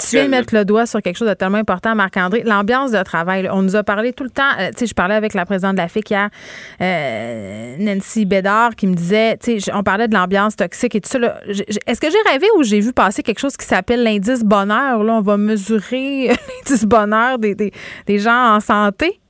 tu 0.00 0.16
viens 0.16 0.28
mettre 0.28 0.54
le 0.54 0.64
doigt 0.64 0.86
sur 0.86 1.00
quelque 1.00 1.16
chose 1.16 1.28
de 1.28 1.34
tellement 1.34 1.58
important, 1.58 1.94
Marc-André. 1.94 2.42
L'ambiance 2.44 2.90
de 2.90 3.02
travail. 3.02 3.48
on 3.50 3.62
nous 3.62 3.76
a 3.76 3.84
parlé 3.84 4.12
tout 4.12 4.24
le 4.24 4.30
temps. 4.30 4.50
Euh, 4.58 4.70
tu 4.70 4.78
sais, 4.78 4.86
je 4.86 4.94
parlais 4.94 5.14
avec 5.14 5.34
la 5.34 5.46
présidente 5.46 5.76
de 5.76 5.80
la 5.80 5.88
FIC 5.88 6.10
hier, 6.10 6.28
euh, 6.80 7.76
Nancy 7.78 8.24
Bédard, 8.24 8.74
qui 8.74 8.88
me 8.88 8.94
disait, 8.94 9.36
tu 9.36 9.60
sais, 9.60 9.72
on 9.72 9.82
parlait 9.82 10.08
de 10.08 10.14
l'ambiance 10.14 10.56
toxique 10.56 10.96
et 10.96 11.00
tout 11.00 11.08
ça. 11.08 11.18
Est-ce 11.86 12.00
que 12.00 12.08
j'ai 12.10 12.30
rêvé 12.30 12.46
ou 12.56 12.64
j'ai 12.64 12.80
vu 12.80 12.92
passer 12.92 13.22
quelque 13.22 13.38
chose 13.40 13.56
qui 13.56 13.66
s'appelle 13.66 14.02
l'indice 14.02 14.42
bonheur? 14.42 15.04
Là, 15.04 15.14
on 15.14 15.20
va 15.22 15.36
mesurer 15.36 16.28
l'indice 16.66 16.84
bonheur 16.84 17.38
des, 17.38 17.54
des, 17.54 17.70
des 18.06 18.18
gens 18.18 18.56
en 18.56 18.60
santé? 18.60 19.20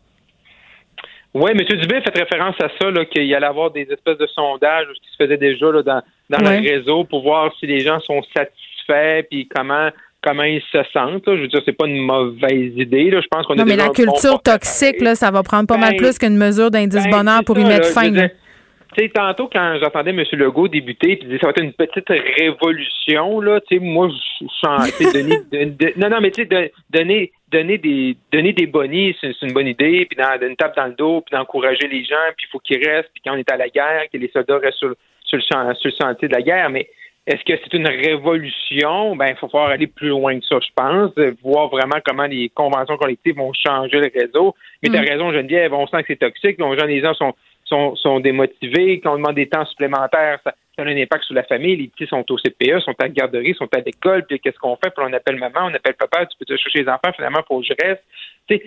Oui, 1.33 1.51
M. 1.53 1.59
Dubé 1.59 2.01
fait 2.01 2.19
référence 2.19 2.57
à 2.61 2.69
ça, 2.81 3.05
qu'il 3.05 3.25
y 3.25 3.35
allait 3.35 3.47
avoir 3.47 3.71
des 3.71 3.83
espèces 3.83 4.19
de 4.19 4.27
sondages 4.27 4.87
qui 5.03 5.11
se 5.13 5.17
faisaient 5.17 5.37
déjà 5.37 5.71
là, 5.71 5.83
dans, 5.83 6.03
dans 6.29 6.51
le 6.51 6.59
réseau 6.59 7.05
pour 7.05 7.23
voir 7.23 7.53
si 7.61 7.67
les 7.67 7.81
gens 7.81 8.01
sont 8.01 8.21
satisfaits 8.35 9.27
puis 9.31 9.49
comment 9.49 9.91
comment 10.23 10.43
ils 10.43 10.63
se 10.73 10.79
sentent. 10.93 11.25
Je 11.27 11.43
veux 11.43 11.49
dire, 11.49 11.63
c'est 11.65 11.77
pas 11.77 11.87
une 11.87 12.05
mauvaise 12.05 12.73
idée. 12.77 13.11
Je 13.11 13.27
pense 13.31 13.47
qu'on 13.47 13.55
Non, 13.55 13.65
mais 13.65 13.77
la 13.77 13.89
culture 13.89 14.43
toxique, 14.43 15.01
là, 15.01 15.15
ça 15.15 15.31
va 15.31 15.43
prendre 15.43 15.67
pas 15.67 15.77
mal 15.77 15.93
ben, 15.93 15.97
plus 15.97 16.19
qu'une 16.19 16.37
mesure 16.37 16.71
d'indice 16.71 17.05
ben, 17.05 17.11
bonheur 17.11 17.45
pour 17.45 17.59
y 17.59 17.65
mettre 17.65 17.89
fin. 17.89 18.11
Tu 18.13 19.05
sais, 19.05 19.09
tantôt, 19.09 19.49
quand 19.51 19.79
j'entendais 19.81 20.11
M. 20.11 20.25
Legault 20.33 20.67
débuter, 20.67 21.17
puis 21.17 21.39
ça 21.41 21.47
va 21.47 21.51
être 21.51 21.63
une 21.63 21.73
petite 21.73 22.09
révolution, 22.09 23.41
là, 23.41 23.61
tu 23.61 23.77
sais, 23.77 23.81
moi, 23.81 24.09
je 24.09 24.47
chantais, 24.61 25.13
donner, 25.13 25.39
de, 25.53 25.93
non, 25.97 26.11
non, 26.11 26.21
mais 26.21 26.33
tu 26.33 26.43
sais, 26.43 26.73
donner, 26.91 27.31
donner 27.51 27.79
des, 27.79 28.17
donner 28.33 28.53
des 28.53 28.67
bonnies, 28.67 29.17
c'est 29.21 29.41
une 29.43 29.53
bonne 29.53 29.67
idée, 29.67 30.07
puis 30.07 30.17
dans, 30.17 30.47
une 30.47 30.57
tape 30.57 30.77
dans 30.77 30.87
le 30.87 30.95
dos, 30.95 31.21
puis 31.21 31.37
d'encourager 31.37 31.89
les 31.89 32.05
gens, 32.05 32.17
puis 32.37 32.47
il 32.49 32.51
faut 32.51 32.59
qu'ils 32.59 32.87
restent, 32.87 33.11
puis 33.13 33.23
quand 33.25 33.35
on 33.35 33.39
est 33.39 33.51
à 33.51 33.57
la 33.57 33.69
guerre, 33.69 34.05
que 34.13 34.19
les 34.19 34.31
soldats 34.31 34.59
restent 34.59 34.79
sur, 34.79 34.95
sur, 35.25 35.39
le, 35.39 35.75
sur 35.75 35.91
le 35.91 35.91
sentier 35.91 36.29
de 36.29 36.35
la 36.35 36.43
guerre, 36.43 36.71
mais 36.71 36.89
est-ce 37.27 37.45
que 37.45 37.61
c'est 37.63 37.77
une 37.77 37.87
révolution? 37.87 39.15
Ben, 39.15 39.29
il 39.29 39.37
faut 39.37 39.49
falloir 39.49 39.71
aller 39.71 39.87
plus 39.87 40.09
loin 40.09 40.39
que 40.39 40.47
ça, 40.47 40.59
je 40.61 40.73
pense, 40.75 41.13
voir 41.43 41.69
vraiment 41.69 41.99
comment 42.05 42.27
les 42.27 42.49
conventions 42.49 42.97
collectives 42.97 43.37
vont 43.37 43.53
changer 43.53 43.99
le 44.01 44.11
réseau. 44.13 44.55
Mais 44.83 44.89
tu 44.89 44.97
as 44.97 45.03
mm. 45.03 45.09
raison, 45.09 45.33
Geneviève, 45.33 45.73
on 45.75 45.87
sent 45.87 46.03
que 46.03 46.09
c'est 46.09 46.17
toxique, 46.17 46.57
les 46.59 47.01
gens 47.01 47.15
sont 47.15 47.35
sont, 47.71 47.97
sont 47.97 48.21
démotivés, 48.21 49.01
quand 49.01 49.15
on 49.15 49.17
demande 49.17 49.37
des 49.37 49.49
temps 49.49 49.65
supplémentaires, 49.65 50.41
ça, 50.45 50.55
ça, 50.77 50.83
a 50.83 50.87
un 50.87 50.97
impact 50.97 51.25
sur 51.25 51.35
la 51.35 51.45
famille. 51.45 51.77
Les 51.77 51.89
petits 51.89 52.07
sont 52.07 52.25
au 52.31 52.37
CPE, 52.37 52.81
sont 52.81 52.95
à 52.99 53.05
la 53.05 53.09
garderie, 53.09 53.55
sont 53.55 53.69
à 53.73 53.81
l'école, 53.81 54.27
puis 54.27 54.41
qu'est-ce 54.41 54.59
qu'on 54.59 54.77
fait? 54.77 54.91
Puis 54.91 55.05
on 55.07 55.13
appelle 55.13 55.37
maman, 55.37 55.71
on 55.71 55.75
appelle 55.75 55.95
papa, 55.95 56.27
tu 56.27 56.37
peux 56.39 56.45
te 56.45 56.57
chercher 56.57 56.83
les 56.83 56.89
enfants, 56.89 57.13
finalement, 57.15 57.41
il 57.41 57.47
faut 57.49 57.61
que 57.61 57.67
je 57.67 57.75
reste. 57.87 58.03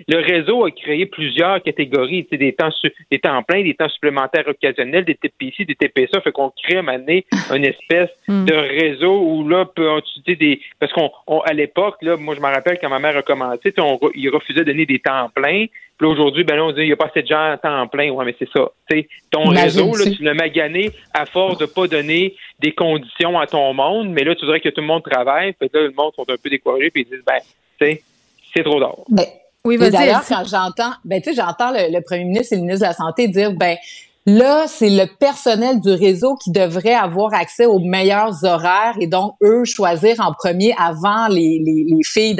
le 0.07 0.17
réseau 0.21 0.65
a 0.65 0.71
créé 0.71 1.05
plusieurs 1.05 1.61
catégories, 1.61 2.25
des 2.31 2.53
temps, 2.53 2.69
des 3.11 3.19
temps 3.19 3.43
pleins, 3.43 3.63
des 3.63 3.75
temps 3.75 3.89
supplémentaires 3.89 4.47
occasionnels, 4.47 5.05
des 5.05 5.15
TPC, 5.15 5.65
des 5.65 5.75
TPSA, 5.75 6.21
fait 6.21 6.31
qu'on 6.31 6.51
crée 6.51 6.77
à 6.77 7.55
une 7.55 7.65
espèce 7.65 8.09
hmm. 8.27 8.45
de 8.45 8.53
réseau 8.53 9.21
où 9.21 9.47
là, 9.47 9.65
peut 9.65 9.89
utiliser 9.97 10.35
des. 10.35 10.61
Parce 10.79 10.93
qu'on 10.93 11.11
à 11.41 11.53
l'époque, 11.53 11.97
là, 12.01 12.15
moi 12.15 12.35
je 12.35 12.39
me 12.39 12.47
rappelle 12.47 12.79
quand 12.79 12.89
ma 12.89 12.99
mère 12.99 13.17
a 13.17 13.21
commencé, 13.21 13.73
on, 13.77 13.99
il 14.15 14.29
refusait 14.29 14.61
de 14.61 14.65
donner 14.65 14.85
des 14.85 14.99
temps 14.99 15.29
pleins. 15.29 15.65
Puis 15.97 16.07
aujourd'hui, 16.07 16.43
ben 16.43 16.55
là, 16.55 16.65
on 16.65 16.71
dit 16.71 16.81
il 16.81 16.87
n'y 16.87 16.91
a 16.91 16.95
pas 16.95 17.05
assez 17.05 17.21
de 17.21 17.27
gens 17.27 17.51
à 17.51 17.57
temps 17.57 17.87
plein. 17.87 18.09
Ouais, 18.11 18.25
mais 18.25 18.35
c'est 18.39 18.49
ça. 18.51 18.71
sais, 18.89 19.07
ton 19.31 19.45
réseau, 19.45 19.95
là, 19.95 20.05
tu 20.05 20.23
l'as 20.23 20.33
magané 20.33 20.91
à 21.13 21.25
force 21.25 21.57
de 21.59 21.65
pas 21.65 21.87
donner 21.87 22.35
des 22.59 22.73
conditions 22.73 23.39
à 23.39 23.47
ton 23.47 23.73
monde, 23.73 24.09
mais 24.09 24.23
là, 24.23 24.35
tu 24.35 24.45
dirais 24.45 24.59
que 24.59 24.69
tout 24.69 24.81
le 24.81 24.87
monde 24.87 25.03
travaille. 25.03 25.53
Puis 25.53 25.69
là, 25.73 25.81
le 25.81 25.91
monde 25.91 26.11
sont 26.15 26.25
un 26.29 26.35
peu 26.41 26.49
découragés, 26.49 26.89
puis 26.89 27.05
ils 27.07 27.15
disent 27.15 27.25
ben, 27.25 27.39
tu 27.79 27.85
sais, 27.85 28.03
c'est 28.55 28.63
trop 28.63 28.79
d'or. 28.79 29.05
Ben, 29.09 29.25
oui, 29.65 29.77
D'ailleurs, 29.77 30.25
quand 30.27 30.43
j'entends, 30.45 30.93
ben, 31.05 31.21
tu 31.21 31.29
sais, 31.33 31.41
j'entends 31.41 31.71
le, 31.71 32.01
premier 32.01 32.25
ministre 32.25 32.53
et 32.53 32.55
le 32.57 32.63
ministre 32.63 32.81
de 32.81 32.89
la 32.89 32.93
Santé 32.93 33.27
dire, 33.27 33.53
ben, 33.53 33.77
Là, 34.25 34.67
c'est 34.67 34.89
le 34.89 35.05
personnel 35.19 35.81
du 35.81 35.91
réseau 35.91 36.35
qui 36.35 36.49
devrait 36.49 36.93
avoir 36.93 37.33
accès 37.33 37.65
aux 37.65 37.79
meilleurs 37.79 38.45
horaires 38.45 38.95
et 39.01 39.07
donc 39.07 39.33
eux 39.43 39.65
choisir 39.65 40.15
en 40.21 40.31
premier 40.31 40.73
avant 40.77 41.27
les, 41.27 41.61
les, 41.61 41.85
les 41.89 42.03
filles 42.05 42.37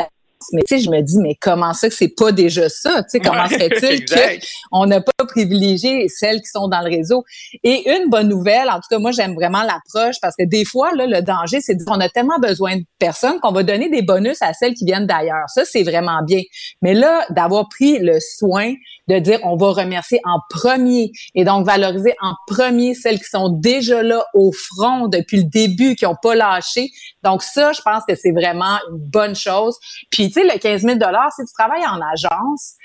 mais 0.52 0.62
tu 0.64 0.76
sais, 0.76 0.84
je 0.84 0.90
me 0.90 1.02
dis, 1.02 1.18
mais 1.20 1.36
comment 1.40 1.74
ça 1.74 1.90
que 1.90 1.96
c'est 1.96 2.14
pas 2.16 2.32
déjà 2.32 2.70
ça? 2.70 3.04
Tu 3.04 3.10
sais, 3.10 3.20
comment 3.20 3.48
se 3.48 3.56
fait-il 3.56 4.06
qu'on 4.72 4.86
n'a 4.86 5.02
pas 5.02 5.26
privilégié 5.28 6.08
celles 6.10 6.42
qui 6.42 6.50
sont 6.52 6.68
dans 6.68 6.82
le 6.82 6.90
réseau? 6.90 7.24
Et 7.64 7.90
une 7.90 8.10
bonne 8.10 8.28
nouvelle, 8.28 8.70
en 8.70 8.76
tout 8.76 8.88
cas, 8.90 9.00
moi, 9.00 9.12
j'aime 9.12 9.34
vraiment 9.34 9.64
l'approche 9.64 10.16
parce 10.22 10.36
que 10.36 10.44
des 10.44 10.66
fois, 10.66 10.94
là, 10.96 11.06
le 11.08 11.22
danger, 11.22 11.62
c'est 11.62 11.78
qu'on 11.86 12.00
a 12.00 12.10
tellement 12.10 12.40
besoin 12.40 12.78
de 12.78 12.84
personnes 13.00 13.40
qu'on 13.40 13.52
va 13.52 13.64
donner 13.64 13.90
des 13.90 14.02
bonus 14.02 14.42
à 14.42 14.54
celles 14.54 14.74
qui 14.74 14.86
viennent 14.86 15.08
d'ailleurs. 15.08 15.48
Ça, 15.48 15.64
c'est 15.66 15.84
vraiment 15.84 16.22
bien. 16.24 16.42
Mais 16.82 16.94
là, 16.94 17.26
d'avoir 17.30 17.70
pris 17.70 18.00
le 18.00 18.20
soin 18.20 18.74
de 19.08 19.20
dire 19.20 19.40
on 19.44 19.58
va 19.58 19.72
remercier 19.72 20.20
en 20.24 20.40
premier 20.50 21.12
et 21.36 21.44
donc 21.44 21.66
valoriser 21.66 22.16
en 22.22 22.34
premier 22.48 22.94
celles 22.94 23.20
qui 23.20 23.30
sont 23.30 23.50
déjà 23.50 24.02
là 24.02 24.24
au 24.34 24.52
front 24.52 25.08
depuis 25.08 25.38
le 25.38 25.44
début, 25.44 25.96
qui 25.96 26.06
n'ont 26.06 26.16
pas 26.22 26.36
lâché. 26.36 26.90
Donc 27.24 27.44
ça, 27.44 27.72
je 27.74 27.82
pense 27.82 28.04
que 28.08 28.16
c'est 28.16 28.32
vraiment 28.32 28.78
une 28.90 28.98
bonne 28.98 29.36
chose. 29.36 29.78
Puis 30.10 30.32
tu 30.34 30.42
sais, 30.42 30.44
le 30.44 30.60
15 30.60 30.82
000 30.82 30.94
si 30.96 31.46
tu 31.46 31.54
travailles 31.54 31.86
en 31.86 32.00
agence, 32.02 32.76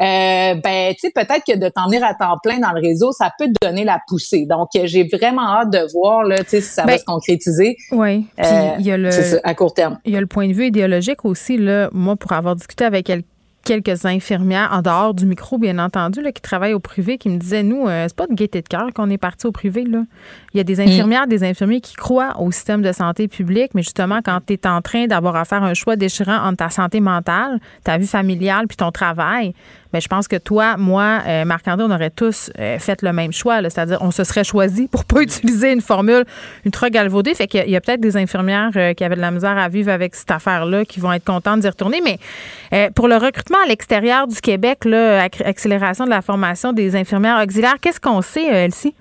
euh, 0.00 0.54
ben 0.62 0.94
tu 0.94 1.00
sais 1.00 1.10
peut-être 1.10 1.42
que 1.44 1.58
de 1.58 1.68
t'en 1.68 1.86
venir 1.86 2.04
à 2.04 2.14
temps 2.14 2.38
plein 2.40 2.60
dans 2.60 2.70
le 2.70 2.80
réseau, 2.80 3.10
ça 3.10 3.32
peut 3.36 3.46
te 3.46 3.66
donner 3.66 3.82
la 3.82 4.00
poussée. 4.06 4.46
Donc 4.46 4.68
j'ai 4.72 5.08
vraiment 5.08 5.42
hâte 5.42 5.70
de 5.70 5.92
voir 5.92 6.22
là, 6.22 6.38
tu 6.44 6.50
sais 6.50 6.60
si 6.60 6.68
ça 6.68 6.82
va 6.82 6.92
ben, 6.92 6.98
se 6.98 7.04
concrétiser. 7.04 7.76
Oui. 7.90 8.26
Puis 8.36 8.46
euh, 8.46 8.76
il 8.78 8.86
y 8.86 8.92
a 8.92 8.96
le 8.96 9.10
à 9.44 9.54
court 9.54 9.74
terme. 9.74 9.98
Il 10.04 10.12
y 10.12 10.16
a 10.16 10.20
le 10.20 10.28
point 10.28 10.46
de 10.46 10.52
vue 10.52 10.66
idéologique 10.66 11.24
aussi 11.24 11.56
là. 11.56 11.90
Moi, 11.92 12.14
pour 12.14 12.32
avoir 12.32 12.54
discuté 12.54 12.84
avec 12.84 13.06
quelqu'un 13.06 13.26
quelques 13.68 14.06
infirmières, 14.06 14.70
en 14.72 14.80
dehors 14.80 15.12
du 15.12 15.26
micro, 15.26 15.58
bien 15.58 15.78
entendu, 15.78 16.22
là, 16.22 16.32
qui 16.32 16.40
travaillent 16.40 16.72
au 16.72 16.80
privé, 16.80 17.18
qui 17.18 17.28
me 17.28 17.36
disaient, 17.36 17.62
nous, 17.62 17.86
euh, 17.86 18.06
c'est 18.08 18.16
pas 18.16 18.26
de 18.26 18.32
gaieté 18.32 18.62
de 18.62 18.68
cœur 18.68 18.94
qu'on 18.94 19.10
est 19.10 19.18
parti 19.18 19.46
au 19.46 19.52
privé. 19.52 19.84
Là. 19.84 20.04
Il 20.54 20.56
y 20.56 20.60
a 20.60 20.64
des 20.64 20.76
mm. 20.76 20.88
infirmières, 20.88 21.26
des 21.26 21.44
infirmiers 21.44 21.82
qui 21.82 21.94
croient 21.94 22.40
au 22.40 22.50
système 22.50 22.80
de 22.80 22.92
santé 22.92 23.28
publique, 23.28 23.72
mais 23.74 23.82
justement, 23.82 24.20
quand 24.24 24.40
tu 24.46 24.54
es 24.54 24.66
en 24.66 24.80
train 24.80 25.06
d'avoir 25.06 25.36
à 25.36 25.44
faire 25.44 25.62
un 25.62 25.74
choix 25.74 25.96
déchirant 25.96 26.38
entre 26.46 26.56
ta 26.56 26.70
santé 26.70 27.00
mentale, 27.00 27.60
ta 27.84 27.98
vie 27.98 28.06
familiale, 28.06 28.68
puis 28.68 28.78
ton 28.78 28.90
travail, 28.90 29.52
mais 29.92 30.00
je 30.00 30.08
pense 30.08 30.28
que 30.28 30.36
toi, 30.36 30.76
moi, 30.76 31.20
euh, 31.26 31.44
Marc-André, 31.44 31.86
on 31.88 31.90
aurait 31.90 32.10
tous 32.10 32.50
euh, 32.58 32.78
fait 32.78 33.02
le 33.02 33.12
même 33.12 33.32
choix. 33.32 33.60
C'est-à-dire, 33.62 33.98
on 34.00 34.10
se 34.10 34.24
serait 34.24 34.44
choisi 34.44 34.88
pour 34.88 35.04
pas 35.04 35.22
utiliser 35.22 35.72
une 35.72 35.80
formule 35.80 36.24
ultra 36.64 36.90
galvaudée. 36.90 37.34
Fait 37.34 37.46
qu'il 37.46 37.68
y 37.68 37.76
a, 37.76 37.80
peut-être 37.80 38.00
des 38.00 38.16
infirmières 38.16 38.70
euh, 38.76 38.92
qui 38.94 39.04
avaient 39.04 39.16
de 39.16 39.20
la 39.20 39.30
misère 39.30 39.56
à 39.56 39.68
vivre 39.68 39.90
avec 39.90 40.14
cette 40.14 40.30
affaire-là 40.30 40.84
qui 40.84 41.00
vont 41.00 41.12
être 41.12 41.24
contentes 41.24 41.60
d'y 41.60 41.68
retourner. 41.68 42.00
Mais 42.02 42.18
pour 42.94 43.08
le 43.08 43.16
recrutement 43.16 43.58
à 43.64 43.66
l'extérieur 43.66 44.26
du 44.26 44.40
Québec, 44.40 44.84
là, 44.84 45.22
accélération 45.44 46.04
de 46.04 46.10
la 46.10 46.22
formation 46.22 46.72
des 46.72 46.96
infirmières 46.96 47.42
auxiliaires, 47.42 47.76
qu'est-ce 47.80 48.00
qu'on 48.00 48.22
sait, 48.22 48.46
Elsie? 48.46 48.94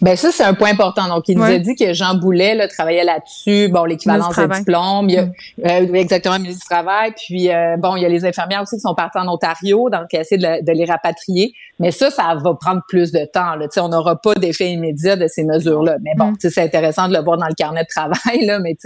Ben 0.00 0.16
ça, 0.16 0.30
c'est 0.30 0.44
un 0.44 0.54
point 0.54 0.70
important. 0.70 1.08
Donc, 1.08 1.28
il 1.28 1.36
nous 1.36 1.44
a 1.44 1.58
dit 1.58 1.74
que 1.74 1.92
Jean 1.92 2.14
Boulet 2.14 2.54
là, 2.54 2.68
travaillait 2.68 3.04
là-dessus. 3.04 3.68
Bon, 3.68 3.84
l'équivalence 3.84 4.36
de 4.36 4.46
diplôme. 4.46 5.08
Il 5.08 5.14
y 5.14 5.18
a, 5.18 5.26
mm. 5.26 5.32
euh, 5.66 5.94
exactement, 5.94 6.36
le 6.36 6.42
ministre 6.42 6.64
du 6.64 6.68
Travail. 6.68 7.12
Puis, 7.16 7.50
euh, 7.50 7.76
bon, 7.76 7.96
il 7.96 8.02
y 8.02 8.06
a 8.06 8.08
les 8.08 8.24
infirmières 8.24 8.62
aussi 8.62 8.76
qui 8.76 8.80
sont 8.80 8.94
parties 8.94 9.18
en 9.18 9.28
Ontario, 9.28 9.88
donc 9.90 10.12
essayer 10.12 10.38
de, 10.38 10.64
de 10.64 10.72
les 10.72 10.84
rapatrier. 10.84 11.54
Mais 11.78 11.90
ça, 11.90 12.10
ça 12.10 12.34
va 12.34 12.54
prendre 12.54 12.82
plus 12.86 13.12
de 13.12 13.24
temps. 13.24 13.56
Là. 13.56 13.66
on 13.78 13.88
n'aura 13.88 14.16
pas 14.16 14.34
d'effet 14.34 14.70
immédiat 14.70 15.16
de 15.16 15.26
ces 15.26 15.44
mesures-là. 15.44 15.96
Mais 16.02 16.12
bon, 16.16 16.32
mm. 16.32 16.36
c'est 16.38 16.62
intéressant 16.62 17.08
de 17.08 17.14
le 17.14 17.22
voir 17.22 17.38
dans 17.38 17.48
le 17.48 17.54
carnet 17.54 17.82
de 17.82 17.88
travail. 17.88 18.46
Là, 18.46 18.58
mais 18.58 18.76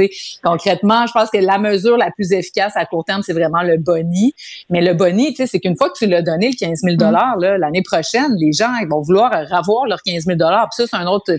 concrètement, 0.43 1.07
je 1.07 1.13
pense 1.13 1.31
que 1.31 1.39
la 1.39 1.59
mesure 1.59 1.97
la 1.97 2.11
plus 2.11 2.33
efficace 2.33 2.73
à 2.77 2.87
court 2.87 3.05
terme, 3.05 3.23
c'est 3.23 3.33
vraiment 3.33 3.63
le 3.63 3.79
boni. 3.79 4.35
Mais 4.71 4.81
le 4.81 4.95
boni, 4.95 5.35
c'est 5.37 5.61
qu'une 5.61 5.77
fois 5.77 5.91
que 5.91 5.99
tu 5.99 6.07
l'as 6.07 6.23
donné, 6.23 6.51
le 6.51 6.57
15 6.59 6.81
000 6.83 6.97
mm. 6.97 7.59
l'année 7.59 7.83
prochaine, 7.83 8.35
les 8.39 8.53
gens 8.53 8.73
ils 8.81 8.89
vont 8.89 9.01
vouloir 9.01 9.33
avoir 9.51 9.87
leurs 9.87 10.03
15 10.03 10.25
000 10.25 10.39
Puis 10.39 10.76
ça, 10.77 10.87
c'est 10.87 10.97
un 10.97 11.07
autre, 11.07 11.33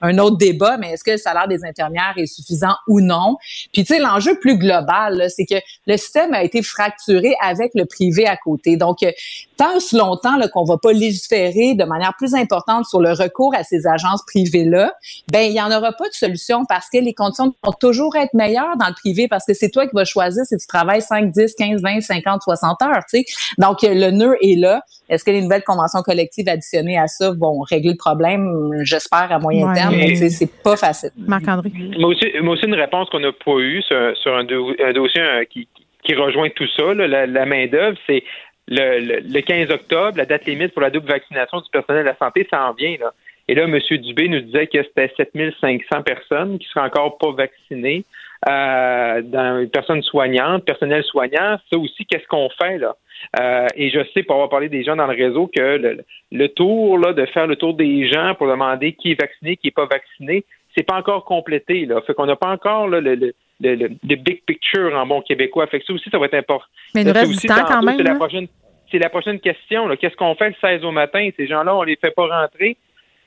un 0.00 0.18
autre 0.18 0.36
débat, 0.36 0.76
mais 0.76 0.92
est-ce 0.92 1.04
que 1.04 1.12
le 1.12 1.18
salaire 1.18 1.48
des 1.48 1.64
infirmières 1.64 2.14
est 2.16 2.26
suffisant 2.26 2.74
ou 2.88 3.00
non? 3.00 3.36
Puis, 3.72 3.84
tu 3.84 3.94
sais, 3.94 4.00
l'enjeu 4.00 4.38
plus 4.38 4.56
global, 4.58 5.26
c'est 5.34 5.46
que 5.46 5.56
le 5.86 5.96
système 5.96 6.34
a 6.34 6.42
été 6.42 6.62
fracturé 6.62 7.34
avec 7.42 7.72
le 7.74 7.84
privé 7.84 8.26
à 8.26 8.36
côté. 8.36 8.76
Donc, 8.76 9.02
euh, 9.02 9.10
tant 9.56 9.76
aussi 9.76 9.96
longtemps 9.96 10.38
qu'on 10.52 10.64
va 10.64 10.78
pas 10.78 10.92
légiférer 10.92 11.74
de 11.74 11.84
manière 11.84 12.14
plus 12.16 12.34
importante 12.34 12.86
sur 12.86 13.00
le 13.00 13.12
recours 13.12 13.54
à 13.54 13.64
ces 13.64 13.86
agences 13.86 14.22
privées-là, 14.26 14.92
ben 15.30 15.50
il 15.50 15.52
y 15.52 15.60
en 15.60 15.70
aura 15.70 15.92
pas 15.92 16.08
de 16.08 16.14
solution 16.14 16.64
parce 16.66 16.88
que 16.92 16.98
les 16.98 17.14
conditions 17.14 17.54
vont 17.62 17.72
toujours 17.72 18.16
être 18.16 18.34
meilleures 18.34 18.76
dans 18.78 18.88
le 18.88 18.94
privé 18.94 19.28
parce 19.28 19.44
que 19.44 19.54
c'est 19.54 19.70
toi 19.70 19.86
qui 19.86 19.94
vas 19.94 20.04
choisir 20.04 20.44
si 20.44 20.56
tu 20.56 20.66
travailles 20.66 21.02
5, 21.02 21.30
10, 21.30 21.54
15, 21.54 21.82
20, 21.82 22.00
50, 22.00 22.42
60 22.42 22.82
heures, 22.82 23.04
tu 23.08 23.18
sais. 23.18 23.24
Donc, 23.58 23.78
le 23.82 24.10
nœud 24.10 24.36
est 24.40 24.58
là. 24.58 24.82
Est-ce 25.08 25.24
que 25.24 25.30
les 25.30 25.42
nouvelles 25.42 25.64
conventions 25.64 26.00
collectives 26.02 26.48
additionnées 26.48 26.98
à 26.98 27.06
ça 27.06 27.30
vont 27.38 27.60
régler 27.60 27.92
le 27.92 27.96
problème? 27.96 28.72
J'espère 28.82 29.30
à 29.30 29.38
moyen 29.38 29.72
terme, 29.74 29.96
mais 29.96 30.14
c'est 30.14 30.50
pas 30.62 30.76
facile. 30.76 31.10
Marc-André. 31.16 31.70
Moi 31.98 32.10
aussi, 32.10 32.26
moi 32.42 32.54
aussi, 32.54 32.66
une 32.66 32.74
réponse 32.74 33.10
qu'on 33.10 33.20
n'a 33.20 33.32
pas 33.32 33.58
eue 33.58 33.82
sur, 33.82 34.34
un, 34.34 34.44
dossier 34.44 35.20
euh, 35.20 35.44
qui, 35.44 35.68
qui 36.02 36.14
rejoint 36.14 36.48
tout 36.50 36.68
ça, 36.76 36.94
la, 36.94 37.26
la 37.26 37.46
main-d'œuvre, 37.46 37.98
c'est 38.06 38.22
le, 38.68 39.20
le, 39.20 39.40
15 39.40 39.70
octobre, 39.70 40.16
la 40.16 40.24
date 40.24 40.46
limite 40.46 40.72
pour 40.72 40.82
la 40.82 40.90
double 40.90 41.08
vaccination 41.08 41.60
du 41.60 41.68
personnel 41.70 42.02
de 42.02 42.08
la 42.08 42.16
santé, 42.16 42.46
ça 42.50 42.66
en 42.66 42.72
vient. 42.72 42.96
Là. 42.98 43.12
Et 43.48 43.54
là, 43.54 43.64
M. 43.64 43.78
Dubé 43.98 44.28
nous 44.28 44.40
disait 44.40 44.66
que 44.66 44.82
c'était 44.82 45.12
7500 45.16 46.02
personnes 46.02 46.58
qui 46.58 46.66
seraient 46.68 46.86
encore 46.86 47.18
pas 47.18 47.32
vaccinées. 47.32 48.04
Euh, 48.48 49.22
dans 49.22 49.66
personnes 49.70 50.02
soignantes, 50.02 50.64
personnel 50.64 51.02
soignant, 51.04 51.58
ça 51.70 51.78
aussi, 51.78 52.04
qu'est-ce 52.04 52.26
qu'on 52.26 52.50
fait 52.50 52.76
là? 52.76 52.94
Euh, 53.40 53.66
et 53.76 53.90
je 53.90 54.00
sais, 54.12 54.22
pour 54.22 54.36
avoir 54.36 54.48
parlé 54.48 54.68
des 54.68 54.84
gens 54.84 54.96
dans 54.96 55.06
le 55.06 55.16
réseau, 55.16 55.50
que 55.54 55.96
le, 56.30 56.48
tour 56.48 56.98
là, 56.98 57.12
de 57.12 57.26
faire 57.26 57.46
le 57.46 57.56
tour 57.56 57.74
des 57.74 58.08
gens 58.08 58.34
pour 58.34 58.48
demander 58.48 58.92
qui 58.92 59.12
est 59.12 59.20
vacciné, 59.20 59.56
qui 59.56 59.68
n'est 59.68 59.72
pas 59.72 59.86
vacciné, 59.86 60.44
c'est 60.76 60.82
pas 60.82 60.96
encore 60.96 61.24
complété. 61.24 61.86
Là. 61.86 62.00
Fait 62.06 62.14
qu'on 62.14 62.26
n'a 62.26 62.36
pas 62.36 62.50
encore 62.50 62.88
là, 62.88 63.00
le, 63.00 63.14
le, 63.14 63.34
le, 63.60 64.16
big 64.16 64.42
picture 64.44 64.94
en 64.94 65.06
bon 65.06 65.20
québécois. 65.20 65.66
Fait 65.66 65.80
que 65.80 65.86
ça 65.86 65.92
aussi, 65.92 66.10
ça 66.10 66.18
va 66.18 66.26
être 66.26 66.34
important. 66.34 66.66
Mais 66.94 67.02
il 67.02 67.06
nous 67.06 67.12
reste 67.12 67.30
du 67.30 67.46
temps 67.46 67.64
quand 67.66 67.82
même. 67.82 67.96
C'est 67.96 68.02
la, 68.02 68.14
prochaine, 68.14 68.46
c'est 68.90 68.98
la 68.98 69.08
prochaine 69.08 69.40
question. 69.40 69.88
Qu'est-ce 69.96 70.16
qu'on 70.16 70.34
fait 70.34 70.50
le 70.50 70.54
16 70.60 70.84
au 70.84 70.90
matin? 70.90 71.28
Ces 71.36 71.46
gens-là, 71.46 71.74
on 71.74 71.82
les 71.82 71.96
fait 71.96 72.14
pas 72.14 72.26
rentrer. 72.26 72.76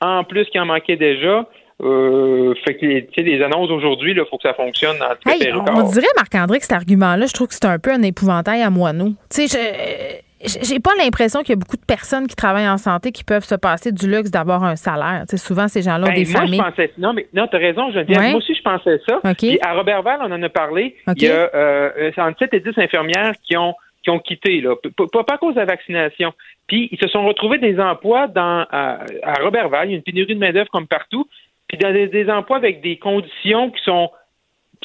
En 0.00 0.22
plus 0.24 0.46
qu'il 0.46 0.60
en 0.60 0.66
manquait 0.66 0.96
déjà. 0.96 1.48
Euh, 1.80 2.54
fait 2.64 2.74
que 2.74 3.20
les 3.20 3.42
annonces 3.42 3.70
aujourd'hui, 3.70 4.10
il 4.10 4.24
faut 4.28 4.36
que 4.36 4.42
ça 4.42 4.54
fonctionne 4.54 4.96
hey, 5.26 5.52
On 5.52 5.88
dirait, 5.90 6.06
Marc-André, 6.16 6.58
que 6.58 6.64
cet 6.64 6.72
argument-là, 6.72 7.26
je 7.26 7.32
trouve 7.32 7.46
que 7.46 7.54
c'est 7.54 7.66
un 7.66 7.78
peu 7.78 7.92
un 7.92 8.02
épouvantail 8.02 8.62
à 8.62 8.70
moineau. 8.70 9.10
Tu 9.30 9.46
sais, 9.46 10.24
j'ai 10.40 10.80
pas 10.80 10.90
l'impression 10.96 11.40
qu'il 11.40 11.50
y 11.50 11.52
a 11.52 11.56
beaucoup 11.56 11.76
de 11.76 11.84
personnes 11.84 12.26
qui 12.26 12.36
travaillent 12.36 12.68
en 12.68 12.78
santé 12.78 13.12
qui 13.12 13.24
peuvent 13.24 13.44
se 13.44 13.54
passer 13.54 13.92
du 13.92 14.10
luxe 14.10 14.30
d'avoir 14.30 14.64
un 14.64 14.76
salaire. 14.76 15.24
Tu 15.28 15.36
sais, 15.36 15.44
souvent, 15.44 15.68
ces 15.68 15.82
gens-là 15.82 16.06
ont 16.06 16.10
ben, 16.10 16.14
des 16.14 16.30
moi, 16.30 16.40
familles. 16.40 16.58
Je 16.58 16.70
pensais, 16.70 16.92
non, 16.98 17.12
mais 17.12 17.26
non, 17.32 17.46
t'as 17.50 17.58
raison, 17.58 17.90
je 17.92 18.00
Moi 18.00 18.34
aussi, 18.34 18.54
je 18.54 18.62
pensais 18.62 19.00
ça. 19.08 19.20
à 19.22 19.74
Robertval, 19.74 20.20
on 20.22 20.32
en 20.32 20.42
a 20.42 20.48
parlé. 20.48 20.96
Il 21.16 21.22
y 21.22 21.28
a 21.28 21.50
euh, 21.54 22.10
7 22.38 22.54
et 22.54 22.60
10 22.60 22.70
infirmières 22.76 23.34
qui 23.42 23.56
ont 23.56 23.74
qui 24.00 24.10
ont 24.10 24.20
quitté, 24.20 24.60
là, 24.60 24.76
pas, 24.96 25.24
pas 25.24 25.34
à 25.34 25.38
cause 25.38 25.54
de 25.54 25.60
la 25.60 25.66
vaccination. 25.66 26.32
Puis 26.68 26.88
ils 26.92 26.98
se 27.00 27.08
sont 27.08 27.26
retrouvés 27.26 27.58
des 27.58 27.80
emplois 27.80 28.28
dans 28.28 28.64
à, 28.70 29.00
à 29.24 29.42
Robertval, 29.42 29.88
il 29.88 29.90
y 29.90 29.94
a 29.94 29.96
une 29.96 30.04
pénurie 30.04 30.34
de 30.36 30.38
main-d'œuvre 30.40 30.70
comme 30.70 30.86
partout, 30.86 31.26
puis 31.68 31.78
dans 31.78 31.92
des, 31.92 32.30
emplois 32.30 32.56
avec 32.56 32.80
des 32.80 32.96
conditions 32.98 33.70
qui 33.70 33.82
sont 33.84 34.10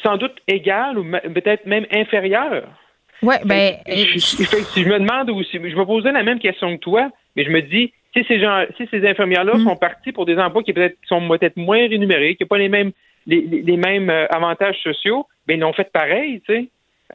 sans 0.02 0.16
doute 0.16 0.36
égales 0.48 0.98
ou 0.98 1.04
peut-être 1.32 1.66
même 1.66 1.86
inférieures. 1.94 2.68
Ouais, 3.22 3.40
ben. 3.44 3.76
Je, 3.86 4.18
je, 4.18 4.88
me 4.88 4.98
demande 4.98 5.30
aussi, 5.30 5.52
je 5.52 5.76
me 5.76 5.84
posais 5.86 6.12
la 6.12 6.22
même 6.22 6.38
question 6.38 6.76
que 6.76 6.80
toi, 6.80 7.10
mais 7.36 7.44
je 7.44 7.50
me 7.50 7.62
dis, 7.62 7.92
si 8.14 8.24
ces 8.24 8.38
gens, 8.38 8.64
si 8.76 8.86
ces 8.90 9.06
infirmières-là 9.06 9.54
mm. 9.54 9.64
sont 9.64 9.76
partis 9.76 10.12
pour 10.12 10.26
des 10.26 10.36
emplois 10.36 10.62
qui 10.62 10.72
peut-être 10.72 10.98
sont 11.06 11.26
peut-être 11.28 11.56
moins 11.56 11.88
rémunérés, 11.88 12.36
qui 12.36 12.42
n'ont 12.42 12.48
pas 12.48 12.58
les 12.58 12.68
mêmes 12.68 12.92
les, 13.26 13.40
les, 13.40 13.76
mêmes 13.76 14.10
euh, 14.10 14.26
avantages 14.28 14.76
sociaux, 14.82 15.26
ben 15.46 15.58
ils 15.58 15.64
ont 15.64 15.72
fait 15.72 15.90
pareil, 15.90 16.42
tu 16.46 16.54
sais. 16.54 16.68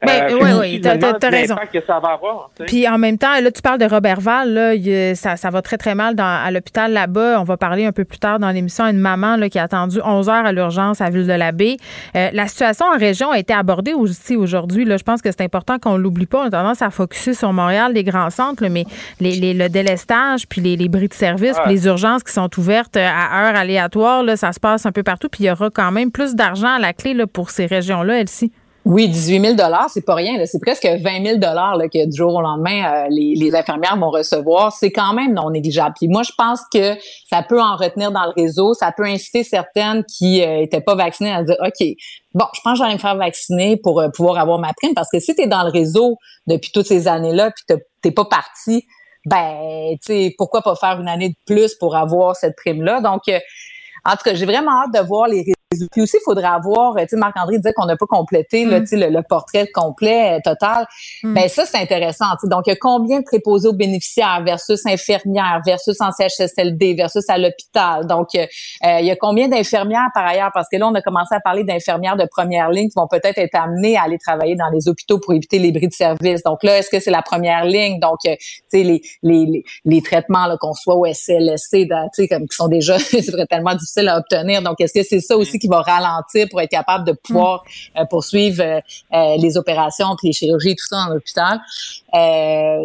Ben, 0.06 0.32
oui, 0.32 0.50
oui, 0.58 0.80
t'as, 0.80 0.92
as, 0.94 1.30
raison. 1.30 1.56
Que 1.70 1.80
ça 1.86 1.98
va 2.00 2.10
avoir, 2.12 2.50
Puis 2.66 2.88
en 2.88 2.96
même 2.96 3.18
temps, 3.18 3.38
là, 3.40 3.50
tu 3.50 3.60
parles 3.60 3.78
de 3.78 3.84
Robertval, 3.84 4.52
là, 4.52 5.14
ça, 5.14 5.36
ça 5.36 5.50
va 5.50 5.60
très, 5.60 5.76
très 5.76 5.94
mal 5.94 6.14
dans, 6.14 6.24
à 6.24 6.50
l'hôpital 6.50 6.92
là-bas. 6.92 7.38
On 7.38 7.44
va 7.44 7.56
parler 7.58 7.84
un 7.84 7.92
peu 7.92 8.04
plus 8.04 8.18
tard 8.18 8.38
dans 8.38 8.50
l'émission 8.50 8.86
une 8.86 8.98
maman 8.98 9.36
là, 9.36 9.50
qui 9.50 9.58
a 9.58 9.64
attendu 9.64 10.00
11 10.02 10.28
heures 10.28 10.46
à 10.46 10.52
l'urgence 10.52 11.02
à 11.02 11.10
Ville-de-la-Baie. 11.10 11.76
Euh, 12.16 12.30
la 12.32 12.46
situation 12.46 12.86
en 12.86 12.96
région 12.96 13.30
a 13.30 13.38
été 13.38 13.52
abordée 13.52 13.92
aussi 13.92 14.36
aujourd'hui. 14.36 14.86
Là, 14.86 14.96
je 14.96 15.02
pense 15.02 15.20
que 15.20 15.30
c'est 15.30 15.42
important 15.42 15.78
qu'on 15.78 15.98
l'oublie 15.98 16.26
pas. 16.26 16.44
On 16.44 16.46
a 16.46 16.50
tendance 16.50 16.80
à 16.80 16.90
focuser 16.90 17.34
sur 17.34 17.52
Montréal, 17.52 17.92
les 17.92 18.04
grands 18.04 18.30
centres, 18.30 18.66
mais 18.68 18.84
les, 19.20 19.32
les, 19.32 19.52
le 19.52 19.68
délestage, 19.68 20.48
puis 20.48 20.62
les, 20.62 20.76
les 20.76 20.88
bris 20.88 21.08
de 21.08 21.14
service, 21.14 21.58
puis 21.62 21.72
les 21.72 21.86
urgences 21.86 22.22
qui 22.22 22.32
sont 22.32 22.48
ouvertes 22.58 22.96
à 22.96 23.48
heure 23.48 23.56
aléatoire, 23.56 24.22
là, 24.22 24.36
ça 24.36 24.52
se 24.52 24.60
passe 24.60 24.86
un 24.86 24.92
peu 24.92 25.02
partout. 25.02 25.28
Puis 25.28 25.44
il 25.44 25.46
y 25.48 25.50
aura 25.50 25.68
quand 25.68 25.92
même 25.92 26.10
plus 26.10 26.34
d'argent 26.34 26.76
à 26.76 26.78
la 26.78 26.94
clé 26.94 27.12
là, 27.12 27.26
pour 27.26 27.50
ces 27.50 27.66
régions-là, 27.66 28.20
Elsie. 28.20 28.50
Oui, 28.86 29.08
18 29.08 29.56
000 29.58 29.70
c'est 29.88 30.04
pas 30.04 30.14
rien. 30.14 30.42
C'est 30.46 30.58
presque 30.58 30.86
20 30.86 31.24
000 31.24 31.38
là, 31.38 31.76
que 31.92 32.06
du 32.06 32.16
jour 32.16 32.34
au 32.34 32.40
lendemain, 32.40 33.04
euh, 33.04 33.06
les, 33.10 33.34
les, 33.34 33.54
infirmières 33.54 33.98
vont 33.98 34.08
recevoir. 34.08 34.72
C'est 34.72 34.90
quand 34.90 35.12
même 35.12 35.34
non 35.34 35.50
négligeable. 35.50 35.94
Puis 35.98 36.08
moi, 36.08 36.22
je 36.22 36.32
pense 36.36 36.62
que 36.72 36.94
ça 37.28 37.42
peut 37.42 37.60
en 37.60 37.76
retenir 37.76 38.10
dans 38.10 38.24
le 38.24 38.32
réseau. 38.34 38.72
Ça 38.72 38.90
peut 38.90 39.04
inciter 39.04 39.44
certaines 39.44 40.02
qui 40.04 40.42
euh, 40.42 40.62
étaient 40.62 40.80
pas 40.80 40.94
vaccinées 40.94 41.32
à 41.32 41.44
dire, 41.44 41.56
OK, 41.60 41.86
bon, 42.32 42.46
je 42.54 42.60
pense 42.64 42.72
que 42.72 42.78
j'allais 42.78 42.94
me 42.94 42.98
faire 42.98 43.16
vacciner 43.16 43.76
pour 43.76 44.00
euh, 44.00 44.08
pouvoir 44.08 44.38
avoir 44.38 44.58
ma 44.58 44.72
prime. 44.72 44.94
Parce 44.94 45.10
que 45.12 45.20
si 45.20 45.34
tu 45.34 45.42
es 45.42 45.46
dans 45.46 45.62
le 45.62 45.70
réseau 45.70 46.16
depuis 46.46 46.72
toutes 46.72 46.86
ces 46.86 47.06
années-là, 47.06 47.50
puis 47.50 47.76
t'es 48.00 48.12
pas 48.12 48.24
parti, 48.24 48.86
ben, 49.26 49.94
tu 50.04 50.14
sais, 50.14 50.34
pourquoi 50.38 50.62
pas 50.62 50.74
faire 50.74 50.98
une 50.98 51.08
année 51.08 51.28
de 51.28 51.36
plus 51.44 51.74
pour 51.74 51.96
avoir 51.96 52.34
cette 52.34 52.56
prime-là? 52.56 53.02
Donc, 53.02 53.20
en 53.28 54.12
tout 54.12 54.24
cas, 54.24 54.34
j'ai 54.34 54.46
vraiment 54.46 54.72
hâte 54.82 54.94
de 54.94 55.06
voir 55.06 55.28
les 55.28 55.44
puis 55.92 56.02
aussi, 56.02 56.16
il 56.16 56.24
faudrait 56.24 56.48
avoir, 56.48 56.96
tu 56.96 57.06
sais, 57.06 57.16
Marc-André 57.16 57.58
disait 57.58 57.72
qu'on 57.72 57.86
n'a 57.86 57.96
pas 57.96 58.06
complété 58.06 58.66
mm. 58.66 58.86
le, 58.90 59.08
le, 59.08 59.22
portrait 59.22 59.68
complet 59.68 60.38
euh, 60.38 60.40
total. 60.42 60.84
Mm. 61.22 61.34
Ben 61.34 61.48
ça, 61.48 61.64
c'est 61.64 61.78
intéressant. 61.78 62.24
Donc, 62.42 62.62
il 62.66 62.70
y 62.70 62.72
a 62.72 62.76
combien 62.76 63.20
de 63.20 63.24
préposés 63.24 63.68
aux 63.68 63.72
bénéficiaires 63.72 64.42
versus 64.44 64.84
infirmières, 64.84 65.60
versus 65.64 65.96
en 66.00 66.10
CHSLD, 66.10 66.94
versus 66.94 67.24
à 67.28 67.38
l'hôpital? 67.38 68.04
Donc, 68.08 68.34
euh, 68.34 68.46
il 68.82 69.06
y 69.06 69.12
a 69.12 69.16
combien 69.16 69.46
d'infirmières 69.46 70.08
par 70.12 70.26
ailleurs? 70.26 70.50
Parce 70.52 70.66
que 70.68 70.76
là, 70.76 70.88
on 70.88 70.94
a 70.94 71.02
commencé 71.02 71.36
à 71.36 71.40
parler 71.40 71.62
d'infirmières 71.62 72.16
de 72.16 72.26
première 72.28 72.70
ligne 72.70 72.88
qui 72.88 72.96
vont 72.96 73.06
peut-être 73.06 73.38
être 73.38 73.54
amenées 73.54 73.96
à 73.96 74.02
aller 74.02 74.18
travailler 74.18 74.56
dans 74.56 74.70
les 74.70 74.88
hôpitaux 74.88 75.20
pour 75.20 75.34
éviter 75.34 75.60
les 75.60 75.70
bris 75.70 75.86
de 75.86 75.92
service. 75.92 76.42
Donc 76.42 76.64
là, 76.64 76.78
est-ce 76.78 76.90
que 76.90 76.98
c'est 76.98 77.12
la 77.12 77.22
première 77.22 77.64
ligne? 77.64 78.00
Donc, 78.00 78.18
euh, 78.26 78.34
tu 78.40 78.64
sais, 78.66 78.82
les, 78.82 79.02
les, 79.22 79.64
les, 79.84 80.02
traitements 80.02 80.48
qu'on 80.60 80.72
soit 80.72 80.96
au 80.96 81.06
SLSC, 81.06 81.70
tu 81.70 81.88
sais, 82.12 82.26
comme 82.26 82.48
qui 82.48 82.56
sont 82.56 82.66
déjà, 82.66 82.98
c'est 82.98 83.46
tellement 83.48 83.74
difficile 83.74 84.08
à 84.08 84.18
obtenir. 84.18 84.62
Donc, 84.62 84.80
est-ce 84.80 84.92
que 84.92 85.04
c'est 85.04 85.20
ça 85.20 85.36
aussi 85.36 85.59
qui 85.60 85.68
va 85.68 85.82
ralentir 85.82 86.46
pour 86.50 86.60
être 86.60 86.70
capable 86.70 87.06
de 87.06 87.12
pouvoir 87.12 87.62
mm. 87.62 88.00
euh, 88.00 88.04
poursuivre 88.06 88.62
euh, 88.62 88.80
euh, 89.12 89.36
les 89.38 89.56
opérations, 89.56 90.16
puis 90.18 90.28
les 90.28 90.32
chirurgies, 90.32 90.74
tout 90.74 90.86
ça 90.88 91.04
dans 91.06 91.14
l'hôpital. 91.14 91.60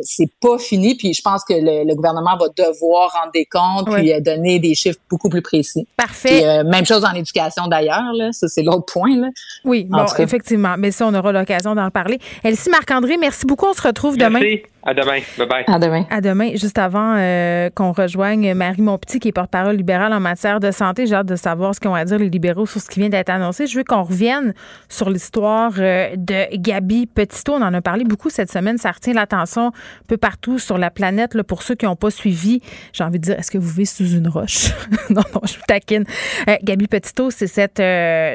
c'est 0.04 0.30
pas 0.40 0.58
fini, 0.60 0.96
puis 0.96 1.14
je 1.14 1.22
pense 1.22 1.44
que 1.44 1.54
le, 1.54 1.96
gouvernement 1.96 2.38
va 2.38 2.48
devoir 2.50 3.12
rendre 3.14 3.32
des 3.34 3.46
comptes 3.46 3.90
puis 3.92 4.22
donner 4.22 4.60
des 4.60 4.76
chiffres 4.76 5.00
beaucoup 5.10 5.30
plus 5.30 5.42
précis. 5.42 5.88
Parfait. 5.98 6.64
même 6.64 6.86
chose 6.86 7.06
en 7.06 7.14
éducation 7.14 7.68
d'ailleurs, 7.68 8.14
là, 8.14 8.32
ça 8.32 8.48
c'est 8.48 8.64
l'autre 8.64 8.86
point. 8.92 9.16
Là. 9.18 9.30
Oui, 9.64 9.86
bon, 9.90 10.06
effectivement, 10.20 10.76
mais 10.78 10.92
ça 10.92 11.08
on 11.08 11.14
aura 11.14 11.32
l'occasion 11.32 11.74
d'en 11.74 11.90
parler. 11.90 12.20
Elsie 12.44 12.70
Marc-André, 12.70 13.18
merci 13.18 13.46
beaucoup, 13.46 13.68
on 13.68 13.74
se 13.74 13.82
retrouve 13.82 14.18
demain. 14.18 14.42
À 14.88 14.94
demain. 14.94 15.18
Bye 15.40 15.48
bye. 15.48 15.64
À 15.66 15.80
demain. 15.80 16.06
À 16.12 16.22
demain. 16.22 16.52
Juste 16.54 16.78
avant 16.78 17.16
euh, 17.18 17.72
qu'on 17.74 17.92
rejoigne 17.92 18.54
Marie 18.54 18.84
Montpetit, 18.84 19.20
qui 19.20 19.30
est 19.30 19.32
porte-parole 19.32 19.76
libérale 19.76 20.14
en 20.14 20.20
matière 20.20 20.60
de 20.60 20.70
santé, 20.70 21.08
j'ai 21.08 21.16
hâte 21.16 21.26
de 21.26 21.36
savoir 21.36 21.74
ce 21.74 21.80
qu'ont 21.80 21.96
à 21.96 22.06
dire 22.06 22.20
les 22.20 22.30
libéraux 22.30 22.68
sur 22.68 22.80
ce 22.80 22.88
qui 22.88 23.00
vient 23.00 23.10
d'être 23.10 23.32
annoncé. 23.32 23.66
Je 23.66 23.80
veux 23.80 23.84
qu'on 23.84 24.04
revienne 24.04 24.54
sur 24.88 25.10
l'histoire 25.10 25.72
euh, 25.80 26.10
de 26.16 26.56
Gabi 26.58 27.08
Petito. 27.08 27.54
On 27.54 27.64
en 27.64 27.74
a 27.74 27.82
parlé 27.82 28.04
beaucoup 28.04 28.30
cette 28.30 28.52
semaine. 28.52 28.78
Ça 28.78 28.92
retient 28.92 29.14
l'attention 29.14 29.70
un 29.70 29.72
peu 30.08 30.18
partout 30.18 30.60
sur 30.60 30.78
la 30.78 30.92
planète. 30.92 31.34
Là, 31.34 31.44
pour 31.44 31.64
ceux 31.64 31.74
qui 31.74 31.86
n'ont 31.86 31.96
pas 31.96 32.12
suivi, 32.12 32.62
j'ai 32.94 33.04
envie 33.04 33.18
de 33.18 33.24
dire, 33.24 33.40
est-ce 33.40 33.50
que 33.50 33.58
vous 33.58 33.70
vivez 33.70 33.86
sous 33.86 34.12
une 34.12 34.28
roche? 34.28 34.70
non, 35.10 35.24
non, 35.34 35.42
je 35.46 35.56
vous 35.56 35.64
taquine. 35.68 36.04
Euh, 36.48 36.58
Gabi 36.62 36.86
Petito, 36.86 37.32
c'est 37.32 37.48
cette 37.48 37.82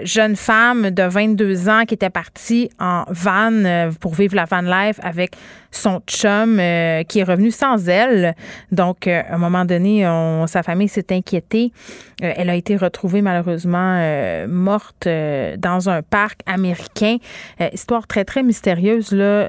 jeune 0.05 0.35
femme 0.35 0.91
de 0.91 1.03
22 1.05 1.69
ans 1.69 1.85
qui 1.87 1.95
était 1.95 2.11
partie 2.11 2.71
en 2.81 3.05
van 3.09 3.89
pour 4.01 4.15
vivre 4.15 4.35
la 4.35 4.47
van 4.47 4.63
life 4.63 4.99
avec 5.05 5.37
son 5.71 6.01
chum 6.09 6.40
euh, 6.49 7.03
qui 7.05 7.21
est 7.21 7.25
revenu 7.25 7.51
sans 7.51 7.89
elle. 7.89 8.35
Donc, 8.73 9.07
euh, 9.07 9.23
à 9.29 9.35
un 9.35 9.39
moment 9.39 9.65
donné, 9.65 10.05
sa 10.47 10.63
famille 10.63 10.89
s'est 10.89 11.07
inquiétée. 11.11 11.73
Euh, 12.23 12.33
elle 12.37 12.51
a 12.51 12.55
été 12.55 12.77
retrouvée 12.77 13.23
malheureusement 13.23 14.01
morte 14.49 15.09
dans 15.59 15.89
un 15.89 16.03
parc 16.03 16.41
américain. 16.47 17.17
histoire 17.73 18.07
très, 18.07 18.25
très 18.25 18.43
mystérieuse. 18.43 19.13
Là, 19.13 19.47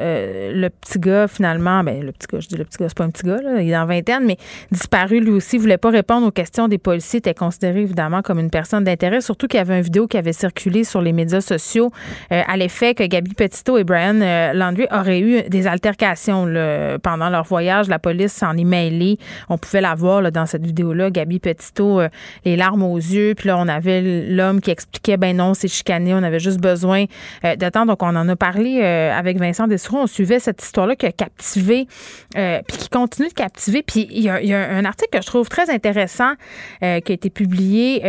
le 0.51 0.69
petit 0.69 0.99
gars, 0.99 1.27
finalement, 1.27 1.83
ben, 1.83 2.03
le 2.03 2.11
petit 2.11 2.27
gars, 2.31 2.39
je 2.39 2.47
dis 2.47 2.55
le 2.55 2.65
petit 2.65 2.77
gars, 2.77 2.87
c'est 2.87 2.97
pas 2.97 3.03
un 3.03 3.09
petit 3.09 3.25
gars, 3.25 3.41
là, 3.41 3.61
il 3.61 3.69
est 3.69 3.77
en 3.77 3.85
vingtaine, 3.85 4.25
mais 4.25 4.37
disparu 4.71 5.19
lui 5.19 5.31
aussi, 5.31 5.57
voulait 5.57 5.77
pas 5.77 5.89
répondre 5.89 6.27
aux 6.27 6.31
questions 6.31 6.67
des 6.67 6.77
policiers, 6.77 7.19
était 7.19 7.33
considéré 7.33 7.81
évidemment 7.81 8.21
comme 8.21 8.39
une 8.39 8.49
personne 8.49 8.83
d'intérêt, 8.83 9.21
surtout 9.21 9.47
qu'il 9.47 9.57
y 9.57 9.61
avait 9.61 9.77
une 9.77 9.83
vidéo 9.83 10.07
qui 10.07 10.17
avait 10.17 10.33
circulé 10.33 10.83
sur 10.83 11.01
les 11.01 11.13
médias 11.13 11.41
sociaux 11.41 11.91
à 12.29 12.57
l'effet 12.57 12.93
que 12.93 13.03
Gabi 13.03 13.33
Petito 13.33 13.77
et 13.77 13.83
Brian 13.83 14.53
Landry 14.53 14.87
auraient 14.91 15.19
eu 15.19 15.43
des 15.49 15.67
altercations. 15.67 16.45
Là, 16.45 16.80
pendant 17.03 17.29
leur 17.29 17.43
voyage. 17.43 17.87
La 17.87 17.99
police 17.99 18.33
s'en 18.33 18.57
est 18.57 18.63
mêlée. 18.63 19.17
On 19.49 19.57
pouvait 19.57 19.81
la 19.81 19.95
voir 19.95 20.31
dans 20.31 20.45
cette 20.45 20.65
vidéo-là, 20.65 21.09
Gabi 21.09 21.39
Petito, 21.39 22.01
les 22.45 22.55
larmes 22.55 22.83
aux 22.83 22.97
yeux. 22.97 23.33
Puis 23.35 23.47
là, 23.47 23.57
on 23.57 23.67
avait 23.67 24.01
l'homme 24.01 24.61
qui 24.61 24.71
expliquait, 24.71 25.17
ben 25.17 25.35
non, 25.35 25.53
c'est 25.53 25.67
chicané, 25.67 26.13
on 26.13 26.23
avait 26.23 26.39
juste 26.39 26.59
besoin 26.59 27.05
de 27.43 27.69
temps. 27.69 27.85
Donc, 27.85 28.03
on 28.03 28.15
en 28.15 28.27
a 28.27 28.35
parlé 28.35 28.81
avec 28.81 29.37
Vincent 29.37 29.67
Dessoureau. 29.67 29.99
On 30.03 30.07
suivait 30.07 30.39
cette 30.39 30.61
histoire-là 30.61 30.95
qui 30.95 31.05
a 31.05 31.11
captivé, 31.11 31.87
puis 32.33 32.77
qui 32.77 32.89
continue 32.89 33.29
de 33.29 33.33
captiver. 33.33 33.83
Puis 33.83 34.07
il 34.11 34.23
y, 34.23 34.29
a, 34.29 34.35
un 34.35 34.85
article 34.85 35.17
que 35.17 35.21
je 35.21 35.27
trouve 35.27 35.49
très 35.49 35.69
intéressant 35.69 36.33
qui 36.79 36.85
a 36.85 36.97
été 36.97 37.29
publié. 37.29 38.01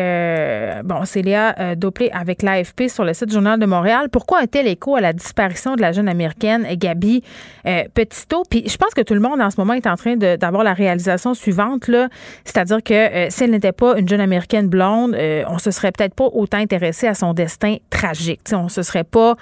bon, 0.84 1.04
c'est 1.04 1.22
Léa 1.22 1.74
Doplé 1.76 2.10
avec 2.12 2.42
l'AFP 2.42 2.88
sur 2.88 3.04
le 3.04 3.14
site 3.14 3.32
Journal 3.32 3.58
de 3.58 3.66
Montréal. 3.66 4.08
Pourquoi 4.10 4.40
un 4.40 4.46
tel 4.46 4.66
écho 4.66 4.96
à 4.96 5.00
la 5.00 5.12
disparition 5.12 5.76
de 5.76 5.80
la 5.80 5.92
jeune 5.92 6.08
américaine 6.08 6.66
Gabi 6.74 7.22
euh, 7.66 7.84
Petito? 7.94 8.44
Puis 8.48 8.61
je 8.66 8.76
pense 8.76 8.94
que 8.94 9.02
tout 9.02 9.14
le 9.14 9.20
monde 9.20 9.40
en 9.40 9.51
ce 9.51 9.56
moment 9.59 9.74
est 9.74 9.86
en 9.86 9.97
train 9.97 10.16
d'avoir 10.16 10.64
la 10.64 10.72
réalisation 10.72 11.34
suivante, 11.34 11.89
là, 11.89 12.09
c'est-à-dire 12.44 12.82
que 12.82 12.94
euh, 12.94 13.26
si 13.30 13.44
elle 13.44 13.51
n'était 13.51 13.72
pas 13.72 13.98
une 13.98 14.09
jeune 14.09 14.20
américaine 14.20 14.68
blonde, 14.68 15.14
euh, 15.14 15.44
on 15.48 15.59
se 15.59 15.70
serait 15.70 15.93
peut-être 15.93 16.14
pas 16.14 16.28
autant 16.32 16.59
intéressé 16.59 17.06
à 17.06 17.14
son 17.14 17.34
destin 17.34 17.76
tragique. 17.90 18.40
On 18.52 18.62
on 18.62 18.68
se 18.68 18.82
serait 18.84 19.05
pas 19.05 19.34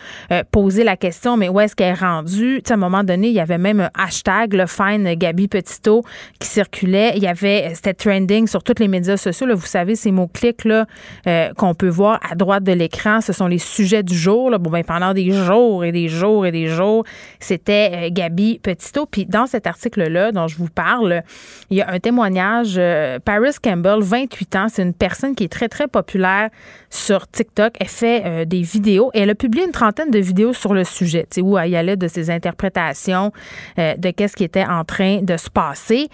posé 0.51 0.83
la 0.83 0.97
question, 0.97 1.37
mais 1.37 1.51
où 1.51 1.61
est-ce 1.61 1.77
qu'elle 1.77 1.91
est 1.91 1.95
rendue? 1.95 2.63
à 2.69 2.73
un 2.73 2.77
moment 2.77 3.05
donné, 3.05 3.29
il 3.29 3.35
y 3.35 3.41
avait 3.41 3.59
même 3.59 3.81
un 3.81 3.91
hashtag, 3.95 4.55
le 4.55 4.67
Fine 4.67 5.15
Gabi 5.15 5.47
Petito, 5.47 6.03
qui 6.39 6.49
circulait. 6.49 7.13
Il 7.17 7.23
y 7.23 7.27
avait, 7.27 7.73
c'était 7.75 7.93
trending 7.93 8.47
sur 8.47 8.63
tous 8.63 8.81
les 8.81 8.89
médias 8.89 9.19
sociaux. 9.19 9.47
Vous 9.55 9.67
savez, 9.67 9.95
ces 9.95 10.11
mots-clics 10.11 10.65
là 10.65 10.87
qu'on 11.57 11.75
peut 11.75 11.89
voir 11.89 12.19
à 12.29 12.35
droite 12.35 12.65
de 12.65 12.73
l'écran, 12.73 13.21
ce 13.21 13.33
sont 13.35 13.47
les 13.47 13.59
sujets 13.59 14.03
du 14.03 14.17
jour. 14.17 14.51
Bon, 14.59 14.71
ben, 14.71 14.83
pendant 14.85 15.13
des 15.13 15.31
jours 15.31 15.85
et 15.85 15.93
des 15.93 16.09
jours 16.09 16.47
et 16.47 16.53
des 16.53 16.67
jours, 16.67 17.05
c'était 17.39 17.91
euh, 17.93 18.09
Gabi 18.11 18.59
Petito. 18.59 19.07
Puis 19.11 19.27
dans 19.27 19.47
cet 19.47 19.67
article-là 19.67 20.33
dont 20.33 20.49
je 20.49 20.57
vous 20.57 20.69
parle, 20.69 21.23
il 21.71 21.79
y 21.79 21.83
a 21.83 21.91
un 21.91 21.99
témoignage. 21.99 22.75
Euh, 22.77 23.19
Paris 23.19 23.57
Campbell, 23.63 24.01
28 24.01 24.57
ans, 24.57 24.67
c'est 24.69 24.83
une 24.83 24.95
personne 24.95 25.35
qui 25.35 25.45
est 25.45 25.49
très, 25.49 25.69
très 25.69 25.89
populaire 25.89 26.51
sur 26.91 27.27
TikTok. 27.29 27.75
Elle 27.81 27.89
fait 27.89 28.23
euh, 28.25 28.45
des 28.45 28.63
vidéos 28.63 29.11
et 29.15 29.21
elle 29.21 29.31
a 29.31 29.35
publié 29.35 29.65
une 29.65 29.73
trentaine 29.73 30.11
de 30.11 30.19
vidéos 30.19 30.53
sur 30.53 30.75
le 30.75 30.85
sujet, 30.85 31.27
où 31.41 31.59
elle 31.59 31.71
y 31.71 31.77
allait 31.77 31.97
de 31.97 32.09
ses 32.09 32.31
interprétations 32.31 33.33
de 33.77 34.11
qu'est-ce 34.11 34.37
qui 34.37 34.45
était 34.45 34.65
en 34.65 34.85
train 34.85 35.23
de 35.23 35.37
se 35.37 35.51
passer. 35.51 36.09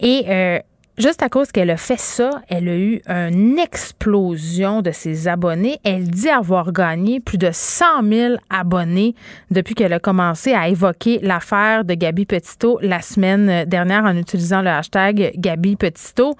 Et 0.00 0.60
juste 0.98 1.22
à 1.22 1.28
cause 1.28 1.52
qu'elle 1.52 1.70
a 1.70 1.76
fait 1.76 1.98
ça, 1.98 2.42
elle 2.48 2.68
a 2.68 2.76
eu 2.76 3.00
une 3.08 3.58
explosion 3.58 4.82
de 4.82 4.90
ses 4.90 5.28
abonnés. 5.28 5.78
Elle 5.84 6.08
dit 6.08 6.28
avoir 6.28 6.72
gagné 6.72 7.20
plus 7.20 7.38
de 7.38 7.50
100 7.52 7.84
000 8.08 8.34
abonnés 8.50 9.14
depuis 9.50 9.74
qu'elle 9.74 9.92
a 9.92 10.00
commencé 10.00 10.52
à 10.52 10.68
évoquer 10.68 11.18
l'affaire 11.22 11.84
de 11.84 11.94
Gabi 11.94 12.26
Petito 12.26 12.78
la 12.82 13.02
semaine 13.02 13.64
dernière 13.64 14.04
en 14.04 14.16
utilisant 14.16 14.62
le 14.62 14.70
hashtag 14.70 15.32
Gabi 15.36 15.76
Petito. 15.76 16.34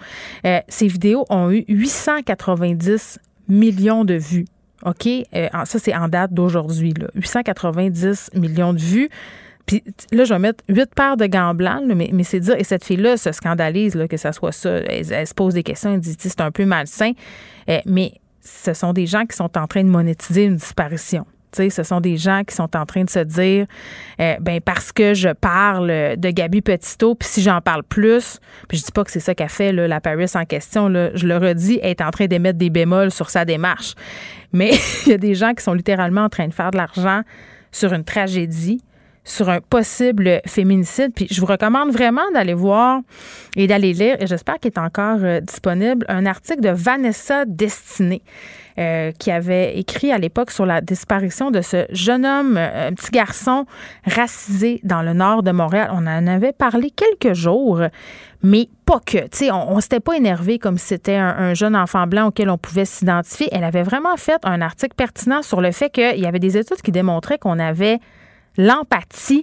Euh, 0.47 0.61
ces 0.69 0.87
vidéos 0.87 1.25
ont 1.31 1.51
eu 1.51 1.65
890 1.69 3.19
millions 3.49 4.05
de 4.05 4.15
vues. 4.15 4.47
OK? 4.85 5.07
Euh, 5.07 5.49
ça, 5.65 5.79
c'est 5.79 5.95
en 5.95 6.09
date 6.09 6.33
d'aujourd'hui. 6.33 6.95
890 7.15 8.31
millions 8.35 8.73
de 8.73 8.81
vues. 8.81 9.09
Puis 9.67 9.83
là, 10.13 10.25
je 10.25 10.35
vais 10.35 10.39
mettre 10.39 10.63
huit 10.69 10.95
paires 10.95 11.17
de 11.17 11.27
gants 11.27 11.55
blancs, 11.55 11.83
mais, 11.87 12.11
c'est 12.23 12.41
dire, 12.41 12.57
et 12.59 12.65
cette 12.65 12.85
fille-là 12.85 13.17
se 13.17 13.33
scandalise 13.33 13.99
que 14.09 14.17
ça 14.17 14.33
soit 14.33 14.53
ça. 14.53 14.71
Elle, 14.71 15.27
se 15.27 15.35
pose 15.35 15.55
des 15.55 15.63
questions, 15.63 15.95
elle 15.95 16.01
dit 16.01 16.17
c'est 16.19 16.41
un 16.41 16.51
peu 16.51 16.67
malsain. 16.67 17.13
Euh, 17.71 17.81
mais 17.87 18.13
ce 18.43 18.75
sont 18.75 18.93
des 18.93 19.07
gens 19.07 19.25
qui 19.25 19.37
sont 19.37 19.57
en 19.57 19.67
train 19.67 19.83
de 19.83 19.89
monétiser 19.89 20.45
une 20.45 20.57
disparition. 20.57 21.25
ce 21.55 21.83
sont 21.83 22.01
des 22.03 22.19
gens 22.19 22.43
qui 22.47 22.55
sont 22.55 22.77
en 22.77 22.85
train 22.85 23.05
de 23.05 23.11
se 23.11 23.21
dire, 23.21 23.67
euh, 24.21 24.35
ben 24.41 24.61
parce 24.61 24.93
que 24.93 25.15
je 25.15 25.31
parle 25.31 25.89
de 26.19 26.31
Gabi 26.31 26.61
Petito, 26.61 27.15
puis 27.15 27.27
si 27.27 27.41
j'en 27.41 27.63
parle 27.63 27.85
plus, 27.85 28.41
puis 28.69 28.77
je 28.77 28.85
dis 28.85 28.93
pas 28.93 29.03
que 29.03 29.11
c'est 29.11 29.21
ça 29.21 29.35
qu'a 29.35 29.49
fait 29.49 29.73
la 29.73 30.01
Paris 30.03 30.27
en 30.35 30.45
question, 30.45 30.89
je 31.15 31.27
le 31.27 31.37
redis, 31.39 31.79
elle 31.83 31.91
est 31.91 32.03
en 32.03 32.11
train 32.11 32.27
d'émettre 32.27 32.59
des 32.59 32.71
bémols 32.71 33.11
sur 33.11 33.31
sa 33.31 33.47
démarche. 33.47 33.95
Mais 34.53 34.73
il 35.07 35.13
y 35.13 35.15
a 35.15 35.19
des 35.19 35.35
gens 35.35 35.55
qui 35.55 35.65
sont 35.65 35.73
littéralement 35.73 36.25
en 36.25 36.29
train 36.29 36.49
de 36.49 36.55
faire 36.55 36.71
de 36.71 36.77
l'argent 36.77 37.23
sur 37.73 37.95
une 37.95 38.05
tragédie 38.05 38.83
sur 39.25 39.49
un 39.49 39.61
possible 39.61 40.41
féminicide. 40.47 41.13
Puis 41.15 41.27
je 41.31 41.41
vous 41.41 41.47
recommande 41.47 41.91
vraiment 41.91 42.31
d'aller 42.33 42.55
voir 42.55 43.01
et 43.57 43.67
d'aller 43.67 43.93
lire, 43.93 44.17
et 44.21 44.27
j'espère 44.27 44.59
qu'il 44.61 44.71
est 44.71 44.79
encore 44.79 45.19
euh, 45.23 45.41
disponible, 45.41 46.05
un 46.09 46.27
article 46.27 46.61
de 46.61 46.71
Vanessa 46.71 47.45
Destinée. 47.47 48.23
Euh, 48.77 49.13
qui 49.13 49.31
avait 49.31 49.79
écrit 49.79 50.11
à 50.11 50.19
l'époque 50.19 50.51
sur 50.51 50.67
la 50.67 50.81
disparition 50.81 51.53
de 51.53 51.61
ce 51.61 51.87
jeune 51.91 52.27
homme, 52.27 52.57
euh, 52.57 52.89
un 52.89 52.93
petit 52.93 53.13
garçon 53.13 53.67
racisé 54.05 54.81
dans 54.83 55.01
le 55.01 55.13
nord 55.13 55.45
de 55.45 55.53
Montréal. 55.53 55.91
On 55.93 56.09
en 56.09 56.27
avait 56.27 56.53
parlé 56.53 56.91
quelques 56.91 57.37
jours, 57.37 57.83
mais 58.43 58.69
pas 58.85 58.99
que. 58.99 59.29
Tu 59.29 59.49
on, 59.53 59.79
s'était 59.79 60.01
pas 60.01 60.15
énervé 60.15 60.59
comme 60.59 60.77
si 60.77 60.89
c'était 60.89 61.15
un, 61.15 61.55
jeune 61.55 61.77
enfant 61.77 62.09
blanc 62.09 62.27
auquel 62.27 62.51
on 62.51 62.59
pouvait 62.59 62.85
s'identifier. 62.85 63.49
Elle 63.53 63.63
avait 63.63 63.85
vraiment 63.85 64.17
fait 64.17 64.41
un 64.43 64.61
article 64.61 64.97
pertinent 64.97 65.43
sur 65.43 65.61
le 65.61 65.71
fait 65.71 65.91
qu'il 65.91 66.19
y 66.19 66.27
avait 66.27 66.41
des 66.41 66.57
études 66.57 66.83
qui 66.83 66.91
démontraient 66.91 67.39
qu'on 67.39 67.61
avait 67.61 68.01
l'empathie 68.57 69.43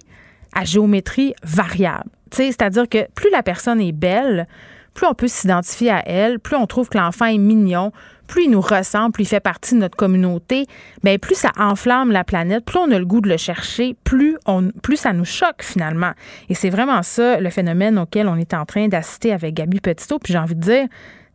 à 0.54 0.66
géométrie 0.66 1.34
variable. 1.44 2.10
C'est-à-dire 2.32 2.88
que 2.88 3.10
plus 3.14 3.30
la 3.32 3.44
personne 3.44 3.82
est 3.82 3.92
belle, 3.92 4.48
plus 4.94 5.08
on 5.08 5.14
peut 5.14 5.28
s'identifier 5.28 5.92
à 5.92 6.04
elle, 6.08 6.40
plus 6.40 6.56
on 6.56 6.66
trouve 6.66 6.90
que 6.90 6.98
l'enfant 6.98 7.26
est 7.26 7.38
mignon, 7.38 7.92
plus 8.28 8.46
il 8.46 8.52
nous 8.52 8.62
ressemble, 8.62 9.12
plus 9.12 9.24
il 9.24 9.28
fait 9.28 9.42
partie 9.42 9.76
de 9.76 9.80
notre 9.80 9.98
communauté, 9.98 10.66
bien, 11.04 11.18
plus 11.18 11.36
ça 11.36 11.52
enflamme 11.58 12.12
la 12.12 12.24
planète, 12.24 12.64
plus 12.64 12.80
on 12.80 12.90
a 12.92 12.98
le 12.98 13.06
goût 13.06 13.20
de 13.20 13.30
le 13.30 13.38
chercher, 13.38 13.96
plus, 14.06 14.38
on, 14.46 14.70
plus 14.82 14.98
ça 14.98 15.12
nous 15.12 15.26
choque 15.26 15.62
finalement. 15.62 16.12
Et 16.50 16.54
c'est 16.54 16.70
vraiment 16.70 17.04
ça 17.04 17.40
le 17.40 17.50
phénomène 17.50 18.00
auquel 18.00 18.28
on 18.28 18.38
est 18.38 18.54
en 18.54 18.66
train 18.66 18.88
d'assister 18.88 19.34
avec 19.34 19.56
Gabi 19.56 19.82
Petito. 19.82 20.18
Puis 20.20 20.32
j'ai 20.32 20.40
envie 20.40 20.56
de 20.56 20.62
dire, 20.62 20.88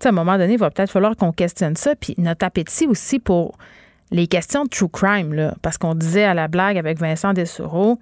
à 0.05 0.09
un 0.09 0.13
moment 0.13 0.39
donné, 0.39 0.55
il 0.55 0.59
va 0.59 0.71
peut-être 0.71 0.91
falloir 0.91 1.17
qu'on 1.17 1.33
questionne 1.33 1.77
ça. 1.77 1.95
Puis 1.97 2.15
notre 2.17 2.47
appétit 2.47 2.87
aussi 2.87 3.19
pour 3.19 3.59
les 4.11 4.27
questions 4.27 4.65
de 4.65 4.69
true 4.69 4.89
crime, 4.89 5.35
là, 5.35 5.55
parce 5.63 5.79
qu'on 5.79 5.95
disait 5.95 6.25
à 6.25 6.35
la 6.35 6.49
blague 6.49 6.79
avec 6.79 6.99
Vincent 6.99 7.33
Dessureau, 7.33 7.99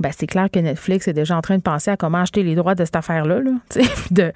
ben 0.00 0.10
c'est 0.16 0.26
clair 0.26 0.48
que 0.50 0.58
Netflix 0.58 1.06
est 1.06 1.12
déjà 1.12 1.36
en 1.36 1.40
train 1.40 1.56
de 1.56 1.62
penser 1.62 1.90
à 1.90 1.96
comment 1.96 2.18
acheter 2.18 2.42
les 2.42 2.56
droits 2.56 2.74
de 2.74 2.84
cette 2.84 2.96
affaire-là, 2.96 3.40
là, 3.40 3.50
de, 4.10 4.32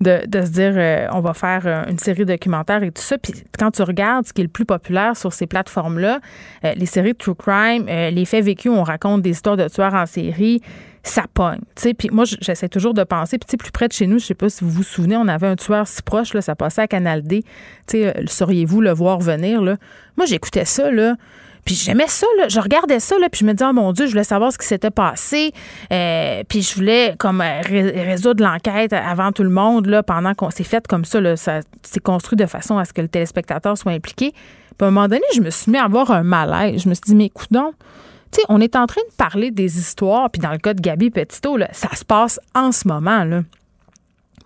de, 0.00 0.26
de, 0.26 0.42
se 0.42 0.50
dire 0.50 0.72
euh, 0.76 1.08
on 1.12 1.20
va 1.20 1.34
faire 1.34 1.62
euh, 1.66 1.84
une 1.90 1.98
série 1.98 2.24
de 2.24 2.32
documentaires 2.32 2.82
et 2.82 2.92
tout 2.92 3.02
ça. 3.02 3.18
Puis 3.18 3.32
quand 3.58 3.72
tu 3.72 3.82
regardes 3.82 4.26
ce 4.26 4.32
qui 4.32 4.42
est 4.42 4.44
le 4.44 4.50
plus 4.50 4.64
populaire 4.64 5.16
sur 5.16 5.32
ces 5.32 5.46
plateformes-là, 5.46 6.20
euh, 6.64 6.72
les 6.76 6.86
séries 6.86 7.12
de 7.12 7.18
true 7.18 7.34
crime, 7.34 7.86
les 7.86 8.24
faits 8.24 8.44
vécus, 8.44 8.70
on 8.70 8.84
raconte 8.84 9.22
des 9.22 9.30
histoires 9.30 9.56
de 9.56 9.66
tueurs 9.68 9.94
en 9.94 10.06
série, 10.06 10.62
ça 11.02 11.24
pogne. 11.32 11.60
Puis 11.74 12.10
moi, 12.12 12.24
j'essaie 12.40 12.68
toujours 12.68 12.94
de 12.94 13.04
penser. 13.04 13.38
Puis 13.38 13.56
plus 13.56 13.72
près 13.72 13.88
de 13.88 13.92
chez 13.92 14.06
nous, 14.06 14.18
je 14.18 14.26
sais 14.26 14.34
pas 14.34 14.48
si 14.48 14.64
vous 14.64 14.70
vous 14.70 14.82
souvenez, 14.82 15.16
on 15.16 15.28
avait 15.28 15.46
un 15.46 15.56
tueur 15.56 15.88
si 15.88 16.02
proche, 16.02 16.34
là, 16.34 16.42
ça 16.42 16.54
passait 16.54 16.82
à 16.82 16.88
Canal 16.88 17.22
D. 17.22 17.42
Sauriez-vous 18.26 18.80
le 18.80 18.92
voir 18.92 19.18
venir? 19.18 19.62
Là? 19.62 19.76
Moi, 20.16 20.26
j'écoutais 20.26 20.64
ça, 20.64 20.90
là. 20.90 21.16
Puis 21.64 21.74
j'aimais 21.74 22.08
ça, 22.08 22.26
là. 22.38 22.48
Je 22.48 22.60
regardais 22.60 23.00
ça, 23.00 23.18
là, 23.18 23.28
puis 23.28 23.40
je 23.40 23.44
me 23.44 23.52
disais, 23.52 23.68
oh 23.68 23.72
mon 23.72 23.92
Dieu, 23.92 24.06
je 24.06 24.10
voulais 24.10 24.24
savoir 24.24 24.52
ce 24.52 24.58
qui 24.58 24.66
s'était 24.66 24.90
passé. 24.90 25.52
Euh, 25.92 26.42
puis 26.48 26.62
je 26.62 26.74
voulais, 26.74 27.14
comme, 27.18 27.42
résoudre 27.42 28.42
l'enquête 28.44 28.92
avant 28.92 29.32
tout 29.32 29.42
le 29.42 29.50
monde, 29.50 29.86
là, 29.86 30.02
pendant 30.02 30.34
qu'on 30.34 30.50
s'est 30.50 30.64
fait 30.64 30.86
comme 30.86 31.04
ça, 31.04 31.20
là. 31.20 31.36
Ça 31.36 31.60
s'est 31.82 32.00
construit 32.00 32.36
de 32.36 32.46
façon 32.46 32.78
à 32.78 32.84
ce 32.84 32.92
que 32.92 33.02
le 33.02 33.08
téléspectateur 33.08 33.76
soit 33.76 33.92
impliqué. 33.92 34.32
Puis 34.32 34.84
à 34.84 34.86
un 34.86 34.90
moment 34.90 35.08
donné, 35.08 35.22
je 35.34 35.40
me 35.40 35.50
suis 35.50 35.70
mis 35.70 35.78
à 35.78 35.84
avoir 35.84 36.10
un 36.10 36.22
malaise. 36.22 36.82
Je 36.82 36.88
me 36.88 36.94
suis 36.94 37.02
dit, 37.06 37.14
mais 37.14 37.26
écoute 37.26 37.52
donc, 37.52 37.74
tu 38.32 38.40
sais, 38.40 38.46
on 38.48 38.60
est 38.60 38.76
en 38.76 38.86
train 38.86 39.02
de 39.02 39.14
parler 39.16 39.50
des 39.50 39.78
histoires, 39.78 40.30
puis 40.30 40.40
dans 40.40 40.52
le 40.52 40.58
cas 40.58 40.72
de 40.72 40.80
Gabi 40.80 41.10
Petito, 41.10 41.56
là, 41.56 41.68
ça 41.72 41.94
se 41.94 42.04
passe 42.04 42.38
en 42.54 42.70
ce 42.70 42.86
moment. 42.86 43.24
Là. 43.24 43.42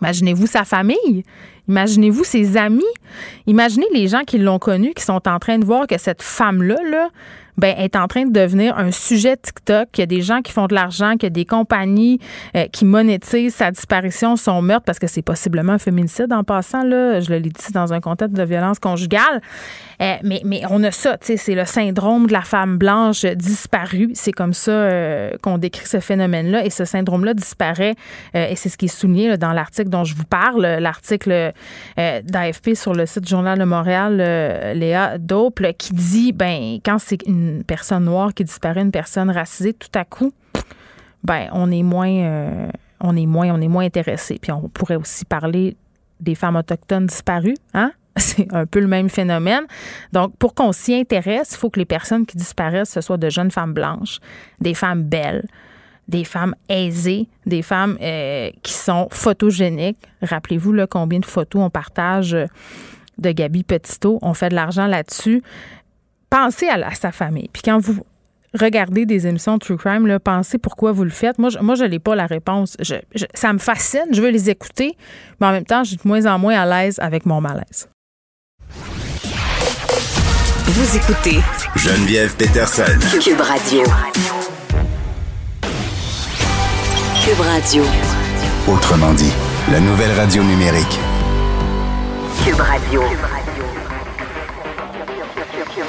Imaginez-vous 0.01 0.47
sa 0.47 0.65
famille. 0.65 1.25
Imaginez-vous 1.69 2.25
ses 2.25 2.57
amis. 2.57 2.83
Imaginez 3.47 3.87
les 3.93 4.09
gens 4.09 4.23
qui 4.27 4.39
l'ont 4.39 4.59
connu, 4.59 4.93
qui 4.95 5.03
sont 5.03 5.27
en 5.29 5.39
train 5.39 5.59
de 5.59 5.65
voir 5.65 5.87
que 5.87 5.99
cette 5.99 6.23
femme-là, 6.23 6.77
là, 6.91 7.09
ben, 7.57 7.75
est 7.79 7.97
en 7.97 8.09
train 8.09 8.25
de 8.25 8.33
devenir 8.33 8.77
un 8.79 8.91
sujet 8.91 9.37
TikTok, 9.37 9.89
qu'il 9.93 10.03
y 10.03 10.05
a 10.05 10.07
des 10.07 10.23
gens 10.23 10.43
qui 10.43 10.53
font 10.53 10.67
de 10.67 10.75
l'argent, 10.75 11.13
qu'il 11.13 11.25
y 11.25 11.27
a 11.27 11.31
des 11.31 11.45
compagnies 11.45 12.19
euh, 12.57 12.67
qui 12.73 12.85
monétisent 12.85 13.55
sa 13.55 13.71
disparition, 13.71 14.37
son 14.37 14.61
meurtre, 14.63 14.85
parce 14.85 14.99
que 14.99 15.07
c'est 15.07 15.23
possiblement 15.23 15.75
un 15.75 15.79
féminicide 15.79 16.33
en 16.33 16.45
passant, 16.45 16.83
là, 16.83 17.21
je 17.21 17.31
le 17.31 17.39
l'ai 17.39 17.51
dit, 17.51 17.73
dans 17.73 17.93
un 17.93 18.01
contexte 18.01 18.37
de 18.37 18.43
violence 18.43 18.79
conjugale. 18.79 19.41
Euh, 20.03 20.15
mais, 20.25 20.43
mais 20.45 20.63
on 20.71 20.83
a 20.83 20.91
ça, 20.91 21.17
tu 21.19 21.27
sais, 21.27 21.37
c'est 21.37 21.55
le 21.55 21.65
syndrome 21.65 22.27
de 22.27 22.33
la 22.33 22.43
femme 22.43 22.77
blanche 22.79 23.25
disparue. 23.25 24.11
C'est 24.15 24.33
comme 24.33 24.53
ça 24.53 24.73
euh, 24.73 25.31
qu'on 25.41 25.59
décrit 25.59 25.87
ce 25.87 26.01
phénomène-là. 26.01 26.65
Et 26.65 26.71
ce 26.71 26.85
syndrome-là 26.85 27.35
disparaît, 27.35 27.95
et 28.35 28.57
c'est 28.57 28.69
ce 28.69 28.77
qui 28.77 28.87
est 28.87 28.89
souligné 28.89 29.37
dans 29.37 29.53
l'article 29.53 29.89
dont 29.89 30.05
je 30.05 30.15
vous 30.15 30.25
parle, 30.25 30.63
l'article 30.81 31.53
d'AFP 31.97 32.75
sur 32.75 32.95
le 32.95 33.07
site 33.07 33.29
Journal 33.29 33.59
de 33.59 33.65
Montréal, 33.65 34.17
Léa 34.75 35.19
Dople, 35.19 35.73
qui 35.79 35.93
dit, 35.93 36.33
ben, 36.33 36.79
quand 36.85 36.99
c'est 36.99 37.27
une 37.27 37.44
une 37.45 37.65
personne 37.65 38.05
noire 38.05 38.35
qui 38.35 38.45
disparaît, 38.45 38.83
une 38.83 38.91
personne 38.91 39.31
racisée, 39.31 39.75
tout 39.75 39.89
à 39.95 40.05
coup, 40.05 40.33
ben 41.23 41.49
on 41.53 41.71
est 41.71 41.83
moins, 41.83 42.11
euh, 42.11 42.69
on 43.01 43.17
est 43.17 43.27
moins, 43.27 43.49
on 43.55 43.61
est 43.61 43.69
moins 43.69 43.85
intéressé. 43.85 44.39
Puis 44.41 44.53
on 44.53 44.69
pourrait 44.69 44.97
aussi 44.97 45.25
parler 45.25 45.77
des 46.21 46.35
femmes 46.35 46.57
autochtones 46.57 47.07
disparues, 47.07 47.57
hein? 47.73 47.93
C'est 48.17 48.53
un 48.55 48.65
peu 48.65 48.79
le 48.79 48.87
même 48.87 49.09
phénomène. 49.09 49.65
Donc, 50.13 50.37
pour 50.37 50.55
qu'on 50.55 50.71
s'y 50.71 50.95
intéresse, 50.95 51.51
il 51.53 51.57
faut 51.57 51.69
que 51.69 51.81
les 51.81 51.85
personnes 51.85 52.27
qui 52.27 52.37
disparaissent, 52.37 52.91
ce 52.91 53.01
soient 53.01 53.17
de 53.17 53.29
jeunes 53.29 53.51
femmes 53.51 53.73
blanches, 53.73 54.21
des 54.61 54.75
femmes 54.75 55.03
belles, 55.03 55.45
des 56.07 56.25
femmes 56.25 56.55
aisées, 56.69 57.27
des 57.47 57.63
femmes 57.63 57.99
euh, 58.01 58.51
qui 58.63 58.73
sont 58.73 59.09
photogéniques. 59.11 59.99
Rappelez-vous 60.23 60.87
combien 60.89 61.19
de 61.19 61.27
photos 61.27 61.63
on 61.63 61.71
partage 61.71 62.35
euh, 62.35 62.47
de 63.19 63.31
Gabi 63.31 63.65
Petito. 63.65 64.19
On 64.23 64.35
fait 64.35 64.51
de 64.51 64.55
l'argent 64.55 64.87
là-dessus. 64.87 65.43
Pensez 66.35 66.69
à, 66.69 66.93
sa 66.97 67.13
famille. 67.13 67.49
Puis 67.53 67.63
quand 67.65 67.79
vous 67.79 68.05
regardez 68.59 69.07
des 69.07 69.29
émissions 69.29 69.55
de 69.55 69.61
True 69.61 69.77
Crime, 69.77 70.09
là, 70.09 70.19
pensez 70.19 70.59
pourquoi 70.59 70.91
vous 70.91 71.05
le 71.05 71.11
faites. 71.11 71.39
Moi, 71.39 71.49
je, 71.49 71.61
moi, 71.61 71.77
je 71.77 71.85
n'ai 71.85 72.01
pas 72.01 72.17
la 72.17 72.27
réponse. 72.27 72.77
ça 73.35 73.53
me 73.53 73.59
fascine. 73.59 74.07
Je 74.11 74.21
veux 74.21 74.31
les 74.31 74.51
écouter. 74.51 74.97
Mais 75.41 75.47
en 75.47 75.53
même 75.53 75.65
temps, 75.65 75.85
je 75.85 75.91
suis 75.91 75.97
de 75.97 76.03
moins 76.05 76.27
en 76.27 76.41
moins 76.41 76.59
à 76.59 76.67
l'aise 76.67 76.99
avec 76.99 77.25
mon 77.25 77.41
malaise. 77.41 77.89
Vous 80.65 80.97
écoutez 80.97 81.39
Geneviève 81.77 82.35
Peterson. 82.35 82.83
Cube 83.23 83.41
Radio. 83.41 83.85
Cube 87.25 87.41
Radio. 87.41 87.85
Autrement 88.67 89.13
dit, 89.13 89.33
la 89.71 89.79
nouvelle 89.79 90.11
radio 90.17 90.43
numérique. 90.43 90.99
Cube 92.45 92.59
Radio. 92.59 93.03
Cube 93.03 93.21
Radio. 93.21 93.74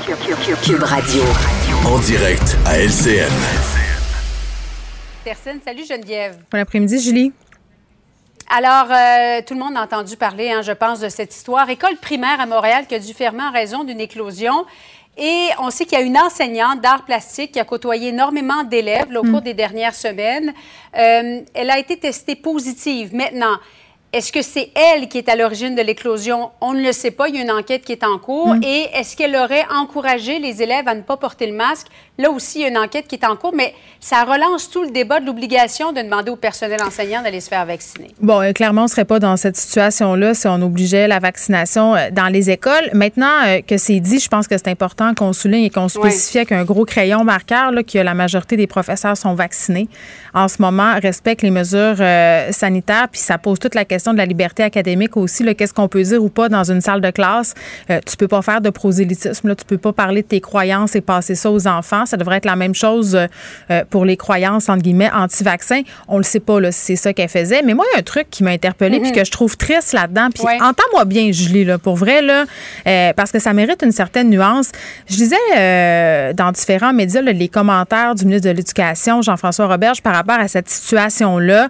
En 0.07 1.97
direct 1.97 2.57
à 2.63 2.77
LCN. 2.77 3.31
Personne. 5.23 5.59
Salut 5.65 5.83
Geneviève. 5.83 6.37
Bon 6.51 6.59
après-midi, 6.59 6.99
Julie. 6.99 7.31
Alors, 8.47 8.85
euh, 8.91 9.41
tout 9.47 9.55
le 9.55 9.59
monde 9.59 9.75
a 9.75 9.81
entendu 9.81 10.15
parler, 10.15 10.51
hein, 10.51 10.61
je 10.61 10.73
pense, 10.73 10.99
de 10.99 11.09
cette 11.09 11.33
histoire. 11.33 11.67
École 11.71 11.95
primaire 11.95 12.39
à 12.39 12.45
Montréal 12.45 12.85
qui 12.87 12.93
a 12.93 12.99
dû 12.99 13.15
fermer 13.15 13.41
en 13.41 13.51
raison 13.51 13.83
d'une 13.83 13.99
éclosion. 13.99 14.65
Et 15.17 15.47
on 15.59 15.71
sait 15.71 15.85
qu'il 15.85 15.97
y 15.97 16.01
a 16.01 16.05
une 16.05 16.19
enseignante 16.19 16.81
d'art 16.81 17.03
plastique 17.03 17.53
qui 17.53 17.59
a 17.59 17.65
côtoyé 17.65 18.09
énormément 18.09 18.63
d'élèves 18.63 19.09
au 19.15 19.23
mm. 19.23 19.31
cours 19.31 19.41
des 19.41 19.55
dernières 19.55 19.95
semaines. 19.95 20.53
Euh, 20.95 21.41
elle 21.55 21.71
a 21.71 21.79
été 21.79 21.97
testée 21.97 22.35
positive. 22.35 23.15
Maintenant, 23.15 23.57
est-ce 24.15 24.31
que 24.31 24.41
c'est 24.41 24.69
elle 24.75 25.09
qui 25.09 25.17
est 25.17 25.27
à 25.27 25.35
l'origine 25.35 25.75
de 25.75 25.81
l'éclosion? 25.81 26.51
On 26.61 26.71
ne 26.71 26.81
le 26.81 26.93
sait 26.93 27.11
pas. 27.11 27.27
Il 27.27 27.35
y 27.35 27.39
a 27.39 27.41
une 27.41 27.51
enquête 27.51 27.83
qui 27.83 27.91
est 27.91 28.05
en 28.05 28.17
cours. 28.17 28.55
Mm. 28.55 28.63
Et 28.63 28.87
est-ce 28.93 29.17
qu'elle 29.17 29.35
aurait 29.35 29.65
encouragé 29.69 30.39
les 30.39 30.63
élèves 30.63 30.87
à 30.87 30.95
ne 30.95 31.01
pas 31.01 31.17
porter 31.17 31.47
le 31.47 31.53
masque? 31.53 31.87
Là 32.17 32.31
aussi, 32.31 32.59
il 32.59 32.61
y 32.61 32.65
a 32.65 32.69
une 32.69 32.77
enquête 32.77 33.07
qui 33.07 33.15
est 33.15 33.25
en 33.25 33.35
cours, 33.35 33.53
mais 33.53 33.73
ça 33.99 34.23
relance 34.23 34.69
tout 34.69 34.83
le 34.83 34.91
débat 34.91 35.19
de 35.19 35.25
l'obligation 35.25 35.91
de 35.91 36.01
demander 36.01 36.31
au 36.31 36.37
personnel 36.37 36.81
enseignant 36.81 37.21
d'aller 37.21 37.41
se 37.41 37.49
faire 37.49 37.65
vacciner. 37.65 38.11
Bon, 38.21 38.41
euh, 38.41 38.53
clairement, 38.53 38.81
on 38.81 38.85
ne 38.85 38.89
serait 38.89 39.03
pas 39.03 39.19
dans 39.19 39.35
cette 39.35 39.57
situation-là 39.57 40.33
si 40.33 40.47
on 40.47 40.61
obligeait 40.61 41.09
la 41.09 41.19
vaccination 41.19 41.93
euh, 41.93 42.09
dans 42.11 42.27
les 42.27 42.49
écoles. 42.49 42.89
Maintenant 42.93 43.33
euh, 43.45 43.59
que 43.67 43.77
c'est 43.77 43.99
dit, 43.99 44.19
je 44.19 44.29
pense 44.29 44.47
que 44.47 44.57
c'est 44.57 44.69
important 44.69 45.13
qu'on 45.13 45.33
souligne 45.33 45.65
et 45.65 45.69
qu'on 45.69 45.89
spécifie 45.89 46.37
avec 46.37 46.53
un 46.53 46.63
gros 46.63 46.85
crayon 46.85 47.25
marqueur 47.25 47.71
là, 47.71 47.83
que 47.83 47.97
la 47.97 48.13
majorité 48.13 48.55
des 48.55 48.67
professeurs 48.67 49.17
sont 49.17 49.33
vaccinés. 49.33 49.89
En 50.33 50.47
ce 50.47 50.61
moment, 50.61 50.93
respectent 51.01 51.41
les 51.41 51.51
mesures 51.51 51.97
sanitaires, 52.51 53.07
puis 53.09 53.21
ça 53.21 53.37
pose 53.37 53.57
toute 53.57 53.73
la 53.73 53.85
question 53.85 54.11
de 54.11 54.17
la 54.17 54.25
liberté 54.25 54.63
académique 54.63 55.15
aussi. 55.15 55.45
Qu'est-ce 55.55 55.73
qu'on 55.73 55.87
peut 55.87 56.03
dire 56.03 56.21
ou 56.21 56.27
pas 56.27 56.49
dans 56.49 56.69
une 56.69 56.81
salle 56.81 56.99
de 56.99 57.09
classe? 57.09 57.53
Tu 57.87 58.17
peux 58.17 58.27
pas 58.27 58.41
faire 58.41 58.59
de 58.59 58.69
prosélytisme. 58.69 59.47
Là, 59.47 59.55
tu 59.55 59.63
peux 59.63 59.77
pas 59.77 59.93
parler 59.93 60.23
de 60.23 60.27
tes 60.27 60.41
croyances 60.41 60.95
et 60.95 61.01
passer 61.01 61.35
ça 61.35 61.49
aux 61.49 61.67
enfants. 61.67 62.04
Ça 62.05 62.17
devrait 62.17 62.37
être 62.37 62.45
la 62.45 62.55
même 62.55 62.75
chose 62.75 63.17
euh, 63.71 63.83
pour 63.89 64.05
les 64.05 64.17
croyances, 64.17 64.69
entre 64.69 64.81
guillemets, 64.81 65.09
anti-vaccins. 65.13 65.81
On 66.07 66.17
le 66.17 66.23
sait 66.23 66.39
pas 66.39 66.59
là, 66.59 66.71
si 66.71 66.81
c'est 66.81 66.95
ça 66.95 67.13
qu'elle 67.13 67.29
faisait. 67.29 67.61
Mais 67.61 67.73
moi, 67.73 67.85
il 67.91 67.95
y 67.95 67.97
a 67.97 67.99
un 67.99 68.03
truc 68.03 68.29
qui 68.29 68.43
m'a 68.43 68.51
interpellée 68.51 68.99
puis 68.99 69.11
mm-hmm. 69.11 69.15
que 69.15 69.25
je 69.25 69.31
trouve 69.31 69.57
triste 69.57 69.93
là-dedans. 69.93 70.29
Puis 70.33 70.43
entends-moi 70.43 71.05
bien, 71.05 71.31
Julie, 71.31 71.65
là, 71.65 71.77
pour 71.77 71.95
vrai, 71.95 72.21
là, 72.21 72.45
euh, 72.87 73.13
parce 73.13 73.31
que 73.31 73.39
ça 73.39 73.53
mérite 73.53 73.81
une 73.83 73.91
certaine 73.91 74.29
nuance. 74.29 74.71
Je 75.09 75.15
disais 75.15 76.33
dans 76.33 76.51
différents 76.51 76.93
médias 76.93 77.21
les 77.21 77.47
commentaires 77.47 78.15
du 78.15 78.25
ministre 78.25 78.49
de 78.49 78.55
l'Éducation, 78.55 79.21
Jean-François 79.21 79.67
Roberge, 79.67 80.01
par 80.01 80.13
rapport 80.13 80.39
à 80.39 80.47
cette 80.47 80.69
situation-là. 80.69 81.69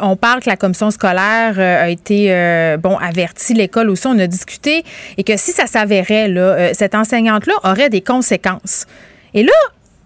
on 0.00 0.16
parle 0.16 0.40
que 0.40 0.48
la 0.48 0.56
commission 0.56 0.90
scolaire 0.90 1.58
a 1.58 1.88
été 1.88 2.28
euh, 2.30 2.76
bon 2.76 2.96
averti, 2.96 3.54
l'école 3.54 3.90
aussi, 3.90 4.06
on 4.06 4.18
a 4.18 4.26
discuté, 4.26 4.84
et 5.16 5.24
que 5.24 5.36
si 5.36 5.52
ça 5.52 5.66
s'avérait, 5.66 6.28
là, 6.28 6.40
euh, 6.40 6.70
cette 6.74 6.94
enseignante-là 6.94 7.54
aurait 7.64 7.90
des 7.90 8.00
conséquences. 8.00 8.86
Et 9.34 9.42
là, 9.42 9.52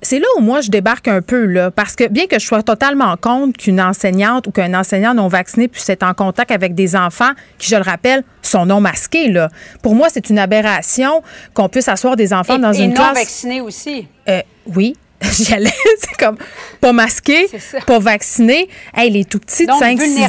c'est 0.03 0.19
là 0.19 0.27
où 0.37 0.41
moi 0.41 0.61
je 0.61 0.71
débarque 0.71 1.09
un 1.09 1.23
peu 1.23 1.47
là 1.47 1.71
parce 1.71 1.97
que 1.97 2.09
bien 2.09 2.27
que 2.27 2.39
je 2.39 2.47
sois 2.47 2.63
totalement 2.63 3.17
contre 3.17 3.59
qu'une 3.59 3.81
enseignante 3.81 4.47
ou 4.47 4.51
qu'un 4.51 4.73
enseignant 4.75 5.15
non 5.15 5.29
vacciné 5.29 5.69
puisse 5.69 5.89
être 5.89 6.03
en 6.03 6.15
contact 6.15 6.51
avec 6.51 6.75
des 6.75 6.95
enfants 6.95 7.33
qui 7.59 7.69
je 7.69 7.77
le 7.77 7.83
rappelle 7.83 8.23
sont 8.43 8.67
non 8.67 8.81
masqués 8.81 9.31
là. 9.31 9.49
Pour 9.83 9.95
moi, 9.95 10.09
c'est 10.11 10.31
une 10.31 10.39
aberration 10.39 11.23
qu'on 11.55 11.69
puisse 11.69 11.89
asseoir 11.89 12.17
des 12.17 12.33
enfants 12.33 12.59
dans 12.59 12.73
une 12.73 12.95
classe 12.95 13.09
non 13.09 13.15
vaccinés 13.15 13.61
aussi. 13.61 14.07
Euh, 14.29 14.43
oui, 14.75 14.97
j'y 15.33 15.53
allais, 15.53 15.71
c'est 15.99 16.17
comme 16.19 16.37
pas 16.81 16.93
masqué, 16.93 17.49
pas 17.87 17.99
vacciné. 17.99 18.69
Hey, 18.95 19.11
les 19.11 19.25
tout 19.25 19.39
petits 19.39 19.67
de 19.67 19.73
5 19.73 20.01
6 20.01 20.25
ans. 20.25 20.29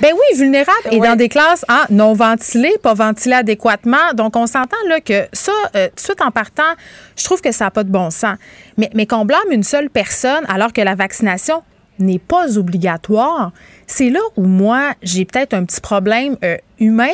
Ben 0.00 0.12
oui, 0.12 0.38
vulnérable 0.38 0.88
et 0.90 0.98
dans 0.98 1.16
des 1.16 1.28
classes 1.28 1.64
hein, 1.68 1.84
non 1.90 2.12
ventilées, 2.12 2.76
pas 2.82 2.94
ventilées 2.94 3.36
adéquatement. 3.36 4.14
Donc 4.14 4.36
on 4.36 4.46
s'entend 4.46 4.76
là 4.88 5.00
que 5.00 5.26
ça 5.32 5.52
euh, 5.74 5.88
tout 5.88 5.94
de 5.96 6.00
suite 6.00 6.22
en 6.22 6.30
partant, 6.30 6.74
je 7.16 7.24
trouve 7.24 7.40
que 7.40 7.52
ça 7.52 7.64
n'a 7.64 7.70
pas 7.70 7.84
de 7.84 7.90
bon 7.90 8.10
sens. 8.10 8.36
Mais 8.76 8.90
mais 8.94 9.06
qu'on 9.06 9.24
blâme 9.24 9.50
une 9.50 9.64
seule 9.64 9.90
personne 9.90 10.44
alors 10.48 10.72
que 10.72 10.80
la 10.80 10.94
vaccination 10.94 11.62
n'est 11.98 12.18
pas 12.18 12.58
obligatoire, 12.58 13.52
c'est 13.86 14.10
là 14.10 14.20
où 14.36 14.44
moi 14.44 14.94
j'ai 15.02 15.24
peut-être 15.24 15.54
un 15.54 15.64
petit 15.64 15.80
problème 15.80 16.36
euh, 16.44 16.56
humain 16.80 17.12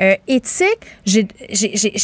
euh, 0.00 0.14
éthique. 0.28 0.78
J'ai 1.04 1.24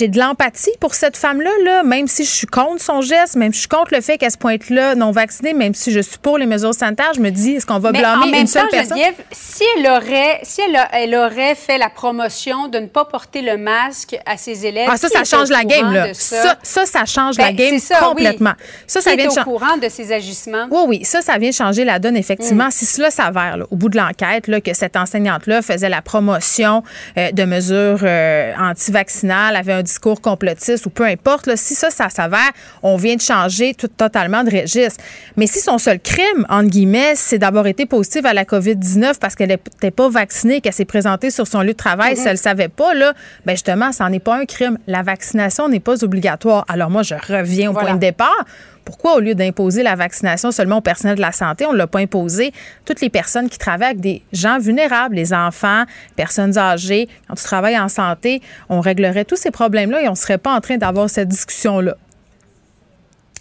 de 0.09 0.19
l'empathie 0.19 0.73
pour 0.81 0.95
cette 0.95 1.17
femme-là, 1.17 1.51
là, 1.65 1.83
même 1.85 2.09
si 2.09 2.25
je 2.25 2.31
suis 2.31 2.47
contre 2.47 2.83
son 2.83 3.01
geste, 3.03 3.37
même 3.37 3.53
si 3.53 3.59
je 3.59 3.61
suis 3.61 3.69
contre 3.69 3.95
le 3.95 4.01
fait 4.01 4.19
qu'elle 4.19 4.33
se 4.33 4.37
pointe 4.37 4.69
là 4.69 4.95
non 4.95 5.13
vaccinée, 5.13 5.55
même 5.55 5.75
si 5.75 5.93
je 5.93 6.01
suis 6.01 6.19
pour 6.19 6.39
les 6.39 6.47
mesures 6.47 6.75
sanitaires, 6.75 7.13
je 7.15 7.21
me 7.21 7.31
dis, 7.31 7.53
est-ce 7.53 7.67
qu'on 7.67 7.79
va 7.79 7.93
blâmer 7.93 8.41
une 8.41 8.47
seule 8.47 8.69
personne? 8.69 8.99
si 9.31 9.63
elle 9.77 9.87
aurait, 9.87 10.41
si 10.43 10.61
elle, 10.61 10.79
elle, 10.93 11.15
aurait 11.15 11.55
fait 11.55 11.79
la 11.79 11.89
promotion 11.89 12.69
de 12.69 12.79
ne 12.79 12.87
pas 12.87 13.05
porter 13.05 13.43
le 13.43 13.57
masque 13.57 14.17
à 14.27 14.37
ses 14.37 14.67
élèves, 14.67 14.89
ah, 14.91 14.97
ça, 14.97 15.09
ça 15.09 15.25
change 15.25 15.51
la 15.51 15.65
game, 15.65 15.93
là. 15.93 16.15
Ça, 16.15 16.57
ça, 16.63 16.87
ça, 16.87 17.05
change 17.05 17.39
la 17.39 17.53
ben, 17.53 17.57
game 17.57 17.81
complètement. 18.01 18.55
Ça, 18.87 19.01
ça 19.01 19.15
vient 19.15 19.29
au 19.29 19.45
courant 19.45 19.77
de 19.77 19.89
ses 19.89 20.13
agissements. 20.13 20.67
Oui, 20.71 20.83
oui, 20.89 21.05
ça, 21.05 21.23
ça 21.23 21.39
vient 21.39 21.53
changer 21.53 21.85
la 21.85 21.99
donne, 21.99 22.17
effectivement. 22.17 22.67
Mm. 22.67 22.73
Si 22.73 22.87
cela 22.87 23.11
s'avère, 23.11 23.59
au 23.71 23.77
bout 23.77 23.89
de 23.89 23.97
l'enquête, 23.97 24.49
que 24.61 24.75
cette 24.75 24.97
enseignante-là 24.97 25.63
faisait 25.63 25.89
la 25.89 26.03
promotion 26.03 26.83
de 27.17 27.45
mesures 27.45 28.01
euh, 28.03 28.53
anti-vaccinales, 28.59 29.57
avait 29.57 29.73
un 29.73 29.83
discours 29.83 30.21
complotiste 30.21 30.87
ou 30.87 30.91
peu 30.91 31.05
importe. 31.05 31.55
si 31.57 31.75
ça, 31.75 31.91
ça 31.91 32.09
s'avère, 32.09 32.51
on 32.83 32.97
vient 32.97 33.17
de 33.17 33.21
changer 33.21 33.75
tout, 33.75 33.89
totalement 33.89 34.45
de 34.45 34.51
registre. 34.51 35.03
Mais 35.37 35.47
si 35.47 35.61
son 35.61 35.79
seul 35.79 36.01
crime, 36.01 36.47
entre 36.49 36.71
guillemets, 36.71 37.15
c'est 37.15 37.39
d'avoir 37.39 37.67
été 37.67 37.87
positive 37.87 38.27
à 38.27 38.35
la 38.35 38.45
COVID-19 38.45 39.19
parce 39.21 39.35
qu'elle 39.35 39.49
n'était 39.49 39.91
pas 39.91 40.09
vaccinée, 40.09 40.61
qu'elle 40.61 40.73
s'est 40.73 40.85
présentée 40.85 41.31
sur 41.31 41.47
son 41.47 41.61
lieu 41.61 41.73
de 41.73 41.73
travail, 41.73 42.15
mm-hmm. 42.15 42.17
si 42.17 42.23
elle 42.23 42.29
ne 42.29 42.33
le 42.33 42.37
savait 42.39 42.69
pas, 42.69 42.95
là, 42.95 43.15
ben 43.47 43.53
justement, 43.53 43.93
ça 43.93 44.09
n'est 44.09 44.21
pas 44.21 44.37
un 44.37 44.45
crime. 44.45 44.79
La 44.87 45.03
vaccination 45.03 45.69
n'est 45.69 45.81
pas 45.81 46.05
obligatoire. 46.05 46.65
Alors 46.69 46.91
moi, 46.91 47.03
je 47.03 47.15
reviens 47.15 47.71
au 47.71 47.75
point 47.75 47.95
de 47.95 48.01
départ. 48.01 48.45
Pourquoi, 48.85 49.17
au 49.17 49.21
lieu 49.21 49.35
d'imposer 49.35 49.83
la 49.83 49.95
vaccination 49.95 50.51
seulement 50.51 50.79
au 50.79 50.81
personnel 50.81 51.17
de 51.17 51.21
la 51.21 51.33
santé, 51.33 51.67
on 51.67 51.73
ne 51.73 51.79
l'a 51.79 51.87
pas 51.87 52.01
imposé 52.01 52.53
toutes 52.85 53.01
les 53.01 53.11
personnes 53.11 53.49
qui 53.49 53.59
travaillent 53.59 53.91
avec 53.91 54.01
des 54.01 54.23
gens 54.33 54.59
vulnérables, 54.59 55.17
les 55.17 55.33
enfants, 55.33 55.85
personnes 56.17 56.59
âgées. 56.59 57.09
Quand 57.29 57.35
tu 57.35 57.45
travailles 57.45 57.79
en 57.79 57.89
santé, 57.89 58.43
on 58.69 58.81
réglerait 58.81 59.25
tous 59.25 59.37
ces 59.37 59.51
problèmes-là 59.51 60.03
et 60.03 60.09
on 60.09 60.13
ne 60.13 60.17
serait 60.17 60.39
pas 60.39 60.55
en 60.55 60.61
train 60.61 60.77
d'avoir 60.77 61.09
cette 61.09 61.29
discussion-là. 61.29 61.97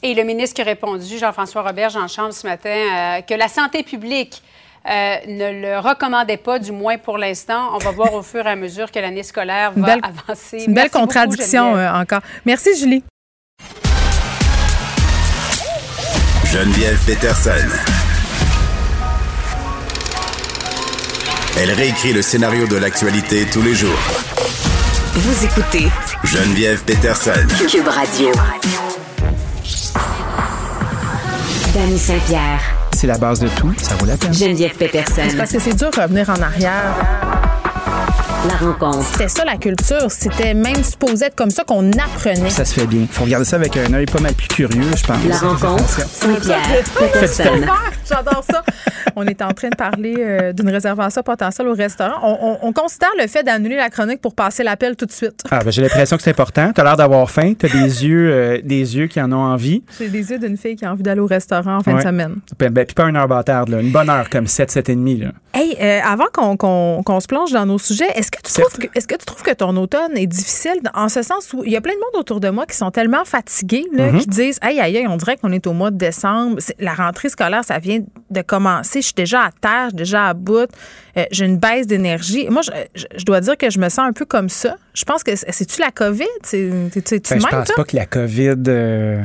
Et 0.02 0.14
le 0.14 0.24
ministre 0.24 0.56
qui 0.56 0.62
a 0.62 0.66
répondu, 0.66 1.18
Jean-François 1.18 1.62
Robert, 1.62 1.96
en 1.96 2.10
chambre 2.10 2.34
ce 2.34 2.46
matin, 2.46 2.70
euh, 2.70 3.22
que 3.22 3.34
la 3.34 3.48
santé 3.48 3.84
publique 3.84 4.44
euh, 4.86 5.16
ne 5.28 5.62
le 5.62 5.80
recommandait 5.80 6.36
pas, 6.36 6.60
du 6.60 6.74
moins 6.74 6.98
pour 6.98 7.18
l'instant. 7.18 7.70
On 7.74 7.78
va 7.78 7.92
voir 7.92 8.14
au 8.14 8.22
fur 8.22 8.46
et 8.46 8.50
à 8.50 8.56
mesure 8.58 8.92
que 8.92 9.00
l'année 9.00 9.24
scolaire 9.24 9.72
va 9.76 9.96
avancer. 10.04 10.66
Une 10.66 10.74
belle 10.74 10.90
contradiction 10.90 11.78
euh, 11.78 11.90
encore. 11.94 12.22
Merci, 12.46 12.78
Julie. 12.78 13.04
Geneviève 16.54 17.00
Peterson. 17.08 17.50
Elle 21.60 21.72
réécrit 21.72 22.14
le 22.14 22.22
scénario 22.22 22.68
de 22.68 22.76
l'actualité 22.76 23.48
tous 23.52 23.64
les 23.64 23.74
jours. 23.74 23.98
Vous 25.16 25.46
écoutez 25.46 25.88
Geneviève 26.24 26.84
Peterson. 26.84 27.32
Cube 27.68 27.88
Radio. 27.88 28.32
Danny 31.74 31.98
Saint-Pierre. 31.98 32.62
C'est 32.96 33.08
la 33.08 33.18
base 33.18 33.40
de 33.40 33.48
tout, 33.48 33.74
ça 33.82 33.96
vaut 33.96 34.06
la 34.06 34.16
peine. 34.16 34.32
Geneviève 34.32 34.76
Peterson. 34.76 35.36
parce 35.36 35.54
que 35.54 35.60
c'est 35.60 35.74
dur 35.74 35.90
de 35.90 36.02
revenir 36.02 36.30
en 36.30 36.40
arrière. 36.40 37.23
La 38.48 38.56
rencontre. 38.58 39.06
C'était 39.12 39.30
ça 39.30 39.46
la 39.46 39.58
culture. 39.58 40.10
C'était 40.10 40.54
même 40.54 40.84
supposé 40.84 41.26
être 41.26 41.36
comme 41.36 41.50
ça 41.50 41.64
qu'on 41.64 41.92
apprenait. 41.92 42.50
Ça 42.50 42.66
se 42.66 42.74
fait 42.74 42.86
bien. 42.86 43.06
Faut 43.10 43.24
regarder 43.24 43.46
ça 43.46 43.56
avec 43.56 43.78
un 43.78 43.94
œil 43.94 44.06
pas 44.06 44.20
mal 44.20 44.34
plus 44.34 44.48
curieux, 44.48 44.92
je 44.96 45.04
pense. 45.04 45.18
La 45.26 45.38
rencontre. 45.38 45.84
Saint-Pierre. 45.88 46.84
J'adore 48.08 48.44
ça. 48.50 48.64
On 49.16 49.26
est 49.26 49.42
en 49.42 49.52
train 49.52 49.70
de 49.70 49.76
parler 49.76 50.16
euh, 50.18 50.54
d'une 50.54 50.70
réservation 50.70 51.22
potentielle 51.24 51.68
au 51.68 51.74
restaurant. 51.74 52.20
On, 52.62 52.74
considère 52.74 53.12
le 53.20 53.28
fait 53.28 53.44
d'annuler 53.44 53.76
la 53.76 53.90
chronique 53.90 54.20
pour 54.20 54.34
passer 54.34 54.64
l'appel 54.64 54.96
tout 54.96 55.06
de 55.06 55.12
suite. 55.12 55.44
Ah, 55.52 55.60
ben, 55.64 55.72
j'ai 55.72 55.82
l'impression 55.82 56.18
que 56.18 56.24
c'est 56.24 56.32
important. 56.32 56.72
Tu 56.74 56.82
as 56.82 56.84
l'air 56.84 56.98
d'avoir 56.98 57.30
faim. 57.30 57.54
Tu 57.58 57.66
as 57.68 57.70
des 57.70 58.04
yeux, 58.06 58.32
euh, 58.32 58.62
des 58.64 58.98
yeux 58.98 59.08
qui 59.08 59.22
en 59.22 59.32
ont 59.32 59.38
envie. 59.38 59.84
J'ai 60.00 60.10
des 60.10 60.32
yeux 60.32 60.40
d'une 60.40 60.58
fille 60.58 60.76
qui 60.76 60.86
a 60.86 60.92
envie 60.92 61.04
d'aller 61.04 61.22
au 61.22 61.28
restaurant 61.28 61.78
en 61.78 61.82
fin 61.82 61.96
de 61.96 62.02
semaine. 62.02 62.38
Ben, 62.58 62.72
ben, 62.72 62.86
puis 62.86 62.96
pas 62.96 63.06
une 63.06 63.16
heure 63.16 63.28
bâtarde, 63.28 63.70
là. 63.70 63.80
une 63.80 63.92
bonne 63.92 64.10
heure 64.10 64.30
comme 64.30 64.48
7, 64.48 64.72
7 64.72 64.90
et 64.90 64.96
demi. 64.96 65.18
Là. 65.18 65.32
Hey, 65.54 65.78
euh, 65.80 66.00
avant 66.04 66.26
qu'on 66.34 67.20
se 67.20 67.28
plonge 67.28 67.52
dans 67.52 67.68
nos 67.68 67.78
sujets, 67.78 68.10
est-ce 68.16 68.32
que, 68.32 68.40
tu 68.42 68.60
trouves 68.60 68.80
que, 68.80 68.88
est-ce 68.98 69.08
que 69.08 69.16
tu 69.16 69.26
trouves 69.26 69.44
que 69.44 69.54
ton 69.54 69.78
automne 69.78 70.18
est 70.18 70.26
difficile 70.26 70.80
en 70.96 71.10
ce 71.10 71.22
sens 71.22 71.54
où 71.54 71.64
il 71.64 71.72
y 71.72 71.76
a 71.76 71.82
plein 71.82 71.94
de 71.94 72.00
monde 72.00 72.20
autour 72.20 72.40
de 72.40 72.50
moi 72.50 72.66
qui 72.66 72.76
sont 72.76 72.90
tellement 72.90 73.24
fatigués, 73.24 73.86
là, 73.94 74.12
mm-hmm. 74.12 74.20
qui 74.20 74.28
disent 74.28 74.58
Aïe, 74.62 74.80
aïe, 74.80 74.98
aïe, 74.98 75.08
on 75.08 75.16
dirait 75.16 75.38
qu'on 75.38 75.52
est 75.52 75.68
au 75.68 75.74
mois 75.74 75.92
de 75.92 75.98
décembre. 75.98 76.58
La 76.80 76.96
rentrée 76.96 77.30
scolaire, 77.30 77.64
ça 77.64 77.78
vient 77.78 78.00
de 78.32 78.42
commencer. 78.42 79.03
Je 79.04 79.08
suis 79.08 79.16
déjà 79.16 79.42
à 79.42 79.52
terre, 79.52 79.86
je 79.86 79.90
suis 79.90 79.98
déjà 79.98 80.30
à 80.30 80.34
bout. 80.34 80.70
Euh, 81.18 81.26
j'ai 81.32 81.46
une 81.46 81.58
baisse 81.58 81.86
d'énergie. 81.88 82.48
Moi, 82.50 82.62
je, 82.64 83.26
dois 83.26 83.42
dire 83.42 83.58
que 83.58 83.70
je 83.70 83.80
me 83.80 83.90
sens 83.90 84.08
un 84.08 84.14
peu 84.14 84.26
comme 84.26 84.50
ça. 84.50 84.78
Je 84.94 85.04
pense 85.04 85.24
que 85.24 85.36
c'est-tu 85.36 85.82
la 85.82 85.92
COVID? 85.92 86.26
Tu 86.50 86.70
ben, 86.70 86.92
je 86.96 87.48
pense 87.48 87.72
pas 87.72 87.84
que 87.84 87.96
la 87.96 88.06
COVID. 88.06 88.64
Euh, 88.68 89.22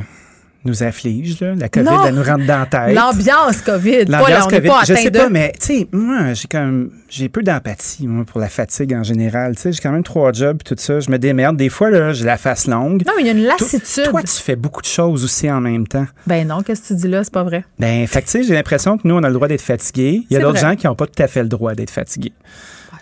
nous 0.65 0.83
afflige. 0.83 1.39
Là. 1.39 1.55
La 1.55 1.69
COVID, 1.69 1.89
elle 2.07 2.15
nous 2.15 2.23
rentre 2.23 2.45
dans 2.45 2.59
la 2.59 2.65
tête. 2.65 2.95
L'ambiance 2.95 3.61
COVID. 3.61 4.05
L'ambiance 4.05 4.47
COVID. 4.47 4.67
Pas 4.67 4.81
je 4.87 4.93
sais 4.93 5.11
pas, 5.11 5.29
mais 5.29 5.53
tu 5.59 5.67
sais, 5.67 5.87
moi, 5.91 6.33
j'ai 6.33 6.47
quand 6.49 6.65
même, 6.65 6.89
j'ai 7.09 7.29
peu 7.29 7.43
d'empathie, 7.43 8.07
moi, 8.07 8.25
pour 8.25 8.39
la 8.39 8.49
fatigue 8.49 8.93
en 8.93 9.03
général. 9.03 9.55
Tu 9.55 9.61
sais, 9.61 9.71
j'ai 9.71 9.81
quand 9.81 9.91
même 9.91 10.03
trois 10.03 10.31
jobs 10.33 10.57
et 10.59 10.63
tout 10.63 10.75
ça. 10.77 10.99
Je 10.99 11.09
me 11.09 11.17
démerde. 11.17 11.57
Des 11.57 11.69
fois, 11.69 11.89
là, 11.89 12.13
j'ai 12.13 12.25
la 12.25 12.37
face 12.37 12.67
longue. 12.67 13.03
Non, 13.05 13.13
mais 13.15 13.23
il 13.23 13.27
y 13.27 13.29
a 13.29 13.33
une 13.33 13.43
lassitude. 13.43 14.09
Toi, 14.09 14.23
tu 14.23 14.41
fais 14.41 14.55
beaucoup 14.55 14.81
de 14.81 14.87
choses 14.87 15.23
aussi 15.23 15.49
en 15.49 15.61
même 15.61 15.87
temps. 15.87 16.07
Ben 16.27 16.47
non, 16.47 16.61
qu'est-ce 16.61 16.81
que 16.81 16.87
tu 16.87 16.95
dis 16.95 17.07
là? 17.07 17.23
C'est 17.23 17.33
pas 17.33 17.43
vrai. 17.43 17.63
Ben, 17.79 18.05
fait 18.07 18.21
tu 18.21 18.29
sais, 18.29 18.43
j'ai 18.43 18.53
l'impression 18.53 18.97
que 18.97 19.07
nous, 19.07 19.15
on 19.15 19.23
a 19.23 19.27
le 19.27 19.33
droit 19.33 19.47
d'être 19.47 19.61
fatigués. 19.61 20.23
Il 20.29 20.33
y 20.33 20.37
a 20.37 20.41
d'autres 20.41 20.59
gens 20.59 20.75
qui 20.75 20.87
n'ont 20.87 20.95
pas 20.95 21.07
tout 21.07 21.21
à 21.21 21.27
fait 21.27 21.41
le 21.41 21.49
droit 21.49 21.73
d'être 21.75 21.91
fatigués. 21.91 22.33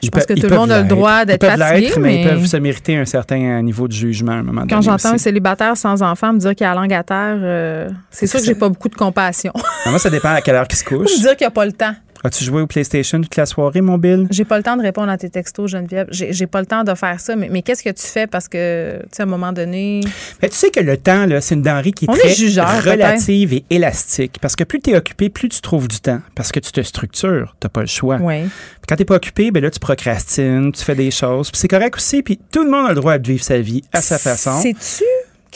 Je 0.03 0.09
pense 0.09 0.25
que 0.25 0.33
tout 0.33 0.47
le 0.47 0.55
monde 0.55 0.71
a 0.71 0.81
le 0.81 0.87
droit 0.87 1.25
d'être 1.25 1.45
fatigué. 1.45 1.91
Mais... 1.99 2.21
ils 2.21 2.27
peuvent 2.27 2.45
se 2.45 2.57
mériter 2.57 2.97
un 2.97 3.05
certain 3.05 3.61
niveau 3.61 3.87
de 3.87 3.93
jugement 3.93 4.33
à 4.33 4.35
un 4.35 4.43
moment 4.43 4.61
donné. 4.61 4.73
Quand 4.73 4.81
j'entends 4.81 5.13
un 5.13 5.17
célibataire 5.17 5.75
sans 5.77 6.01
enfant 6.01 6.33
me 6.33 6.39
dire 6.39 6.55
qu'il 6.55 6.65
a 6.65 6.73
la 6.73 6.81
langue 6.81 6.93
à 6.93 7.03
terre, 7.03 7.37
euh, 7.41 7.89
c'est 8.11 8.27
sûr 8.27 8.39
que 8.39 8.45
j'ai 8.45 8.55
pas 8.55 8.69
beaucoup 8.69 8.89
de 8.89 8.95
compassion. 8.95 9.53
moi, 9.85 9.99
ça 9.99 10.09
dépend 10.09 10.29
à 10.29 10.41
quelle 10.41 10.55
heure 10.55 10.67
qu'il 10.67 10.77
se 10.77 10.83
couche. 10.85 11.11
me 11.11 11.21
dire 11.21 11.35
qu'il 11.35 11.45
n'y 11.45 11.47
a 11.47 11.51
pas 11.51 11.65
le 11.65 11.73
temps. 11.73 11.95
As-tu 12.23 12.43
joué 12.43 12.61
au 12.61 12.67
PlayStation 12.67 13.21
toute 13.21 13.35
la 13.35 13.45
soirée, 13.45 13.81
mon 13.81 13.97
Bill? 13.97 14.27
J'ai 14.31 14.45
pas 14.45 14.57
le 14.57 14.63
temps 14.63 14.77
de 14.77 14.81
répondre 14.81 15.09
à 15.09 15.17
tes 15.17 15.29
textos, 15.29 15.69
Geneviève. 15.71 16.07
J'ai 16.11 16.47
pas 16.47 16.59
le 16.59 16.65
temps 16.65 16.83
de 16.83 16.93
faire 16.95 17.19
ça. 17.19 17.35
Mais, 17.35 17.61
qu'est-ce 17.61 17.83
que 17.83 17.89
tu 17.89 18.05
fais? 18.05 18.27
Parce 18.27 18.47
que, 18.47 18.99
tu 19.03 19.09
sais, 19.11 19.23
à 19.23 19.25
un 19.25 19.29
moment 19.29 19.53
donné. 19.53 20.01
tu 20.41 20.49
sais 20.51 20.69
que 20.69 20.79
le 20.79 20.97
temps, 20.97 21.27
c'est 21.41 21.55
une 21.55 21.61
denrée 21.61 21.91
qui 21.91 22.05
est 22.05 22.07
très 22.07 22.89
relative 22.91 23.53
et 23.53 23.65
élastique. 23.69 24.37
Parce 24.41 24.55
que 24.55 24.63
plus 24.63 24.81
tu 24.81 24.91
es 24.91 24.95
occupé, 24.95 25.29
plus 25.29 25.49
tu 25.49 25.61
trouves 25.61 25.87
du 25.87 25.99
temps. 25.99 26.21
Parce 26.35 26.51
que 26.51 26.59
tu 26.59 26.71
te 26.71 26.81
structures. 26.81 27.55
Tu 27.59 27.69
pas 27.69 27.81
le 27.81 27.87
choix. 27.87 28.17
Oui. 28.21 28.49
Quand 28.87 28.95
tu 28.95 29.05
pas 29.05 29.15
occupé, 29.15 29.51
ben 29.51 29.61
là, 29.61 29.69
tu 29.69 29.79
procrastines, 29.79 30.71
tu 30.71 30.83
fais 30.83 30.95
des 30.95 31.11
choses. 31.11 31.51
Puis 31.51 31.59
c'est 31.59 31.67
correct 31.67 31.95
aussi. 31.97 32.23
Puis 32.23 32.39
tout 32.51 32.63
le 32.63 32.69
monde 32.69 32.87
a 32.87 32.89
le 32.89 32.95
droit 32.95 33.17
de 33.17 33.27
vivre 33.27 33.43
sa 33.43 33.59
vie 33.59 33.83
à 33.91 34.01
sa 34.01 34.17
façon. 34.17 34.59
C'est-tu 34.61 35.03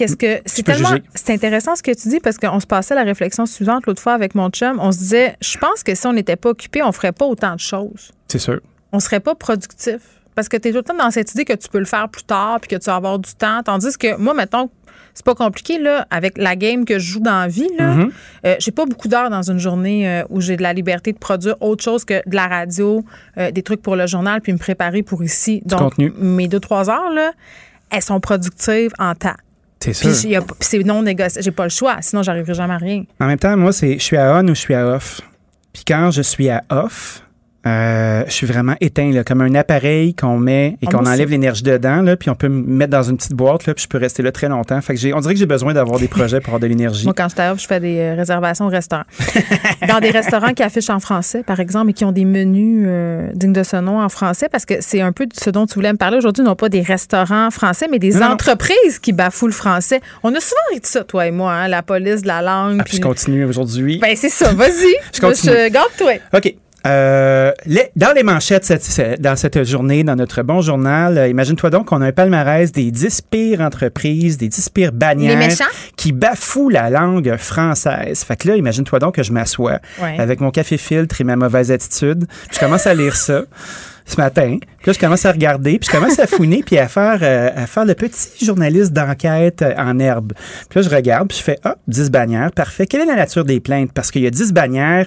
Qu'est-ce 0.02 0.15
que 0.15 0.41
c'est 0.48 0.64
tellement 0.64 0.95
c'est 1.14 1.32
intéressant 1.32 1.76
ce 1.76 1.84
que 1.84 1.91
tu 1.91 2.10
dis 2.10 2.19
parce 2.19 2.40
qu'on 2.40 2.60
se 2.60 2.65
passait 2.65 2.95
la 2.95 3.03
réflexion 3.03 3.45
suivante 3.45 3.86
l'autre 3.86 4.02
fois 4.02 4.14
avec 4.14 4.34
mon 4.34 4.49
chum. 4.49 4.80
On 4.82 4.91
se 4.91 4.98
disait, 4.98 5.36
je 5.41 5.60
pense 5.60 5.84
que 5.84 5.94
si 5.94 6.07
on 6.07 6.14
n'était 6.14 6.38
pas 6.38 6.49
occupé, 6.49 6.82
on 6.82 6.91
ferait 6.91 7.11
pas 7.11 7.28
autant 7.28 7.53
de 7.53 7.60
choses. 7.60 8.11
C'est 8.28 8.40
sûr. 8.40 8.61
On 8.94 8.99
serait 8.99 9.19
pas 9.19 9.36
productif 9.36 9.99
parce 10.34 10.49
que 10.49 10.57
tu 10.57 10.69
es 10.69 10.72
tout 10.72 10.78
le 10.78 10.84
temps 10.84 10.98
dans 10.98 11.11
cette 11.11 11.32
idée 11.34 11.45
que 11.45 11.53
tu 11.53 11.69
peux 11.69 11.78
le 11.78 11.86
faire 11.86 12.10
plus 12.10 12.23
tard 12.23 12.60
puis 12.60 12.68
que 12.68 12.78
tu 12.78 12.86
vas 12.86 12.95
avoir 12.95 13.19
du 13.19 13.32
temps. 13.36 13.61
Tandis 13.64 13.95
que 13.95 14.18
moi, 14.18 14.34
mettons, 14.34 14.72
c'est 15.14 15.23
pas 15.23 15.36
compliqué 15.36 15.78
là 15.78 16.07
avec 16.10 16.36
la 16.40 16.56
game 16.56 16.84
que 16.84 16.98
je 16.98 17.06
joue 17.06 17.19
dans 17.19 17.41
la 17.41 17.48
vie 17.48 17.69
là. 17.78 18.07
Euh, 18.45 18.56
j'ai 18.57 18.72
pas 18.72 18.86
beaucoup 18.88 19.07
d'heures 19.07 19.30
dans 19.30 19.52
une 19.52 19.60
journée 19.60 20.10
euh, 20.10 20.23
où 20.32 20.41
j'ai 20.41 20.57
de 20.57 20.64
la 20.64 20.73
liberté 20.73 21.14
de 21.14 21.19
produire 21.19 21.57
autre 21.61 21.84
chose 21.84 22.06
que 22.06 22.28
de 22.28 22.36
la 22.36 22.48
radio, 22.48 23.06
euh, 23.38 23.52
des 23.52 23.61
trucs 23.61 23.84
pour 23.84 23.95
le 23.95 24.07
journal 24.07 24.41
puis 24.41 24.52
me 24.52 24.57
préparer 24.57 25.03
pour 25.03 25.23
ici. 25.23 25.61
Donc 25.64 25.94
mes 26.18 26.48
deux 26.48 26.60
trois 26.60 26.90
heures 26.90 27.11
là, 27.14 27.34
elles 27.91 28.02
sont 28.02 28.19
productives 28.19 28.94
en 28.98 29.14
temps. 29.14 29.36
C'est 29.82 29.94
sûr. 29.94 30.45
Puis 30.45 30.56
c'est 30.60 30.84
non 30.84 31.03
négociable. 31.03 31.44
J'ai 31.44 31.52
pas 31.52 31.64
le 31.64 31.70
choix, 31.70 31.98
sinon 32.02 32.24
j'arriverai 32.24 32.53
jamais 32.53 32.74
à 32.74 32.78
rien. 32.78 33.03
En 33.20 33.28
même 33.28 33.40
temps, 33.40 33.56
moi, 33.58 33.74
c'est 33.74 33.94
je 33.94 34.03
suis 34.03 34.18
à 34.18 34.38
on 34.38 34.44
ou 34.48 34.56
je 34.56 34.60
suis 34.60 34.74
à 34.74 34.88
off. 34.88 35.22
Puis 35.74 35.84
quand 35.88 36.12
je 36.12 36.22
suis 36.22 36.49
à 36.49 36.64
off, 36.70 37.24
euh, 37.67 38.23
je 38.25 38.31
suis 38.31 38.47
vraiment 38.47 38.75
éteint, 38.81 39.11
là, 39.11 39.23
comme 39.23 39.41
un 39.41 39.53
appareil 39.53 40.15
qu'on 40.15 40.38
met 40.38 40.77
et 40.81 40.88
ah, 40.88 40.91
qu'on 40.91 41.05
enlève 41.05 41.29
l'énergie 41.29 41.61
dedans, 41.61 42.01
là, 42.01 42.17
puis 42.17 42.31
on 42.31 42.35
peut 42.35 42.49
me 42.49 42.61
mettre 42.61 42.91
dans 42.91 43.03
une 43.03 43.17
petite 43.17 43.33
boîte, 43.33 43.67
là, 43.67 43.75
puis 43.75 43.83
je 43.83 43.88
peux 43.88 43.99
rester 43.99 44.23
là 44.23 44.31
très 44.31 44.49
longtemps. 44.49 44.81
Fait 44.81 44.95
que 44.95 44.99
j'ai, 44.99 45.13
on 45.13 45.19
dirait 45.19 45.35
que 45.35 45.39
j'ai 45.39 45.45
besoin 45.45 45.73
d'avoir 45.73 45.99
des 45.99 46.07
projets 46.07 46.39
pour 46.39 46.49
avoir 46.49 46.59
de 46.59 46.67
l'énergie. 46.67 47.03
Moi, 47.05 47.13
quand 47.15 47.29
je 47.29 47.35
t'arrive, 47.35 47.59
je 47.59 47.67
fais 47.67 47.79
des 47.79 47.99
euh, 47.99 48.15
réservations 48.15 48.65
au 48.65 48.69
restaurant. 48.69 49.03
dans 49.88 49.99
des 49.99 50.09
restaurants 50.09 50.53
qui 50.53 50.63
affichent 50.63 50.89
en 50.89 50.99
français, 50.99 51.43
par 51.43 51.59
exemple, 51.59 51.91
et 51.91 51.93
qui 51.93 52.03
ont 52.03 52.11
des 52.11 52.25
menus 52.25 52.85
euh, 52.88 53.27
dignes 53.35 53.53
de 53.53 53.63
ce 53.63 53.77
nom 53.77 54.01
en 54.01 54.09
français, 54.09 54.49
parce 54.49 54.65
que 54.65 54.75
c'est 54.79 55.01
un 55.01 55.11
peu 55.11 55.27
de 55.27 55.33
ce 55.39 55.51
dont 55.51 55.67
tu 55.67 55.75
voulais 55.75 55.93
me 55.93 55.97
parler 55.97 56.17
aujourd'hui, 56.17 56.43
non 56.43 56.55
pas 56.55 56.69
des 56.69 56.81
restaurants 56.81 57.51
français, 57.51 57.88
mais 57.91 57.99
des 57.99 58.23
entreprises 58.23 58.97
qui 58.99 59.13
bafouent 59.13 59.47
le 59.47 59.53
français. 59.53 60.01
On 60.23 60.33
a 60.33 60.39
souvent 60.39 60.79
de 60.79 60.85
ça, 60.85 61.03
toi 61.03 61.27
et 61.27 61.31
moi, 61.31 61.53
hein, 61.53 61.67
la 61.67 61.83
police 61.83 62.23
de 62.23 62.27
la 62.27 62.41
langue. 62.41 62.77
Ah, 62.79 62.83
puis 62.83 62.97
je 62.97 63.01
continue 63.01 63.45
aujourd'hui. 63.45 63.99
Ben, 63.99 64.15
c'est 64.15 64.29
ça, 64.29 64.51
vas-y. 64.53 64.95
je 65.13 65.21
continue. 65.21 65.69
garde-toi. 65.69 66.13
OK. 66.33 66.55
Euh, 66.88 67.52
dans 67.95 68.14
les 68.16 68.24
manchettes 68.24 68.66
cette, 68.66 69.22
dans 69.22 69.36
cette 69.36 69.64
journée, 69.64 70.03
dans 70.03 70.16
notre 70.16 70.41
bon 70.41 70.62
journal, 70.62 71.18
euh, 71.18 71.28
imagine-toi 71.28 71.70
donc 71.70 71.88
qu'on 71.88 72.02
a 72.02 72.08
un 72.08 72.12
palmarès 72.12 72.72
des 72.72 72.90
10 72.90 73.22
pires 73.30 73.62
entreprises, 73.62 74.38
des 74.38 74.48
10 74.48 74.70
pires 74.70 74.91
bannières 74.91 75.49
qui 75.95 76.12
bafouent 76.12 76.70
la 76.70 76.90
langue 76.90 77.36
française. 77.38 78.24
Fait 78.24 78.36
que 78.36 78.48
là, 78.48 78.56
imagine-toi 78.56 78.99
donc 78.99 79.16
que 79.16 79.24
je 79.24 79.32
m'assois 79.32 79.80
avec 80.18 80.40
mon 80.40 80.52
café 80.52 80.78
filtre 80.78 81.22
et 81.22 81.24
ma 81.24 81.36
mauvaise 81.36 81.72
attitude. 81.72 82.26
Je 82.52 82.60
commence 82.60 82.88
à 82.88 82.94
lire 82.94 83.16
ça 83.16 83.44
ce 84.11 84.17
matin. 84.17 84.57
Puis 84.59 84.88
là, 84.88 84.93
je 84.93 84.99
commence 84.99 85.25
à 85.25 85.31
regarder, 85.31 85.77
puis 85.77 85.89
je 85.91 85.97
commence 85.97 86.19
à 86.19 86.27
fouiner, 86.27 86.63
puis 86.65 86.77
à 86.77 86.88
faire, 86.88 87.19
euh, 87.21 87.49
à 87.55 87.67
faire 87.67 87.85
le 87.85 87.93
petit 87.93 88.45
journaliste 88.45 88.93
d'enquête 88.93 89.61
euh, 89.61 89.73
en 89.77 89.99
herbe. 89.99 90.33
Puis 90.69 90.79
là, 90.79 90.89
je 90.89 90.95
regarde, 90.95 91.27
puis 91.27 91.38
je 91.38 91.43
fais, 91.43 91.59
ah, 91.63 91.75
10 91.88 92.09
bannières, 92.09 92.51
parfait. 92.51 92.88
Quelle 92.88 93.01
est 93.01 93.05
la 93.05 93.15
nature 93.15 93.45
des 93.45 93.59
plaintes? 93.59 93.91
Parce 93.93 94.11
qu'il 94.11 94.23
y 94.23 94.27
a 94.27 94.31
10 94.31 94.53
bannières 94.53 95.05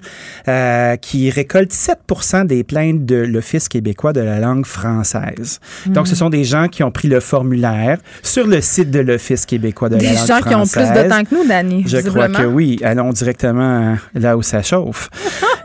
euh, 0.49 0.97
qui 0.97 1.31
récoltent 1.31 1.73
7 1.73 1.99
des 2.45 2.65
plaintes 2.65 3.05
de 3.05 3.17
l'Office 3.17 3.69
québécois 3.69 4.13
de 4.13 4.21
la 4.21 4.39
langue 4.39 4.67
française. 4.67 5.61
Donc, 5.87 6.07
ce 6.07 6.13
hmm. 6.13 6.17
sont 6.17 6.31
des 6.31 6.45
gens 6.45 6.69
qui 6.69 6.83
ont 6.83 6.91
pris 6.91 7.09
le 7.09 7.21
formulaire 7.21 7.99
sur 8.23 8.47
le 8.47 8.61
site 8.61 8.91
de 8.91 9.01
l'Office 9.01 9.45
québécois 9.45 9.89
de 9.89 9.97
la 9.97 10.03
langue 10.03 10.15
française. 10.15 10.27
Des 10.27 10.35
gens 10.35 10.49
qui 10.49 10.55
ont 10.55 10.67
plus 10.67 11.03
de 11.03 11.09
temps 11.09 11.25
que 11.25 11.35
nous, 11.35 11.49
Dani. 11.49 11.85
Je 11.87 11.99
crois 11.99 12.29
que 12.29 12.45
oui. 12.45 12.79
Allons 12.83 13.11
directement 13.11 13.97
là 14.15 14.37
où 14.37 14.43
ça 14.43 14.63
chauffe. 14.63 15.11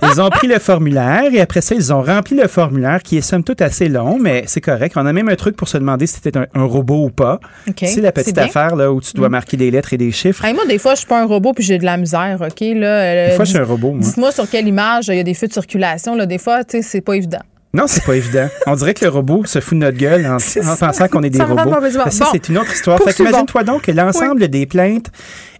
ils 0.01 0.21
ont 0.21 0.29
pris 0.29 0.47
le 0.47 0.59
formulaire 0.59 1.31
et 1.31 1.41
après 1.41 1.61
ça, 1.61 1.75
ils 1.75 1.93
ont 1.93 2.01
rempli 2.01 2.35
le 2.35 2.47
formulaire 2.47 3.01
qui 3.03 3.17
est 3.17 3.21
somme 3.29 3.43
toute 3.43 3.61
assez 3.61 3.87
long, 3.87 4.17
mais 4.19 4.43
c'est 4.47 4.61
correct. 4.61 4.95
On 4.97 5.05
a 5.05 5.13
même 5.13 5.29
un 5.29 5.35
truc 5.35 5.55
pour 5.55 5.67
se 5.67 5.77
demander 5.77 6.07
si 6.07 6.15
c'était 6.15 6.37
un, 6.37 6.63
robot 6.63 7.05
ou 7.05 7.09
pas. 7.09 7.39
C'est 7.77 8.01
la 8.01 8.11
petite 8.11 8.37
affaire 8.37 8.75
là, 8.75 8.91
où 8.91 8.99
tu 8.99 9.13
dois 9.13 9.29
mm. 9.29 9.31
marquer 9.31 9.57
des 9.57 9.71
lettres 9.71 9.93
et 9.93 9.97
des 9.97 10.11
chiffres. 10.11 10.43
moi, 10.53 10.65
des 10.65 10.79
fois, 10.79 10.93
je 10.95 10.99
suis 10.99 11.07
pas 11.07 11.21
un 11.21 11.25
robot 11.25 11.53
puis 11.53 11.63
j'ai 11.63 11.77
de 11.77 11.85
la 11.85 11.97
misère. 11.97 12.39
OK? 12.41 12.59
Là, 12.59 12.87
euh, 12.87 13.29
des 13.29 13.35
fois, 13.35 13.45
je 13.45 13.51
suis 13.51 13.59
un 13.59 13.63
robot. 13.63 13.95
Dites-moi 13.97 14.31
sur 14.31 14.49
quelle 14.49 14.67
image 14.67 15.07
il 15.07 15.15
y 15.15 15.19
a 15.19 15.23
des 15.23 15.33
feux 15.33 15.47
de 15.47 15.53
circulation. 15.53 16.15
Là, 16.15 16.25
des 16.25 16.37
fois, 16.37 16.63
tu 16.63 16.77
sais, 16.77 16.81
c'est 16.81 17.01
pas 17.01 17.13
évident. 17.13 17.41
Non, 17.71 17.83
c'est 17.85 18.03
pas 18.03 18.15
évident. 18.15 18.47
On 18.65 18.75
dirait 18.75 18.95
que 18.95 19.05
le 19.05 19.11
robot 19.11 19.45
se 19.45 19.59
fout 19.59 19.77
de 19.77 19.83
notre 19.83 19.97
gueule 19.97 20.25
en, 20.25 20.37
pensant 20.79 21.07
qu'on 21.07 21.21
est 21.21 21.29
des 21.29 21.43
robots. 21.43 21.71
Ça, 22.09 22.29
c'est 22.31 22.49
une 22.49 22.57
autre 22.57 22.73
histoire. 22.73 22.99
imagine-toi 23.19 23.63
donc 23.63 23.83
que 23.83 23.91
l'ensemble 23.91 24.47
des 24.47 24.65
plaintes 24.65 25.11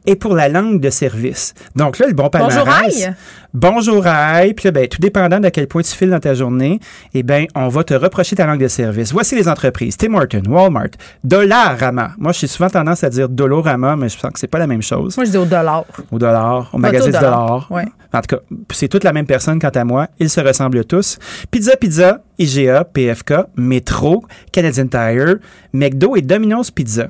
et 0.08 0.16
pour 0.16 0.34
la 0.34 0.50
langue 0.50 0.82
de 0.82 0.90
service. 0.90 1.54
Donc 1.76 2.00
là, 2.00 2.08
le 2.08 2.14
bon 2.14 2.30
palmarès. 2.30 2.58
Bonjour 2.58 3.14
Bonjour 3.54 4.06
aïe. 4.06 4.54
Puis 4.54 4.66
là, 4.66 4.72
ben, 4.72 4.88
tout 4.88 5.00
dépendant 5.02 5.40
de 5.40 5.50
quel 5.50 5.68
point 5.68 5.82
tu 5.82 5.96
files 5.96 6.12
dans 6.12 6.20
ta 6.20 6.36
journée, 6.36 6.80
eh 7.16 7.24
ben, 7.24 7.48
on 7.56 7.68
va 7.68 7.84
te 7.84 7.96
reprocher 7.96 8.36
ta 8.36 8.46
langue 8.46 8.62
de 8.62 8.68
service. 8.68 9.12
Voici 9.12 9.36
les 9.36 9.50
entreprises. 9.50 9.98
Tim 9.98 10.14
Horton, 10.14 10.44
Walmart, 10.48 10.90
Dollarama. 11.24 12.12
Moi, 12.20 12.32
j'ai 12.32 12.46
souvent 12.46 12.70
tendance 12.70 13.04
à 13.04 13.10
dire 13.10 13.28
Dollarama, 13.28 13.96
mais 13.96 14.08
je 14.08 14.20
sens 14.20 14.32
que 14.32 14.40
c'est 14.40 14.48
pas 14.48 14.60
la 14.60 14.68
même 14.68 14.84
chose. 14.84 15.18
Moi, 15.18 15.26
je 15.26 15.32
dis 15.32 15.38
au 15.38 15.46
dollar. 15.46 15.84
Au 16.12 16.20
dollar, 16.20 16.70
au 16.74 16.78
magasin 16.78 17.06
du 17.06 17.12
dollar. 17.12 17.66
Ouais. 17.72 17.86
En 18.14 18.22
tout 18.22 18.36
cas, 18.36 18.42
c'est 18.72 18.88
toute 18.88 19.04
la 19.04 19.14
même 19.14 19.26
personne 19.26 19.60
quant 19.60 19.70
à 19.70 19.84
moi. 19.84 20.08
Ils 20.20 20.30
se 20.30 20.42
ressemblent 20.42 20.86
tous. 20.86 21.18
Pizza 21.50 21.76
Pizza, 21.76 22.22
IGA, 22.38 22.84
PFK, 22.86 23.34
Metro, 23.56 24.26
Canadian 24.52 24.88
Tire, 24.88 25.38
McDo 25.74 26.16
et 26.16 26.22
Domino's 26.22 26.70
Pizza. 26.72 27.08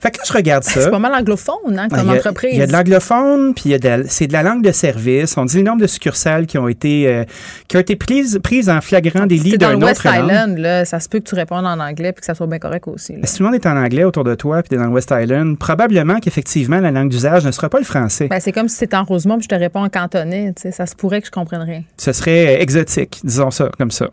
Fait 0.00 0.10
que 0.10 0.18
là, 0.18 0.24
je 0.26 0.32
regarde 0.32 0.64
ça. 0.64 0.82
C'est 0.82 0.90
pas 0.90 0.98
mal 0.98 1.14
anglophone, 1.14 1.78
hein, 1.78 1.88
comme 1.88 2.10
entreprise. 2.10 2.54
Il 2.54 2.58
y 2.58 2.62
a 2.62 2.66
de 2.66 2.72
l'anglophone, 2.72 3.54
puis 3.54 3.76
c'est 4.08 4.26
de 4.26 4.32
la 4.32 4.42
langue 4.42 4.62
de 4.62 4.72
service. 4.72 5.36
On 5.36 5.44
dit 5.44 5.63
nombre 5.64 5.80
de 5.80 5.86
succursales 5.86 6.46
qui 6.46 6.58
ont 6.58 6.68
été, 6.68 7.08
euh, 7.08 7.24
qui 7.68 7.76
ont 7.76 7.80
été 7.80 7.96
prises, 7.96 8.38
prises 8.42 8.68
en 8.68 8.80
flagrant 8.80 9.26
des 9.26 9.36
lits 9.36 9.58
d'un 9.58 9.74
autre 9.76 9.86
West 9.86 10.04
Island, 10.04 10.58
là, 10.58 10.84
ça 10.84 11.00
se 11.00 11.08
peut 11.08 11.18
que 11.18 11.24
tu 11.24 11.34
répondes 11.34 11.66
en 11.66 11.80
anglais 11.80 12.12
puis 12.12 12.20
que 12.20 12.26
ça 12.26 12.34
soit 12.34 12.46
bien 12.46 12.58
correct 12.58 12.86
aussi. 12.88 13.14
Si 13.24 13.36
tout 13.36 13.42
le 13.42 13.50
monde 13.50 13.54
est 13.54 13.66
en 13.66 13.76
anglais 13.76 14.04
autour 14.04 14.24
de 14.24 14.34
toi 14.34 14.62
puis 14.62 14.70
tu 14.70 14.74
es 14.74 14.78
dans 14.78 14.86
le 14.86 14.92
West 14.92 15.12
Island, 15.16 15.58
probablement 15.58 16.20
qu'effectivement, 16.20 16.80
la 16.80 16.90
langue 16.90 17.10
d'usage 17.10 17.44
ne 17.44 17.50
sera 17.50 17.68
pas 17.68 17.78
le 17.78 17.84
français. 17.84 18.28
Ben, 18.28 18.40
c'est 18.40 18.52
comme 18.52 18.68
si 18.68 18.76
c'était 18.76 18.96
en 18.96 19.04
Rosemont 19.04 19.36
puis 19.38 19.44
je 19.44 19.48
te 19.48 19.54
réponds 19.54 19.84
en 19.84 19.88
cantonais. 19.88 20.52
Ça 20.70 20.86
se 20.86 20.94
pourrait 20.94 21.20
que 21.20 21.26
je 21.26 21.32
comprenne 21.32 21.62
rien. 21.62 21.82
Ce 21.96 22.12
serait 22.12 22.62
exotique, 22.62 23.20
disons 23.24 23.50
ça, 23.50 23.70
comme 23.78 23.90
ça. 23.90 24.08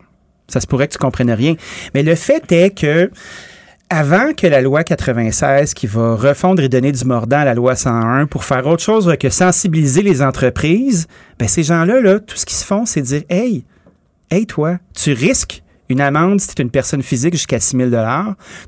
Ça 0.48 0.60
se 0.60 0.66
pourrait 0.66 0.88
que 0.88 0.92
tu 0.92 0.98
comprennes 0.98 1.30
rien. 1.30 1.54
Mais 1.94 2.02
le 2.02 2.14
fait 2.14 2.50
est 2.52 2.70
que 2.70 3.10
avant 3.92 4.32
que 4.32 4.46
la 4.46 4.62
loi 4.62 4.84
96 4.84 5.74
qui 5.74 5.86
va 5.86 6.14
refondre 6.14 6.62
et 6.62 6.70
donner 6.70 6.92
du 6.92 7.04
mordant 7.04 7.40
à 7.40 7.44
la 7.44 7.52
loi 7.52 7.76
101 7.76 8.24
pour 8.24 8.44
faire 8.44 8.66
autre 8.66 8.82
chose 8.82 9.14
que 9.20 9.28
sensibiliser 9.28 10.00
les 10.00 10.22
entreprises, 10.22 11.06
ben 11.38 11.46
ces 11.46 11.62
gens-là, 11.62 12.00
là, 12.00 12.18
tout 12.18 12.36
ce 12.36 12.46
qu'ils 12.46 12.56
se 12.56 12.64
font, 12.64 12.86
c'est 12.86 13.02
dire 13.02 13.22
Hey, 13.28 13.66
hey, 14.30 14.46
toi, 14.46 14.78
tu 14.94 15.12
risques 15.12 15.62
une 15.90 16.00
amende 16.00 16.40
si 16.40 16.54
tu 16.54 16.62
es 16.62 16.64
une 16.64 16.70
personne 16.70 17.02
physique 17.02 17.34
jusqu'à 17.34 17.60
6 17.60 17.76
000 17.76 17.90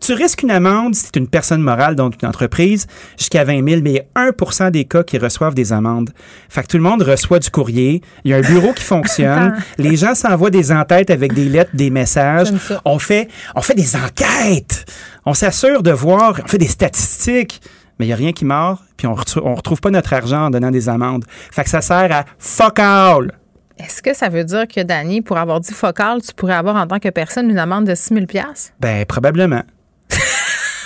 Tu 0.00 0.12
risques 0.12 0.42
une 0.42 0.50
amende 0.50 0.94
si 0.94 1.10
tu 1.10 1.18
es 1.18 1.22
une 1.22 1.28
personne 1.28 1.62
morale, 1.62 1.96
donc 1.96 2.14
une 2.22 2.28
entreprise, 2.28 2.86
jusqu'à 3.18 3.44
20 3.44 3.66
000 3.66 3.80
mais 3.82 3.90
il 3.90 3.96
y 3.96 4.00
a 4.00 4.30
1% 4.30 4.70
des 4.70 4.84
cas 4.84 5.02
qui 5.02 5.16
reçoivent 5.16 5.54
des 5.54 5.72
amendes. 5.72 6.10
Fait 6.48 6.62
que 6.62 6.68
tout 6.68 6.76
le 6.76 6.82
monde 6.82 7.02
reçoit 7.02 7.38
du 7.38 7.50
courrier. 7.50 8.02
Il 8.24 8.30
y 8.30 8.34
a 8.34 8.36
un 8.36 8.42
bureau 8.42 8.72
qui 8.72 8.84
fonctionne. 8.84 9.54
les 9.78 9.96
gens 9.96 10.14
s'envoient 10.14 10.50
des 10.50 10.70
entêtes 10.70 11.10
avec 11.10 11.32
des 11.32 11.46
lettres, 11.46 11.70
des 11.72 11.90
messages. 11.90 12.48
On 12.84 12.98
fait, 12.98 13.28
on 13.54 13.62
fait 13.62 13.74
des 13.74 13.96
enquêtes. 13.96 14.84
On 15.26 15.34
s'assure 15.34 15.82
de 15.82 15.90
voir, 15.90 16.40
on 16.44 16.48
fait 16.48 16.58
des 16.58 16.68
statistiques 16.68 17.60
mais 17.98 18.06
il 18.06 18.08
n'y 18.08 18.12
a 18.12 18.16
rien 18.16 18.32
qui 18.32 18.44
mord, 18.44 18.82
puis 18.96 19.06
on 19.06 19.14
ne 19.14 19.56
retrouve 19.56 19.80
pas 19.80 19.90
notre 19.90 20.12
argent 20.12 20.46
en 20.46 20.50
donnant 20.50 20.70
des 20.70 20.88
amendes. 20.88 21.24
Fait 21.28 21.64
que 21.64 21.70
ça 21.70 21.80
sert 21.80 22.10
à 22.10 22.24
fuck 22.38 22.78
all. 22.78 23.32
Est-ce 23.78 24.02
que 24.02 24.14
ça 24.14 24.28
veut 24.28 24.44
dire 24.44 24.66
que, 24.68 24.80
Danny, 24.82 25.20
pour 25.20 25.36
avoir 25.36 25.60
dit 25.60 25.72
focal, 25.72 26.20
tu 26.22 26.32
pourrais 26.34 26.54
avoir 26.54 26.76
en 26.76 26.86
tant 26.86 26.98
que 26.98 27.08
personne 27.08 27.50
une 27.50 27.58
amende 27.58 27.86
de 27.86 27.94
6 27.94 28.14
000 28.14 28.26
Ben, 28.80 29.04
probablement. 29.04 29.62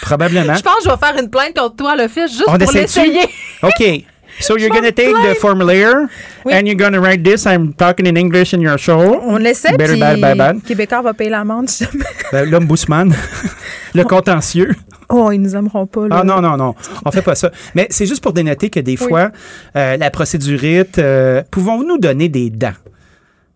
probablement. 0.03 0.55
Je 0.55 0.63
pense 0.63 0.77
que 0.77 0.85
je 0.85 0.91
vais 0.91 0.97
faire 0.97 1.23
une 1.23 1.31
plainte 1.31 1.55
contre 1.57 1.77
toi, 1.77 1.97
le 1.97 2.09
fils, 2.09 2.31
juste 2.31 2.47
pour 2.47 2.73
l'essayer. 2.73 3.29
OK. 3.63 4.05
So 4.41 4.57
you're 4.57 4.71
going 4.71 4.85
to 4.85 4.93
take 4.93 5.15
the 5.15 5.35
formulaire 5.41 6.09
and 6.51 6.67
you're 6.67 6.77
going 6.77 6.93
to 6.93 7.01
write 7.01 7.23
this. 7.23 7.47
I'm 7.47 7.73
talking 7.73 8.07
in 8.07 8.17
English 8.17 8.55
in 8.55 8.61
your 8.61 8.79
show. 8.79 9.21
On 9.23 9.39
l'essaie, 9.39 9.77
puis 9.77 9.99
bad, 9.99 10.21
bad, 10.21 10.39
bad. 10.39 10.63
Québécois 10.63 11.03
va 11.03 11.15
payer 11.15 11.31
l'amende. 11.31 11.69
ben, 12.33 12.49
L'ombudsman, 12.49 13.15
le 13.95 14.05
contentieux. 14.05 14.75
Oh, 15.09 15.31
ils 15.33 15.41
nous 15.41 15.57
aimeront 15.57 15.87
pas. 15.87 16.07
Là. 16.09 16.19
Ah 16.21 16.25
non, 16.25 16.41
non, 16.41 16.57
non. 16.57 16.75
On 17.05 17.11
fait 17.11 17.23
pas 17.23 17.35
ça. 17.35 17.51
Mais 17.75 17.87
c'est 17.91 18.07
juste 18.07 18.23
pour 18.23 18.33
dénoter 18.33 18.69
que 18.69 18.81
des 18.81 18.97
fois, 18.97 19.31
euh, 19.75 19.97
la 19.97 20.11
procédurite, 20.11 20.99
euh, 20.99 21.43
pouvons-nous 21.51 21.87
nous 21.87 21.99
donner 21.99 22.29
des 22.29 22.51
dents? 22.51 22.75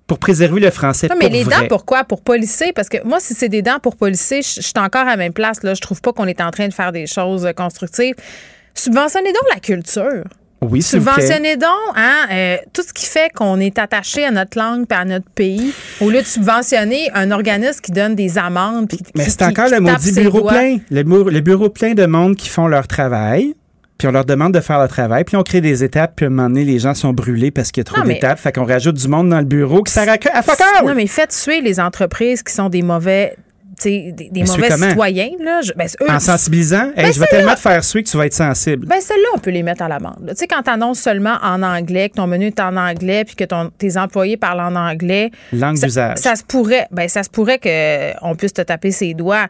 pour 0.09 0.19
préserver 0.19 0.61
le 0.61 0.71
français. 0.71 1.09
Non, 1.09 1.17
mais 1.19 1.31
les 1.31 1.45
dents, 1.45 1.67
pourquoi? 1.71 2.05
Pour 2.05 2.21
policer? 2.21 2.73
Parce 2.75 2.91
que 2.91 2.99
moi, 3.03 3.19
si 3.19 3.33
c'est 3.33 3.49
des 3.49 3.63
dents 3.63 3.79
pour 3.81 3.97
policer, 3.97 4.43
je 4.43 4.61
suis 4.61 4.73
encore 4.77 5.03
à 5.03 5.13
la 5.13 5.17
même 5.17 5.33
place. 5.33 5.63
Là. 5.63 5.73
Je 5.73 5.81
trouve 5.81 6.03
pas 6.03 6.13
qu'on 6.13 6.27
est 6.27 6.43
en 6.43 6.51
train 6.51 6.69
de 6.69 6.75
faire 6.75 6.93
des 6.93 7.07
choses 7.07 7.49
constructives. 7.57 8.15
Subventionnez 8.75 9.33
donc 9.33 9.45
la 9.55 9.61
culture. 9.61 10.25
Oui, 10.63 10.81
Subventionnez 10.81 11.57
donc 11.57 11.71
hein, 11.97 12.27
euh, 12.31 12.57
tout 12.73 12.83
ce 12.83 12.93
qui 12.93 13.07
fait 13.07 13.31
qu'on 13.35 13.59
est 13.59 13.79
attaché 13.79 14.25
à 14.25 14.31
notre 14.31 14.57
langue 14.59 14.87
et 14.91 14.95
à 14.95 15.05
notre 15.05 15.29
pays, 15.31 15.73
au 16.01 16.09
lieu 16.09 16.21
de 16.21 16.27
subventionner 16.27 17.11
un 17.15 17.31
organisme 17.33 17.81
qui 17.81 17.91
donne 17.91 18.15
des 18.15 18.39
amendes. 18.39 18.91
Mais 19.17 19.25
c'est 19.25 19.43
encore 19.43 19.69
le 19.69 19.81
maudit 19.81 20.13
bureau 20.13 20.47
plein. 20.47 20.79
Le, 20.91 21.03
le, 21.03 21.41
bureau 21.41 21.69
plein 21.69 21.95
de 21.95 22.07
monde 22.07 22.37
qui 22.37 22.49
font 22.49 22.69
leur 22.69 22.87
travail. 22.87 23.55
Puis 23.99 24.09
on 24.09 24.13
leur 24.13 24.25
demande 24.25 24.53
de 24.53 24.59
faire 24.59 24.83
le 24.83 24.89
travail, 24.89 25.23
puis 25.23 25.37
on 25.37 25.45
crée 25.45 25.61
des 25.61 25.85
étapes, 25.85 26.15
puis 26.17 26.25
à 26.25 26.27
un 26.27 26.31
moment 26.31 26.49
donné, 26.49 26.65
les 26.65 26.81
gens 26.81 26.93
sont 26.93 27.13
brûlés 27.13 27.53
parce 27.53 27.71
qu'il 27.71 27.83
y 27.83 27.83
a 27.83 27.85
trop 27.85 28.03
d'étapes. 28.03 28.41
Fait 28.41 28.51
qu'on 28.51 28.65
rajoute 28.65 28.97
du 28.97 29.07
monde 29.07 29.29
dans 29.29 29.39
le 29.39 29.45
bureau 29.45 29.85
qui 29.85 29.93
sert 29.93 30.09
à, 30.09 30.15
à 30.15 30.83
Non, 30.83 30.95
mais 30.97 31.07
faites 31.07 31.31
tuer 31.31 31.61
les 31.61 31.79
entreprises 31.79 32.43
qui 32.43 32.53
sont 32.53 32.69
des 32.69 32.83
mauvais 32.83 33.37
des, 33.91 34.31
des 34.31 34.45
mauvais 34.45 34.71
citoyens. 34.71 35.31
Là, 35.41 35.61
ben, 35.77 35.89
en 36.09 36.21
sensibilisant, 36.21 36.91
ben, 36.97 37.13
je 37.13 37.21
vais 37.21 37.27
tellement 37.27 37.55
te 37.55 37.61
faire 37.61 37.83
suer 37.85 38.03
que 38.03 38.09
tu 38.09 38.17
vas 38.17 38.27
être 38.27 38.35
sensible. 38.35 38.87
Ben, 38.87 39.01
celle-là, 39.01 39.29
on 39.35 39.39
peut 39.39 39.51
les 39.51 39.63
mettre 39.63 39.83
à 39.83 39.89
l'amende. 39.89 40.27
Tu 40.31 40.37
sais, 40.37 40.47
quand 40.47 40.63
tu 40.63 40.71
annonces 40.71 41.01
seulement 41.01 41.37
en 41.43 41.63
anglais, 41.63 42.09
que 42.09 42.17
ton 42.17 42.27
menu 42.27 42.47
est 42.47 42.61
en 42.61 42.77
anglais, 42.77 43.25
puis 43.25 43.37
que 43.37 43.45
ton, 43.45 43.71
tes 43.77 43.97
employés 43.97 44.37
parlent 44.37 44.61
en 44.61 44.77
anglais. 44.77 45.31
Langue 45.53 45.79
d'usage. 45.79 46.19
Ça 46.19 46.37
se 46.37 46.45
pourrait, 46.45 46.87
ben, 46.91 47.09
ça 47.09 47.23
se 47.23 47.31
pourrait 47.31 47.59
qu'on 47.59 48.35
puisse 48.37 48.53
te 48.53 48.63
taper 48.63 48.91
ses 48.91 49.15
doigts. 49.15 49.47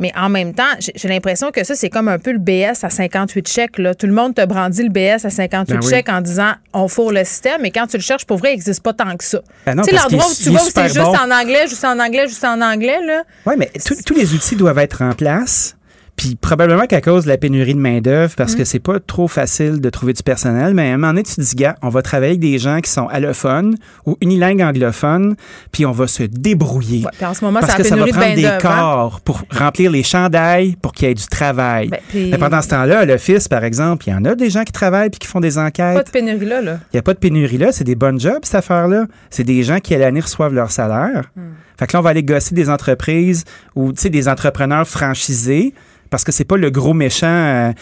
Mais 0.00 0.12
en 0.16 0.28
même 0.28 0.54
temps, 0.54 0.62
j'ai 0.78 1.08
l'impression 1.08 1.50
que 1.50 1.62
ça, 1.64 1.74
c'est 1.74 1.90
comme 1.90 2.08
un 2.08 2.18
peu 2.18 2.32
le 2.32 2.38
BS 2.38 2.82
à 2.82 2.90
58 2.90 3.48
chèques. 3.48 3.78
Là. 3.78 3.94
Tout 3.94 4.06
le 4.06 4.12
monde 4.12 4.34
te 4.34 4.44
brandit 4.44 4.82
le 4.82 4.88
BS 4.88 5.24
à 5.24 5.30
58 5.30 5.74
ben 5.74 5.82
chèques 5.82 6.08
en 6.08 6.20
disant 6.20 6.52
on 6.72 6.88
fourre 6.88 7.12
le 7.12 7.24
système, 7.24 7.62
mais 7.62 7.70
quand 7.70 7.86
tu 7.86 7.96
le 7.96 8.02
cherches, 8.02 8.24
pour 8.24 8.38
vrai, 8.38 8.50
il 8.50 8.54
n'existe 8.54 8.82
pas 8.82 8.92
tant 8.92 9.16
que 9.16 9.24
ça. 9.24 9.40
Ben 9.66 9.76
tu 9.76 9.84
sais, 9.84 9.96
l'endroit 9.96 10.26
où 10.26 10.34
tu 10.34 10.50
vas, 10.50 10.58
c'est 10.58 10.88
juste 10.88 10.98
en 10.98 11.30
anglais, 11.30 11.66
juste 11.68 11.84
en 11.84 11.98
anglais, 11.98 12.26
juste 12.26 12.44
en 12.44 12.60
anglais. 12.60 12.98
Oui, 13.46 13.54
mais 13.56 13.70
tous 14.04 14.14
les 14.14 14.34
outils 14.34 14.56
doivent 14.56 14.78
être 14.78 15.02
en 15.02 15.12
place. 15.12 15.76
Puis 16.16 16.36
probablement 16.36 16.86
qu'à 16.86 17.00
cause 17.00 17.24
de 17.24 17.28
la 17.28 17.36
pénurie 17.36 17.74
de 17.74 17.80
main-d'œuvre, 17.80 18.34
parce 18.36 18.54
mm. 18.54 18.58
que 18.58 18.64
c'est 18.64 18.78
pas 18.78 19.00
trop 19.00 19.26
facile 19.26 19.80
de 19.80 19.90
trouver 19.90 20.12
du 20.12 20.22
personnel, 20.22 20.72
mais 20.72 20.90
à 20.90 20.94
un 20.94 20.96
moment 20.96 21.08
donné, 21.08 21.24
tu 21.24 21.34
te 21.34 21.40
dis, 21.40 21.56
gars, 21.56 21.76
on 21.82 21.88
va 21.88 22.02
travailler 22.02 22.32
avec 22.32 22.40
des 22.40 22.58
gens 22.58 22.80
qui 22.80 22.90
sont 22.90 23.08
allophones 23.08 23.76
ou 24.06 24.16
unilingues 24.20 24.62
anglophones, 24.62 25.34
puis 25.72 25.86
on 25.86 25.90
va 25.90 26.06
se 26.06 26.22
débrouiller. 26.22 27.04
en 27.20 27.34
ce 27.34 27.44
moment, 27.44 27.60
parce 27.60 27.74
que 27.74 27.82
ça 27.82 27.96
va 27.96 28.06
prendre 28.06 28.34
des 28.36 28.46
hein. 28.46 28.58
corps 28.60 29.20
pour 29.22 29.42
remplir 29.50 29.90
les 29.90 30.04
chandails 30.04 30.76
pour 30.76 30.92
qu'il 30.92 31.08
y 31.08 31.10
ait 31.10 31.14
du 31.14 31.26
travail. 31.26 31.88
Ben, 31.88 32.00
mais 32.14 32.38
pendant 32.38 32.62
ce 32.62 32.68
temps-là, 32.68 33.00
à 33.00 33.04
l'office, 33.04 33.48
par 33.48 33.64
exemple, 33.64 34.04
il 34.06 34.10
y 34.10 34.14
en 34.14 34.24
a 34.24 34.34
des 34.34 34.50
gens 34.50 34.62
qui 34.62 34.72
travaillent 34.72 35.10
puis 35.10 35.18
qui 35.18 35.26
font 35.26 35.40
des 35.40 35.58
enquêtes. 35.58 35.96
Pas 35.96 36.02
de 36.04 36.10
pénurie 36.10 36.46
là, 36.46 36.60
là. 36.60 36.78
Il 36.92 36.96
n'y 36.96 37.00
a 37.00 37.02
pas 37.02 37.14
de 37.14 37.18
pénurie 37.18 37.58
là, 37.58 37.72
c'est 37.72 37.84
des 37.84 37.96
bonnes 37.96 38.20
jobs, 38.20 38.40
cette 38.44 38.54
affaire-là. 38.54 39.06
C'est 39.30 39.44
des 39.44 39.62
gens 39.64 39.78
qui, 39.78 39.94
à 39.94 39.98
l'année, 39.98 40.20
reçoivent 40.20 40.54
leur 40.54 40.70
salaire. 40.70 41.30
Hmm. 41.34 41.54
Fait 41.78 41.88
que 41.88 41.92
là, 41.94 42.00
on 42.00 42.02
va 42.02 42.10
aller 42.10 42.22
gosser 42.22 42.54
des 42.54 42.70
entreprises 42.70 43.44
ou, 43.74 43.92
tu 43.92 44.02
sais, 44.02 44.10
des 44.10 44.28
entrepreneurs 44.28 44.86
franchisés 44.86 45.74
parce 46.14 46.22
que 46.22 46.30
c'est 46.30 46.44
pas 46.44 46.56
le 46.56 46.70
gros 46.70 46.94
méchant, 46.94 47.26
euh, 47.26 47.72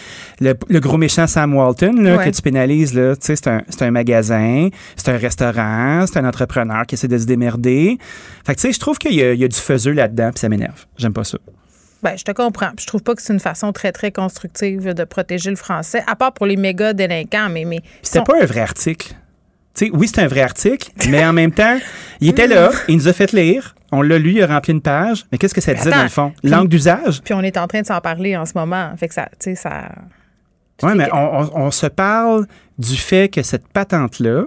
le, 0.40 0.80
gros 0.80 0.96
méchant 0.96 1.26
Sam 1.26 1.54
Walton 1.54 1.92
que 1.92 2.30
tu 2.30 2.40
pénalises. 2.40 2.94
Là. 2.94 3.12
C'est, 3.20 3.46
un, 3.46 3.60
c'est 3.68 3.82
un 3.82 3.90
magasin, 3.90 4.70
c'est 4.96 5.10
un 5.10 5.18
restaurant, 5.18 6.06
c'est 6.06 6.18
un 6.18 6.24
entrepreneur 6.24 6.86
qui 6.86 6.94
essaie 6.94 7.08
de 7.08 7.18
se 7.18 7.26
démerder. 7.26 7.98
Fait 8.46 8.54
que 8.54 8.60
tu 8.62 8.68
sais, 8.68 8.72
je 8.72 8.80
trouve 8.80 8.96
qu'il 8.96 9.12
y 9.12 9.22
a, 9.22 9.34
y 9.34 9.44
a 9.44 9.48
du 9.48 9.56
faiseux 9.58 9.92
là-dedans, 9.92 10.30
puis 10.30 10.40
ça 10.40 10.48
m'énerve. 10.48 10.86
J'aime 10.96 11.12
pas 11.12 11.24
ça. 11.24 11.36
Ben, 12.02 12.16
je 12.16 12.24
te 12.24 12.32
comprends. 12.32 12.70
Je 12.80 12.86
trouve 12.86 13.02
pas 13.02 13.14
que 13.14 13.20
c'est 13.20 13.34
une 13.34 13.38
façon 13.38 13.70
très, 13.72 13.92
très 13.92 14.12
constructive 14.12 14.94
de 14.94 15.04
protéger 15.04 15.50
le 15.50 15.56
français, 15.56 16.02
à 16.06 16.16
part 16.16 16.32
pour 16.32 16.46
les 16.46 16.56
méga 16.56 16.94
délinquants. 16.94 17.50
Mais, 17.50 17.66
mais 17.66 17.82
c'était 18.00 18.24
pas 18.24 18.40
un 18.40 18.46
vrai 18.46 18.62
article. 18.62 19.14
oui, 19.92 20.08
c'est 20.08 20.22
un 20.22 20.26
vrai 20.26 20.40
article, 20.40 20.90
mais 21.10 21.22
en 21.22 21.34
même 21.34 21.52
temps, 21.52 21.78
il 22.22 22.30
était 22.30 22.46
là, 22.46 22.70
il 22.88 22.96
nous 22.96 23.08
a 23.08 23.12
fait 23.12 23.32
lire. 23.32 23.74
On 23.92 24.00
l'a 24.00 24.18
lu, 24.18 24.32
il 24.32 24.42
a 24.42 24.46
rempli 24.46 24.72
une 24.72 24.80
page. 24.80 25.26
Mais 25.30 25.38
qu'est-ce 25.38 25.54
que 25.54 25.60
ça 25.60 25.74
disait 25.74 25.90
dans 25.90 26.02
le 26.02 26.08
fond? 26.08 26.32
Langue 26.42 26.68
d'usage? 26.68 27.20
Puis 27.22 27.34
on 27.34 27.42
est 27.42 27.58
en 27.58 27.66
train 27.66 27.82
de 27.82 27.86
s'en 27.86 28.00
parler 28.00 28.36
en 28.36 28.46
ce 28.46 28.54
moment. 28.56 28.90
Fait 28.96 29.06
que 29.06 29.14
ça, 29.14 29.28
tu 29.32 29.50
sais, 29.50 29.54
ça. 29.54 29.92
Oui, 30.82 30.92
mais 30.96 31.08
on, 31.12 31.70
se 31.70 31.86
parle 31.86 32.46
du 32.78 32.96
fait 32.96 33.28
que 33.28 33.42
cette 33.42 33.68
patente-là, 33.68 34.40
elle 34.40 34.46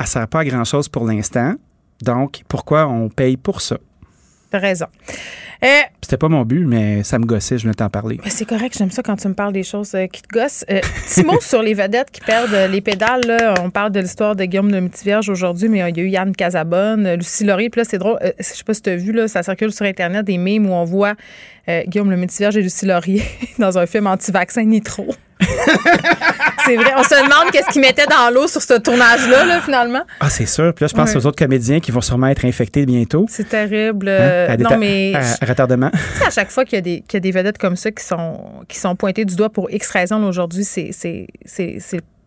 ne 0.00 0.06
sert 0.06 0.28
pas 0.28 0.40
à 0.40 0.44
grand-chose 0.44 0.88
pour 0.88 1.04
l'instant. 1.04 1.54
Donc, 2.02 2.42
pourquoi 2.48 2.86
on 2.86 3.10
paye 3.10 3.36
pour 3.36 3.60
ça? 3.60 3.76
T'as 4.50 4.58
raison. 4.58 4.86
Euh, 5.62 5.66
C'était 6.00 6.16
pas 6.16 6.28
mon 6.28 6.42
but, 6.42 6.64
mais 6.64 7.02
ça 7.04 7.18
me 7.18 7.24
gossait, 7.26 7.58
je 7.58 7.64
voulais 7.64 7.74
t'en 7.74 7.90
parler. 7.90 8.18
C'est 8.26 8.46
correct, 8.46 8.74
j'aime 8.76 8.90
ça 8.90 9.02
quand 9.02 9.16
tu 9.16 9.28
me 9.28 9.34
parles 9.34 9.52
des 9.52 9.62
choses 9.62 9.94
euh, 9.94 10.06
qui 10.06 10.22
te 10.22 10.28
gossent. 10.28 10.64
Euh, 10.70 10.80
petit 11.06 11.22
mot 11.22 11.38
sur 11.40 11.62
les 11.62 11.74
vedettes 11.74 12.10
qui 12.10 12.20
perdent 12.20 12.70
les 12.70 12.80
pédales. 12.80 13.20
Là. 13.26 13.54
On 13.62 13.70
parle 13.70 13.92
de 13.92 14.00
l'histoire 14.00 14.34
de 14.34 14.44
Guillaume 14.44 14.72
de 14.72 14.80
Métivierge 14.80 15.28
aujourd'hui, 15.28 15.68
mais 15.68 15.78
il 15.90 15.96
y 15.96 16.00
a 16.00 16.02
eu 16.02 16.08
Yann 16.08 16.34
Casabonne, 16.34 17.14
Lucie 17.14 17.44
Laurier. 17.44 17.68
Puis 17.70 17.80
là, 17.80 17.84
c'est 17.84 17.98
drôle, 17.98 18.18
je 18.38 18.42
sais 18.42 18.64
pas 18.64 18.74
si 18.74 18.82
tu 18.82 18.90
as 18.90 18.96
vu, 18.96 19.12
là, 19.12 19.28
ça 19.28 19.42
circule 19.42 19.72
sur 19.72 19.84
Internet 19.84 20.24
des 20.24 20.38
mimes 20.38 20.66
où 20.66 20.72
on 20.72 20.84
voit 20.84 21.14
Guillaume 21.86 22.10
le 22.10 22.16
Métivierge 22.16 22.56
et 22.56 22.62
Lucie 22.62 22.86
Laurier 22.86 23.22
dans 23.58 23.78
un 23.78 23.86
film 23.86 24.06
anti-vaccin 24.06 24.64
Nitro. 24.64 25.06
c'est 26.66 26.76
vrai. 26.76 26.92
On 26.96 27.02
se 27.02 27.14
demande 27.14 27.50
qu'est-ce 27.50 27.70
qu'ils 27.70 27.80
mettaient 27.80 28.06
dans 28.06 28.32
l'eau 28.32 28.46
sur 28.46 28.60
ce 28.60 28.74
tournage-là, 28.74 29.44
là, 29.44 29.60
finalement. 29.60 30.02
Ah, 30.20 30.28
c'est 30.28 30.46
sûr. 30.46 30.74
Puis 30.74 30.84
là, 30.84 30.88
je 30.88 30.94
pense 30.94 31.16
aux 31.16 31.26
autres 31.26 31.38
comédiens 31.38 31.80
qui 31.80 31.90
vont 31.90 32.02
sûrement 32.02 32.28
être 32.28 32.44
infectés 32.44 32.84
bientôt. 32.84 33.26
C'est 33.28 33.48
terrible. 33.48 34.08
Hein? 34.08 34.56
non, 34.58 34.76
mais. 34.78 35.14
À, 35.14 35.46
retardement. 35.46 35.90
À 36.24 36.30
chaque 36.30 36.50
fois 36.50 36.64
qu'il 36.64 36.86
y, 36.86 37.04
y, 37.10 37.16
a 37.16 37.20
des 37.20 37.30
vedettes 37.30 37.58
comme 37.58 37.76
ça 37.76 37.90
qui 37.90 38.04
sont, 38.04 38.38
qui 38.68 38.78
sont 38.78 38.94
pointées 38.96 39.24
du 39.24 39.34
doigt 39.34 39.50
pour 39.50 39.70
X 39.70 39.90
raisons 39.90 40.22
aujourd'hui, 40.24 40.64
c'est 40.64 41.26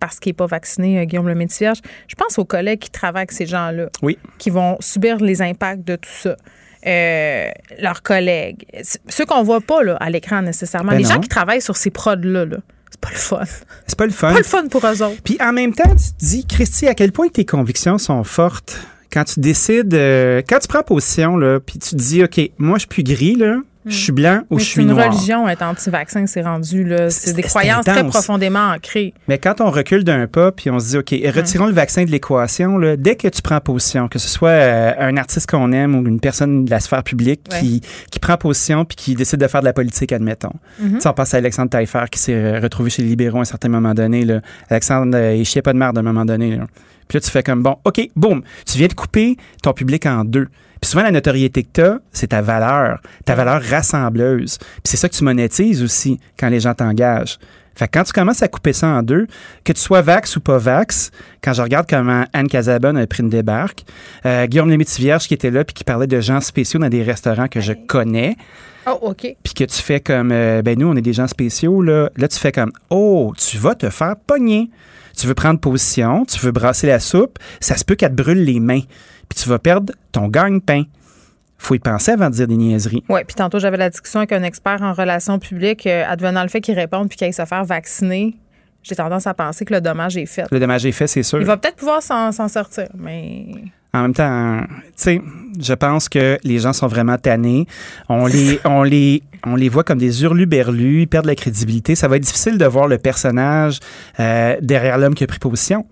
parce 0.04 0.20
qu'il 0.20 0.32
n'est 0.32 0.36
pas 0.36 0.48
vacciné, 0.48 1.00
euh, 1.00 1.06
Guillaume 1.06 1.30
le 1.30 1.36
Métivierge. 1.36 1.80
Je 2.10 2.16
pense 2.16 2.38
aux 2.38 2.44
collègues 2.44 2.80
qui 2.80 2.90
travaillent 2.90 3.22
avec 3.22 3.32
ces 3.32 3.46
gens-là. 3.46 3.88
Oui. 4.02 4.18
Qui 4.38 4.50
vont 4.50 4.76
subir 4.82 5.16
les 5.16 5.42
impacts 5.42 5.86
de 5.86 5.96
tout 5.96 6.10
ça. 6.12 6.36
Euh, 6.86 7.50
leurs 7.80 8.02
collègues, 8.02 8.66
ceux 9.08 9.26
qu'on 9.26 9.44
voit 9.44 9.62
pas 9.62 9.84
là, 9.84 9.96
à 10.02 10.10
l'écran 10.10 10.42
nécessairement, 10.42 10.92
ben 10.92 10.98
les 10.98 11.06
gens 11.06 11.20
qui 11.20 11.30
travaillent 11.30 11.62
sur 11.62 11.78
ces 11.78 11.90
prods-là, 11.90 12.46
là, 12.46 12.58
c'est 12.92 13.00
pas 13.00 13.10
le 13.10 13.16
fun. 13.16 13.44
C'est 13.88 13.98
pas 13.98 14.06
le 14.06 14.12
fun. 14.12 14.32
Pas 14.34 14.38
le 14.38 14.44
fun 14.44 14.68
pour 14.68 14.86
eux 14.86 15.02
autres. 15.02 15.22
Puis 15.24 15.38
en 15.40 15.54
même 15.54 15.74
temps, 15.74 15.90
tu 15.96 16.12
te 16.12 16.26
dis, 16.26 16.46
Christy, 16.46 16.88
à 16.88 16.94
quel 16.94 17.12
point 17.12 17.30
tes 17.30 17.46
convictions 17.46 17.98
sont 17.98 18.24
fortes? 18.24 18.80
Quand 19.12 19.24
tu 19.24 19.40
décides, 19.40 19.94
euh, 19.94 20.42
quand 20.48 20.60
tu 20.60 20.68
prends 20.68 20.84
position, 20.84 21.38
là, 21.38 21.60
puis 21.60 21.80
tu 21.80 21.92
te 21.92 21.96
dis, 21.96 22.24
OK, 22.24 22.52
moi, 22.58 22.78
je 22.78 22.82
suis 22.82 22.88
plus 22.88 23.04
gris, 23.04 23.36
là, 23.36 23.58
je 23.86 23.96
suis 23.96 24.12
blanc 24.12 24.42
ou 24.50 24.60
je 24.60 24.64
suis 24.64 24.86
noir? 24.86 24.98
C'est 25.00 25.06
une 25.06 25.14
religion 25.14 25.50
être 25.50 25.62
anti-vaccin, 25.62 26.26
c'est 26.28 26.42
rendu 26.42 26.84
là, 26.84 27.10
c'est 27.10 27.34
des 27.34 27.44
croyances 27.44 27.86
très 27.86 28.06
profondément 28.06 28.72
ancrées. 28.72 29.14
Mais 29.28 29.38
quand 29.38 29.62
on 29.62 29.72
recule 29.72 30.04
d'un 30.04 30.28
pas 30.28 30.52
puis 30.52 30.70
on 30.70 30.80
se 30.80 30.90
dit 30.90 30.98
OK, 30.98 31.14
retirons 31.36 31.68
le 31.68 31.74
vaccin 31.74 32.04
de 32.06 32.12
l'équation 32.12 32.80
dès 32.98 33.16
que 33.16 33.28
tu 33.28 33.42
prends 33.42 33.60
position, 33.60 34.08
que 34.08 34.20
ce 34.20 34.30
soit 34.30 34.50
euh, 34.50 34.94
un 35.00 35.18
artiste 35.18 35.50
qu'on 35.50 35.72
aime 35.72 35.96
ou 35.96 36.08
une 36.08 36.20
personne 36.20 36.66
de 36.66 36.72
la 36.72 36.80
sphère 36.80 37.04
publique 37.04 37.42
qui, 37.60 37.82
qui 38.12 38.20
prend 38.20 38.38
position 38.38 38.86
puis 38.86 38.96
qui 38.96 39.16
décide 39.16 39.40
de 39.40 39.48
faire 39.48 39.62
de 39.62 39.66
la 39.66 39.74
politique 39.74 40.12
admettons. 40.12 40.54
Mm 40.80 41.00
on 41.06 41.14
pense 41.14 41.34
à 41.36 41.38
Alexandre 41.38 41.70
Taillefer 41.70 42.06
qui 42.10 42.18
s'est 42.18 42.58
retrouvé 42.60 42.90
chez 42.90 43.04
les 43.04 43.10
libéraux 43.10 43.38
à 43.38 43.42
un 43.42 43.46
certain 43.46 43.70
moment 43.70 43.94
donné 43.94 44.26
là. 44.26 44.42
Alexandre 44.70 45.16
euh, 45.16 45.36
il 45.36 45.46
chiait 45.46 45.62
pas 45.62 45.74
de 45.74 45.78
merde 45.78 45.98
à 45.98 46.00
un 46.00 46.04
moment 46.04 46.26
donné 46.26 46.60
Puis 47.08 47.18
là, 47.18 47.22
tu 47.22 47.30
fais 47.30 47.44
comme, 47.44 47.64
bon, 47.64 47.78
OK, 47.86 48.10
boum, 48.16 48.42
tu 48.66 48.78
viens 48.78 48.88
de 48.88 48.94
couper 48.94 49.38
ton 49.62 49.74
public 49.74 50.06
en 50.06 50.24
deux. 50.24 50.48
Puis 50.84 50.90
souvent, 50.90 51.04
la 51.04 51.12
notoriété 51.12 51.64
que 51.64 51.70
tu 51.72 51.82
as, 51.82 52.00
c'est 52.12 52.28
ta 52.28 52.42
valeur, 52.42 53.02
ta 53.24 53.36
valeur 53.36 53.64
rassembleuse. 53.64 54.58
Puis 54.58 54.82
c'est 54.84 54.98
ça 54.98 55.08
que 55.08 55.16
tu 55.16 55.24
monétises 55.24 55.82
aussi 55.82 56.20
quand 56.38 56.50
les 56.50 56.60
gens 56.60 56.74
t'engagent. 56.74 57.40
Fait 57.74 57.88
que 57.88 57.98
quand 57.98 58.04
tu 58.04 58.12
commences 58.12 58.44
à 58.44 58.50
couper 58.50 58.74
ça 58.74 58.88
en 58.88 59.02
deux, 59.02 59.28
que 59.64 59.72
tu 59.72 59.80
sois 59.80 60.02
vax 60.02 60.36
ou 60.36 60.42
pas 60.42 60.58
vax, 60.58 61.12
quand 61.42 61.54
je 61.54 61.62
regarde 61.62 61.86
comment 61.90 62.26
Anne 62.34 62.50
Casabonne 62.50 62.98
a 62.98 63.08
pris 63.08 63.24
une 63.24 63.30
débarque, 63.30 63.86
euh, 64.26 64.46
Guillaume 64.46 64.70
Lemaitre-Vierge 64.70 65.26
qui 65.26 65.34
était 65.34 65.52
là 65.52 65.64
puis 65.64 65.74
qui 65.74 65.86
parlait 65.86 66.06
de 66.06 66.20
gens 66.20 66.42
spéciaux 66.42 66.82
dans 66.82 66.90
des 66.90 67.02
restaurants 67.02 67.48
que 67.48 67.62
je 67.62 67.72
connais. 67.88 68.36
Oh, 68.86 69.00
OK. 69.04 69.38
Puis 69.42 69.54
que 69.54 69.64
tu 69.64 69.82
fais 69.82 70.02
comme, 70.02 70.34
euh, 70.34 70.62
ben 70.64 70.78
nous, 70.78 70.88
on 70.88 70.98
est 70.98 71.02
des 71.02 71.14
gens 71.14 71.28
spéciaux, 71.28 71.82
là. 71.82 72.10
Là, 72.18 72.28
tu 72.28 72.38
fais 72.38 72.52
comme, 72.52 72.74
oh, 72.90 73.32
tu 73.38 73.58
vas 73.58 73.76
te 73.76 73.90
faire 73.90 74.18
pogner. 74.18 74.70
Tu 75.18 75.28
veux 75.28 75.36
prendre 75.36 75.60
position, 75.60 76.26
tu 76.26 76.40
veux 76.40 76.52
brasser 76.52 76.88
la 76.88 77.00
soupe, 77.00 77.38
ça 77.60 77.78
se 77.78 77.86
peut 77.86 77.96
qu'elle 77.96 78.16
te 78.16 78.22
brûle 78.22 78.44
les 78.44 78.60
mains. 78.60 78.82
Puis 79.34 79.44
tu 79.44 79.50
vas 79.50 79.60
perdre 79.60 79.94
ton 80.12 80.28
gagne-pain 80.28 80.84
faut 81.64 81.76
y 81.76 81.80
penser 81.80 82.12
avant 82.12 82.30
de 82.30 82.36
dire 82.36 82.48
des 82.48 82.58
niaiseries. 82.58 83.04
Oui, 83.10 83.22
puis 83.26 83.36
tantôt, 83.36 83.58
j'avais 83.58 83.78
la 83.78 83.90
discussion 83.90 84.20
avec 84.20 84.34
un 84.34 84.44
expert 84.44 84.82
en 84.82 84.94
relations 84.94 85.40
publiques, 85.40 85.88
euh, 85.88 86.04
advenant 86.06 86.44
le 86.44 86.50
fait 86.50 86.62
qu'il 86.62 86.76
réponde 86.76 87.08
puis 87.08 87.18
qu'il 87.18 87.26
aille 87.26 87.34
se 87.34 87.46
faire 87.46 87.64
vacciner. 87.64 88.36
J'ai 88.84 88.96
tendance 88.96 89.28
à 89.28 89.34
penser 89.34 89.64
que 89.64 89.74
le 89.74 89.80
dommage 89.80 90.18
est 90.18 90.26
fait. 90.26 90.44
Le 90.52 90.60
dommage 90.60 90.86
est 90.86 90.92
fait, 90.92 91.08
c'est 91.08 91.24
sûr. 91.24 91.40
Il 91.40 91.46
va 91.46 91.56
peut-être 91.56 91.78
pouvoir 91.78 92.04
s'en 92.04 92.48
sortir, 92.50 92.90
mais. 92.98 93.46
En 93.94 94.02
même 94.02 94.14
temps, 94.14 94.62
tu 94.62 94.92
sais, 94.98 95.22
je 95.58 95.74
pense 95.74 96.10
que 96.10 96.38
les 96.44 96.60
gens 96.60 96.74
sont 96.74 96.88
vraiment 96.88 97.18
tannés. 97.18 97.66
On 98.10 98.26
les, 98.26 98.60
on 98.66 98.84
les, 98.84 99.24
on 99.46 99.56
les 99.56 99.70
voit 99.70 99.84
comme 99.84 100.00
des 100.00 100.24
hurluberlus, 100.24 101.04
ils 101.04 101.08
perdent 101.08 101.28
la 101.28 101.36
crédibilité. 101.36 101.96
Ça 101.96 102.10
va 102.10 102.18
être 102.18 102.24
difficile 102.24 102.58
de 102.58 102.66
voir 102.66 102.88
le 102.88 102.98
personnage 102.98 103.80
euh, 104.20 104.58
derrière 104.62 104.98
l'homme 104.98 105.14
qui 105.14 105.24
a 105.24 105.28
pris 105.28 105.40
position. 105.40 105.86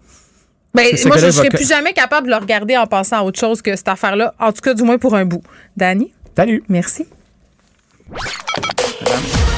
Ben, 0.74 0.88
moi, 1.06 1.18
je 1.18 1.26
ne 1.26 1.32
serais 1.32 1.50
plus 1.50 1.68
jamais 1.68 1.94
capable 1.94 2.28
de 2.28 2.32
le 2.32 2.38
regarder 2.38 2.78
en 2.78 2.88
pensant 2.88 3.18
à 3.18 3.22
autre 3.24 3.40
chose 3.40 3.62
que 3.62 3.76
cette 3.76 3.88
affaire-là, 3.88 4.34
en 4.40 4.52
tout 4.52 4.62
cas, 4.62 4.74
du 4.74 4.84
moins 4.84 4.98
pour 4.98 5.16
un 5.16 5.26
bout. 5.26 5.44
Danny? 5.76 6.14
Salut. 6.36 6.64
Merci. 6.70 7.06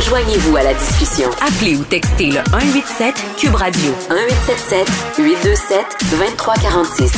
Joignez-vous 0.07 0.57
à 0.57 0.64
la 0.64 0.73
discussion. 0.73 1.30
Appelez 1.41 1.76
ou 1.76 1.84
textez 1.84 2.27
le 2.27 2.40
187 2.52 3.15
Cube 3.38 3.56
Radio 3.56 3.91
1877 4.10 4.88
827 5.18 5.85
2346. 6.11 7.14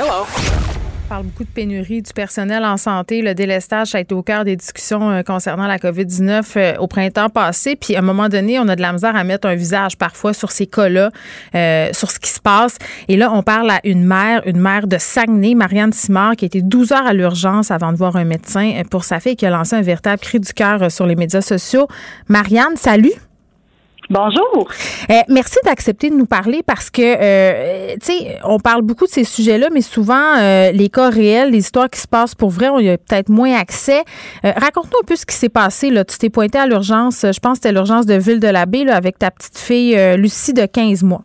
Hello 0.00 0.73
parle 1.14 1.26
beaucoup 1.26 1.44
de 1.44 1.48
pénurie 1.48 2.02
du 2.02 2.12
personnel 2.12 2.64
en 2.64 2.76
santé. 2.76 3.22
Le 3.22 3.36
délestage 3.36 3.94
a 3.94 4.00
été 4.00 4.12
au 4.16 4.24
cœur 4.24 4.44
des 4.44 4.56
discussions 4.56 5.10
euh, 5.10 5.22
concernant 5.22 5.68
la 5.68 5.78
COVID-19 5.78 6.42
euh, 6.56 6.74
au 6.78 6.88
printemps 6.88 7.28
passé. 7.28 7.76
Puis 7.76 7.94
à 7.94 8.00
un 8.00 8.02
moment 8.02 8.28
donné, 8.28 8.58
on 8.58 8.66
a 8.66 8.74
de 8.74 8.80
la 8.80 8.92
misère 8.92 9.14
à 9.14 9.22
mettre 9.22 9.46
un 9.46 9.54
visage 9.54 9.96
parfois 9.96 10.34
sur 10.34 10.50
ces 10.50 10.66
cas-là, 10.66 11.10
euh, 11.54 11.90
sur 11.92 12.10
ce 12.10 12.18
qui 12.18 12.30
se 12.30 12.40
passe. 12.40 12.78
Et 13.06 13.16
là, 13.16 13.30
on 13.32 13.44
parle 13.44 13.70
à 13.70 13.78
une 13.84 14.04
mère, 14.04 14.42
une 14.44 14.58
mère 14.58 14.88
de 14.88 14.96
Saguenay, 14.98 15.54
Marianne 15.54 15.92
Simard, 15.92 16.34
qui 16.34 16.46
a 16.46 16.48
été 16.48 16.62
12 16.62 16.90
heures 16.90 17.06
à 17.06 17.12
l'urgence 17.12 17.70
avant 17.70 17.92
de 17.92 17.96
voir 17.96 18.16
un 18.16 18.24
médecin 18.24 18.82
pour 18.90 19.04
sa 19.04 19.20
fille 19.20 19.36
qui 19.36 19.46
a 19.46 19.50
lancé 19.50 19.76
un 19.76 19.82
véritable 19.82 20.18
cri 20.18 20.40
du 20.40 20.52
cœur 20.52 20.90
sur 20.90 21.06
les 21.06 21.14
médias 21.14 21.42
sociaux. 21.42 21.86
Marianne, 22.26 22.74
salut. 22.74 23.12
Bonjour. 24.10 24.68
Euh, 25.10 25.14
merci 25.28 25.58
d'accepter 25.64 26.10
de 26.10 26.14
nous 26.14 26.26
parler 26.26 26.62
parce 26.66 26.90
que, 26.90 27.02
euh, 27.02 27.94
tu 27.94 28.12
sais, 28.12 28.38
on 28.44 28.58
parle 28.58 28.82
beaucoup 28.82 29.04
de 29.04 29.10
ces 29.10 29.24
sujets-là, 29.24 29.68
mais 29.72 29.80
souvent, 29.80 30.36
euh, 30.38 30.72
les 30.72 30.88
cas 30.88 31.08
réels, 31.08 31.50
les 31.50 31.58
histoires 31.58 31.88
qui 31.88 32.00
se 32.00 32.08
passent 32.08 32.34
pour 32.34 32.50
vrai, 32.50 32.68
on 32.68 32.78
y 32.78 32.90
a 32.90 32.98
peut-être 32.98 33.30
moins 33.30 33.54
accès. 33.54 34.02
Raconte-nous 34.42 34.98
un 35.02 35.06
peu 35.06 35.16
ce 35.16 35.24
qui 35.24 35.34
s'est 35.34 35.48
passé. 35.48 35.90
Là. 35.90 36.04
Tu 36.04 36.18
t'es 36.18 36.30
pointé 36.30 36.58
à 36.58 36.66
l'urgence, 36.66 37.22
je 37.22 37.40
pense 37.40 37.58
que 37.58 37.62
c'était 37.64 37.72
l'urgence 37.72 38.06
de 38.06 38.14
Ville-de-la-Baie 38.14 38.88
avec 38.90 39.18
ta 39.18 39.30
petite 39.30 39.58
fille 39.58 39.96
Lucie 40.16 40.52
de 40.52 40.66
15 40.66 41.02
mois. 41.02 41.22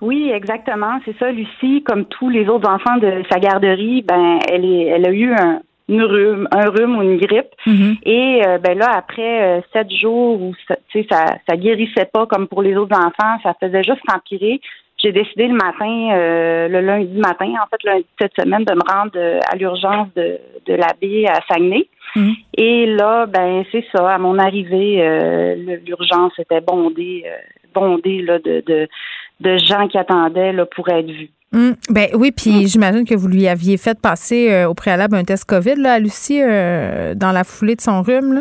Oui, 0.00 0.30
exactement. 0.30 0.98
C'est 1.04 1.16
ça, 1.18 1.30
Lucie, 1.30 1.82
comme 1.84 2.04
tous 2.06 2.28
les 2.28 2.48
autres 2.48 2.68
enfants 2.68 2.98
de 2.98 3.22
sa 3.30 3.38
garderie, 3.38 4.02
ben, 4.02 4.38
elle, 4.50 4.64
est, 4.64 4.86
elle 4.86 5.06
a 5.06 5.10
eu 5.10 5.32
un, 5.32 5.60
une 5.88 6.02
rhume, 6.02 6.48
un 6.50 6.70
rhume 6.70 6.96
ou 6.96 7.02
une 7.02 7.18
grippe. 7.18 7.52
Mm-hmm. 7.66 7.98
Et 8.04 8.42
euh, 8.46 8.58
ben 8.58 8.78
là, 8.78 8.90
après 8.96 9.58
euh, 9.58 9.60
sept 9.72 9.90
jours 9.90 10.40
où 10.40 10.54
ça, 10.66 10.76
ça, 11.10 11.26
ça 11.48 11.56
guérissait 11.56 12.08
pas 12.12 12.26
comme 12.26 12.48
pour 12.48 12.62
les 12.62 12.76
autres 12.76 12.96
enfants, 12.96 13.38
ça 13.42 13.54
faisait 13.60 13.82
juste 13.82 14.00
empirer. 14.12 14.60
J'ai 14.96 15.12
décidé 15.12 15.48
le 15.48 15.54
matin, 15.54 16.12
euh, 16.12 16.68
le 16.68 16.80
lundi 16.80 17.18
matin, 17.18 17.52
en 17.62 17.66
fait, 17.66 17.82
lundi 17.84 18.06
cette 18.18 18.32
semaine, 18.38 18.64
de 18.64 18.72
me 18.72 18.90
rendre 18.90 19.18
à 19.52 19.56
l'urgence 19.56 20.08
de, 20.16 20.38
de 20.66 20.74
l'abbé 20.74 21.26
à 21.26 21.40
Saguenay. 21.46 21.88
Mm-hmm. 22.16 22.36
Et 22.56 22.86
là, 22.86 23.26
ben 23.26 23.64
c'est 23.70 23.84
ça. 23.94 24.14
À 24.14 24.18
mon 24.18 24.38
arrivée, 24.38 25.04
l'urgence 25.84 26.32
était 26.38 26.62
bondée, 26.62 27.24
bondée 27.74 28.22
là, 28.22 28.38
de, 28.38 28.62
de, 28.66 28.88
de 29.40 29.58
gens 29.58 29.88
qui 29.88 29.98
attendaient 29.98 30.52
là, 30.52 30.64
pour 30.64 30.88
être 30.88 31.10
vus. 31.10 31.30
Hum, 31.54 31.76
ben 31.88 32.08
oui, 32.14 32.32
puis 32.32 32.50
hum. 32.50 32.66
j'imagine 32.66 33.06
que 33.06 33.14
vous 33.14 33.28
lui 33.28 33.46
aviez 33.46 33.76
fait 33.76 33.98
passer 34.00 34.52
euh, 34.52 34.68
au 34.68 34.74
préalable 34.74 35.16
un 35.16 35.22
test 35.22 35.44
COVID 35.44 35.76
là, 35.76 35.94
à 35.94 35.98
Lucie 36.00 36.42
euh, 36.42 37.14
dans 37.14 37.30
la 37.30 37.44
foulée 37.44 37.76
de 37.76 37.80
son 37.80 38.02
rhume. 38.02 38.34
Là. 38.34 38.40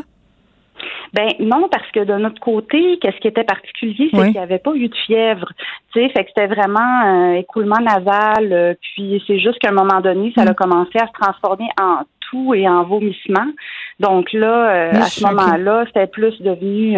Ben 1.14 1.30
non, 1.40 1.70
parce 1.72 1.90
que 1.92 2.04
de 2.04 2.14
notre 2.16 2.42
côté, 2.42 2.98
qu'est-ce 3.00 3.18
qui 3.18 3.28
était 3.28 3.44
particulier, 3.44 4.10
c'est 4.12 4.20
qu'il 4.20 4.32
n'y 4.32 4.40
avait 4.40 4.58
pas 4.58 4.74
eu 4.74 4.88
de 4.88 4.96
fièvre. 5.06 5.46
Tu 5.94 6.02
sais, 6.02 6.10
fait 6.10 6.24
que 6.24 6.30
c'était 6.36 6.48
vraiment 6.48 6.80
un 6.80 7.34
écoulement 7.36 7.80
nasal. 7.80 8.52
Euh, 8.52 8.74
puis 8.82 9.24
c'est 9.28 9.40
juste 9.40 9.60
qu'à 9.60 9.70
un 9.70 9.74
moment 9.74 10.02
donné, 10.02 10.34
ça 10.36 10.42
a 10.42 10.48
hum. 10.48 10.56
commencé 10.56 10.98
à 10.98 11.06
se 11.06 11.14
transformer 11.14 11.70
en 11.80 12.00
tout 12.32 12.56
et 12.56 12.68
en 12.68 12.84
vomissement. 12.84 13.46
Donc 14.00 14.34
là, 14.34 14.90
à 14.90 15.06
ce 15.06 15.24
moment-là, 15.24 15.84
c'était 15.86 16.08
plus 16.08 16.42
devenu 16.42 16.98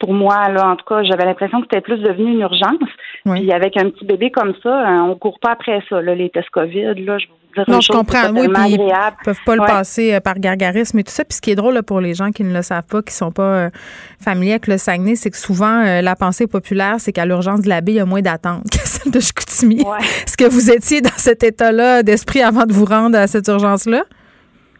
pour 0.00 0.14
moi, 0.14 0.48
là, 0.48 0.70
en 0.70 0.76
tout 0.76 0.84
cas, 0.86 1.02
j'avais 1.04 1.26
l'impression 1.26 1.60
que 1.60 1.66
c'était 1.70 1.82
plus 1.82 1.98
devenu 1.98 2.32
une 2.32 2.40
urgence. 2.40 2.78
Puis 3.26 3.52
avec 3.52 3.76
un 3.76 3.90
petit 3.90 4.06
bébé 4.06 4.30
comme 4.30 4.54
ça, 4.62 4.74
hein, 4.74 5.04
on 5.04 5.14
court 5.14 5.38
pas 5.38 5.52
après 5.52 5.82
ça, 5.88 6.00
là, 6.00 6.14
les 6.14 6.30
tests 6.30 6.48
COVID, 6.50 6.94
là, 7.04 7.18
je 7.18 7.26
vous 7.26 7.34
dire 7.54 7.64
Non, 7.68 7.80
je 7.80 7.92
comprends. 7.92 8.30
Oui, 8.32 8.48
puis 8.48 8.72
ils 8.72 9.24
peuvent 9.24 9.44
pas 9.44 9.56
le 9.56 9.60
passer 9.60 10.14
euh, 10.14 10.20
par 10.20 10.38
gargarisme 10.38 10.98
et 10.98 11.04
tout 11.04 11.12
ça. 11.12 11.24
Puis 11.24 11.36
ce 11.36 11.40
qui 11.42 11.50
est 11.50 11.54
drôle 11.54 11.82
pour 11.82 12.00
les 12.00 12.14
gens 12.14 12.30
qui 12.30 12.44
ne 12.44 12.52
le 12.52 12.62
savent 12.62 12.86
pas, 12.90 13.02
qui 13.02 13.12
sont 13.12 13.30
pas 13.30 13.42
euh, 13.42 13.70
familiers 14.18 14.52
avec 14.52 14.68
le 14.68 14.78
Saguenay, 14.78 15.16
c'est 15.16 15.30
que 15.30 15.36
souvent, 15.36 15.84
euh, 15.84 16.00
la 16.00 16.16
pensée 16.16 16.46
populaire, 16.46 16.96
c'est 16.98 17.12
qu'à 17.12 17.26
l'urgence 17.26 17.60
de 17.60 17.68
l'abbé, 17.68 17.92
il 17.92 17.96
y 17.96 18.00
a 18.00 18.06
moins 18.06 18.22
d'attente 18.22 18.64
que 18.72 18.78
celle 18.78 19.12
de 19.12 19.20
Chicoutimi. 19.20 19.82
Est-ce 19.82 20.36
que 20.38 20.48
vous 20.48 20.70
étiez 20.70 21.02
dans 21.02 21.10
cet 21.18 21.42
état-là 21.42 22.02
d'esprit 22.02 22.40
avant 22.40 22.64
de 22.64 22.72
vous 22.72 22.86
rendre 22.86 23.18
à 23.18 23.26
cette 23.26 23.48
urgence-là? 23.48 24.04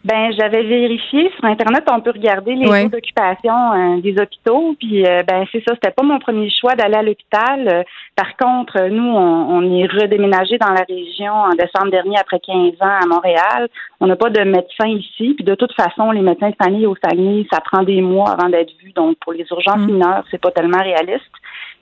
Ben, 0.02 0.32
j'avais 0.32 0.62
vérifié 0.62 1.30
sur 1.36 1.44
internet, 1.44 1.84
on 1.92 2.00
peut 2.00 2.12
regarder 2.12 2.54
les 2.54 2.64
taux 2.64 2.88
d'occupation 2.88 3.52
euh, 3.52 4.00
des 4.00 4.14
hôpitaux. 4.18 4.74
Puis, 4.78 5.06
euh, 5.06 5.22
ben, 5.28 5.44
c'est 5.52 5.62
ça, 5.68 5.74
c'était 5.74 5.90
pas 5.90 6.02
mon 6.02 6.18
premier 6.18 6.48
choix 6.50 6.74
d'aller 6.74 6.94
à 6.94 7.02
l'hôpital. 7.02 7.68
Euh, 7.68 7.82
par 8.16 8.34
contre, 8.38 8.88
nous, 8.88 9.02
on, 9.04 9.60
est 9.76 9.86
redéménagé 9.86 10.56
dans 10.56 10.70
la 10.70 10.84
région 10.88 11.32
en 11.32 11.50
décembre 11.50 11.90
dernier 11.90 12.16
après 12.18 12.40
15 12.40 12.72
ans 12.80 12.98
à 13.02 13.06
Montréal. 13.06 13.68
On 14.00 14.06
n'a 14.06 14.16
pas 14.16 14.30
de 14.30 14.40
médecin 14.40 14.88
ici. 14.88 15.34
Puis, 15.34 15.44
de 15.44 15.54
toute 15.54 15.74
façon, 15.74 16.12
les 16.12 16.22
médecins 16.22 16.48
de 16.48 16.56
famille 16.60 16.86
au 16.86 16.96
Saguenay, 17.04 17.46
ça 17.52 17.60
prend 17.60 17.82
des 17.82 18.00
mois 18.00 18.30
avant 18.30 18.48
d'être 18.48 18.72
vu. 18.82 18.92
Donc, 18.92 19.18
pour 19.20 19.34
les 19.34 19.44
urgences 19.50 19.80
mmh. 19.80 19.92
mineures, 19.92 20.24
c'est 20.30 20.40
pas 20.40 20.50
tellement 20.50 20.82
réaliste. 20.82 21.30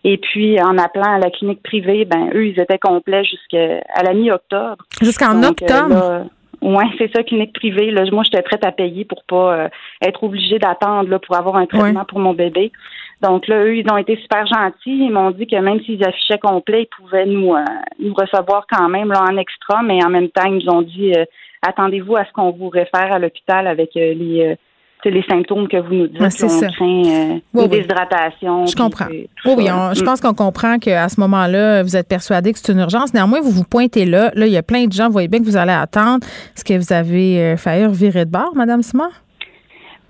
Et 0.03 0.19
puis, 0.19 0.61
en 0.61 0.77
appelant 0.77 1.15
à 1.15 1.19
la 1.19 1.31
clinique 1.31 1.62
privée, 1.62 2.05
ben 2.05 2.31
eux, 2.35 2.49
ils 2.49 2.61
étaient 2.61 2.78
complets 2.78 3.24
jusqu'à 3.24 3.81
la 4.03 4.12
mi-octobre. 4.12 4.77
Jusqu'en 5.01 5.40
octobre? 5.45 6.27
Oui, 6.60 6.85
c'est 6.98 7.10
ça, 7.14 7.22
clinique 7.22 7.52
privée. 7.52 7.90
Là, 7.90 8.05
moi, 8.10 8.24
j'étais 8.24 8.43
prête 8.43 8.64
à 8.64 8.72
payer 8.72 9.05
pour 9.05 9.22
pas 9.24 9.55
euh, 9.55 9.68
être 10.02 10.24
obligée 10.24 10.59
d'attendre 10.59 11.09
là, 11.09 11.18
pour 11.18 11.36
avoir 11.36 11.56
un 11.56 11.66
traitement 11.66 12.05
pour 12.05 12.18
mon 12.18 12.35
bébé. 12.35 12.72
Donc 13.22 13.47
là, 13.48 13.62
eux, 13.64 13.76
ils 13.76 13.90
ont 13.90 13.97
été 13.97 14.16
super 14.16 14.47
gentils. 14.47 15.06
Ils 15.06 15.10
m'ont 15.10 15.30
dit 15.30 15.47
que 15.47 15.56
même 15.56 15.80
s'ils 15.82 16.05
affichaient 16.05 16.39
complet, 16.39 16.82
ils 16.82 17.02
pouvaient 17.02 17.26
nous, 17.26 17.55
euh, 17.55 17.64
nous 18.01 18.14
recevoir 18.14 18.66
quand 18.70 18.89
même 18.89 19.12
là, 19.12 19.22
en 19.30 19.36
extra, 19.36 19.82
mais 19.82 20.05
en 20.05 20.10
même 20.10 20.28
temps, 20.30 20.47
ils 20.47 20.64
nous 20.64 20.70
ont 20.70 20.82
dit 20.82 21.12
euh, 21.16 21.24
attendez-vous 21.66 22.16
à 22.16 22.24
ce 22.24 22.32
qu'on 22.32 22.51
vous 22.51 22.68
réfère 22.68 23.12
à 23.12 23.18
l'hôpital 23.18 23.66
avec 23.66 23.94
les 23.94 24.56
c'est 24.68 24.68
les 25.04 25.22
symptômes 25.28 25.68
que 25.68 25.76
vous 25.76 25.94
nous 25.94 26.06
dites. 26.08 26.30
c'est 26.30 26.48
ça. 26.48 26.68
Craint, 26.68 27.40
euh, 27.56 27.66
déshydratation. 27.66 28.66
Je 28.66 28.76
comprends. 28.76 29.06
oui, 29.06 29.24
je 29.44 30.00
mm. 30.00 30.04
pense 30.04 30.20
qu'on 30.20 30.34
comprend 30.34 30.78
qu'à 30.78 31.08
ce 31.08 31.20
moment-là, 31.20 31.82
vous 31.82 31.96
êtes 31.96 32.08
persuadé 32.08 32.52
que 32.52 32.58
c'est 32.58 32.72
une 32.72 32.80
urgence. 32.80 33.14
Néanmoins, 33.14 33.40
vous 33.40 33.50
vous 33.50 33.64
pointez 33.64 34.04
là. 34.04 34.30
Là, 34.34 34.46
il 34.46 34.52
y 34.52 34.56
a 34.56 34.62
plein 34.62 34.86
de 34.86 34.92
gens. 34.92 35.06
Vous 35.06 35.12
voyez 35.12 35.28
bien 35.28 35.40
que 35.40 35.44
vous 35.44 35.56
allez 35.56 35.72
attendre. 35.72 36.26
Est-ce 36.56 36.64
que 36.64 36.76
vous 36.76 36.92
avez 36.92 37.40
euh, 37.40 37.56
failli 37.56 37.86
revirer 37.86 38.24
de 38.24 38.30
bord, 38.30 38.52
Madame 38.54 38.82
Simon? 38.82 39.08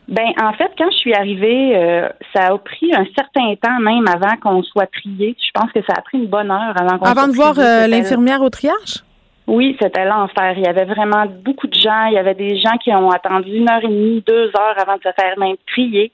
Ben, 0.09 0.29
en 0.43 0.53
fait, 0.55 0.71
quand 0.79 0.91
je 0.91 0.97
suis 0.97 1.13
arrivée, 1.13 1.77
euh, 1.77 2.09
ça 2.35 2.47
a 2.47 2.59
pris 2.59 2.95
un 2.95 3.05
certain 3.15 3.55
temps 3.63 3.79
même 3.81 4.07
avant 4.09 4.37
qu'on 4.41 4.63
soit 4.63 4.87
trié. 4.87 5.37
Je 5.39 5.51
pense 5.61 5.71
que 5.73 5.81
ça 5.87 5.95
a 5.99 6.01
pris 6.01 6.19
une 6.19 6.29
bonne 6.29 6.51
heure 6.51 6.75
avant 6.81 6.99
qu'on 6.99 7.05
Avant 7.05 7.29
de 7.29 7.35
voir 7.35 7.55
l'infirmière 7.89 8.41
au 8.41 8.49
triage? 8.49 9.05
Oui, 9.49 9.75
c'était 9.81 10.05
l'enfer. 10.05 10.53
Il 10.59 10.65
y 10.65 10.69
avait 10.69 10.85
vraiment 10.85 11.25
beaucoup 11.27 11.69
de 11.69 11.75
gens. 11.75 12.05
Il 12.09 12.13
y 12.13 12.19
avait 12.19 12.35
des 12.35 12.59
gens 12.59 12.77
qui 12.85 12.93
ont 12.93 13.09
attendu 13.09 13.51
une 13.57 13.71
heure 13.71 13.83
et 13.83 13.89
demie, 13.89 14.23
deux 14.27 14.49
heures 14.49 14.77
avant 14.77 14.97
de 14.97 15.03
se 15.03 15.09
faire 15.19 15.39
même 15.39 15.57
trier. 15.67 16.13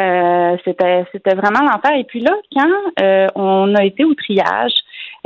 Euh, 0.00 0.56
c'était 0.64 1.04
c'était 1.12 1.36
vraiment 1.36 1.60
l'enfer. 1.60 1.92
Et 1.96 2.02
puis 2.02 2.18
là, 2.18 2.32
quand 2.52 2.68
euh, 3.00 3.28
on 3.36 3.76
a 3.76 3.84
été 3.84 4.04
au 4.04 4.14
triage, 4.14 4.72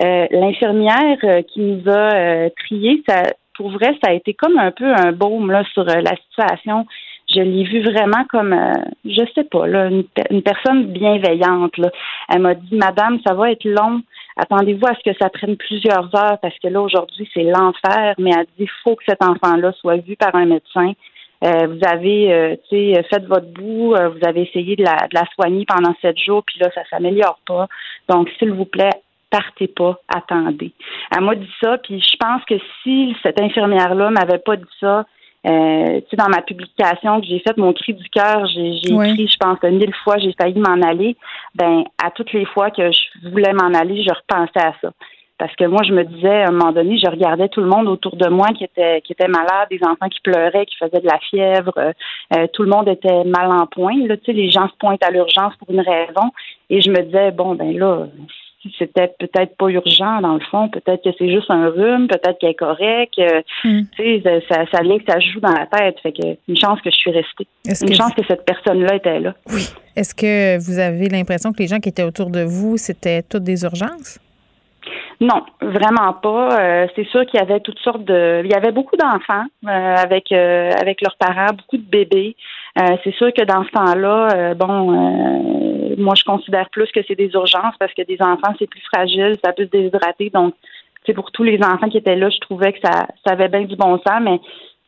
euh, 0.04 0.26
l'infirmière 0.30 1.16
qui 1.48 1.60
nous 1.60 1.90
a 1.90 2.50
triés, 2.50 3.02
ça 3.08 3.22
pour 3.54 3.70
vrai, 3.70 3.96
ça 4.04 4.10
a 4.10 4.12
été 4.12 4.34
comme 4.34 4.58
un 4.58 4.70
peu 4.70 4.92
un 4.92 5.12
baume 5.12 5.50
là 5.50 5.64
sur 5.72 5.84
la 5.84 6.14
situation. 6.28 6.86
Je 7.38 7.44
l'ai 7.44 7.62
vu 7.62 7.82
vraiment 7.82 8.24
comme, 8.28 8.52
euh, 8.52 8.72
je 9.04 9.22
sais 9.32 9.44
pas, 9.44 9.64
là, 9.68 9.88
une, 9.88 10.42
personne 10.42 10.86
bienveillante. 10.86 11.74
Elle 12.28 12.40
m'a 12.40 12.54
dit, 12.54 12.74
Madame, 12.74 13.20
ça 13.24 13.32
va 13.34 13.52
être 13.52 13.64
long. 13.64 14.02
Attendez-vous 14.36 14.86
à 14.86 14.94
ce 14.94 15.08
que 15.08 15.16
ça 15.20 15.30
prenne 15.30 15.56
plusieurs 15.56 16.12
heures 16.16 16.38
parce 16.42 16.58
que 16.58 16.66
là, 16.66 16.80
aujourd'hui, 16.80 17.30
c'est 17.32 17.44
l'enfer. 17.44 18.14
Mais 18.18 18.30
elle 18.36 18.46
dit, 18.46 18.64
il 18.64 18.70
faut 18.82 18.96
que 18.96 19.04
cet 19.08 19.22
enfant-là 19.22 19.70
soit 19.74 19.98
vu 19.98 20.16
par 20.16 20.34
un 20.34 20.46
médecin. 20.46 20.94
Euh, 21.44 21.68
vous 21.68 21.80
avez, 21.86 22.32
euh, 22.32 22.56
tu 22.68 22.94
sais, 22.94 23.02
fait 23.04 23.24
votre 23.24 23.52
bout, 23.52 23.94
vous 23.94 24.28
avez 24.28 24.42
essayé 24.42 24.74
de 24.74 24.82
la, 24.82 24.96
de 24.96 25.14
la 25.14 25.24
soigner 25.36 25.64
pendant 25.64 25.94
sept 26.02 26.18
jours, 26.18 26.42
puis 26.44 26.58
là, 26.58 26.70
ça 26.74 26.82
s'améliore 26.90 27.38
pas. 27.46 27.68
Donc, 28.08 28.28
s'il 28.40 28.50
vous 28.50 28.64
plaît, 28.64 28.90
partez 29.30 29.68
pas, 29.68 30.00
attendez. 30.08 30.72
Elle 31.14 31.22
m'a 31.22 31.36
dit 31.36 31.50
ça, 31.62 31.78
puis 31.78 32.00
je 32.00 32.16
pense 32.16 32.44
que 32.46 32.54
si 32.82 33.14
cette 33.22 33.40
infirmière-là 33.40 34.10
m'avait 34.10 34.38
pas 34.38 34.56
dit 34.56 34.64
ça, 34.80 35.06
euh, 35.46 36.00
tu 36.00 36.10
sais, 36.10 36.16
dans 36.16 36.28
ma 36.28 36.42
publication 36.42 37.20
que 37.20 37.26
j'ai 37.26 37.38
faite, 37.38 37.56
mon 37.56 37.72
cri 37.72 37.94
du 37.94 38.08
cœur, 38.10 38.46
j'ai 38.46 38.70
écrit, 38.70 39.28
je 39.28 39.36
pense, 39.38 39.62
mille 39.62 39.94
fois, 40.02 40.18
j'ai 40.18 40.34
failli 40.40 40.58
m'en 40.58 40.82
aller. 40.82 41.16
Ben, 41.54 41.84
à 42.02 42.10
toutes 42.10 42.32
les 42.32 42.44
fois 42.44 42.70
que 42.70 42.90
je 42.90 43.30
voulais 43.30 43.52
m'en 43.52 43.72
aller, 43.72 44.02
je 44.02 44.12
repensais 44.12 44.60
à 44.60 44.74
ça. 44.80 44.90
Parce 45.38 45.54
que 45.54 45.64
moi, 45.66 45.82
je 45.86 45.92
me 45.92 46.02
disais, 46.02 46.42
à 46.42 46.48
un 46.48 46.50
moment 46.50 46.72
donné, 46.72 46.98
je 46.98 47.08
regardais 47.08 47.48
tout 47.48 47.60
le 47.60 47.68
monde 47.68 47.86
autour 47.86 48.16
de 48.16 48.28
moi 48.28 48.48
qui 48.48 48.64
était 48.64 49.00
qui 49.02 49.12
était 49.12 49.28
malade, 49.28 49.68
des 49.70 49.78
enfants 49.84 50.08
qui 50.08 50.20
pleuraient, 50.20 50.66
qui 50.66 50.76
faisaient 50.76 51.00
de 51.00 51.06
la 51.06 51.18
fièvre, 51.20 51.72
euh, 51.78 51.92
euh, 52.34 52.46
tout 52.52 52.64
le 52.64 52.70
monde 52.70 52.88
était 52.88 53.22
mal 53.22 53.52
en 53.52 53.66
point. 53.66 53.94
Là, 54.06 54.16
tu 54.16 54.24
sais, 54.26 54.32
les 54.32 54.50
gens 54.50 54.68
se 54.68 54.74
pointent 54.80 55.04
à 55.04 55.10
l'urgence 55.10 55.54
pour 55.56 55.70
une 55.70 55.80
raison. 55.80 56.32
Et 56.70 56.80
je 56.80 56.90
me 56.90 57.02
disais, 57.02 57.30
bon, 57.30 57.54
ben 57.54 57.78
là, 57.78 58.08
si 58.62 58.74
c'était 58.78 59.12
peut-être 59.18 59.56
pas 59.56 59.68
urgent 59.68 60.20
dans 60.20 60.34
le 60.34 60.40
fond, 60.50 60.68
peut-être 60.68 61.04
que 61.04 61.10
c'est 61.18 61.30
juste 61.30 61.50
un 61.50 61.68
rhume, 61.68 62.08
peut-être 62.08 62.38
qu'elle 62.38 62.50
est 62.50 62.54
correcte. 62.54 63.20
Hmm. 63.64 63.82
Tu 63.96 64.20
sais, 64.22 64.42
ça, 64.48 64.64
ça 64.72 64.82
vient 64.82 64.98
que 64.98 65.04
ça 65.08 65.20
joue 65.20 65.40
dans 65.40 65.52
la 65.52 65.66
tête. 65.66 65.96
Fait 66.02 66.12
que 66.12 66.36
une 66.48 66.56
chance 66.56 66.80
que 66.80 66.90
je 66.90 66.96
suis 66.96 67.10
restée. 67.10 67.46
Une 67.66 67.94
chance 67.94 68.12
que 68.14 68.24
cette 68.26 68.44
personne-là 68.44 68.96
était 68.96 69.20
là. 69.20 69.34
Oui. 69.52 69.68
Est-ce 69.94 70.14
que 70.14 70.58
vous 70.58 70.78
avez 70.78 71.08
l'impression 71.08 71.52
que 71.52 71.58
les 71.58 71.68
gens 71.68 71.78
qui 71.78 71.88
étaient 71.88 72.02
autour 72.02 72.30
de 72.30 72.42
vous, 72.42 72.76
c'était 72.76 73.22
toutes 73.22 73.44
des 73.44 73.62
urgences? 73.62 74.18
Non, 75.20 75.42
vraiment 75.60 76.12
pas. 76.12 76.60
Euh, 76.60 76.86
c'est 76.94 77.06
sûr 77.08 77.26
qu'il 77.26 77.40
y 77.40 77.42
avait 77.42 77.58
toutes 77.60 77.80
sortes 77.80 78.04
de. 78.04 78.42
Il 78.44 78.50
y 78.50 78.54
avait 78.54 78.70
beaucoup 78.70 78.96
d'enfants 78.96 79.46
euh, 79.66 79.94
avec 79.96 80.30
avec 80.30 81.00
leurs 81.00 81.16
parents, 81.16 81.52
beaucoup 81.52 81.76
de 81.76 81.88
bébés. 81.90 82.36
c'est 82.76 83.14
sûr 83.14 83.32
que 83.32 83.44
dans 83.44 83.64
ce 83.64 83.70
temps-là, 83.70 84.54
bon, 84.54 84.92
moi 85.98 86.14
je 86.14 86.22
considère 86.22 86.70
plus 86.70 86.90
que 86.92 87.00
c'est 87.08 87.16
des 87.16 87.30
urgences 87.34 87.74
parce 87.80 87.92
que 87.94 88.02
des 88.02 88.18
enfants 88.20 88.54
c'est 88.58 88.70
plus 88.70 88.82
fragile, 88.92 89.34
ça 89.44 89.52
peut 89.52 89.64
se 89.64 89.70
déshydrater. 89.70 90.30
Donc, 90.30 90.54
c'est 91.04 91.14
pour 91.14 91.32
tous 91.32 91.42
les 91.42 91.58
enfants 91.64 91.88
qui 91.88 91.98
étaient 91.98 92.16
là, 92.16 92.30
je 92.30 92.38
trouvais 92.38 92.72
que 92.72 92.78
ça, 92.84 93.08
ça 93.26 93.32
avait 93.32 93.48
bien 93.48 93.62
du 93.62 93.74
bon 93.74 93.98
sens, 94.06 94.20
mais 94.22 94.40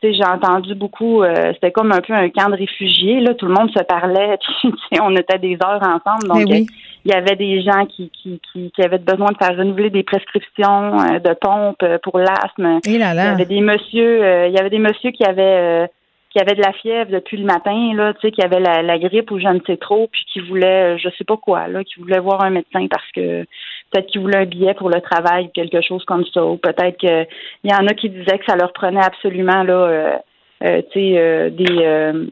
j'ai 0.03 0.25
entendu 0.25 0.73
beaucoup, 0.75 1.21
euh, 1.21 1.53
c'était 1.53 1.71
comme 1.71 1.91
un 1.91 2.01
peu 2.01 2.13
un 2.13 2.29
camp 2.29 2.49
de 2.49 2.55
réfugiés. 2.55 3.19
Là, 3.19 3.33
tout 3.35 3.45
le 3.45 3.53
monde 3.53 3.71
se 3.71 3.83
parlait, 3.83 4.37
on 5.01 5.15
était 5.15 5.37
des 5.37 5.57
heures 5.63 5.81
ensemble. 5.81 6.27
Donc, 6.27 6.51
euh, 6.51 6.65
il 7.05 7.11
y 7.11 7.15
avait 7.15 7.35
des 7.35 7.61
gens 7.61 7.85
qui, 7.85 8.11
qui, 8.11 8.39
qui, 8.51 8.81
avaient 8.83 8.97
besoin 8.97 9.31
de 9.31 9.37
faire 9.37 9.57
renouveler 9.57 9.89
des 9.89 10.03
prescriptions 10.03 10.99
euh, 10.99 11.19
de 11.19 11.33
pompes 11.33 11.83
pour 12.03 12.19
l'asthme. 12.19 12.79
Il 12.85 12.97
y 12.97 13.03
avait 13.03 13.45
des 13.45 13.61
messieurs, 13.61 14.47
il 14.47 14.53
y 14.53 14.59
avait 14.59 14.69
des 14.69 14.79
messieurs 14.79 15.11
qui 15.11 15.23
avaient 15.23 15.89
qui 16.31 16.39
avait 16.39 16.55
de 16.55 16.61
la 16.61 16.71
fièvre 16.71 17.11
depuis 17.11 17.37
le 17.37 17.45
matin, 17.45 17.93
là, 17.93 18.13
tu 18.13 18.21
sais, 18.21 18.31
qui 18.31 18.41
avait 18.41 18.59
la, 18.59 18.81
la, 18.81 18.97
grippe 18.97 19.31
ou 19.31 19.39
je 19.39 19.47
ne 19.47 19.59
sais 19.67 19.75
trop, 19.75 20.07
puis 20.07 20.23
qui 20.31 20.39
voulait, 20.39 20.95
euh, 20.95 20.97
je 20.97 21.09
sais 21.17 21.25
pas 21.25 21.35
quoi, 21.35 21.67
là, 21.67 21.83
qui 21.83 21.99
voulait 21.99 22.19
voir 22.19 22.41
un 22.43 22.49
médecin 22.49 22.87
parce 22.89 23.11
que 23.13 23.43
peut-être 23.91 24.07
qu'il 24.07 24.21
voulait 24.21 24.37
un 24.37 24.45
billet 24.45 24.73
pour 24.73 24.89
le 24.89 25.01
travail, 25.01 25.51
quelque 25.53 25.81
chose 25.81 26.05
comme 26.05 26.25
ça, 26.33 26.45
ou 26.45 26.55
peut-être 26.55 26.97
qu'il 26.97 27.27
y 27.65 27.73
en 27.73 27.85
a 27.85 27.93
qui 27.93 28.09
disaient 28.09 28.39
que 28.39 28.45
ça 28.45 28.55
leur 28.55 28.71
prenait 28.71 29.03
absolument 29.03 29.63
là, 29.63 29.73
euh, 29.73 30.17
euh, 30.63 30.81
sais, 30.93 31.51
des 31.51 31.85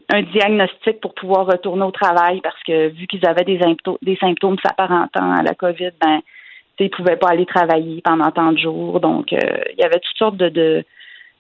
un 0.10 0.22
diagnostic 0.34 1.00
pour 1.02 1.14
pouvoir 1.14 1.46
retourner 1.48 1.84
au 1.84 1.92
travail 1.92 2.42
parce 2.42 2.62
que 2.64 2.90
vu 2.90 3.08
qu'ils 3.08 3.26
avaient 3.26 3.44
des, 3.44 3.60
des 4.02 4.16
symptômes 4.18 4.58
s'apparentant 4.64 5.32
à 5.32 5.42
la 5.42 5.54
COVID, 5.54 5.92
ben, 6.02 6.20
ils 6.80 6.90
pouvaient 6.90 7.18
pas 7.18 7.30
aller 7.30 7.46
travailler 7.46 8.02
pendant 8.04 8.32
tant 8.32 8.52
de 8.52 8.58
jours, 8.58 9.00
donc 9.00 9.32
il 9.32 9.76
y 9.78 9.84
avait 9.84 10.00
toutes 10.00 10.18
sortes 10.18 10.38
de, 10.38 10.50
de. 10.50 10.84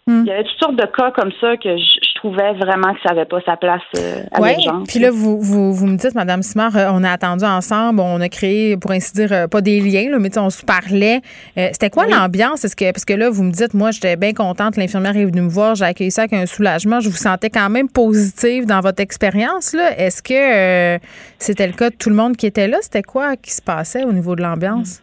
Il 0.07 0.25
y 0.25 0.31
avait 0.31 0.43
toutes 0.43 0.59
sortes 0.59 0.75
de 0.75 0.85
cas 0.85 1.11
comme 1.11 1.31
ça 1.39 1.55
que 1.57 1.77
je, 1.77 1.99
trouvais 2.15 2.51
vraiment 2.53 2.93
que 2.93 2.99
ça 3.01 3.13
n'avait 3.13 3.25
pas 3.25 3.39
sa 3.45 3.55
place 3.55 3.81
euh, 3.97 4.23
à 4.33 4.41
ouais, 4.41 4.57
Puis 4.87 4.99
là, 4.99 5.09
vous, 5.09 5.39
vous, 5.39 5.73
vous, 5.73 5.87
me 5.87 5.95
dites, 5.95 6.15
Madame 6.15 6.41
Simard, 6.41 6.75
euh, 6.75 6.89
on 6.91 7.03
a 7.05 7.11
attendu 7.11 7.45
ensemble, 7.45 8.01
on 8.01 8.19
a 8.19 8.27
créé, 8.27 8.75
pour 8.75 8.91
ainsi 8.91 9.13
dire, 9.13 9.31
euh, 9.31 9.47
pas 9.47 9.61
des 9.61 9.79
liens, 9.79 10.09
là, 10.09 10.19
mais 10.19 10.37
on 10.37 10.49
se 10.49 10.65
parlait. 10.65 11.21
C'était 11.55 11.89
quoi 11.89 12.07
l'ambiance? 12.07 12.65
Est-ce 12.65 12.75
que, 12.75 12.91
parce 12.91 13.05
que 13.05 13.13
là, 13.13 13.29
vous 13.29 13.43
me 13.43 13.51
dites, 13.51 13.73
moi, 13.73 13.91
j'étais 13.91 14.17
bien 14.17 14.33
contente, 14.33 14.75
l'infirmière 14.75 15.15
est 15.15 15.25
venue 15.25 15.43
me 15.43 15.49
voir, 15.49 15.75
j'ai 15.75 15.85
accueilli 15.85 16.11
ça 16.11 16.23
avec 16.23 16.33
un 16.33 16.45
soulagement. 16.45 16.99
Je 16.99 17.09
vous 17.09 17.15
sentais 17.15 17.49
quand 17.49 17.69
même 17.69 17.89
positive 17.89 18.65
dans 18.65 18.81
votre 18.81 19.01
expérience. 19.01 19.73
Est-ce 19.73 20.21
que 20.21 20.99
c'était 21.37 21.67
le 21.67 21.73
cas 21.73 21.89
de 21.89 21.95
tout 21.95 22.09
le 22.09 22.15
monde 22.15 22.35
qui 22.35 22.47
était 22.47 22.67
là? 22.67 22.79
C'était 22.81 23.03
quoi 23.03 23.37
qui 23.37 23.51
se 23.51 23.61
passait 23.61 24.03
au 24.03 24.11
niveau 24.11 24.35
de 24.35 24.41
l'ambiance? 24.41 25.01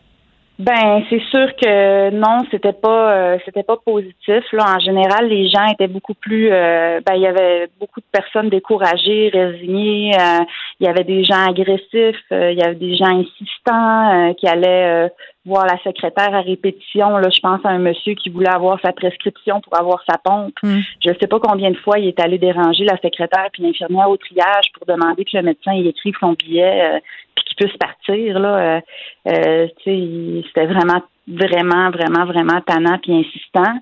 Ben, 0.58 1.04
c'est 1.10 1.20
sûr 1.30 1.54
que 1.56 2.10
non, 2.10 2.46
c'était 2.50 2.72
pas 2.72 3.12
euh, 3.12 3.38
c'était 3.44 3.62
pas 3.62 3.76
positif. 3.76 4.42
Là, 4.52 4.76
en 4.76 4.80
général, 4.80 5.28
les 5.28 5.48
gens 5.50 5.66
étaient 5.66 5.86
beaucoup 5.86 6.14
plus 6.14 6.50
euh, 6.50 6.98
ben, 7.04 7.14
il 7.14 7.20
y 7.20 7.26
avait 7.26 7.68
beaucoup 7.78 8.00
de 8.00 8.06
personnes 8.10 8.48
découragées, 8.48 9.30
résignées, 9.34 10.12
euh, 10.18 10.44
il 10.80 10.86
y 10.86 10.88
avait 10.88 11.04
des 11.04 11.24
gens 11.24 11.46
agressifs, 11.46 12.24
il 12.30 12.58
y 12.58 12.62
avait 12.62 12.74
des 12.74 12.96
gens 12.96 13.20
insistants 13.20 14.32
qui 14.38 14.48
allaient 14.48 15.10
voir 15.46 15.66
la 15.66 15.78
secrétaire 15.78 16.34
à 16.34 16.40
répétition. 16.40 17.16
Là, 17.18 17.28
je 17.30 17.40
pense 17.40 17.64
à 17.64 17.70
un 17.70 17.78
monsieur 17.78 18.14
qui 18.14 18.28
voulait 18.30 18.50
avoir 18.50 18.80
sa 18.84 18.92
prescription 18.92 19.60
pour 19.60 19.78
avoir 19.78 20.02
sa 20.08 20.18
pompe. 20.18 20.54
Mm. 20.62 20.80
Je 21.04 21.10
ne 21.10 21.14
sais 21.20 21.28
pas 21.28 21.40
combien 21.40 21.70
de 21.70 21.76
fois 21.76 21.98
il 21.98 22.08
est 22.08 22.20
allé 22.20 22.38
déranger 22.38 22.84
la 22.84 22.96
secrétaire 22.98 23.48
puis 23.52 23.62
l'infirmière 23.62 24.10
au 24.10 24.16
triage 24.16 24.72
pour 24.74 24.86
demander 24.86 25.24
que 25.24 25.36
le 25.36 25.42
médecin 25.42 25.72
y 25.72 25.88
écrive 25.88 26.14
son 26.20 26.32
billet 26.32 27.00
puis 27.34 27.44
qu'il 27.44 27.56
puisse 27.56 27.76
partir. 27.78 28.38
Là, 28.38 28.56
euh, 28.56 28.80
euh 29.28 29.68
c'était 29.84 30.66
vraiment 30.66 31.02
vraiment, 31.28 31.90
vraiment, 31.90 32.24
vraiment 32.24 32.60
tannant 32.60 32.98
puis 32.98 33.12
insistant. 33.12 33.74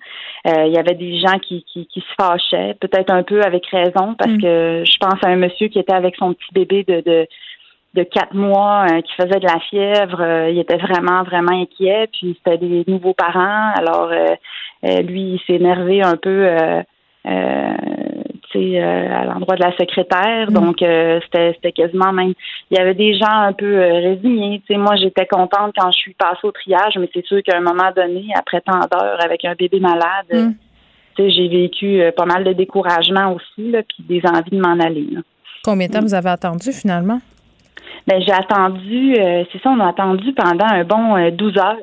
Euh, 0.47 0.67
il 0.67 0.73
y 0.73 0.79
avait 0.79 0.95
des 0.95 1.19
gens 1.19 1.39
qui, 1.39 1.65
qui, 1.65 1.87
qui 1.87 2.01
se 2.01 2.15
fâchaient, 2.19 2.75
peut-être 2.81 3.13
un 3.13 3.23
peu 3.23 3.43
avec 3.43 3.67
raison, 3.67 4.15
parce 4.15 4.33
mm. 4.33 4.41
que 4.41 4.83
je 4.85 4.97
pense 4.99 5.23
à 5.23 5.29
un 5.29 5.37
monsieur 5.37 5.69
qui 5.69 5.79
était 5.79 5.95
avec 5.95 6.17
son 6.17 6.33
petit 6.33 6.53
bébé 6.53 6.85
de, 6.85 7.01
de, 7.01 7.27
de 7.95 8.03
quatre 8.03 8.35
mois 8.35 8.87
euh, 8.91 9.01
qui 9.01 9.13
faisait 9.15 9.41
de 9.41 9.47
la 9.47 9.61
fièvre. 9.61 10.49
il 10.51 10.59
était 10.59 10.77
vraiment, 10.77 11.23
vraiment 11.23 11.53
inquiet. 11.53 12.09
Puis 12.13 12.37
c'était 12.39 12.59
des 12.59 12.85
nouveaux 12.87 13.15
parents. 13.15 13.73
Alors 13.77 14.11
lui, 14.83 15.35
il 15.35 15.41
s'est 15.47 15.55
énervé 15.55 16.03
un 16.03 16.17
peu 16.17 16.49
euh, 18.57 19.09
à 19.11 19.25
l'endroit 19.25 19.57
de 19.57 19.63
la 19.63 19.77
secrétaire. 19.77 20.51
Mm. 20.51 20.55
Donc, 20.55 20.83
euh, 20.83 21.21
c'était 21.33 21.73
quasiment 21.73 22.13
même. 22.13 22.35
Il 22.71 22.79
y 22.79 22.81
avait 22.81 22.95
des 22.95 23.15
gens 23.15 23.27
un 23.27 23.53
peu 23.53 23.67
euh, 23.67 24.01
résignés. 24.01 24.63
sais, 24.69 24.77
moi, 24.77 24.97
j'étais 24.97 25.27
contente 25.27 25.73
quand 25.77 25.91
je 25.91 25.99
suis 25.99 26.15
passée 26.15 26.41
au 26.45 26.53
triage, 26.53 26.97
mais 26.99 27.09
c'est 27.13 27.25
sûr 27.25 27.43
qu'à 27.43 27.57
un 27.57 27.61
moment 27.61 27.91
donné, 27.95 28.27
après 28.37 28.61
tant 28.61 28.79
d'heures 28.79 29.19
avec 29.25 29.45
un 29.45 29.55
bébé 29.55 29.81
malade, 29.81 30.31
mm. 30.33 30.53
j'ai 31.19 31.49
vécu 31.49 32.03
pas 32.17 32.27
mal 32.27 32.45
de 32.45 32.53
découragement 32.53 33.33
aussi, 33.33 33.71
là, 33.71 33.83
puis 33.83 34.05
des 34.09 34.23
envies 34.29 34.57
de 34.57 34.61
m'en 34.61 34.79
aller. 34.79 35.09
Combien 35.65 35.89
de 35.89 35.93
temps 35.93 36.01
mm. 36.01 36.07
vous 36.07 36.15
avez 36.15 36.31
attendu 36.31 36.73
finalement? 36.73 37.21
Ben, 38.07 38.21
j'ai 38.21 38.33
attendu, 38.33 39.15
c'est 39.17 39.63
ça, 39.63 39.71
on 39.71 39.81
a 39.81 39.89
attendu 39.89 40.33
pendant 40.35 40.67
un 40.67 40.85
bon 40.85 41.31
12 41.31 41.59
heures. 41.59 41.77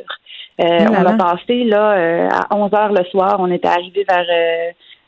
Oh 0.59 0.63
on 0.63 1.05
a 1.05 1.17
passé 1.17 1.63
là 1.63 2.27
à 2.29 2.55
11 2.55 2.73
heures 2.73 2.93
le 2.93 3.03
soir. 3.05 3.37
On 3.39 3.51
était 3.51 3.67
arrivé 3.67 4.05
vers 4.07 4.25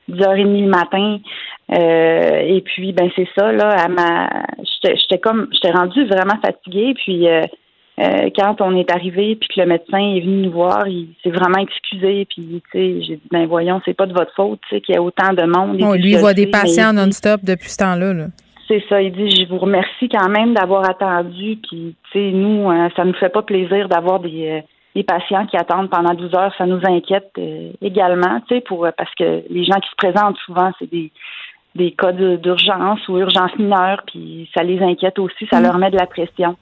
10h30 0.10 0.64
le 0.64 0.68
matin. 0.68 1.20
Euh, 1.72 2.56
et 2.56 2.62
puis, 2.62 2.92
ben 2.92 3.10
c'est 3.16 3.28
ça, 3.38 3.52
là, 3.52 3.70
à 3.70 3.88
ma 3.88 4.30
j'étais 4.84 5.18
comme 5.18 5.48
j'étais 5.54 5.72
rendue 5.72 6.06
vraiment 6.06 6.40
fatiguée. 6.44 6.94
Puis 6.94 7.28
euh, 7.28 7.42
euh, 8.00 8.30
quand 8.36 8.60
on 8.62 8.76
est 8.76 8.92
arrivé 8.92 9.36
puis 9.36 9.48
que 9.56 9.62
le 9.62 9.68
médecin 9.68 10.00
est 10.00 10.22
venu 10.22 10.48
nous 10.48 10.52
voir, 10.52 10.88
il 10.88 11.10
s'est 11.24 11.32
vraiment 11.32 11.60
excusé. 11.60 12.26
Puis 12.26 12.62
tu 12.72 12.72
sais, 12.72 13.02
j'ai 13.02 13.16
dit 13.16 13.28
ben 13.32 13.48
voyons, 13.48 13.82
c'est 13.86 13.94
pas 13.94 14.06
de 14.06 14.14
votre 14.14 14.34
faute, 14.36 14.60
tu 14.68 14.76
sais, 14.76 14.82
qu'il 14.82 14.96
y 14.96 14.98
a 14.98 15.02
autant 15.02 15.34
de 15.34 15.44
monde. 15.44 15.82
Oh, 15.82 15.96
lui, 15.96 16.12
il 16.12 16.18
voit 16.18 16.34
des 16.34 16.48
patients 16.48 16.94
non-stop 16.94 17.42
depuis 17.44 17.70
ce 17.70 17.78
temps-là. 17.78 18.14
Là. 18.14 18.26
C'est 18.68 18.84
ça, 18.88 19.02
il 19.02 19.12
dit 19.12 19.30
je 19.30 19.50
vous 19.50 19.60
remercie 19.60 20.10
quand 20.10 20.30
même 20.30 20.54
d'avoir 20.54 20.90
attendu. 20.90 21.58
Puis 21.68 21.96
tu 22.12 22.12
sais, 22.12 22.32
nous, 22.32 22.72
ça 22.96 23.04
nous 23.04 23.14
fait 23.14 23.30
pas 23.30 23.42
plaisir 23.42 23.90
d'avoir 23.90 24.20
des 24.20 24.64
les 24.96 25.04
patients 25.04 25.46
qui 25.46 25.58
attendent 25.58 25.90
pendant 25.90 26.14
12 26.14 26.36
heures, 26.36 26.54
ça 26.58 26.66
nous 26.66 26.82
inquiète 26.84 27.32
euh, 27.38 27.72
également, 27.82 28.40
tu 28.48 28.56
sais, 28.56 28.62
pour 28.62 28.88
parce 28.96 29.14
que 29.16 29.44
les 29.50 29.64
gens 29.64 29.80
qui 29.80 29.90
se 29.90 29.96
présentent 29.96 30.38
souvent, 30.46 30.72
c'est 30.80 30.90
des 30.90 31.12
des 31.76 31.92
cas 31.92 32.12
d'urgence 32.12 33.08
ou 33.08 33.18
urgence 33.18 33.58
mineure, 33.58 34.04
puis 34.06 34.48
ça 34.56 34.62
les 34.62 34.80
inquiète 34.82 35.18
aussi, 35.18 35.48
ça 35.52 35.60
mm. 35.60 35.64
leur 35.64 35.78
met 35.80 35.90
de 35.90 35.98
la 35.98 36.06
pression. 36.06 36.56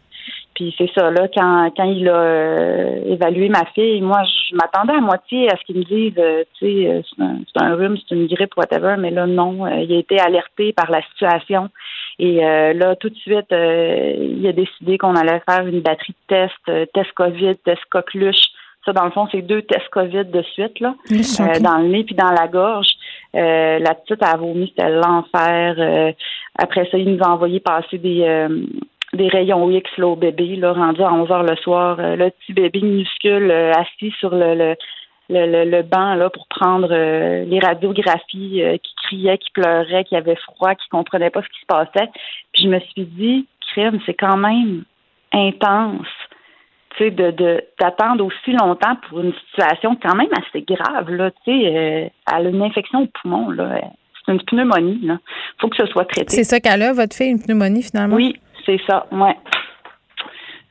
Puis 0.62 0.76
c'est 0.78 0.92
ça, 0.94 1.10
là, 1.10 1.28
quand, 1.36 1.72
quand 1.76 1.86
il 1.86 2.08
a 2.08 2.16
euh, 2.16 3.14
évalué 3.14 3.50
ma 3.50 3.66
fille, 3.74 4.00
moi, 4.00 4.22
je 4.24 4.56
m'attendais 4.56 4.94
à 4.94 5.02
moitié 5.02 5.52
à 5.52 5.58
ce 5.58 5.64
qu'il 5.66 5.78
me 5.78 5.84
dise, 5.84 6.14
euh, 6.20 6.44
tu 6.60 6.68
sais, 6.68 7.04
c'est 7.16 7.24
un, 7.24 7.66
un, 7.66 7.74
rhume, 7.74 7.98
c'est 7.98 8.14
une 8.14 8.28
grippe, 8.28 8.56
whatever, 8.56 8.96
mais 9.00 9.10
là, 9.10 9.26
non, 9.26 9.66
il 9.66 9.92
a 9.92 9.98
été 9.98 10.20
alerté 10.20 10.72
par 10.72 10.92
la 10.92 11.02
situation. 11.14 11.70
Et 12.20 12.46
euh, 12.46 12.74
là, 12.74 12.96
tout 12.96 13.10
de 13.10 13.16
suite, 13.16 13.52
euh, 13.52 14.14
il 14.38 14.46
a 14.46 14.54
décidé 14.54 15.00
qu'on 15.00 15.16
allait 15.16 15.42
faire 15.50 15.66
une 15.66 15.82
batterie 15.82 16.14
de 16.14 16.36
tests, 16.36 16.70
euh, 16.70 16.86
test 16.94 17.12
COVID, 17.14 17.56
test 17.66 17.82
coqueluche. 17.90 18.46
Ça, 18.86 18.94
dans 18.94 19.06
le 19.06 19.12
fond, 19.12 19.28
c'est 19.32 19.42
deux 19.42 19.64
tests 19.64 19.90
COVID 19.90 20.26
de 20.26 20.44
suite, 20.54 20.80
là, 20.80 20.94
dans 21.62 21.80
le 21.80 21.88
nez 21.88 22.04
puis 22.04 22.14
dans 22.14 22.30
la 22.32 22.48
gorge. 22.48 22.90
la 23.34 23.96
petite 23.96 24.22
a 24.22 24.38
vomi, 24.38 24.68
c'était 24.68 24.92
l'enfer. 24.92 26.14
après 26.58 26.88
ça, 26.92 26.98
il 26.98 27.16
nous 27.16 27.24
a 27.24 27.30
envoyé 27.30 27.60
passer 27.60 27.98
des 27.98 28.48
des 29.14 29.28
rayons 29.28 29.70
X 29.70 29.90
là, 29.98 30.08
au 30.08 30.16
bébé, 30.16 30.56
là, 30.56 30.74
rendu 30.74 31.02
à 31.02 31.14
11 31.14 31.32
heures 31.32 31.44
le 31.44 31.56
soir. 31.58 31.98
le 32.00 32.30
petit 32.30 32.54
bébé 32.54 32.82
minuscule 32.82 33.52
assis 33.52 34.14
sur 34.20 34.34
le 34.34 34.76
le, 35.32 35.66
le, 35.70 35.82
banc 35.84 36.16
là 36.16 36.30
pour 36.30 36.48
prendre 36.48 36.90
euh, 36.92 37.46
les 37.46 37.60
radiographies, 37.60 38.62
euh, 38.62 38.78
qui 38.78 38.94
criait, 39.04 39.38
qui 39.38 39.52
pleurait, 39.52 40.04
qui 40.04 40.16
avait 40.16 40.36
froid, 40.36 40.76
qui 40.76 40.88
comprenait 40.90 41.30
pas 41.30 41.42
ce 41.42 41.48
qui 41.48 41.62
se 41.62 41.66
passait. 41.66 42.12
Puis 42.54 42.64
je 42.64 42.70
me 42.70 42.80
suis 42.80 43.06
dit, 43.06 43.48
crime, 43.74 44.00
c'est 44.06 44.14
quand 44.14 44.38
même 44.38 44.84
intense, 45.34 46.08
tu 46.98 47.06
sais, 47.06 47.12
de 47.12 47.64
d'attendre 47.80 48.26
aussi 48.26 48.52
longtemps 48.52 48.98
pour 49.08 49.22
une 49.22 49.34
situation 49.50 49.96
quand 49.96 50.16
même 50.16 50.30
assez 50.34 50.62
grave 50.62 51.10
là, 51.10 51.32
tu 51.32 51.38
sais, 51.46 51.68
euh, 51.68 52.10
elle 52.36 52.48
a 52.48 52.50
une 52.50 52.62
infection 52.62 53.04
au 53.04 53.08
poumon 53.08 53.50
là. 53.50 53.80
C'est 54.26 54.34
une 54.34 54.42
pneumonie 54.44 55.00
là. 55.04 55.18
Faut 55.60 55.68
que 55.70 55.78
ce 55.78 55.86
soit 55.88 56.06
traité. 56.06 56.30
C'est 56.30 56.44
ça 56.44 56.60
qu'elle 56.60 56.84
a, 56.84 56.94
votre 56.94 57.16
fille, 57.16 57.32
une 57.32 57.42
pneumonie 57.42 57.82
finalement? 57.82 58.16
Oui, 58.16 58.36
c'est 58.66 58.80
ça, 58.88 59.06
ouais. 59.12 59.36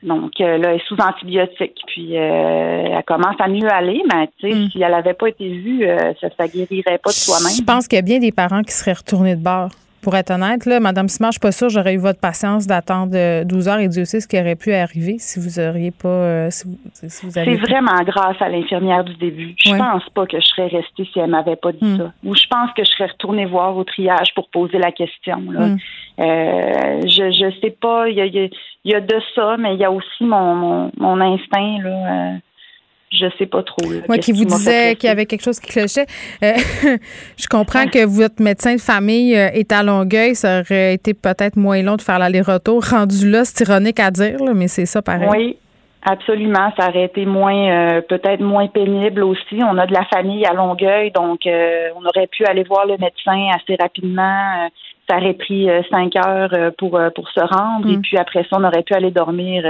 Donc 0.03 0.31
euh, 0.39 0.57
là, 0.57 0.71
elle 0.71 0.77
est 0.77 0.87
sous 0.87 0.95
antibiotiques. 0.95 1.79
Puis 1.87 2.17
euh, 2.17 2.97
elle 2.97 3.03
commence 3.05 3.35
à 3.39 3.47
mieux 3.47 3.69
aller, 3.71 4.01
mais 4.11 4.29
tu 4.39 4.49
sais, 4.49 4.55
mm. 4.55 4.69
si 4.69 4.81
elle 4.81 4.91
n'avait 4.91 5.13
pas 5.13 5.29
été 5.29 5.47
vue, 5.47 5.85
euh, 5.85 6.13
ça 6.19 6.27
ne 6.27 6.47
guérirait 6.47 6.97
pas 6.97 7.11
de 7.11 7.15
soi-même. 7.15 7.55
Je 7.55 7.63
pense 7.63 7.87
qu'il 7.87 7.97
y 7.97 7.99
a 7.99 8.03
bien 8.03 8.19
des 8.19 8.31
parents 8.31 8.63
qui 8.63 8.73
seraient 8.73 8.93
retournés 8.93 9.35
de 9.35 9.43
bord. 9.43 9.69
Pour 10.01 10.15
être 10.15 10.31
honnête, 10.31 10.65
là, 10.65 10.79
Madame 10.79 11.07
Simard, 11.07 11.29
je 11.29 11.33
suis 11.33 11.39
pas 11.39 11.51
sûre 11.51 11.69
j'aurais 11.69 11.93
eu 11.93 11.99
votre 11.99 12.19
patience 12.19 12.65
d'attendre 12.65 13.43
12 13.43 13.67
heures 13.67 13.77
et 13.77 13.87
Dieu 13.87 14.03
sait 14.03 14.19
ce 14.19 14.27
qui 14.27 14.39
aurait 14.39 14.55
pu 14.55 14.73
arriver 14.73 15.17
si 15.19 15.39
vous 15.39 15.59
auriez 15.59 15.91
pas. 15.91 16.49
si 16.49 16.67
vous, 16.67 17.29
C'est 17.29 17.55
vraiment 17.57 18.01
grâce 18.03 18.41
à 18.41 18.49
l'infirmière 18.49 19.03
du 19.03 19.13
début. 19.17 19.53
Je 19.63 19.75
pense 19.75 20.09
pas 20.15 20.25
que 20.25 20.39
je 20.39 20.45
serais 20.47 20.69
restée 20.69 21.07
si 21.13 21.19
elle 21.19 21.29
m'avait 21.29 21.55
pas 21.55 21.71
dit 21.71 21.85
mm. 21.85 21.97
ça. 21.97 22.13
Ou 22.23 22.35
je 22.35 22.47
pense 22.49 22.71
que 22.75 22.83
je 22.83 22.89
serais 22.89 23.11
retournée 23.11 23.45
voir 23.45 23.77
au 23.77 23.83
triage 23.83 24.33
pour 24.33 24.49
poser 24.49 24.79
la 24.79 24.91
question. 24.91 25.37
Là. 25.51 25.67
Mm. 25.67 25.77
Je 26.17 27.31
je 27.31 27.59
sais 27.61 27.75
pas. 27.81 28.09
Il 28.09 28.15
y 28.15 28.21
a, 28.21 28.49
il 28.83 28.91
y 28.91 28.95
a 28.95 29.01
de 29.01 29.15
ça, 29.35 29.57
mais 29.57 29.75
il 29.75 29.79
y 29.79 29.85
a 29.85 29.91
aussi 29.91 30.23
mon, 30.23 30.91
mon, 30.97 31.21
instinct, 31.21 31.77
là. 31.83 31.89
Euh, 31.89 32.37
je 33.11 33.25
sais 33.37 33.45
pas 33.45 33.61
trop. 33.61 33.85
Moi 34.07 34.17
qui 34.19 34.31
vous 34.31 34.45
disais 34.45 34.95
qu'il 34.95 35.09
y 35.09 35.11
avait 35.11 35.25
quelque 35.25 35.43
chose 35.43 35.59
qui 35.59 35.69
clochait. 35.69 36.05
Euh, 36.43 36.53
je 37.37 37.47
comprends 37.47 37.85
que 37.87 38.05
votre 38.05 38.41
médecin 38.41 38.75
de 38.75 38.79
famille 38.79 39.35
euh, 39.35 39.49
est 39.49 39.73
à 39.73 39.83
Longueuil. 39.83 40.33
Ça 40.33 40.61
aurait 40.61 40.93
été 40.93 41.13
peut-être 41.13 41.57
moins 41.57 41.81
long 41.83 41.97
de 41.97 42.01
faire 42.01 42.19
l'aller-retour. 42.19 42.81
Rendu 42.85 43.29
là, 43.29 43.43
c'est 43.43 43.67
ironique 43.67 43.99
à 43.99 44.11
dire, 44.11 44.37
mais 44.55 44.69
c'est 44.69 44.85
ça 44.85 45.01
pareil. 45.01 45.27
Oui, 45.29 45.57
absolument. 46.09 46.71
Ça 46.79 46.87
aurait 46.87 47.03
été 47.03 47.25
moins, 47.25 48.01
peut-être 48.07 48.39
moins 48.39 48.67
pénible 48.67 49.23
aussi. 49.23 49.59
On 49.61 49.77
a 49.77 49.85
de 49.85 49.93
la 49.93 50.05
famille 50.05 50.45
à 50.45 50.53
Longueuil, 50.53 51.11
donc 51.11 51.41
on 51.45 52.05
aurait 52.05 52.27
pu 52.27 52.45
aller 52.45 52.63
voir 52.63 52.85
le 52.85 52.93
médecin 52.97 53.49
assez 53.53 53.75
rapidement 53.77 54.69
ça 55.11 55.17
aurait 55.17 55.33
pris 55.33 55.69
euh, 55.69 55.81
cinq 55.89 56.15
heures 56.15 56.51
euh, 56.53 56.71
pour 56.77 56.97
euh, 56.97 57.09
pour 57.13 57.27
se 57.29 57.39
rendre. 57.39 57.87
Et 57.87 57.97
mm. 57.97 58.01
puis 58.01 58.17
après 58.17 58.43
ça 58.49 58.57
on 58.59 58.63
aurait 58.63 58.83
pu 58.83 58.93
aller 58.93 59.11
dormir 59.11 59.63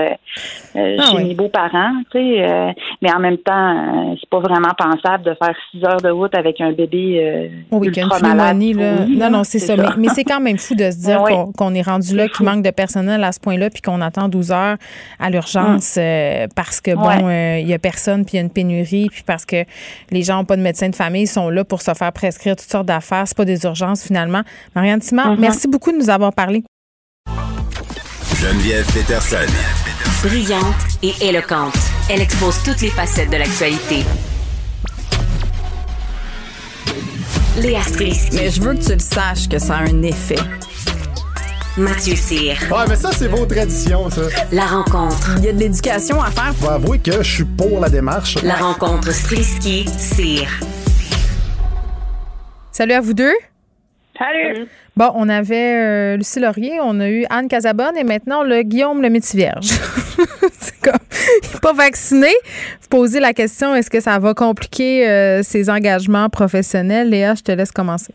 ah 0.76 1.04
chez 1.10 1.24
mes 1.24 1.34
beaux-parents 1.34 1.94
tu 2.12 2.20
sais 2.20 2.76
mais 3.02 3.12
en 3.12 3.20
même 3.20 3.38
temps 3.38 4.16
c'est 4.20 4.30
pas 4.30 4.40
vraiment 4.40 4.72
pensable 4.78 5.24
de 5.24 5.34
faire 5.34 5.56
six 5.72 5.84
heures 5.84 6.02
de 6.02 6.10
route 6.10 6.34
avec 6.36 6.62
un 6.62 6.72
bébé 6.72 7.52
oui, 7.72 7.88
ultra 7.88 8.20
malade. 8.20 8.58
non 8.58 9.30
non 9.30 9.44
c'est 9.44 9.60
ça. 9.60 9.76
mais, 9.98 10.10
c'est 10.10 10.24
quand 10.24 10.40
même 10.40 10.58
fou 10.58 10.76
de 10.76 10.90
se 10.92 11.00
dire 11.06 11.24
qu'on 11.58 11.74
est 11.74 11.82
rendu 11.82 12.16
là 12.16 12.28
qu'il 12.28 12.46
manque 12.46 12.64
de 12.64 12.72
personnel 12.72 13.24
à 13.24 13.32
ce 13.32 13.40
point-là 13.40 13.70
puis 13.70 13.82
qu'on 13.82 14.02
attend 14.02 14.30
12 14.30 14.52
heures 14.52 14.78
à 15.20 15.30
l'urgence 15.30 15.98
mm. 15.98 16.50
parce 16.56 16.82
que 16.82 16.96
bon 16.96 17.30
il 17.60 17.68
y 17.68 17.74
a 17.74 17.80
personne 17.80 18.26
puis 18.26 18.34
il 18.34 18.38
y 18.38 18.40
a 18.40 18.44
une 18.44 18.52
pénurie 18.52 19.10
puis 19.10 19.24
parce 19.26 19.46
que 19.46 19.64
les 20.12 20.24
gens 20.24 20.38
n'ont 20.38 20.46
pas 20.46 20.58
de 20.58 20.62
médecin 20.62 20.90
de 20.90 20.96
famille 20.96 21.28
sont 21.28 21.50
là 21.50 21.64
pour 21.64 21.82
se 21.82 21.94
faire 21.94 22.12
prescrire 22.12 22.56
toutes 22.56 22.70
sortes 22.70 22.88
d'affaires. 22.88 23.24
C'est 23.26 23.38
pas 23.38 23.46
des 23.46 23.64
urgences 23.64 24.04
finalement. 24.04 24.42
Marianne 24.76 25.02
Simard 25.02 25.31
Merci 25.38 25.68
beaucoup 25.68 25.92
de 25.92 25.98
nous 25.98 26.10
avoir 26.10 26.34
parlé. 26.34 26.64
Geneviève 28.40 28.86
Peterson. 28.94 29.52
Brillante 30.24 30.76
et 31.04 31.14
éloquente, 31.22 31.78
elle 32.10 32.22
expose 32.22 32.62
toutes 32.64 32.82
les 32.82 32.90
facettes 32.90 33.30
de 33.30 33.38
l'actualité. 33.38 34.04
Léa 37.58 37.82
Strisky. 37.82 38.36
Mais 38.36 38.50
je 38.50 38.62
veux 38.62 38.74
que 38.74 38.84
tu 38.84 38.94
le 38.94 39.00
saches 39.00 39.48
que 39.50 39.60
ça 39.60 39.78
a 39.78 39.82
un 39.82 40.02
effet. 40.04 40.36
Mathieu 41.78 42.16
Cyr. 42.16 42.58
Ouais, 42.72 42.86
mais 42.90 42.96
ça, 42.96 43.12
c'est 43.12 43.28
vos 43.28 43.46
traditions, 43.46 44.10
ça. 44.10 44.22
La 44.52 44.66
rencontre. 44.66 45.36
Il 45.38 45.46
y 45.46 45.50
a 45.50 45.54
de 45.54 45.60
l'éducation 45.60 46.22
à 46.22 46.30
faire. 46.32 46.54
Faut 46.56 46.70
avouer 46.70 47.00
que 47.00 47.24
je 47.24 47.36
suis 47.36 47.46
pour 47.46 47.80
la 47.80 47.90
démarche. 47.90 48.42
La 48.44 48.56
rencontre 48.56 49.12
Strisky-Cyr. 49.12 50.48
Salut 52.72 52.94
à 52.94 53.02
vous 53.02 53.14
deux. 53.14 53.34
Salut. 54.18 54.68
Bon, 54.98 55.10
on 55.16 55.30
avait 55.30 55.56
euh, 55.56 56.18
Lucie 56.18 56.42
Laurier, 56.42 56.80
on 56.82 57.00
a 57.00 57.08
eu 57.08 57.26
Anne 57.30 57.48
Casabonne 57.48 57.98
et 57.98 58.04
maintenant 58.04 58.44
le 58.44 58.62
Guillaume 58.62 59.02
le 59.02 59.08
Vierge. 59.08 59.68
c'est 60.52 60.82
comme, 60.82 61.00
il 61.44 61.54
n'est 61.54 61.60
pas 61.62 61.72
vacciné. 61.72 62.28
Vous 62.82 62.90
posez 62.90 63.22
la 63.22 63.32
question, 63.32 63.74
est-ce 63.74 63.90
que 63.90 64.02
ça 64.02 64.20
va 64.20 64.34
compliquer 64.34 65.08
euh, 65.08 65.44
ses 65.44 65.70
engagements 65.70 66.28
professionnels? 66.28 67.10
Léa, 67.10 67.36
je 67.36 67.42
te 67.42 67.52
laisse 67.54 67.72
commencer. 67.72 68.14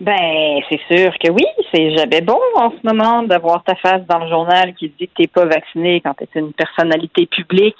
Ben, 0.00 0.60
c'est 0.68 0.80
sûr 0.88 1.12
que 1.18 1.30
oui. 1.30 1.44
C'est 1.72 1.96
jamais 1.96 2.20
bon 2.20 2.38
en 2.56 2.70
ce 2.70 2.86
moment 2.86 3.22
d'avoir 3.22 3.64
ta 3.64 3.74
face 3.74 4.02
dans 4.06 4.18
le 4.18 4.28
journal 4.28 4.74
qui 4.74 4.92
dit 4.98 5.08
que 5.08 5.22
t'es 5.22 5.26
pas 5.28 5.44
vacciné 5.44 6.00
quand 6.02 6.14
tu 6.14 6.24
es 6.24 6.40
une 6.40 6.52
personnalité 6.52 7.26
publique. 7.26 7.74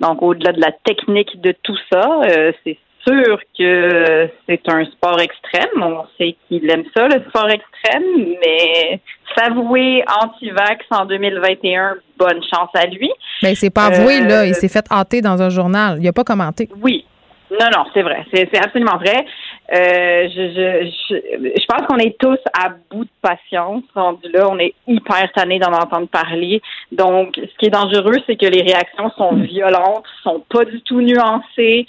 Donc, 0.00 0.22
au-delà 0.22 0.52
de 0.52 0.60
la 0.60 0.72
technique 0.84 1.40
de 1.40 1.54
tout 1.62 1.76
ça, 1.92 2.22
euh, 2.24 2.52
c'est 2.64 2.76
sûr 3.06 3.38
que 3.58 4.28
c'est 4.48 4.68
un 4.68 4.84
sport 4.84 5.20
extrême. 5.20 5.82
On 5.82 6.04
sait 6.18 6.36
qu'il 6.48 6.70
aime 6.70 6.84
ça, 6.96 7.08
le 7.08 7.22
sport 7.28 7.48
extrême, 7.48 8.36
mais 8.42 9.00
s'avouer 9.36 10.04
anti-vax 10.22 10.84
en 10.90 11.06
2021, 11.06 11.96
bonne 12.18 12.42
chance 12.42 12.70
à 12.74 12.86
lui. 12.86 13.10
Mais 13.42 13.54
c'est 13.54 13.70
pas 13.70 13.86
avoué, 13.86 14.20
là. 14.20 14.46
Il 14.46 14.52
euh, 14.52 14.54
s'est 14.54 14.68
fait 14.68 14.84
hâter 14.90 15.20
dans 15.20 15.40
un 15.40 15.50
journal. 15.50 15.98
Il 16.00 16.08
a 16.08 16.12
pas 16.12 16.24
commenté. 16.24 16.68
Oui. 16.82 17.04
Non, 17.50 17.66
non, 17.76 17.84
c'est 17.92 18.02
vrai. 18.02 18.24
C'est 18.32 18.64
absolument 18.64 18.96
vrai. 18.96 19.26
Euh, 19.74 20.28
je, 20.28 20.84
je, 21.08 21.16
je, 21.60 21.66
pense 21.66 21.86
qu'on 21.88 21.98
est 21.98 22.16
tous 22.18 22.38
à 22.54 22.70
bout 22.90 23.04
de 23.04 23.10
patience. 23.20 23.82
Rendu 23.92 24.30
là, 24.32 24.46
on 24.48 24.58
est 24.58 24.74
hyper 24.86 25.30
tanné 25.32 25.58
d'en 25.58 25.72
entendre 25.72 26.06
parler. 26.06 26.62
Donc, 26.92 27.34
ce 27.36 27.56
qui 27.58 27.66
est 27.66 27.70
dangereux, 27.70 28.18
c'est 28.26 28.36
que 28.36 28.46
les 28.46 28.62
réactions 28.62 29.10
sont 29.16 29.34
violentes, 29.34 30.04
sont 30.22 30.44
pas 30.48 30.64
du 30.64 30.80
tout 30.82 31.00
nuancées. 31.00 31.86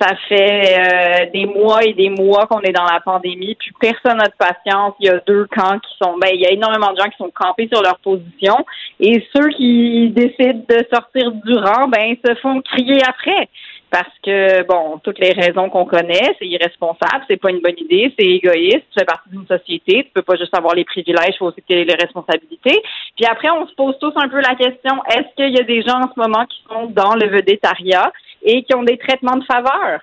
Ça 0.00 0.14
fait 0.28 0.78
euh, 0.78 1.30
des 1.32 1.46
mois 1.46 1.84
et 1.84 1.92
des 1.92 2.08
mois 2.08 2.46
qu'on 2.46 2.60
est 2.60 2.72
dans 2.72 2.84
la 2.84 3.00
pandémie, 3.00 3.54
puis 3.54 3.70
personne 3.80 4.18
n'a 4.18 4.28
de 4.28 4.34
patience. 4.38 4.94
Il 5.00 5.06
y 5.06 5.10
a 5.10 5.18
deux 5.26 5.46
camps 5.46 5.78
qui 5.78 5.96
sont, 6.02 6.16
ben, 6.18 6.30
il 6.32 6.40
y 6.40 6.46
a 6.46 6.50
énormément 6.50 6.92
de 6.92 6.98
gens 6.98 7.08
qui 7.08 7.16
sont 7.18 7.30
campés 7.34 7.68
sur 7.72 7.82
leur 7.82 7.98
position, 7.98 8.56
et 9.00 9.24
ceux 9.34 9.48
qui 9.50 10.10
décident 10.10 10.64
de 10.68 10.86
sortir 10.92 11.30
du 11.32 11.54
rang, 11.54 11.88
ben, 11.88 12.16
se 12.24 12.34
font 12.36 12.60
crier 12.62 13.00
après. 13.06 13.48
Parce 13.92 14.14
que, 14.24 14.62
bon, 14.62 14.98
toutes 15.04 15.18
les 15.18 15.32
raisons 15.32 15.68
qu'on 15.68 15.84
connaît, 15.84 16.34
c'est 16.38 16.46
irresponsable, 16.46 17.26
c'est 17.28 17.36
pas 17.36 17.50
une 17.50 17.60
bonne 17.60 17.78
idée, 17.78 18.10
c'est 18.18 18.24
égoïste, 18.24 18.86
tu 18.90 18.98
fais 18.98 19.04
partie 19.04 19.28
d'une 19.28 19.46
société, 19.46 20.04
tu 20.04 20.10
peux 20.14 20.22
pas 20.22 20.36
juste 20.36 20.56
avoir 20.56 20.74
les 20.74 20.84
privilèges, 20.84 21.34
il 21.34 21.36
faut 21.38 21.48
aussi 21.48 21.60
que 21.60 21.74
les 21.74 21.94
responsabilités. 21.94 22.80
Puis 23.14 23.26
après, 23.26 23.50
on 23.50 23.66
se 23.66 23.74
pose 23.74 23.94
tous 24.00 24.14
un 24.16 24.30
peu 24.30 24.40
la 24.40 24.54
question, 24.54 25.02
est-ce 25.10 25.34
qu'il 25.36 25.54
y 25.54 25.60
a 25.60 25.64
des 25.64 25.82
gens 25.82 26.00
en 26.00 26.10
ce 26.10 26.18
moment 26.18 26.46
qui 26.46 26.56
sont 26.70 26.86
dans 26.86 27.14
le 27.16 27.28
vedettariat? 27.28 28.10
Et 28.44 28.62
qui 28.62 28.74
ont 28.74 28.82
des 28.82 28.98
traitements 28.98 29.36
de 29.36 29.44
faveur 29.44 30.00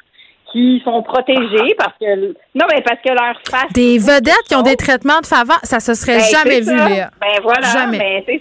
qui 0.52 0.82
sont 0.84 1.04
protégés 1.04 1.76
parce 1.78 1.94
que 2.00 2.34
non 2.56 2.66
mais 2.72 2.82
parce 2.82 3.00
que 3.06 3.10
leur 3.10 3.40
face 3.48 3.72
des 3.74 3.98
vedettes 4.00 4.48
qui 4.48 4.56
ont 4.56 4.64
des 4.64 4.76
traitements 4.76 5.20
de 5.22 5.28
faveur 5.28 5.60
ça 5.64 5.80
se 5.80 5.94
serait 5.94 6.18
ben, 6.18 6.24
jamais 6.32 6.62
vu 6.62 6.76
Léa. 6.76 7.12
ben 7.22 7.40
voilà 7.44 7.68
jamais. 7.68 8.24
Ben, 8.26 8.40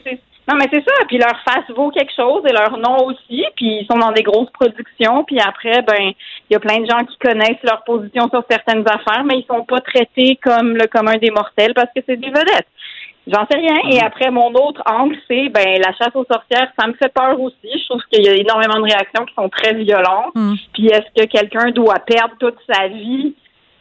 non 0.49 0.55
mais 0.57 0.69
c'est 0.73 0.83
ça 0.83 1.05
puis 1.07 1.19
leur 1.19 1.39
face 1.45 1.69
vaut 1.77 1.91
quelque 1.91 2.13
chose 2.15 2.43
et 2.49 2.53
leur 2.53 2.79
nom 2.79 3.05
aussi 3.07 3.45
puis 3.57 3.81
ils 3.81 3.87
sont 3.91 3.99
dans 3.99 4.13
des 4.13 4.23
grosses 4.23 4.51
productions 4.51 5.25
puis 5.25 5.39
après 5.41 5.83
ben 5.83 6.13
il 6.49 6.53
y 6.53 6.57
a 6.57 6.61
plein 6.61 6.81
de 6.81 6.87
gens 6.87 7.05
qui 7.05 7.19
connaissent 7.19 7.63
leur 7.63 7.85
position 7.85 8.29
sur 8.31 8.43
certaines 8.51 8.85
affaires 8.89 9.25
mais 9.25 9.41
ils 9.41 9.47
sont 9.47 9.65
pas 9.65 9.81
traités 9.81 10.39
comme 10.43 10.77
le 10.77 10.87
commun 10.87 11.19
des 11.19 11.31
mortels 11.31 11.75
parce 11.75 11.91
que 11.95 12.01
c'est 12.07 12.17
des 12.17 12.31
vedettes 12.31 12.69
J'en 13.31 13.47
sais 13.51 13.59
rien. 13.59 13.77
Et 13.91 14.01
après, 14.01 14.31
mon 14.31 14.49
autre 14.55 14.83
angle, 14.87 15.17
c'est 15.29 15.51
ben 15.51 15.81
la 15.81 15.93
chasse 15.93 16.15
aux 16.15 16.25
sorcières, 16.25 16.73
ça 16.79 16.87
me 16.87 16.95
fait 16.95 17.13
peur 17.13 17.39
aussi. 17.41 17.57
Je 17.65 17.89
trouve 17.89 18.03
qu'il 18.11 18.25
y 18.25 18.29
a 18.29 18.35
énormément 18.35 18.77
de 18.77 18.85
réactions 18.85 19.25
qui 19.27 19.35
sont 19.35 19.49
très 19.49 19.75
violentes. 19.75 20.35
Hmm. 20.35 20.55
Puis 20.73 20.87
est-ce 20.87 21.23
que 21.23 21.27
quelqu'un 21.27 21.71
doit 21.71 21.99
perdre 22.07 22.35
toute 22.41 22.57
sa 22.71 22.89
vie? 22.89 23.35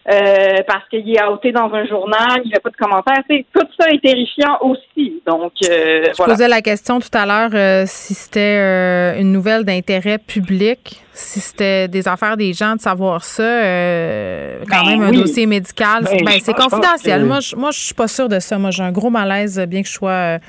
Euh, 0.09 0.63
parce 0.65 0.87
qu'il 0.89 1.09
est 1.09 1.23
outé 1.25 1.51
dans 1.51 1.69
un 1.73 1.85
journal, 1.85 2.39
il 2.45 2.47
n'y 2.47 2.55
a 2.55 2.61
pas 2.61 2.69
de 2.69 2.77
commentaires. 2.77 3.21
tout 3.27 3.67
ça 3.77 3.89
est 3.89 4.01
terrifiant 4.01 4.57
aussi. 4.61 5.21
Donc, 5.27 5.51
euh, 5.69 6.05
Je 6.17 6.23
posais 6.23 6.47
la 6.47 6.61
question 6.61 6.99
tout 6.99 7.09
à 7.13 7.25
l'heure 7.25 7.49
euh, 7.53 7.83
si 7.85 8.13
c'était 8.13 9.19
une 9.19 9.33
nouvelle 9.33 9.65
d'intérêt 9.65 10.17
public, 10.17 11.01
si 11.11 11.41
c'était 11.41 11.89
des 11.89 12.07
affaires 12.07 12.37
des 12.37 12.53
gens 12.53 12.75
de 12.75 12.79
savoir 12.79 13.25
ça, 13.25 13.43
quand 13.43 14.85
ben 14.85 14.89
même 14.91 15.01
un 15.01 15.11
dossier 15.11 15.45
médical. 15.45 16.05
Ben, 16.05 16.23
ben 16.23 16.39
c'est 16.41 16.53
confidentiel. 16.53 17.25
Moi, 17.25 17.41
je, 17.41 17.55
moi, 17.57 17.71
je 17.71 17.79
suis 17.79 17.95
pas 17.95 18.07
sûre 18.07 18.29
de 18.29 18.39
ça. 18.39 18.57
Moi, 18.57 18.71
j'ai 18.71 18.83
un 18.83 18.93
gros 18.93 19.09
malaise, 19.09 19.59
bien 19.67 19.81
que 19.81 19.89
je 19.89 19.93
sois 19.93 20.39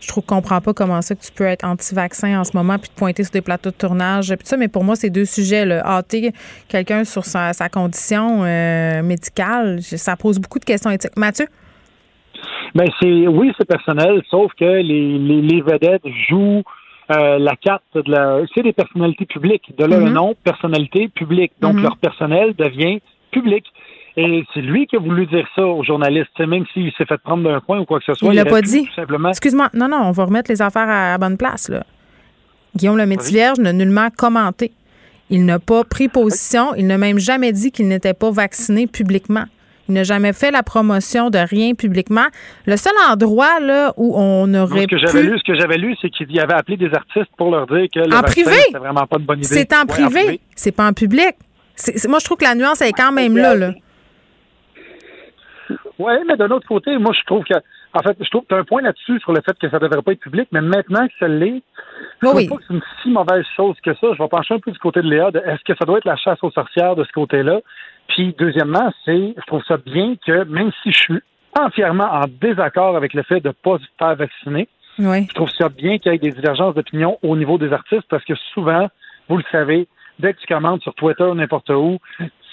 je 0.00 0.08
trouve 0.08 0.24
comprends 0.24 0.60
pas 0.60 0.74
comment 0.74 1.00
ça 1.02 1.14
que 1.14 1.20
tu 1.22 1.32
peux 1.32 1.44
être 1.44 1.64
anti-vaccin 1.64 2.40
en 2.40 2.44
ce 2.44 2.56
moment 2.56 2.78
puis 2.78 2.90
te 2.90 2.98
pointer 2.98 3.24
sur 3.24 3.32
des 3.32 3.40
plateaux 3.40 3.70
de 3.70 3.76
tournage 3.76 4.28
puis 4.28 4.46
ça 4.46 4.56
mais 4.56 4.68
pour 4.68 4.84
moi 4.84 4.96
c'est 4.96 5.10
deux 5.10 5.24
sujets 5.24 5.64
le 5.64 5.84
hâter 5.84 6.32
quelqu'un 6.68 7.04
sur 7.04 7.24
sa, 7.24 7.52
condition 7.68 8.44
euh, 8.44 9.02
médicale 9.02 9.80
ça 9.82 10.16
pose 10.16 10.38
beaucoup 10.38 10.58
de 10.58 10.64
questions 10.64 10.90
éthiques. 10.90 11.16
Mathieu? 11.16 11.46
Ben 12.74 12.86
c'est 13.00 13.26
oui 13.26 13.52
c'est 13.56 13.66
personnel 13.66 14.22
sauf 14.30 14.52
que 14.58 14.64
les, 14.64 15.18
les, 15.18 15.60
vedettes 15.62 16.06
jouent 16.28 16.62
euh, 17.10 17.38
la 17.38 17.54
carte 17.56 17.84
de 17.94 18.10
la 18.10 18.40
c'est 18.54 18.62
des 18.62 18.72
personnalités 18.72 19.26
publiques. 19.26 19.72
De 19.76 19.84
là 19.84 19.98
le 19.98 20.06
mm-hmm. 20.06 20.12
nom 20.12 20.34
personnalité 20.42 21.08
publique. 21.08 21.52
Donc 21.60 21.76
mm-hmm. 21.76 21.82
leur 21.82 21.96
personnel 21.98 22.54
devient 22.56 23.00
public 23.30 23.64
et 24.16 24.44
c'est 24.54 24.60
lui 24.60 24.86
qui 24.86 24.96
a 24.96 25.00
voulu 25.00 25.26
dire 25.26 25.46
ça 25.56 25.62
aux 25.62 25.82
journalistes, 25.82 26.38
même 26.38 26.64
s'il 26.72 26.92
s'est 26.92 27.04
fait 27.04 27.18
prendre 27.18 27.42
d'un 27.42 27.60
point 27.60 27.80
ou 27.80 27.84
quoi 27.84 27.98
que 27.98 28.04
ce 28.04 28.14
soit. 28.14 28.32
Il 28.32 28.36
l'a 28.36 28.44
pas 28.44 28.62
dit. 28.62 28.88
Simplement... 28.94 29.30
Excuse-moi, 29.30 29.70
non, 29.74 29.88
non, 29.88 30.02
on 30.04 30.12
va 30.12 30.24
remettre 30.24 30.50
les 30.50 30.62
affaires 30.62 30.88
à 30.88 31.10
la 31.10 31.18
bonne 31.18 31.36
place. 31.36 31.68
Là. 31.68 31.84
Guillaume 32.76 32.96
le 32.96 33.62
n'a 33.62 33.72
nullement 33.72 34.08
commenté. 34.16 34.72
Il 35.30 35.44
n'a 35.44 35.58
pas 35.58 35.82
pris 35.84 36.08
position. 36.08 36.74
Il 36.76 36.86
n'a 36.86 36.98
même 36.98 37.18
jamais 37.18 37.52
dit 37.52 37.72
qu'il 37.72 37.88
n'était 37.88 38.14
pas 38.14 38.30
vacciné 38.30 38.86
publiquement. 38.86 39.46
Il 39.88 39.94
n'a 39.94 40.04
jamais 40.04 40.32
fait 40.32 40.50
la 40.50 40.62
promotion 40.62 41.28
de 41.28 41.38
rien 41.38 41.74
publiquement. 41.74 42.26
Le 42.66 42.76
seul 42.76 42.92
endroit 43.10 43.60
là 43.60 43.92
où 43.96 44.14
on 44.16 44.52
aurait 44.54 44.82
ce 44.82 44.86
que 44.86 44.98
j'avais 44.98 45.22
lu, 45.22 45.38
ce 45.38 45.44
que 45.44 45.58
j'avais 45.58 45.76
lu, 45.76 45.94
c'est 46.00 46.08
qu'il 46.08 46.38
avait 46.40 46.54
appelé 46.54 46.76
des 46.76 46.94
artistes 46.94 47.30
pour 47.36 47.50
leur 47.50 47.66
dire 47.66 47.86
que 47.92 48.00
le 48.00 48.16
en 48.16 48.22
privé, 48.22 48.50
c'était 48.66 48.78
vraiment 48.78 49.06
pas 49.06 49.18
bonne 49.18 49.38
idée. 49.38 49.46
C'est 49.46 49.74
en, 49.74 49.84
privé. 49.84 50.40
C'est 50.54 50.72
pas 50.72 50.86
en 50.86 50.92
public. 50.92 51.34
moi, 52.08 52.18
je 52.18 52.24
trouve 52.24 52.38
que 52.38 52.44
la 52.44 52.54
nuance 52.54 52.80
est 52.80 52.92
quand 52.92 53.12
même 53.12 53.36
là. 53.36 53.54
là. 53.54 53.74
Oui, 55.98 56.12
mais 56.26 56.36
d'un 56.36 56.50
autre 56.50 56.66
côté, 56.66 56.98
moi, 56.98 57.12
je 57.12 57.24
trouve 57.24 57.44
que, 57.44 57.54
en 57.92 58.00
fait, 58.00 58.16
je 58.20 58.28
trouve 58.28 58.42
que 58.42 58.48
tu 58.48 58.54
as 58.54 58.58
un 58.58 58.64
point 58.64 58.82
là-dessus 58.82 59.20
sur 59.20 59.32
le 59.32 59.40
fait 59.42 59.56
que 59.58 59.68
ça 59.68 59.78
ne 59.78 59.82
devrait 59.82 60.02
pas 60.02 60.12
être 60.12 60.20
public, 60.20 60.48
mais 60.50 60.60
maintenant 60.60 61.06
que 61.06 61.12
ça 61.20 61.28
l'est, 61.28 61.62
je 62.22 62.26
trouve 62.26 62.48
pas 62.48 62.56
que 62.56 62.62
c'est 62.66 62.74
une 62.74 62.82
si 63.02 63.10
mauvaise 63.10 63.44
chose 63.56 63.76
que 63.82 63.94
ça. 63.94 64.08
Je 64.12 64.22
vais 64.22 64.28
pencher 64.28 64.54
un 64.54 64.58
peu 64.58 64.72
du 64.72 64.78
côté 64.78 65.02
de 65.02 65.08
Léa. 65.08 65.28
est-ce 65.28 65.62
que 65.64 65.76
ça 65.78 65.84
doit 65.84 65.98
être 65.98 66.04
la 66.04 66.16
chasse 66.16 66.42
aux 66.42 66.50
sorcières 66.50 66.96
de 66.96 67.04
ce 67.04 67.12
côté-là? 67.12 67.60
Puis, 68.08 68.34
deuxièmement, 68.38 68.92
c'est, 69.04 69.34
je 69.36 69.46
trouve 69.46 69.62
ça 69.66 69.76
bien 69.76 70.14
que, 70.26 70.44
même 70.44 70.72
si 70.82 70.90
je 70.90 70.98
suis 70.98 71.20
entièrement 71.58 72.10
en 72.10 72.24
désaccord 72.40 72.96
avec 72.96 73.14
le 73.14 73.22
fait 73.22 73.40
de 73.40 73.48
ne 73.48 73.52
pas 73.52 73.78
se 73.78 73.84
faire 73.98 74.16
vacciner, 74.16 74.68
je 74.98 75.34
trouve 75.34 75.50
ça 75.50 75.68
bien 75.68 75.98
qu'il 75.98 76.12
y 76.12 76.14
ait 76.14 76.18
des 76.18 76.30
divergences 76.30 76.74
d'opinion 76.74 77.18
au 77.22 77.36
niveau 77.36 77.58
des 77.58 77.72
artistes 77.72 78.06
parce 78.08 78.24
que 78.24 78.34
souvent, 78.52 78.88
vous 79.28 79.36
le 79.36 79.44
savez, 79.50 79.88
dès 80.18 80.34
que 80.34 80.40
tu 80.40 80.46
commandes 80.46 80.82
sur 80.82 80.94
Twitter 80.94 81.24
ou 81.24 81.34
n'importe 81.34 81.70
où, 81.70 81.98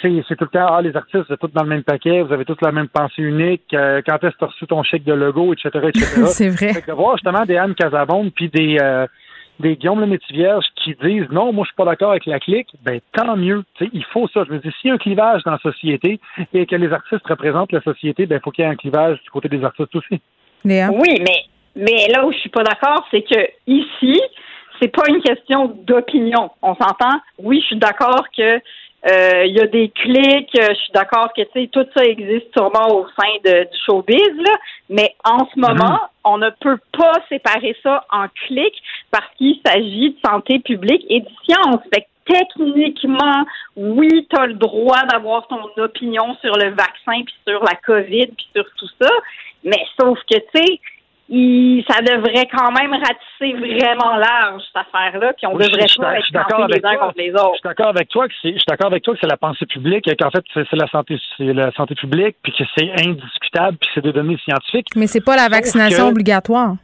c'est 0.01 0.35
tout 0.35 0.45
le 0.45 0.49
temps, 0.49 0.67
ah, 0.67 0.81
les 0.81 0.95
artistes, 0.95 1.25
vous 1.27 1.33
êtes 1.33 1.39
tous 1.39 1.51
dans 1.53 1.63
le 1.63 1.69
même 1.69 1.83
paquet, 1.83 2.21
vous 2.21 2.33
avez 2.33 2.45
tous 2.45 2.57
la 2.61 2.71
même 2.71 2.87
pensée 2.87 3.21
unique, 3.21 3.73
euh, 3.73 4.01
quand 4.05 4.23
est-ce 4.23 4.33
que 4.33 4.39
tu 4.39 4.43
as 4.43 4.47
reçu 4.47 4.67
ton 4.67 4.83
chèque 4.83 5.03
de 5.03 5.13
logo, 5.13 5.53
etc., 5.53 5.69
etc. 5.87 6.05
c'est 6.25 6.49
vrai. 6.49 6.73
Fait 6.73 6.81
que 6.81 6.87
de 6.87 6.93
voir 6.93 7.17
justement 7.17 7.45
des 7.45 7.57
Anne 7.57 7.75
Casabonde 7.75 8.31
puis 8.33 8.49
des, 8.49 8.77
euh, 8.81 9.05
des 9.59 9.75
Guillaume 9.75 9.99
le 9.99 10.07
Métivierge 10.07 10.65
qui 10.75 10.95
disent 11.01 11.29
non, 11.31 11.53
moi 11.53 11.63
je 11.63 11.69
suis 11.69 11.75
pas 11.75 11.85
d'accord 11.85 12.11
avec 12.11 12.25
la 12.25 12.39
clique, 12.39 12.69
ben 12.83 12.99
tant 13.13 13.35
mieux. 13.37 13.63
il 13.79 14.05
faut 14.05 14.27
ça. 14.33 14.43
Je 14.45 14.51
veux 14.53 14.59
dire, 14.59 14.73
s'il 14.81 14.89
y 14.89 14.91
a 14.91 14.95
un 14.95 14.97
clivage 14.97 15.43
dans 15.43 15.51
la 15.51 15.59
société 15.59 16.19
et 16.53 16.65
que 16.65 16.75
les 16.75 16.91
artistes 16.91 17.25
représentent 17.27 17.71
la 17.71 17.81
société, 17.81 18.25
ben 18.25 18.37
il 18.37 18.41
faut 18.43 18.51
qu'il 18.51 18.63
y 18.63 18.67
ait 18.67 18.71
un 18.71 18.75
clivage 18.75 19.21
du 19.23 19.29
côté 19.29 19.49
des 19.49 19.63
artistes 19.63 19.95
aussi. 19.95 20.21
Léa? 20.65 20.89
Oui, 20.91 21.21
mais 21.21 21.45
mais 21.75 22.07
là 22.09 22.25
où 22.25 22.31
je 22.31 22.37
suis 22.37 22.49
pas 22.49 22.63
d'accord, 22.63 23.07
c'est 23.11 23.21
que 23.21 23.47
ici, 23.67 24.19
c'est 24.81 24.89
pas 24.89 25.03
une 25.07 25.21
question 25.21 25.67
d'opinion. 25.85 26.51
On 26.61 26.75
s'entend? 26.75 27.19
Oui, 27.37 27.59
je 27.61 27.67
suis 27.67 27.77
d'accord 27.77 28.25
que 28.35 28.59
euh, 29.09 29.45
il 29.45 29.55
y 29.55 29.59
a 29.59 29.67
des 29.67 29.89
clics, 29.89 30.55
euh, 30.59 30.67
je 30.69 30.75
suis 30.75 30.93
d'accord 30.93 31.31
que 31.35 31.41
tout 31.67 31.85
ça 31.95 32.03
existe 32.03 32.51
sûrement 32.55 32.87
au 32.95 33.07
sein 33.19 33.33
de, 33.43 33.63
du 33.63 33.77
showbiz, 33.85 34.35
là, 34.37 34.53
mais 34.89 35.15
en 35.23 35.39
ce 35.39 35.59
mhm. 35.59 35.67
moment, 35.67 35.99
on 36.23 36.37
ne 36.37 36.49
peut 36.59 36.77
pas 36.95 37.13
séparer 37.27 37.75
ça 37.81 38.05
en 38.11 38.27
clics 38.45 38.81
parce 39.09 39.25
qu'il 39.37 39.59
s'agit 39.65 40.11
de 40.11 40.29
santé 40.29 40.59
publique 40.59 41.03
et 41.09 41.21
de 41.21 41.29
science. 41.43 41.81
Fait 41.93 42.07
techniquement, 42.25 43.45
oui, 43.75 44.27
tu 44.29 44.39
as 44.39 44.45
le 44.45 44.53
droit 44.53 45.03
d'avoir 45.11 45.47
ton 45.47 45.61
opinion 45.77 46.35
sur 46.41 46.55
le 46.55 46.69
vaccin, 46.69 47.23
puis 47.25 47.35
sur 47.47 47.63
la 47.63 47.75
COVID, 47.83 48.27
puis 48.27 48.47
sur 48.55 48.65
tout 48.77 48.89
ça, 49.01 49.09
mais 49.63 49.83
sauf 49.99 50.19
que, 50.29 50.37
tu 50.37 50.45
sais, 50.53 50.79
ça 51.31 52.01
devrait 52.01 52.45
quand 52.51 52.71
même 52.71 52.91
ratisser 52.91 53.53
vraiment 53.53 54.17
large 54.17 54.63
cette 54.67 54.85
affaire-là, 54.85 55.31
puis 55.33 55.47
on 55.47 55.53
devrait 55.53 55.85
pas 55.97 56.17
être 56.17 56.27
les 56.67 56.85
uns 56.85 56.95
contre 56.97 57.13
les 57.17 57.31
autres. 57.31 57.51
Je 57.53 57.59
suis 57.59 57.63
d'accord 57.63 57.87
avec 57.87 58.09
toi 58.09 58.27
que 58.27 58.33
c'est, 58.41 58.49
je 58.49 58.57
suis 58.57 58.65
d'accord 58.67 58.87
avec 58.87 59.03
toi 59.03 59.13
que 59.13 59.19
c'est 59.21 59.29
la 59.29 59.37
pensée 59.37 59.65
publique 59.65 60.07
et 60.09 60.15
qu'en 60.17 60.29
fait 60.29 60.43
c'est, 60.53 60.65
la 60.73 60.87
santé, 60.87 61.17
c'est 61.37 61.53
la 61.53 61.71
santé 61.71 61.95
publique, 61.95 62.35
puis 62.43 62.51
que 62.51 62.63
c'est 62.75 62.91
indiscutable, 63.07 63.77
puis 63.77 63.89
c'est 63.93 64.03
des 64.03 64.11
données 64.11 64.37
scientifiques. 64.43 64.87
Mais 64.97 65.07
c'est 65.07 65.23
pas 65.23 65.37
la 65.37 65.47
vaccination 65.47 66.09
obligatoire. 66.09 66.75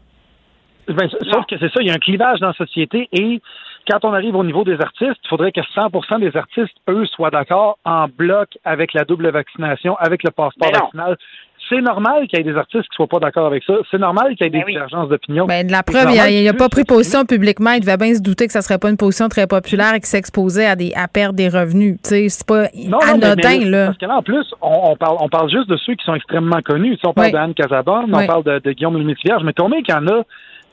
Ben, 0.87 1.09
sauf 1.09 1.45
que 1.47 1.57
c'est 1.59 1.67
ça, 1.67 1.81
il 1.81 1.87
y 1.87 1.91
a 1.91 1.95
un 1.95 1.97
clivage 1.97 2.39
dans 2.39 2.47
la 2.47 2.53
société 2.53 3.09
et 3.11 3.41
quand 3.89 4.03
on 4.05 4.13
arrive 4.13 4.35
au 4.35 4.43
niveau 4.43 4.63
des 4.63 4.79
artistes, 4.79 5.19
il 5.23 5.27
faudrait 5.29 5.51
que 5.51 5.61
100% 5.61 6.19
des 6.19 6.35
artistes, 6.35 6.75
eux, 6.89 7.05
soient 7.05 7.29
d'accord 7.29 7.77
en 7.85 8.07
bloc 8.07 8.57
avec 8.65 8.93
la 8.93 9.05
double 9.05 9.29
vaccination, 9.29 9.95
avec 9.97 10.23
le 10.23 10.31
passeport 10.31 10.71
vaccinal 10.71 11.17
c'est 11.69 11.81
normal 11.81 12.27
qu'il 12.27 12.39
y 12.39 12.41
ait 12.41 12.51
des 12.51 12.57
artistes 12.57 12.83
qui 12.83 12.89
ne 12.91 12.95
soient 12.95 13.07
pas 13.07 13.19
d'accord 13.19 13.47
avec 13.47 13.63
ça. 13.63 13.73
C'est 13.91 13.97
normal 13.97 14.35
qu'il 14.35 14.45
y 14.45 14.47
ait 14.47 14.49
des 14.49 14.59
ben 14.59 14.67
divergences 14.67 15.09
d'opinion. 15.09 15.45
Ben, 15.45 15.65
de 15.65 15.71
la 15.71 15.83
preuve, 15.83 16.09
il 16.29 16.45
n'a 16.45 16.53
pas 16.53 16.69
pris 16.69 16.83
position 16.83 17.25
publiquement. 17.25 17.71
Il 17.71 17.81
devait 17.81 17.97
bien 17.97 18.13
se 18.13 18.21
douter 18.21 18.47
que 18.47 18.53
ça 18.53 18.59
ne 18.59 18.63
serait 18.63 18.77
pas 18.77 18.89
une 18.89 18.97
position 18.97 19.27
très 19.29 19.47
populaire 19.47 19.93
et 19.93 19.99
qu'il 19.99 20.07
s'exposait 20.07 20.65
à, 20.65 20.75
des, 20.75 20.93
à 20.95 21.07
perdre 21.07 21.35
des 21.35 21.49
revenus. 21.49 21.97
C'est 22.03 22.27
pas 22.45 22.67
anodin. 23.07 23.69
là. 23.69 23.85
Parce 23.87 23.97
que 23.97 24.05
là, 24.05 24.17
en 24.17 24.23
plus, 24.23 24.45
on, 24.61 24.95
parle, 24.95 25.17
on 25.19 25.29
parle 25.29 25.49
juste 25.49 25.69
de 25.69 25.77
ceux 25.77 25.95
qui 25.95 26.05
sont 26.05 26.15
extrêmement 26.15 26.61
connus. 26.61 26.97
on 27.03 27.13
parle 27.13 27.31
d'Anne 27.31 27.53
Casabonne, 27.53 28.13
on 28.13 28.25
parle 28.25 28.43
de, 28.43 28.71
Guillaume 28.71 28.97
Lemaitre-Vierge, 28.97 29.43
mais 29.43 29.53
combien 29.53 29.81
qu'il 29.81 29.93
y 29.93 29.97
en 29.97 30.07
a 30.07 30.23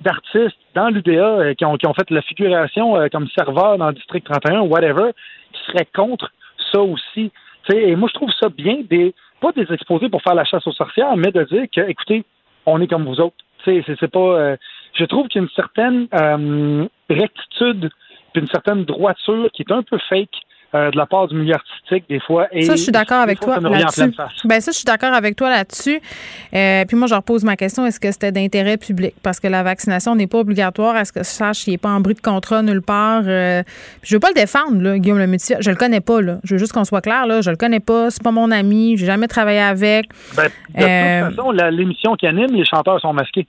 d'artistes 0.01 0.59
dans 0.75 0.89
l'UDA 0.89 1.11
euh, 1.11 1.55
qui, 1.55 1.65
ont, 1.65 1.77
qui 1.77 1.87
ont 1.87 1.95
fait 1.95 2.11
la 2.11 2.21
figuration 2.23 2.97
euh, 2.97 3.07
comme 3.11 3.29
serveur 3.39 3.79
dans 3.79 3.89
le 3.89 3.95
district 3.95 4.27
31 4.27 4.61
ou 4.61 4.67
whatever, 4.67 5.13
qui 5.53 5.73
seraient 5.73 5.89
contre 5.95 6.31
ça 6.73 6.81
aussi. 6.81 7.31
et 7.73 7.97
moi, 7.97 8.09
je 8.13 8.15
trouve 8.15 8.31
ça 8.41 8.49
bien 8.49 8.79
des 8.91 9.15
pas 9.45 9.53
des 9.53 9.73
exposés 9.73 10.09
pour 10.09 10.23
faire 10.23 10.35
la 10.35 10.45
chasse 10.45 10.67
aux 10.67 10.73
sorcières, 10.73 11.17
mais 11.17 11.31
de 11.31 11.45
dire 11.45 11.67
que, 11.75 11.83
écoutez, 11.89 12.25
on 12.67 12.81
est 12.81 12.87
comme 12.87 13.05
vous 13.05 13.21
autres. 13.21 13.37
C'est 13.65 14.11
pas. 14.11 14.19
Euh, 14.19 14.57
je 14.95 15.05
trouve 15.05 15.29
qu'il 15.29 15.41
y 15.41 15.45
a 15.45 15.47
une 15.47 15.55
certaine 15.55 16.07
euh, 16.15 16.87
rectitude 17.11 17.91
puis 18.33 18.43
une 18.43 18.49
certaine 18.49 18.85
droiture 18.85 19.49
qui 19.53 19.63
est 19.63 19.73
un 19.73 19.83
peu 19.83 19.99
fake 20.09 20.37
euh, 20.75 20.91
de 20.91 20.97
la 20.97 21.07
part 21.07 21.29
du 21.29 21.37
milieu 21.37 21.55
artistique 21.55 22.05
des 22.09 22.19
fois. 22.19 22.49
Et 22.51 22.63
ça, 22.63 22.75
je 22.75 22.83
suis 22.83 22.91
d'accord 22.91 23.21
avec 23.21 23.39
toi 23.39 23.61
là-dessus. 23.61 24.13
Ben 24.45 24.61
ça, 24.61 24.73
je 24.73 24.77
suis 24.77 24.85
d'accord 24.85 25.13
avec 25.13 25.37
toi 25.37 25.49
là-dessus. 25.49 26.01
Euh, 26.55 26.85
puis 26.85 26.97
moi, 26.97 27.07
je 27.07 27.15
repose 27.15 27.45
ma 27.45 27.57
question 27.57 27.87
est-ce 27.87 28.01
que 28.01 28.11
c'était 28.11 28.33
d'intérêt 28.33 28.77
public? 28.77 29.15
Parce 29.23 29.39
que 29.39 29.47
la 29.47 29.63
vaccination 29.63 30.17
n'est 30.17 30.27
pas 30.27 30.39
obligatoire. 30.39 30.97
Est-ce 30.97 31.13
que 31.13 31.21
je 31.21 31.29
sache 31.29 31.65
qu'il 31.65 31.73
n'est 31.73 31.79
pas 31.79 31.91
en 31.91 32.01
bruit 32.01 32.15
de 32.15 32.21
contrat 32.21 32.63
nulle 32.63 32.83
part 32.83 33.23
euh, 33.27 33.63
Je 34.03 34.17
veux 34.17 34.21
pas 34.21 34.31
le 34.31 34.35
défendre, 34.35 34.83
là, 34.83 34.99
Guillaume 34.99 35.19
le 35.19 35.29
métier. 35.29 35.57
Je 35.61 35.71
le 35.71 35.77
connais 35.77 36.01
pas. 36.01 36.21
Là. 36.21 36.39
Je 36.43 36.55
veux 36.55 36.59
juste 36.59 36.73
qu'on 36.73 36.85
soit 36.85 37.03
clair. 37.03 37.27
Là. 37.27 37.41
Je 37.41 37.51
le 37.51 37.57
connais 37.57 37.81
pas. 37.81 38.11
C'est 38.11 38.23
pas 38.23 38.33
mon 38.33 38.51
ami. 38.51 38.97
J'ai 38.97 39.07
jamais 39.07 39.29
travaillé 39.29 39.61
avec. 39.61 40.09
Ben, 40.37 40.51
de 40.75 41.27
toute 41.29 41.37
façon, 41.37 41.51
l'émission 41.71 42.17
qui 42.17 42.27
anime, 42.27 42.51
les 42.51 42.65
chanteurs 42.65 43.01
sont 43.01 43.13
masqués. 43.13 43.47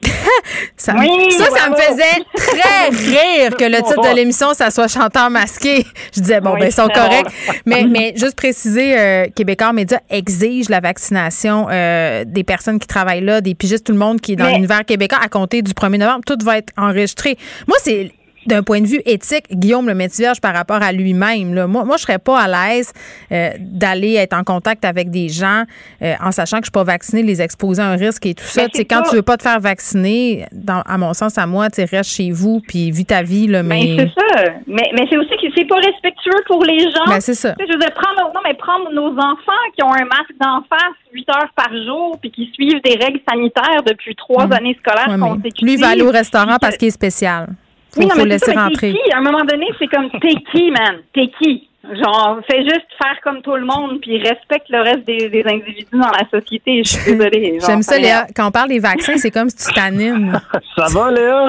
ça, 0.76 0.92
ça, 0.92 0.94
me 0.94 1.76
faisait 1.76 2.24
très 2.34 2.88
rire 2.90 3.56
que 3.56 3.64
le 3.64 3.78
titre 3.82 4.08
de 4.08 4.14
l'émission, 4.14 4.54
ça 4.54 4.70
soit 4.70 4.88
chanteur 4.88 5.28
masqué. 5.30 5.84
Je 6.14 6.20
disais, 6.20 6.40
bon, 6.40 6.54
ben, 6.54 6.66
ils 6.66 6.72
sont 6.72 6.88
corrects. 6.88 7.26
Mais, 7.66 7.84
mais 7.90 8.12
juste 8.16 8.36
préciser, 8.36 8.98
euh, 8.98 9.26
Québécois 9.34 9.72
Média 9.72 10.00
exige 10.08 10.68
la 10.68 10.80
vaccination 10.80 11.66
euh, 11.70 12.24
des 12.26 12.44
personnes 12.44 12.78
qui 12.78 12.86
travaillent 12.86 13.24
là, 13.24 13.40
des 13.40 13.54
pigistes, 13.54 13.86
tout 13.86 13.92
le 13.92 13.98
monde 13.98 14.20
qui 14.20 14.32
est 14.32 14.36
dans 14.36 14.48
l'univers 14.48 14.84
québécois 14.84 15.18
à 15.22 15.28
compter 15.28 15.62
du 15.62 15.72
1er 15.72 15.98
novembre. 15.98 16.22
Tout 16.26 16.38
va 16.44 16.58
être 16.58 16.72
enregistré. 16.76 17.36
Moi, 17.66 17.76
c'est 17.82 18.12
d'un 18.46 18.62
point 18.62 18.80
de 18.80 18.86
vue 18.86 19.00
éthique, 19.04 19.44
Guillaume 19.50 19.88
le 19.88 19.94
Métivierge 19.94 20.40
par 20.40 20.54
rapport 20.54 20.82
à 20.82 20.92
lui-même. 20.92 21.66
Moi, 21.66 21.84
moi, 21.84 21.96
je 21.96 22.02
serais 22.02 22.18
pas 22.18 22.40
à 22.40 22.48
l'aise 22.48 22.92
euh, 23.32 23.50
d'aller 23.58 24.14
être 24.14 24.34
en 24.36 24.44
contact 24.44 24.84
avec 24.84 25.10
des 25.10 25.28
gens 25.28 25.64
euh, 26.02 26.14
en 26.22 26.32
sachant 26.32 26.58
que 26.58 26.64
je 26.64 26.66
suis 26.66 26.72
pas 26.72 26.84
vaccinée, 26.84 27.22
les 27.22 27.42
exposer 27.42 27.82
à 27.82 27.86
un 27.86 27.96
risque 27.96 28.26
et 28.26 28.34
tout 28.34 28.44
ça. 28.44 28.66
C'est 28.72 28.84
quand 28.84 29.02
tu 29.02 29.16
veux 29.16 29.22
pas 29.22 29.36
te 29.36 29.42
faire 29.42 29.60
vacciner, 29.60 30.46
dans, 30.52 30.82
à 30.82 30.98
mon 30.98 31.14
sens, 31.14 31.38
à 31.38 31.46
moi, 31.46 31.70
tu 31.70 31.82
restes 31.82 32.10
chez 32.10 32.30
vous 32.30 32.60
puis 32.66 32.90
vis 32.90 33.06
ta 33.06 33.22
vie. 33.22 33.46
Là, 33.46 33.62
mais... 33.62 33.96
c'est 33.98 34.12
ça. 34.20 34.44
Mais, 34.66 34.90
mais 34.94 35.06
c'est 35.10 35.16
aussi 35.16 35.30
que 35.30 35.48
c'est 35.56 35.66
pas 35.66 35.76
respectueux 35.76 36.42
pour 36.46 36.64
les 36.64 36.80
gens. 36.80 37.06
Ben, 37.06 37.20
c'est 37.20 37.34
ça. 37.34 37.54
je 37.58 37.72
veux 37.72 37.94
prendre, 37.94 38.32
non, 38.34 38.40
mais 38.44 38.54
prendre 38.54 38.90
nos 38.92 39.12
enfants 39.12 39.64
qui 39.76 39.82
ont 39.82 39.92
un 39.92 40.04
masque 40.04 40.34
d'en 40.40 40.62
face 40.68 40.96
8 41.12 41.28
heures 41.30 41.50
par 41.56 41.70
jour 41.86 42.18
puis 42.20 42.30
qui 42.30 42.50
suivent 42.54 42.80
des 42.82 42.96
règles 43.02 43.20
sanitaires 43.28 43.82
depuis 43.86 44.14
trois 44.14 44.44
hum. 44.44 44.52
années 44.52 44.76
scolaires 44.80 45.08
ouais, 45.08 45.50
Lui, 45.62 45.74
il 45.74 45.80
va 45.80 45.88
aller 45.88 46.02
au 46.02 46.10
restaurant 46.10 46.56
parce 46.60 46.76
qu'il 46.76 46.88
est 46.88 46.92
spécial. 46.92 47.48
Faut, 47.92 48.00
oui, 48.00 48.06
non, 48.06 48.14
mais 48.16 48.24
laisser 48.26 48.52
rentrer. 48.52 48.92
Qui? 48.92 49.12
À 49.12 49.18
un 49.18 49.22
moment 49.22 49.44
donné, 49.44 49.66
c'est 49.78 49.86
comme 49.88 50.10
t'es 50.20 50.34
qui, 50.52 50.70
man? 50.70 50.98
T'es 51.14 51.30
qui? 51.40 51.68
Genre, 51.84 52.40
fais 52.50 52.62
juste 52.64 52.86
faire 53.00 53.16
comme 53.22 53.40
tout 53.40 53.54
le 53.54 53.64
monde, 53.64 54.00
puis 54.02 54.18
respecte 54.18 54.68
le 54.68 54.82
reste 54.82 55.06
des, 55.06 55.42
individus 55.46 55.86
dans 55.92 56.10
la 56.10 56.28
société. 56.28 56.82
Je 56.84 56.90
suis 56.90 57.12
désolée. 57.16 57.58
J'aime 57.64 57.82
ça, 57.82 57.98
Léa. 57.98 58.26
Quand 58.36 58.48
on 58.48 58.50
parle 58.50 58.68
des 58.68 58.78
vaccins, 58.78 59.16
c'est 59.16 59.30
comme 59.30 59.48
si 59.48 59.56
tu 59.56 59.72
t'animes. 59.72 60.38
ça 60.76 60.86
va, 60.92 61.10
Léa? 61.10 61.48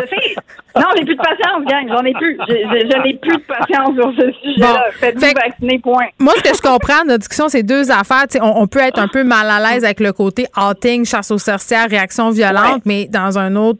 Non, 0.75 0.85
j'ai 0.95 1.03
plus 1.03 1.15
de 1.15 1.21
patience, 1.21 1.65
gang. 1.67 1.87
J'en 1.89 2.05
ai 2.05 2.13
plus. 2.13 2.37
Je, 2.47 3.03
n'ai 3.03 3.13
plus 3.15 3.35
de 3.35 3.43
patience 3.43 3.95
sur 3.95 4.13
ce 4.17 4.31
sujet-là. 4.41 4.85
Faites-vous 4.99 5.33
vacciner, 5.33 5.79
point. 5.79 6.05
Moi, 6.19 6.33
ce 6.37 6.43
que 6.43 6.55
je 6.55 6.61
comprends 6.61 7.01
de 7.01 7.07
notre 7.07 7.19
discussion, 7.19 7.49
c'est 7.49 7.63
deux 7.63 7.91
affaires. 7.91 8.25
On, 8.39 8.61
on, 8.61 8.67
peut 8.67 8.79
être 8.79 8.99
un 8.99 9.07
peu 9.07 9.23
mal 9.23 9.49
à 9.49 9.59
l'aise 9.59 9.83
avec 9.83 9.99
le 9.99 10.13
côté 10.13 10.45
outing, 10.55 11.05
chasse 11.05 11.31
aux 11.31 11.37
sorcières, 11.37 11.89
réaction 11.89 12.29
violente, 12.29 12.83
mais 12.85 13.07
dans 13.07 13.37
un 13.37 13.55
autre 13.55 13.79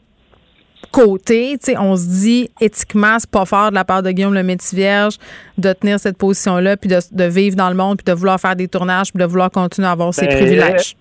côté, 0.90 1.56
tu 1.58 1.72
sais, 1.72 1.78
on 1.78 1.96
se 1.96 2.06
dit 2.06 2.50
éthiquement, 2.60 3.16
c'est 3.18 3.30
pas 3.30 3.44
fort 3.44 3.70
de 3.70 3.74
la 3.74 3.84
part 3.84 4.02
de 4.02 4.10
Guillaume 4.10 4.34
le 4.34 4.42
Métis-Vierge 4.42 5.16
de 5.58 5.72
tenir 5.72 6.00
cette 6.00 6.16
position-là, 6.16 6.76
puis 6.76 6.90
de, 6.90 7.24
vivre 7.24 7.56
dans 7.56 7.68
le 7.68 7.76
monde, 7.76 7.98
puis 7.98 8.12
de 8.12 8.16
vouloir 8.16 8.40
faire 8.40 8.56
des 8.56 8.68
tournages, 8.68 9.12
puis 9.12 9.20
de 9.20 9.28
vouloir 9.28 9.50
continuer 9.50 9.88
à 9.88 9.92
avoir 9.92 10.12
ses 10.14 10.26
ben, 10.26 10.36
privilèges. 10.36 10.96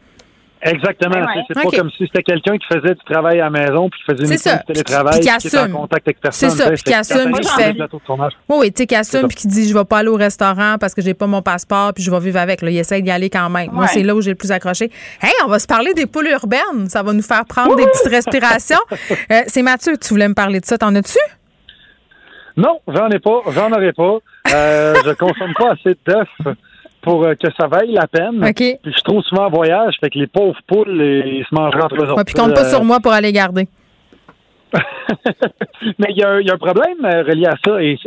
Exactement. 0.61 1.26
C'est 1.48 1.53
pas 1.53 1.77
comme 1.77 1.90
si 1.91 2.06
c'était 2.06 2.23
quelqu'un 2.23 2.57
qui 2.57 2.68
faisait 2.68 2.94
du 2.94 3.03
travail 3.10 3.40
à 3.40 3.45
la 3.45 3.49
maison 3.49 3.90
puis 3.90 3.99
qui 3.99 4.11
faisait 4.11 4.36
une 4.36 4.64
télétravail 4.68 5.19
puis 5.22 5.30
qui 5.40 5.48
était 5.48 5.60
en 5.60 5.72
contact 5.72 6.07
avec 6.07 6.19
personne. 6.19 6.49
C'est 6.49 6.64
ça, 6.64 6.72
puis 6.72 6.84
qui 6.84 6.94
assume 6.94 7.31
puis 7.31 7.45
fait. 7.45 7.76
Oui, 8.49 8.57
oui, 8.60 8.72
tu 8.72 8.81
sais, 8.81 8.88
qui 8.88 8.95
assume 8.95 9.27
puis 9.27 9.38
qui 9.38 9.48
dit 9.48 9.69
je 9.69 9.73
vais 9.73 9.86
pas 9.86 9.99
aller 9.99 10.10
au 10.10 10.15
restaurant 10.15 10.76
parce 10.80 10.94
que 10.94 11.02
j'ai 11.02 11.14
pas 11.14 11.27
mon 11.27 11.41
passeport 11.41 11.94
puis 11.94 12.03
je 12.03 12.11
vais 12.11 12.19
vivre 12.19 12.40
avec. 12.40 12.61
Là, 12.61 12.69
il 12.69 12.77
essaie 12.77 13.02
d'y 13.02 13.11
aller 13.11 13.30
quand 13.30 13.49
même. 13.49 13.72
Moi, 13.72 13.88
c'est 13.88 14.03
là 14.03 14.15
où 14.15 14.22
j'ai 14.22 14.31
le 14.31 14.36
plus 14.36 14.52
accroché. 14.52 14.91
Hey, 15.22 15.31
on 15.45 15.48
va 15.48 15.60
se 15.60 15.68
parler 15.68 15.94
des 15.94 16.06
poules 16.06 16.27
urbaines. 16.27 16.90
Ça 16.90 17.03
va 17.03 17.14
nous 17.14 17.22
faire 17.22 17.45
prendre 17.45 17.76
des 17.76 17.86
petites 17.86 18.11
respirations. 18.11 18.80
Euh, 19.31 19.41
c'est 19.48 19.61
Mathieu, 19.61 19.94
tu 19.98 20.10
voulais 20.10 20.27
me 20.27 20.34
parler 20.34 20.60
de 20.60 20.65
ça. 20.65 20.77
T'en 20.77 20.94
as-tu? 20.95 21.19
Non, 22.57 22.80
j'en 22.88 23.10
ai 23.10 23.19
pas. 23.19 23.41
J'en 23.52 23.72
aurais 23.72 23.94
pas. 23.94 24.18
Euh, 24.53 24.95
je 25.06 25.11
consomme 25.11 25.53
pas 25.57 25.72
assez 25.72 25.95
d'œufs 26.06 26.56
pour 27.01 27.23
euh, 27.23 27.35
que 27.35 27.47
ça 27.59 27.67
vaille 27.67 27.91
la 27.91 28.07
peine. 28.07 28.41
Puis 28.53 28.77
je 28.84 28.91
suis 28.91 29.03
trop 29.03 29.21
souvent 29.21 29.45
en 29.45 29.49
voyage, 29.49 29.95
fait 29.99 30.09
que 30.09 30.19
les 30.19 30.27
pauvres 30.27 30.59
poules, 30.67 31.01
ils 31.01 31.45
se 31.49 31.55
mangent 31.55 31.76
entre 31.76 31.95
eux 31.95 32.09
autres. 32.09 32.23
puis 32.23 32.34
compte 32.34 32.53
pas 32.53 32.65
sur 32.65 32.84
moi 32.84 32.99
pour 32.99 33.13
aller 33.13 33.31
garder. 33.31 33.67
Mais 35.97 36.09
il 36.09 36.17
y, 36.17 36.23
a 36.23 36.35
un 36.35 36.57
problème 36.57 37.03
euh, 37.03 37.23
relié 37.23 37.47
à 37.47 37.55
ça. 37.65 37.81
Et 37.81 37.97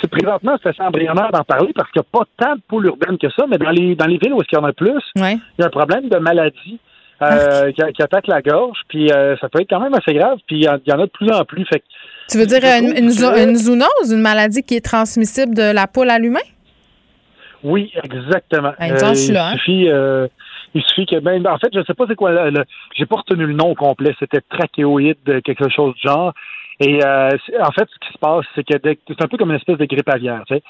c'est 0.00 0.10
présentement, 0.10 0.56
c'est 0.62 0.70
assez 0.70 0.82
embryonnaire 0.82 1.30
d'en 1.32 1.42
parler 1.42 1.72
parce 1.74 1.90
qu'il 1.90 2.02
n'y 2.02 2.06
a 2.06 2.18
pas 2.18 2.26
tant 2.36 2.54
de 2.56 2.60
poules 2.68 2.86
urbaines 2.86 3.16
que 3.16 3.30
ça, 3.30 3.46
mais 3.48 3.56
dans 3.56 3.70
les, 3.70 3.94
dans 3.94 4.06
les 4.06 4.18
villes 4.18 4.34
où 4.34 4.42
il 4.42 4.54
y 4.54 4.58
en 4.58 4.64
a 4.64 4.74
plus, 4.74 5.00
il 5.16 5.38
y 5.58 5.62
a 5.62 5.66
un 5.66 5.70
problème 5.70 6.08
de 6.08 6.18
maladie. 6.18 6.78
Euh, 7.22 7.70
qui, 7.72 8.02
attaque 8.02 8.28
la 8.28 8.40
gorge, 8.40 8.78
puis 8.88 9.10
ça 9.10 9.48
peut 9.50 9.60
être 9.60 9.68
quand 9.68 9.80
même 9.80 9.92
assez 9.92 10.14
grave, 10.14 10.38
puis 10.46 10.60
il 10.60 10.62
y, 10.62 10.68
en 10.68 11.00
a 11.00 11.04
de 11.04 11.10
plus 11.10 11.30
en 11.30 11.44
plus. 11.44 11.66
Fait 11.66 11.82
tu 12.30 12.38
veux 12.38 12.46
dire 12.46 12.62
une, 12.64 12.96
une, 12.96 13.10
une, 13.10 13.56
zoonose, 13.56 14.10
une 14.10 14.22
maladie 14.22 14.62
qui 14.62 14.76
est 14.76 14.84
transmissible 14.84 15.54
de 15.54 15.70
la 15.70 15.86
poule 15.86 16.08
à 16.08 16.18
l'humain? 16.18 16.40
Oui, 17.62 17.92
exactement. 18.02 18.72
Ben, 18.78 18.92
euh, 18.92 19.14
il, 19.14 19.36
hein. 19.36 19.52
suffit, 19.52 19.88
euh, 19.88 20.28
il 20.74 20.82
suffit 20.82 21.06
que, 21.06 21.18
ben, 21.20 21.46
en 21.46 21.58
fait, 21.58 21.68
je 21.72 21.78
ne 21.78 21.84
sais 21.84 21.94
pas 21.94 22.04
c'est 22.08 22.14
quoi, 22.14 22.50
le, 22.50 22.64
j'ai 22.96 23.06
pas 23.06 23.16
retenu 23.16 23.46
le 23.46 23.52
nom 23.52 23.74
complet, 23.74 24.14
c'était 24.18 24.40
trachéoïde, 24.40 25.42
quelque 25.44 25.68
chose 25.68 25.94
du 25.94 26.02
genre. 26.02 26.32
Et 26.82 27.04
euh, 27.04 27.28
en 27.60 27.72
fait, 27.72 27.86
ce 27.92 28.06
qui 28.06 28.12
se 28.14 28.18
passe, 28.18 28.46
c'est 28.54 28.64
que 28.64 28.74
c'est 28.82 29.22
un 29.22 29.28
peu 29.28 29.36
comme 29.36 29.50
une 29.50 29.56
espèce 29.56 29.76
de 29.76 29.84
grippe 29.84 30.08
aviaire, 30.08 30.42
tu 30.46 30.54
sais, 30.54 30.62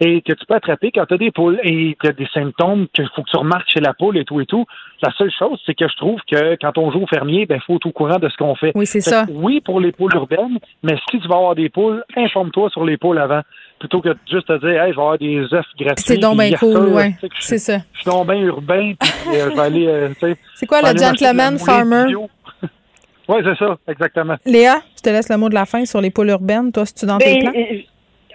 et 0.00 0.22
que 0.22 0.32
tu 0.32 0.46
peux 0.46 0.54
attraper 0.54 0.92
quand 0.92 1.04
tu 1.06 1.14
as 1.14 1.18
des 1.18 1.32
poules 1.32 1.58
et 1.64 1.96
tu 2.00 2.08
as 2.08 2.12
des 2.12 2.28
symptômes 2.32 2.86
qu'il 2.94 3.08
faut 3.16 3.22
que 3.24 3.30
tu 3.30 3.36
remarques 3.36 3.68
chez 3.68 3.80
la 3.80 3.92
poule 3.92 4.16
et 4.16 4.24
tout 4.24 4.40
et 4.40 4.46
tout. 4.46 4.64
La 5.02 5.10
seule 5.18 5.32
chose, 5.36 5.60
c'est 5.66 5.74
que 5.74 5.88
je 5.88 5.96
trouve 5.96 6.20
que 6.30 6.56
quand 6.60 6.78
on 6.78 6.92
joue 6.92 7.02
au 7.02 7.06
fermier, 7.08 7.46
ben 7.46 7.60
faut 7.66 7.76
être 7.76 7.86
au 7.86 7.90
courant 7.90 8.20
de 8.20 8.28
ce 8.28 8.36
qu'on 8.36 8.54
fait. 8.54 8.70
Oui, 8.76 8.86
c'est 8.86 9.00
ça. 9.00 9.26
oui, 9.28 9.60
pour 9.60 9.80
les 9.80 9.90
poules 9.90 10.14
urbaines, 10.14 10.60
mais 10.84 10.96
si 11.10 11.18
tu 11.18 11.26
vas 11.26 11.36
avoir 11.36 11.56
des 11.56 11.68
poules, 11.68 12.04
informe-toi 12.16 12.70
sur 12.70 12.84
les 12.84 12.96
poules 12.96 13.18
avant 13.18 13.42
plutôt 13.78 14.00
que 14.00 14.10
juste 14.30 14.46
te 14.46 14.58
dire, 14.58 14.82
hey, 14.82 14.92
je 14.92 14.96
vais 14.96 15.02
avoir 15.02 15.18
des 15.18 15.38
œufs 15.52 15.66
gratuits. 15.78 16.04
C'est 16.06 16.16
donc 16.16 16.38
bien 16.38 16.52
cool, 16.52 16.88
ouais. 16.88 17.14
C'est 17.40 17.58
ça. 17.58 17.78
Je 17.92 18.00
suis 18.00 18.10
donc 18.10 18.26
bien 18.26 18.40
urbain, 18.40 18.94
puis 18.98 19.10
euh, 19.28 19.50
je 19.50 19.54
vais 19.56 19.60
aller, 19.60 19.86
euh, 19.86 20.08
tu 20.08 20.20
sais. 20.20 20.36
C'est 20.54 20.66
quoi 20.66 20.80
le 20.80 20.98
gentleman 20.98 21.58
farmer? 21.58 22.06
oui, 23.28 23.36
c'est 23.44 23.58
ça, 23.58 23.76
exactement. 23.88 24.36
Léa, 24.44 24.80
je 24.96 25.02
te 25.02 25.10
laisse 25.10 25.28
le 25.28 25.36
mot 25.36 25.48
de 25.48 25.54
la 25.54 25.66
fin 25.66 25.84
sur 25.84 26.00
les 26.00 26.10
pôles 26.10 26.30
urbaines. 26.30 26.72
Toi, 26.72 26.86
si 26.86 26.94
tu 26.94 27.06
dans 27.06 27.18
tes 27.18 27.42
ben, 27.42 27.50
plans? 27.50 27.62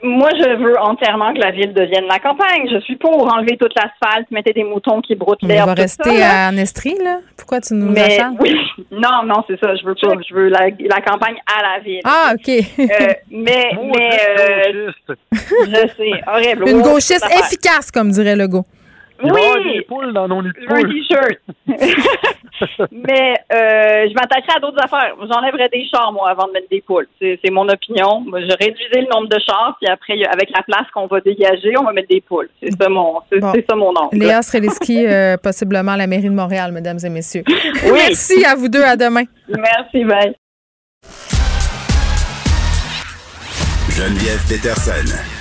Moi, 0.04 0.30
je 0.36 0.58
veux 0.58 0.80
entièrement 0.80 1.34
que 1.34 1.40
la 1.40 1.52
ville 1.52 1.74
devienne 1.74 2.06
la 2.08 2.20
campagne. 2.20 2.68
Je 2.72 2.80
suis 2.82 2.96
pour 2.96 3.32
enlever 3.32 3.58
toute 3.58 3.74
l'asphalte, 3.76 4.30
mettre 4.32 4.52
des 4.54 4.64
moutons 4.64 5.02
qui 5.02 5.16
broutent 5.16 5.44
l'herbe. 5.44 5.70
On 5.70 5.74
va 5.74 5.82
rester 5.82 6.24
à 6.24 6.52
Nestrie, 6.52 6.98
là? 7.04 7.20
Pourquoi 7.38 7.62
tu 7.62 7.74
nous 7.76 7.92
mais, 7.92 8.20
Oui. 8.40 8.56
Non, 8.92 9.24
non, 9.26 9.44
c'est 9.48 9.60
ça. 9.60 9.76
Je 9.76 9.86
veux 9.86 9.96
pas. 9.96 10.14
Je 10.28 10.34
veux 10.34 10.50
la, 10.50 10.70
la, 10.80 11.02
campagne 11.02 11.36
à 11.46 11.62
la 11.62 11.80
ville. 11.80 12.02
Ah, 12.04 12.34
OK. 12.34 12.50
Euh, 12.50 13.14
mais, 13.30 13.72
mais, 13.84 14.20
euh, 14.40 14.92
je 15.32 15.88
sais. 15.98 16.12
Horrible. 16.28 16.70
Une 16.70 16.82
gauchiste 16.82 17.26
efficace, 17.40 17.92
comme 17.92 18.12
dirait 18.12 18.36
Legault. 18.36 18.66
Il 19.24 19.32
oui. 19.32 19.74
des 19.74 19.82
poules 19.82 20.14
dans 20.14 20.28
nos 20.28 20.40
Un 20.40 20.84
t-shirt. 20.84 21.40
Mais 22.92 23.34
euh, 23.54 24.08
je 24.08 24.14
m'attacherai 24.14 24.58
à 24.58 24.60
d'autres 24.60 24.84
affaires. 24.84 25.16
J'enlèverais 25.20 25.70
des 25.70 25.86
chars, 25.88 26.12
moi, 26.12 26.30
avant 26.30 26.48
de 26.48 26.54
mettre 26.54 26.70
des 26.70 26.82
poules. 26.82 27.08
C'est 27.20 27.52
mon 27.52 27.68
opinion. 27.68 28.24
Je 28.32 28.56
réduisais 28.58 29.02
le 29.02 29.08
nombre 29.14 29.30
de 29.30 29.40
chars, 29.40 29.78
puis 29.82 29.92
après, 29.92 30.14
avec 30.32 30.50
la 30.56 30.62
place 30.64 30.88
qu'on 30.94 31.08
va 31.08 31.20
dégager, 31.22 31.74
on 31.80 31.84
va 31.84 31.94
mettre 31.94 32.10
des 32.10 32.22
poules. 32.22 32.50
C'est 32.62 32.72
ça 32.72 32.90
mon, 32.90 33.20
c'est 33.32 33.40
ça 33.42 33.76
mon 33.76 33.92
nom. 33.94 34.10
Léa 34.12 34.42
Sreliski, 34.42 35.06
euh, 35.06 35.38
possiblement 35.38 35.94
à 35.94 35.98
la 35.98 36.08
mairie 36.08 36.30
de 36.30 36.36
Montréal, 36.36 36.72
mesdames 36.72 37.00
et 37.04 37.10
messieurs. 37.10 37.44
Oui. 37.48 37.92
Merci 38.12 38.46
à 38.46 38.56
vous 38.56 38.68
deux. 38.68 38.84
À 38.84 38.96
demain. 38.96 39.24
Merci, 39.48 40.04
bye. 40.04 40.34
Geneviève 43.90 44.42
Peterson. 44.48 45.41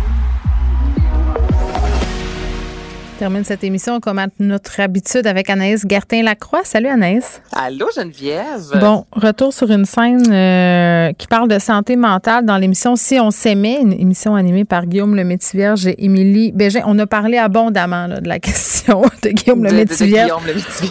Termine 3.21 3.43
cette 3.43 3.63
émission 3.63 3.99
comme 3.99 4.17
à 4.17 4.25
notre 4.39 4.79
habitude 4.79 5.27
avec 5.27 5.47
Anaïs 5.51 5.85
Gertin-Lacroix. 5.87 6.61
Salut 6.63 6.87
Anaïs. 6.87 7.39
Allô 7.51 7.85
Geneviève. 7.95 8.79
Bon, 8.79 9.05
retour 9.11 9.53
sur 9.53 9.69
une 9.69 9.85
scène 9.85 10.23
euh, 10.33 11.13
qui 11.15 11.27
parle 11.27 11.47
de 11.47 11.59
santé 11.59 11.97
mentale 11.97 12.45
dans 12.45 12.57
l'émission 12.57 12.95
Si 12.95 13.19
on 13.19 13.29
s'aimait, 13.29 13.77
une 13.79 13.93
émission 13.93 14.33
animée 14.33 14.65
par 14.65 14.87
Guillaume 14.87 15.15
Le 15.15 15.23
Métivierge 15.23 15.85
et 15.85 16.03
Émilie 16.03 16.51
Bégin. 16.51 16.81
On 16.87 16.97
a 16.97 17.05
parlé 17.05 17.37
abondamment 17.37 18.07
de 18.07 18.27
la 18.27 18.39
question 18.39 19.03
de 19.21 19.29
Guillaume 19.29 19.65
Le 19.65 19.71
Métivierge. 19.71 20.31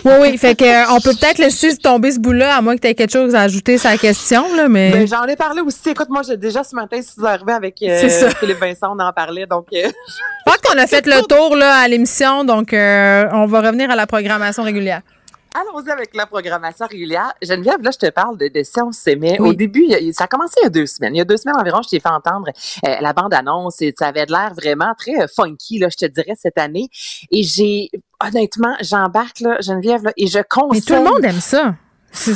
Oui, 0.05 0.13
oui, 0.21 0.39
fait 0.39 0.55
que, 0.55 0.65
euh, 0.65 0.95
on 0.95 1.01
peut 1.01 1.15
peut-être 1.21 1.39
laisser 1.39 1.77
tomber 1.79 2.13
ce 2.13 2.21
bout-là, 2.21 2.55
à 2.55 2.63
moins 2.63 2.77
que 2.77 2.83
tu 2.83 2.87
aies 2.87 2.95
quelque 2.95 3.13
chose 3.13 3.35
à 3.35 3.41
ajouter 3.41 3.77
sur 3.77 3.91
la 3.91 3.99
question. 3.99 4.45
Là, 4.55 4.69
mais... 4.69 4.93
Ben, 4.93 5.09
j'en 5.09 5.25
ai 5.25 5.35
parlé 5.35 5.63
aussi. 5.63 5.91
Écoute, 5.91 6.11
moi, 6.11 6.23
déjà 6.37 6.63
ce 6.63 6.77
matin, 6.77 7.03
si 7.03 7.11
vous 7.17 7.27
arrivez 7.27 7.55
avec 7.55 7.83
euh, 7.83 8.09
Philippe 8.39 8.61
Vincent, 8.61 8.95
on 8.97 9.01
en 9.01 9.13
parlait. 9.13 9.47
Donc, 9.47 9.67
qu'on 10.71 10.79
a 10.79 10.87
fait 10.87 11.07
le 11.07 11.23
tour 11.27 11.57
là, 11.57 11.77
à 11.77 11.89
l'émission 11.89 12.45
donc 12.45 12.73
euh, 12.73 13.25
on 13.33 13.47
va 13.47 13.61
revenir 13.61 13.91
à 13.91 13.97
la 13.97 14.07
programmation 14.07 14.63
régulière. 14.63 15.03
Allons-y 15.53 15.91
avec 15.91 16.15
la 16.15 16.27
programmation 16.27 16.87
régulière. 16.87 17.33
Geneviève, 17.43 17.83
là, 17.83 17.91
je 17.93 17.99
te 17.99 18.09
parle 18.11 18.39
de, 18.39 18.47
de 18.47 18.63
Si 18.63 18.81
on 18.81 18.93
s'aimait. 18.93 19.41
Au 19.41 19.53
début, 19.53 19.85
ça 20.13 20.25
a 20.25 20.27
commencé 20.29 20.55
il 20.61 20.63
y 20.63 20.67
a 20.67 20.71
deux 20.71 20.87
semaines. 20.87 21.13
Il 21.17 21.19
y 21.19 21.21
a 21.21 21.25
deux 21.25 21.39
semaines 21.39 21.57
environ, 21.59 21.83
je 21.83 21.89
t'ai 21.89 21.99
fait 21.99 22.09
entendre 22.09 22.47
euh, 22.87 22.95
la 23.01 23.13
bande-annonce 23.13 23.83
et 23.83 23.93
ça 23.99 24.07
avait 24.09 24.27
l'air 24.27 24.53
vraiment 24.55 24.95
très 24.97 25.21
euh, 25.21 25.27
funky, 25.35 25.81
là, 25.81 25.89
je 25.91 26.07
te 26.07 26.09
dirais, 26.09 26.35
cette 26.41 26.57
année. 26.57 26.89
Et 27.33 27.43
j'ai, 27.43 27.91
honnêtement, 28.25 28.77
j'embarque, 28.81 29.41
là, 29.41 29.57
Geneviève, 29.61 30.05
là, 30.05 30.13
et 30.17 30.29
je 30.29 30.39
conseille... 30.49 30.83
Mais 30.89 30.95
tout 30.95 31.03
le 31.03 31.11
monde 31.11 31.25
aime 31.25 31.41
ça. 31.41 31.75
C'est 32.13 32.35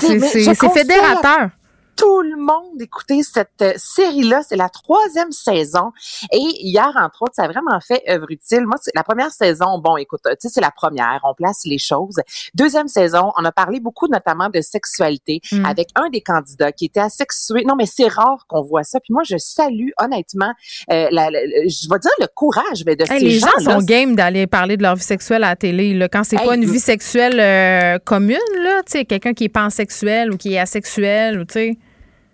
fédérateur 0.70 1.51
tout 1.97 2.23
le 2.23 2.37
monde 2.37 2.81
écouter 2.81 3.23
cette 3.23 3.62
euh, 3.62 3.73
série-là. 3.77 4.43
C'est 4.43 4.57
la 4.57 4.69
troisième 4.69 5.33
saison. 5.33 5.93
Et 6.33 6.39
hier, 6.39 6.91
entre 6.97 7.23
autres, 7.23 7.35
ça 7.35 7.45
a 7.45 7.49
vraiment 7.49 7.79
fait 7.81 8.03
œuvre 8.09 8.31
utile. 8.31 8.66
Moi, 8.66 8.77
la 8.95 9.03
première 9.03 9.31
saison, 9.31 9.79
bon, 9.79 9.97
écoute, 9.97 10.21
tu 10.25 10.31
sais, 10.41 10.49
c'est 10.49 10.61
la 10.61 10.71
première. 10.71 11.21
On 11.25 11.35
place 11.35 11.62
les 11.65 11.79
choses. 11.79 12.21
Deuxième 12.55 12.89
saison, 12.89 13.33
on 13.39 13.45
a 13.45 13.53
parlé 13.53 13.81
beaucoup 13.81 14.09
notamment 14.09 14.49
de 14.49 14.61
sexualité 14.61 15.41
mm. 15.53 15.65
avec 15.65 15.89
un 15.95 16.09
des 16.11 16.21
candidats 16.21 16.73
qui 16.73 16.87
était 16.87 17.01
asexué. 17.01 17.65
Non, 17.65 17.75
mais 17.77 17.87
c'est 17.87 18.09
rare 18.09 18.47
qu'on 18.49 18.62
voit 18.62 18.85
ça. 18.85 19.01
Puis 19.01 19.12
moi, 19.12 19.23
je 19.25 19.37
salue 19.39 19.91
honnêtement, 19.99 20.53
euh, 20.91 21.09
la, 21.11 21.31
je 21.31 21.89
vais 21.89 21.99
dire 21.99 22.12
le 22.21 22.27
courage 22.35 22.83
mais 22.87 22.97
de 22.97 23.05
ces 23.05 23.19
les 23.19 23.31
gens. 23.39 23.49
Les 23.59 23.65
gens 23.65 23.73
sont 23.73 23.85
game 23.85 24.16
d'aller 24.16 24.47
parler 24.47 24.77
de 24.77 24.83
leur 24.83 24.97
vie 24.97 25.03
sexuelle 25.03 25.45
à 25.45 25.51
la 25.51 25.57
télé. 25.57 25.95
Là, 25.95 26.09
quand 26.09 26.25
c'est 26.25 26.37
pas 26.37 26.55
une 26.55 26.65
vie 26.65 26.81
sexuelle 26.81 27.39
euh, 27.39 27.99
commune, 27.99 28.39
là, 28.62 28.83
tu 28.85 28.93
sais, 28.93 29.05
quelqu'un 29.05 29.35
qui 29.35 29.45
est 29.45 29.49
pansexuel 29.49 30.33
ou 30.33 30.37
qui 30.37 30.55
est 30.55 30.59
asexuel, 30.59 31.41
ou 31.41 31.45
tu 31.45 31.53
sais. 31.55 31.79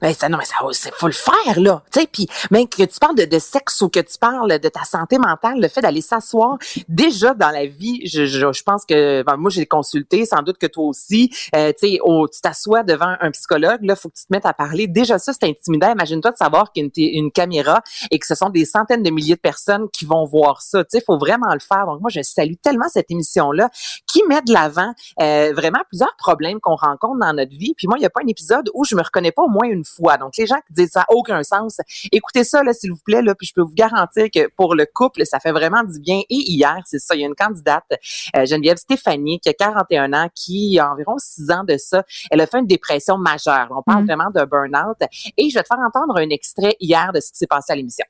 Ben, 0.00 0.14
ça, 0.14 0.28
non, 0.28 0.38
mais 0.38 0.44
ça, 0.44 0.56
faut 0.92 1.06
le 1.06 1.12
faire, 1.12 1.60
là. 1.60 1.82
Tu 1.92 2.00
sais, 2.00 2.06
puis 2.06 2.28
même 2.50 2.68
que 2.68 2.82
tu 2.82 2.98
parles 2.98 3.16
de, 3.16 3.24
de, 3.24 3.38
sexe 3.38 3.80
ou 3.82 3.88
que 3.88 4.00
tu 4.00 4.18
parles 4.18 4.58
de 4.58 4.68
ta 4.68 4.84
santé 4.84 5.18
mentale, 5.18 5.60
le 5.60 5.68
fait 5.68 5.80
d'aller 5.80 6.00
s'asseoir, 6.00 6.58
déjà 6.88 7.34
dans 7.34 7.50
la 7.50 7.66
vie, 7.66 8.06
je, 8.06 8.26
je, 8.26 8.52
je 8.52 8.62
pense 8.62 8.84
que, 8.84 9.22
ben, 9.22 9.36
moi, 9.36 9.50
j'ai 9.50 9.66
consulté, 9.66 10.24
sans 10.24 10.42
doute 10.42 10.58
que 10.58 10.66
toi 10.66 10.84
aussi, 10.84 11.30
euh, 11.54 11.72
tu 11.78 11.96
sais, 11.96 11.98
tu 12.32 12.40
t'assois 12.40 12.82
devant 12.82 13.14
un 13.20 13.30
psychologue, 13.30 13.82
là, 13.82 13.96
faut 13.96 14.08
que 14.08 14.14
tu 14.14 14.26
te 14.26 14.32
mettes 14.32 14.46
à 14.46 14.52
parler. 14.52 14.86
Déjà, 14.86 15.18
ça, 15.18 15.32
c'est 15.32 15.48
intimidant. 15.48 15.92
Imagine-toi 15.92 16.30
de 16.30 16.36
savoir 16.36 16.72
qu'il 16.72 16.84
y 16.84 16.86
a 16.86 17.10
une, 17.10 17.24
une, 17.24 17.32
caméra 17.32 17.82
et 18.10 18.18
que 18.18 18.26
ce 18.26 18.34
sont 18.34 18.50
des 18.50 18.64
centaines 18.64 19.02
de 19.02 19.10
milliers 19.10 19.36
de 19.36 19.40
personnes 19.40 19.88
qui 19.92 20.04
vont 20.04 20.24
voir 20.24 20.62
ça. 20.62 20.82
Tu 20.84 20.98
sais, 20.98 21.04
faut 21.04 21.18
vraiment 21.18 21.52
le 21.52 21.60
faire. 21.60 21.86
Donc, 21.86 22.00
moi, 22.00 22.10
je 22.10 22.22
salue 22.22 22.54
tellement 22.62 22.88
cette 22.88 23.10
émission-là 23.10 23.70
qui 24.06 24.22
met 24.28 24.42
de 24.42 24.52
l'avant 24.52 24.92
euh, 25.20 25.52
vraiment 25.54 25.80
plusieurs 25.88 26.14
problèmes 26.16 26.60
qu'on 26.60 26.76
rencontre 26.76 27.18
dans 27.20 27.32
notre 27.32 27.56
vie. 27.56 27.74
Puis 27.76 27.86
moi, 27.86 27.96
il 27.98 28.00
n'y 28.00 28.06
a 28.06 28.10
pas 28.10 28.20
un 28.24 28.28
épisode 28.28 28.70
où 28.74 28.84
je 28.84 28.94
me 28.94 29.02
reconnais 29.02 29.32
pas 29.32 29.42
au 29.42 29.48
moins 29.48 29.68
une 29.68 29.84
fois. 29.96 30.16
Donc, 30.16 30.36
les 30.36 30.46
gens 30.46 30.60
qui 30.66 30.72
disent 30.72 30.90
ça 30.92 31.00
n'a 31.00 31.06
aucun 31.10 31.42
sens, 31.42 31.78
écoutez 32.12 32.44
ça, 32.44 32.62
là, 32.62 32.72
s'il 32.72 32.90
vous 32.92 33.00
plaît, 33.04 33.22
là, 33.22 33.34
puis 33.34 33.46
je 33.46 33.54
peux 33.54 33.62
vous 33.62 33.74
garantir 33.74 34.26
que 34.32 34.48
pour 34.56 34.74
le 34.74 34.86
couple, 34.86 35.24
ça 35.26 35.40
fait 35.40 35.52
vraiment 35.52 35.82
du 35.84 36.00
bien. 36.00 36.20
Et 36.30 36.50
hier, 36.50 36.78
c'est 36.84 36.98
ça, 36.98 37.14
il 37.14 37.20
y 37.20 37.24
a 37.24 37.26
une 37.26 37.34
candidate, 37.34 37.84
euh, 38.36 38.46
Geneviève 38.46 38.76
Stéphanie, 38.76 39.40
qui 39.40 39.48
a 39.48 39.54
41 39.54 40.12
ans, 40.12 40.28
qui, 40.34 40.78
a 40.78 40.90
environ 40.92 41.16
6 41.18 41.50
ans 41.50 41.64
de 41.64 41.76
ça, 41.76 42.04
elle 42.30 42.40
a 42.40 42.46
fait 42.46 42.58
une 42.58 42.66
dépression 42.66 43.18
majeure. 43.18 43.68
On 43.70 43.82
parle 43.82 44.02
mm. 44.02 44.06
vraiment 44.06 44.30
de 44.30 44.44
burn-out. 44.44 44.98
Et 45.36 45.50
je 45.50 45.54
vais 45.54 45.62
te 45.62 45.68
faire 45.68 45.78
entendre 45.78 46.16
un 46.18 46.30
extrait 46.30 46.76
hier 46.80 47.12
de 47.12 47.20
ce 47.20 47.30
qui 47.32 47.38
s'est 47.38 47.46
passé 47.46 47.72
à 47.72 47.76
l'émission. 47.76 48.06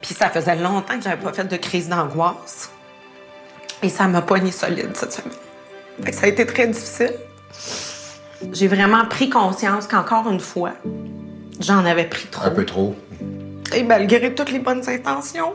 Puis 0.00 0.14
ça 0.14 0.30
faisait 0.30 0.56
longtemps 0.56 0.96
que 0.96 1.02
j'avais 1.02 1.20
pas 1.20 1.32
fait 1.32 1.44
de 1.44 1.56
crise 1.56 1.88
d'angoisse. 1.88 2.70
Et 3.82 3.88
ça 3.88 4.06
m'a 4.08 4.22
poigné 4.22 4.50
solide 4.50 4.96
cette 4.96 5.12
semaine. 5.12 6.12
ça 6.12 6.26
a 6.26 6.28
été 6.28 6.46
très 6.46 6.66
difficile. 6.66 7.14
J'ai 8.52 8.68
vraiment 8.68 9.04
pris 9.06 9.28
conscience 9.30 9.86
qu'encore 9.86 10.28
une 10.30 10.40
fois, 10.40 10.72
j'en 11.60 11.84
avais 11.84 12.04
pris 12.04 12.26
trop. 12.28 12.46
Un 12.46 12.50
peu 12.50 12.64
trop. 12.64 12.94
Et 13.74 13.82
malgré 13.82 14.34
toutes 14.34 14.50
les 14.50 14.60
bonnes 14.60 14.88
intentions, 14.88 15.54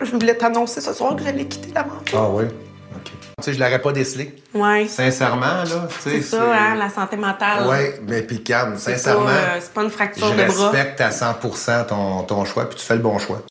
je 0.00 0.10
voulais 0.12 0.36
t'annoncer 0.36 0.80
ce 0.80 0.92
soir 0.92 1.16
que 1.16 1.24
j'allais 1.24 1.46
quitter 1.46 1.72
l'aventure. 1.74 2.18
Ah 2.18 2.30
oui? 2.30 2.44
OK. 2.44 3.04
Tu 3.04 3.44
sais, 3.44 3.52
je 3.52 3.60
l'aurais 3.60 3.80
pas 3.80 3.92
décelé. 3.92 4.34
Oui. 4.54 4.88
Sincèrement, 4.88 5.64
là. 5.64 5.88
C'est 6.00 6.22
ça, 6.22 6.42
hein, 6.42 6.74
la 6.76 6.88
santé 6.88 7.16
mentale. 7.16 7.66
Oui, 7.68 8.04
mais 8.08 8.22
puis 8.22 8.42
calme, 8.42 8.76
sincèrement. 8.76 9.28
Euh, 9.28 9.58
c'est 9.60 9.72
pas, 9.72 9.82
une 9.82 9.90
fracture 9.90 10.30
de 10.30 10.36
bras. 10.36 10.46
Je 10.46 10.76
respecte 10.76 11.00
à 11.00 11.10
100 11.10 11.34
ton, 11.88 12.22
ton 12.22 12.44
choix, 12.44 12.68
puis 12.68 12.78
tu 12.78 12.84
fais 12.84 12.96
le 12.96 13.02
bon 13.02 13.18
choix. 13.18 13.42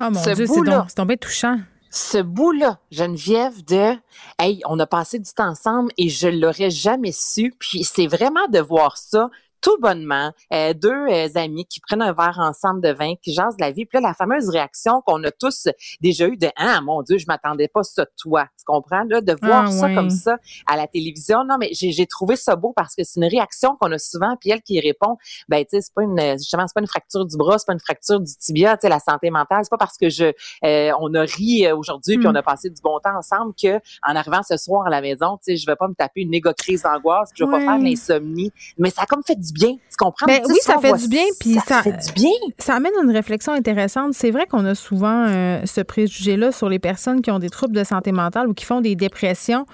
Oh 0.00 0.10
mon 0.10 0.22
Dieu, 0.22 0.46
c'est 0.46 0.94
tombé 0.94 1.16
touchant 1.16 1.58
ce 1.90 2.18
bout-là, 2.18 2.78
Geneviève, 2.90 3.64
de 3.64 3.94
Hey, 4.38 4.60
on 4.66 4.78
a 4.78 4.86
passé 4.86 5.18
du 5.18 5.30
temps 5.32 5.48
ensemble 5.48 5.92
et 5.96 6.08
je 6.08 6.28
l'aurais 6.28 6.70
jamais 6.70 7.12
su. 7.12 7.54
Puis 7.58 7.84
c'est 7.84 8.06
vraiment 8.06 8.46
de 8.48 8.58
voir 8.58 8.96
ça 8.96 9.30
tout 9.60 9.76
bonnement, 9.80 10.32
euh, 10.52 10.74
deux 10.74 10.90
euh, 10.90 11.28
amis 11.34 11.66
qui 11.66 11.80
prennent 11.80 12.02
un 12.02 12.12
verre 12.12 12.38
ensemble 12.38 12.80
de 12.80 12.90
vin, 12.90 13.14
qui 13.22 13.32
jasent 13.32 13.56
de 13.56 13.62
la 13.62 13.70
vie. 13.70 13.86
Puis 13.86 14.00
là, 14.00 14.08
la 14.08 14.14
fameuse 14.14 14.48
réaction 14.48 15.02
qu'on 15.04 15.22
a 15.24 15.30
tous 15.30 15.68
déjà 16.00 16.26
eue 16.26 16.36
de 16.36 16.48
Ah, 16.56 16.80
mon 16.80 17.02
Dieu, 17.02 17.18
je 17.18 17.26
m'attendais 17.26 17.68
pas 17.68 17.82
ça 17.82 18.04
de 18.04 18.10
toi. 18.16 18.46
Tu 18.58 18.64
comprends? 18.64 19.04
Là, 19.08 19.20
de 19.20 19.36
voir 19.40 19.66
ah, 19.66 19.70
ça 19.70 19.94
comme 19.94 20.10
ça 20.10 20.36
à 20.66 20.76
la 20.76 20.86
télévision. 20.86 21.44
Non, 21.44 21.56
mais 21.58 21.70
j'ai 21.72 22.06
trouvé 22.06 22.36
ça 22.36 22.56
beau 22.56 22.72
parce 22.74 22.94
que 22.94 23.04
c'est 23.04 23.20
une 23.20 23.28
réaction 23.28 23.76
qu'on 23.80 23.92
a 23.92 23.98
souvent. 23.98 24.36
Puis 24.40 24.50
elle 24.50 24.62
qui 24.62 24.80
répond, 24.80 25.16
ben, 25.48 25.64
tu 25.64 25.70
sais, 25.70 25.80
c'est 25.80 25.94
pas 25.94 26.02
une, 26.02 26.38
justement, 26.38 26.66
c'est 26.66 26.74
pas 26.74 26.80
une 26.80 26.86
fracture 26.86 27.26
du 27.26 27.36
bras, 27.36 27.58
c'est 27.58 27.66
pas 27.66 27.72
une 27.72 27.80
fracture 27.80 28.20
du 28.20 28.32
tibia, 28.36 28.76
tu 28.76 28.82
sais, 28.82 28.88
la 28.88 29.00
santé 29.00 29.30
mentale. 29.30 29.60
C'est 29.62 29.70
pas 29.70 29.78
parce 29.78 29.96
que 29.96 30.08
je, 30.08 30.32
euh, 30.64 30.92
on 31.00 31.14
a 31.14 31.22
ri 31.22 31.70
aujourd'hui 31.72 32.18
puis 32.18 32.26
on 32.26 32.34
a 32.34 32.40
mm. 32.40 32.44
passé 32.44 32.70
du 32.70 32.80
bon 32.82 32.98
temps 33.00 33.16
ensemble 33.16 33.54
que, 33.60 33.76
en 34.06 34.16
arrivant 34.16 34.42
ce 34.42 34.56
soir 34.56 34.86
à 34.86 34.90
la 34.90 35.00
maison, 35.00 35.36
tu 35.38 35.52
sais, 35.52 35.56
je 35.56 35.66
vais 35.66 35.76
pas 35.76 35.88
me 35.88 35.94
taper 35.94 36.22
une 36.22 36.30
méga 36.30 36.52
crise 36.52 36.82
d'angoisse, 36.82 37.30
je 37.34 37.44
vais 37.44 37.50
pas 37.50 37.60
faire 37.60 37.78
l'insomnie. 37.78 38.52
Mais 38.76 38.90
ça 38.90 39.02
a 39.02 39.06
comme 39.06 39.22
fait 39.22 39.36
du 39.36 39.47
bien. 39.52 39.70
Tu 39.72 39.96
comprends? 39.98 40.26
Ben, 40.26 40.42
oui, 40.48 40.56
ça 40.60 40.78
fait 40.78 40.92
du 40.94 41.08
bien. 41.08 41.24
Puis 41.40 41.54
ça, 41.66 41.82
fait 41.82 41.92
du 41.92 42.12
bien. 42.12 42.30
Ça 42.58 42.74
amène 42.74 42.92
une 43.02 43.10
réflexion 43.10 43.52
intéressante. 43.52 44.14
C'est 44.14 44.30
vrai 44.30 44.46
qu'on 44.46 44.64
a 44.64 44.74
souvent 44.74 45.26
euh, 45.26 45.60
ce 45.64 45.80
préjugé-là 45.80 46.52
sur 46.52 46.68
les 46.68 46.78
personnes 46.78 47.22
qui 47.22 47.30
ont 47.30 47.38
des 47.38 47.50
troubles 47.50 47.74
de 47.74 47.84
santé 47.84 48.12
mentale 48.12 48.48
ou 48.48 48.54
qui 48.54 48.64
font 48.64 48.80
des 48.80 48.96
dépressions. 48.96 49.66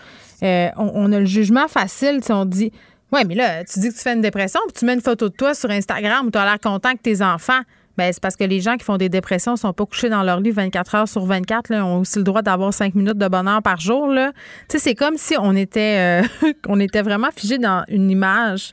Euh, 0.43 0.69
on, 0.77 1.13
a 1.13 1.21
le 1.21 1.27
jugement 1.27 1.69
facile 1.69 2.21
si 2.23 2.33
on 2.33 2.45
dit 2.45 2.73
Ouais, 3.13 3.25
mais 3.25 3.35
là, 3.35 3.65
tu 3.65 3.79
dis 3.79 3.91
que 3.91 3.95
tu 3.95 4.01
fais 4.01 4.13
une 4.13 4.21
dépression, 4.23 4.61
puis 4.67 4.79
tu 4.79 4.85
mets 4.85 4.95
une 4.95 5.01
photo 5.01 5.29
de 5.29 5.35
toi 5.35 5.55
sur 5.55 5.71
Instagram 5.71 6.27
où 6.27 6.31
tu 6.31 6.39
as 6.39 6.45
l'air 6.45 6.59
content 6.61 6.93
que 6.93 7.03
tes 7.03 7.23
enfants. 7.23 7.61
Ben, 7.97 8.13
c'est 8.13 8.21
parce 8.21 8.35
que 8.35 8.45
les 8.45 8.61
gens 8.61 8.77
qui 8.77 8.85
font 8.85 8.97
des 8.97 9.09
dépressions 9.09 9.53
ne 9.53 9.57
sont 9.57 9.73
pas 9.73 9.87
couchés 9.87 10.09
dans 10.09 10.23
leur 10.23 10.41
lit 10.41 10.51
24 10.51 10.95
heures 10.97 11.09
sur 11.09 11.25
24, 11.25 11.69
là, 11.71 11.87
ont 11.87 12.01
aussi 12.01 12.19
le 12.19 12.25
droit 12.25 12.43
d'avoir 12.43 12.75
5 12.75 12.95
minutes 12.95 13.19
de 13.19 13.29
bonheur 13.29 13.63
par 13.63 13.79
jour. 13.79 14.09
Là. 14.09 14.33
c'est 14.69 14.95
comme 14.95 15.17
si 15.17 15.37
on 15.39 15.55
était, 15.55 16.25
euh, 16.25 16.51
on 16.69 16.81
était 16.81 17.03
vraiment 17.03 17.29
figé 17.35 17.59
dans 17.59 17.85
une 17.89 18.11
image 18.11 18.73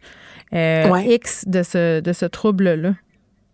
euh, 0.53 0.97
X 1.05 1.45
de 1.47 1.63
ce, 1.63 1.99
de 1.99 2.13
ce 2.13 2.25
trouble-là. 2.25 2.93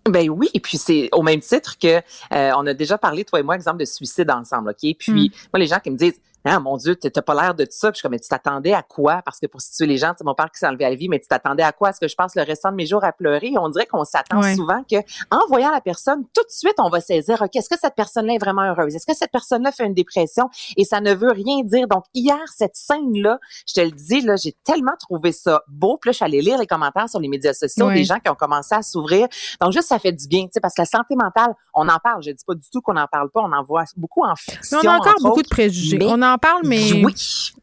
Ben 0.09 0.29
oui, 0.29 0.49
et 0.53 0.59
puis 0.59 0.77
c'est 0.77 1.09
au 1.11 1.21
même 1.21 1.41
titre 1.41 1.77
que 1.77 1.97
euh, 1.97 2.51
on 2.57 2.65
a 2.65 2.73
déjà 2.73 2.97
parlé 2.97 3.25
toi 3.25 3.39
et 3.39 3.43
moi 3.43 3.55
exemple 3.55 3.79
de 3.79 3.85
suicide 3.85 4.31
ensemble, 4.31 4.69
ok? 4.69 4.95
Puis 4.97 5.29
mm. 5.29 5.49
moi 5.53 5.59
les 5.59 5.67
gens 5.67 5.79
qui 5.79 5.91
me 5.91 5.97
disent 5.97 6.19
ah, 6.49 6.59
mon 6.59 6.77
Dieu, 6.77 6.95
t'as 6.95 7.21
pas 7.21 7.33
l'air 7.33 7.55
de 7.55 7.65
tout 7.65 7.71
ça. 7.71 7.91
Puis 7.91 7.95
je 7.95 7.97
suis 7.97 8.01
comme, 8.03 8.11
mais 8.11 8.19
tu 8.19 8.29
t'attendais 8.29 8.73
à 8.73 8.83
quoi? 8.83 9.21
Parce 9.23 9.39
que 9.39 9.47
pour 9.47 9.61
situer 9.61 9.85
les 9.85 9.97
gens, 9.97 10.13
c'est 10.17 10.23
mon 10.23 10.35
père 10.35 10.51
qui 10.51 10.59
s'est 10.59 10.67
enlevé 10.67 10.85
à 10.85 10.89
la 10.89 10.95
vie, 10.95 11.09
mais 11.09 11.19
tu 11.19 11.27
t'attendais 11.27 11.63
à 11.63 11.71
quoi? 11.71 11.89
Est-ce 11.89 11.99
que 11.99 12.07
je 12.07 12.15
passe 12.15 12.35
le 12.35 12.43
restant 12.43 12.71
de 12.71 12.75
mes 12.75 12.85
jours 12.85 13.03
à 13.03 13.11
pleurer? 13.11 13.53
on 13.59 13.69
dirait 13.69 13.85
qu'on 13.85 14.03
s'attend 14.03 14.41
souvent 14.55 14.83
que, 14.89 14.97
en 15.31 15.47
voyant 15.47 15.71
la 15.71 15.81
personne, 15.81 16.23
tout 16.33 16.43
de 16.43 16.51
suite, 16.51 16.75
on 16.79 16.89
va 16.89 17.01
saisir, 17.01 17.41
OK, 17.41 17.55
est-ce 17.55 17.69
que 17.69 17.79
cette 17.79 17.95
personne-là 17.95 18.33
est 18.35 18.37
vraiment 18.37 18.63
heureuse? 18.63 18.95
Est-ce 18.95 19.05
que 19.05 19.15
cette 19.15 19.31
personne-là 19.31 19.71
fait 19.71 19.85
une 19.85 19.93
dépression? 19.93 20.49
Et 20.75 20.83
ça 20.83 21.01
ne 21.01 21.13
veut 21.13 21.31
rien 21.31 21.63
dire. 21.63 21.87
Donc, 21.87 22.03
hier, 22.13 22.39
cette 22.55 22.75
scène-là, 22.75 23.39
je 23.67 23.73
te 23.73 23.81
le 23.81 23.91
dis, 23.91 24.21
là, 24.21 24.35
j'ai 24.35 24.53
tellement 24.63 24.95
trouvé 24.99 25.31
ça 25.31 25.63
beau. 25.67 25.97
Puis 25.97 26.09
là, 26.09 26.11
je 26.11 26.17
suis 26.17 26.25
allée 26.25 26.41
lire 26.41 26.57
les 26.57 26.67
commentaires 26.67 27.09
sur 27.09 27.19
les 27.19 27.27
médias 27.27 27.53
sociaux 27.53 27.91
des 27.91 28.03
gens 28.03 28.19
qui 28.19 28.29
ont 28.29 28.35
commencé 28.35 28.75
à 28.75 28.81
s'ouvrir. 28.81 29.27
Donc, 29.61 29.71
juste, 29.71 29.87
ça 29.87 29.99
fait 29.99 30.11
du 30.11 30.27
bien, 30.27 30.43
tu 30.43 30.51
sais, 30.53 30.59
parce 30.59 30.73
que 30.73 30.81
la 30.81 30.85
santé 30.85 31.15
mentale, 31.15 31.53
on 31.73 31.87
en 31.87 31.99
parle. 31.99 32.23
Je 32.23 32.31
dis 32.31 32.43
pas 32.45 32.55
du 32.55 32.69
tout 32.71 32.81
qu'on 32.81 32.93
n'en 32.93 33.07
parle 33.07 33.29
pas. 33.29 33.41
On 33.41 33.51
en 33.51 33.63
voit 33.63 33.85
beaucoup 33.95 34.23
en 34.23 34.35
fiction. 34.35 34.79
on 34.83 34.87
a 34.87 34.97
encore 34.97 35.15
beaucoup 35.21 35.41
de 35.41 35.47
préjugés. 35.47 35.99
on 36.01 36.21
en 36.21 36.36
parle, 36.37 36.61
mais 36.65 36.93
oui. 36.93 37.13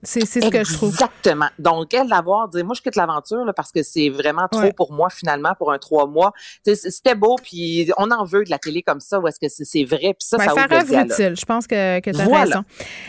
C'est 0.03 0.27
ce 0.27 0.49
que 0.51 0.65
je 0.65 0.73
trouve. 0.75 0.91
Exactement. 0.91 1.49
Donc, 1.59 1.95
elle, 1.95 2.09
d'avoir 2.09 2.49
dit, 2.49 2.63
moi, 2.63 2.75
je 2.77 2.83
quitte 2.83 2.97
l'aventure 2.97 3.45
parce 3.57 3.73
que 3.73 3.83
c'est 3.83 4.11
vraiment 4.11 4.49
trop 4.49 4.73
pour 4.77 4.93
moi, 4.93 5.09
finalement, 5.11 5.55
pour 5.57 5.73
un 5.73 5.79
trois 5.79 6.07
mois. 6.07 6.33
C'était 6.65 7.15
beau, 7.15 7.37
puis 7.43 7.91
on 7.97 8.11
en 8.11 8.25
veut 8.25 8.45
de 8.45 8.51
la 8.51 8.59
télé 8.59 8.83
comme 8.83 9.01
ça, 9.01 9.19
ou 9.19 9.29
est-ce 9.29 9.41
que 9.41 9.47
c'est 9.49 9.85
vrai, 9.85 10.15
puis 10.15 10.27
ça, 10.27 10.37
ben, 10.37 10.45
ça 10.45 10.55
faire 10.55 10.81
œuvre 10.81 10.95
utile. 11.07 11.35
Je 11.39 11.45
pense 11.45 11.67
que, 11.67 12.01
que 12.01 12.11
tu 12.11 12.21
as 12.21 12.41
raison. 12.41 12.65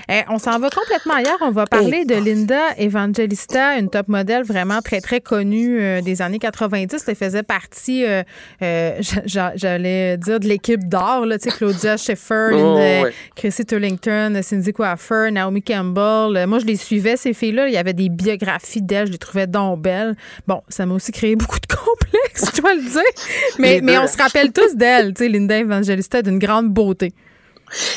Eh, 0.09 0.21
on 0.29 0.37
s'en 0.37 0.57
va 0.59 0.69
complètement 0.69 1.15
ailleurs. 1.15 1.37
On 1.41 1.51
va 1.51 1.65
parler 1.65 2.05
de 2.05 2.15
Linda 2.15 2.75
Evangelista, 2.77 3.77
une 3.77 3.89
top 3.89 4.07
modèle 4.07 4.43
vraiment 4.43 4.81
très, 4.81 5.01
très 5.01 5.21
connue 5.21 5.81
euh, 5.81 6.01
des 6.01 6.21
années 6.21 6.39
90. 6.39 7.03
Elle 7.07 7.15
faisait 7.15 7.43
partie, 7.43 8.05
euh, 8.05 8.23
euh, 8.61 9.01
j'allais 9.25 10.17
dire, 10.17 10.39
de 10.39 10.47
l'équipe 10.47 10.87
d'or, 10.87 11.25
tu 11.31 11.39
sais, 11.39 11.49
Claudia 11.49 11.97
Schiffer, 11.97 12.51
oh, 12.53 13.07
Chrissy 13.35 13.65
Turlington, 13.65 14.39
Cindy 14.41 14.73
Coiffer, 14.73 15.29
Naomi 15.45 15.61
Campbell, 15.61 16.47
moi, 16.47 16.59
je 16.59 16.65
les 16.65 16.75
suivais, 16.75 17.17
ces 17.17 17.33
filles-là. 17.33 17.67
Il 17.67 17.73
y 17.73 17.77
avait 17.77 17.93
des 17.93 18.09
biographies 18.09 18.81
d'elles. 18.81 19.07
Je 19.07 19.11
les 19.11 19.17
trouvais 19.17 19.47
donc 19.47 19.81
belles. 19.81 20.15
Bon, 20.47 20.61
ça 20.69 20.85
m'a 20.85 20.95
aussi 20.95 21.11
créé 21.11 21.35
beaucoup 21.35 21.59
de 21.59 21.67
complexes, 21.67 22.51
je 22.55 22.61
dois 22.61 22.73
le 22.73 22.81
dire. 22.81 23.23
Mais, 23.59 23.79
mais 23.81 23.97
on 23.97 24.07
se 24.07 24.17
rappelle 24.17 24.51
tous 24.51 24.75
d'elle. 24.75 25.13
Tu 25.13 25.23
sais, 25.23 25.29
Linda 25.29 25.57
Evangelista 25.57 26.21
d'une 26.21 26.39
grande 26.39 26.69
beauté 26.69 27.13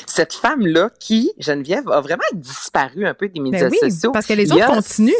cette 0.06 0.32
femme-là 0.32 0.90
qui, 0.98 1.30
Geneviève, 1.38 1.88
a 1.90 2.00
vraiment 2.00 2.22
disparu 2.32 3.06
un 3.06 3.12
peu 3.12 3.28
des 3.28 3.38
ben 3.38 3.50
médias 3.50 3.68
oui, 3.68 3.78
sociaux. 3.78 4.12
Parce 4.12 4.26
que 4.26 4.32
les 4.32 4.50
autres 4.50 4.66
continuent. 4.66 5.12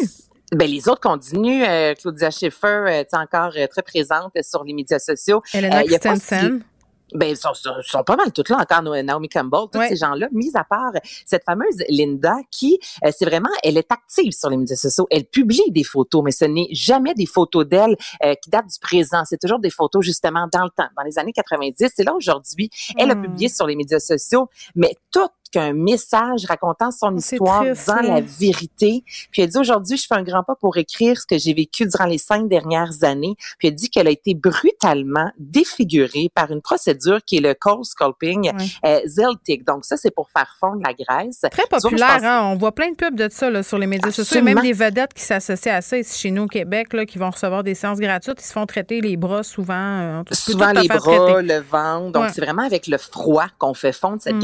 Ben, 0.53 0.69
les 0.69 0.89
autres 0.89 1.01
continuent. 1.01 1.63
Euh, 1.69 1.95
Claudia 1.95 2.31
Schiffer 2.31 2.67
euh, 2.67 2.87
est 2.87 3.13
encore 3.13 3.53
euh, 3.57 3.67
très 3.67 3.83
présente 3.83 4.33
sur 4.43 4.65
les 4.65 4.73
médias 4.73 4.99
sociaux. 4.99 5.43
Elena 5.53 5.85
Christensen. 5.85 6.63
Ben, 7.15 7.31
ils 7.31 7.37
sont, 7.37 7.55
sont, 7.55 8.05
pas 8.05 8.17
mal 8.17 8.33
toutes 8.33 8.49
là 8.49 8.59
encore, 8.61 8.83
Naomi 8.83 9.29
Campbell, 9.29 9.67
tous 9.73 9.83
ces 9.89 9.97
gens-là, 9.97 10.29
mis 10.33 10.51
à 10.55 10.65
part 10.65 10.93
cette 11.25 11.45
fameuse 11.45 11.77
Linda 11.89 12.37
qui, 12.51 12.79
euh, 13.05 13.11
c'est 13.17 13.25
vraiment, 13.25 13.49
elle 13.63 13.79
est 13.79 13.91
active 13.91 14.33
sur 14.33 14.51
les 14.51 14.57
médias 14.57 14.77
sociaux. 14.77 15.07
Elle 15.11 15.25
publie 15.25 15.71
des 15.71 15.85
photos, 15.85 16.23
mais 16.25 16.31
ce 16.31 16.45
n'est 16.45 16.69
jamais 16.73 17.15
des 17.15 17.27
photos 17.27 17.67
d'elle 17.67 17.97
euh, 18.25 18.35
qui 18.35 18.51
datent 18.51 18.67
du 18.67 18.79
présent. 18.81 19.23
C'est 19.25 19.41
toujours 19.41 19.59
des 19.59 19.71
photos 19.71 20.05
justement 20.05 20.49
dans 20.53 20.65
le 20.65 20.71
temps, 20.71 20.89
dans 20.97 21.03
les 21.03 21.19
années 21.19 21.33
90. 21.33 21.91
C'est 21.95 22.05
là 22.05 22.15
aujourd'hui, 22.15 22.71
elle 22.97 23.11
a 23.11 23.15
hmm. 23.15 23.23
publié 23.23 23.49
sur 23.49 23.67
les 23.67 23.77
médias 23.77 24.01
sociaux, 24.01 24.49
mais 24.75 24.95
toutes 25.11 25.33
qu'un 25.49 25.73
message 25.73 26.45
racontant 26.47 26.91
son 26.91 27.17
histoire, 27.17 27.65
disant 27.65 28.01
la 28.03 28.21
vérité. 28.21 29.05
Puis 29.31 29.43
elle 29.43 29.49
dit 29.49 29.59
aujourd'hui, 29.59 29.97
je 29.97 30.07
fais 30.07 30.15
un 30.15 30.23
grand 30.23 30.43
pas 30.43 30.55
pour 30.55 30.77
écrire 30.77 31.19
ce 31.19 31.27
que 31.27 31.39
j'ai 31.39 31.55
vécu 31.55 31.87
durant 31.87 32.07
les 32.07 32.19
cinq 32.19 32.49
dernières 32.49 33.05
années. 33.05 33.35
Puis 33.59 33.69
elle 33.69 33.75
dit 33.75 33.91
qu'elle 33.91 34.09
a 34.09 34.11
été 34.11 34.35
brutalement 34.35 35.31
défigurée 35.39 36.31
par 36.35 36.51
une 36.51 36.63
procédure 36.63 37.21
qui 37.25 37.39
est 37.39 37.41
le 37.41 37.55
cold 37.55 37.85
sculpting 37.85 38.51
euh, 38.85 39.01
Zeltic. 39.07 39.65
Donc 39.65 39.85
ça, 39.85 39.97
c'est 39.97 40.11
pour 40.11 40.31
faire 40.31 40.57
fondre 40.61 40.83
la 40.85 40.95
graisse. 40.95 41.45
Très 41.51 41.67
populaire, 41.71 42.21
hein? 42.23 42.43
On 42.45 42.57
voit 42.57 42.73
plein 42.73 42.91
de 42.91 42.97
pubs 42.97 43.15
de 43.15 43.29
ça 43.31 43.51
là, 43.51 43.63
sur 43.63 43.79
les 43.79 43.87
médias 43.87 44.11
sociaux. 44.11 44.43
Même 44.43 44.61
des 44.61 44.73
vedettes 44.73 45.15
qui 45.15 45.23
s'associent 45.23 45.75
à 45.75 45.81
ça 45.81 45.99
ici 45.99 46.19
chez 46.19 46.31
nous 46.31 46.45
au 46.45 46.49
Québec, 46.49 46.93
là, 46.93 47.07
qui 47.07 47.19
vont 47.19 47.31
recevoir 47.31 47.63
des 47.63 47.75
séances 47.75 47.99
gratuites. 47.99 48.41
Ils 48.41 48.47
se 48.47 48.53
font 48.53 48.67
traiter 48.67 49.01
les 49.01 49.17
bras 49.17 49.43
souvent. 49.43 49.75
Euh, 49.75 50.23
souvent 50.33 50.73
les 50.73 50.89
bras, 50.89 51.43
le 51.43 51.61
ventre. 51.61 52.13
Donc 52.13 52.31
c'est 52.33 52.41
vraiment 52.41 52.65
avec 52.65 52.87
le 52.87 52.99
froid 52.99 53.47
qu'on 53.59 53.75
fait 53.75 53.93
fondre 53.93 54.19
cette 54.21 54.37
mm. 54.37 54.41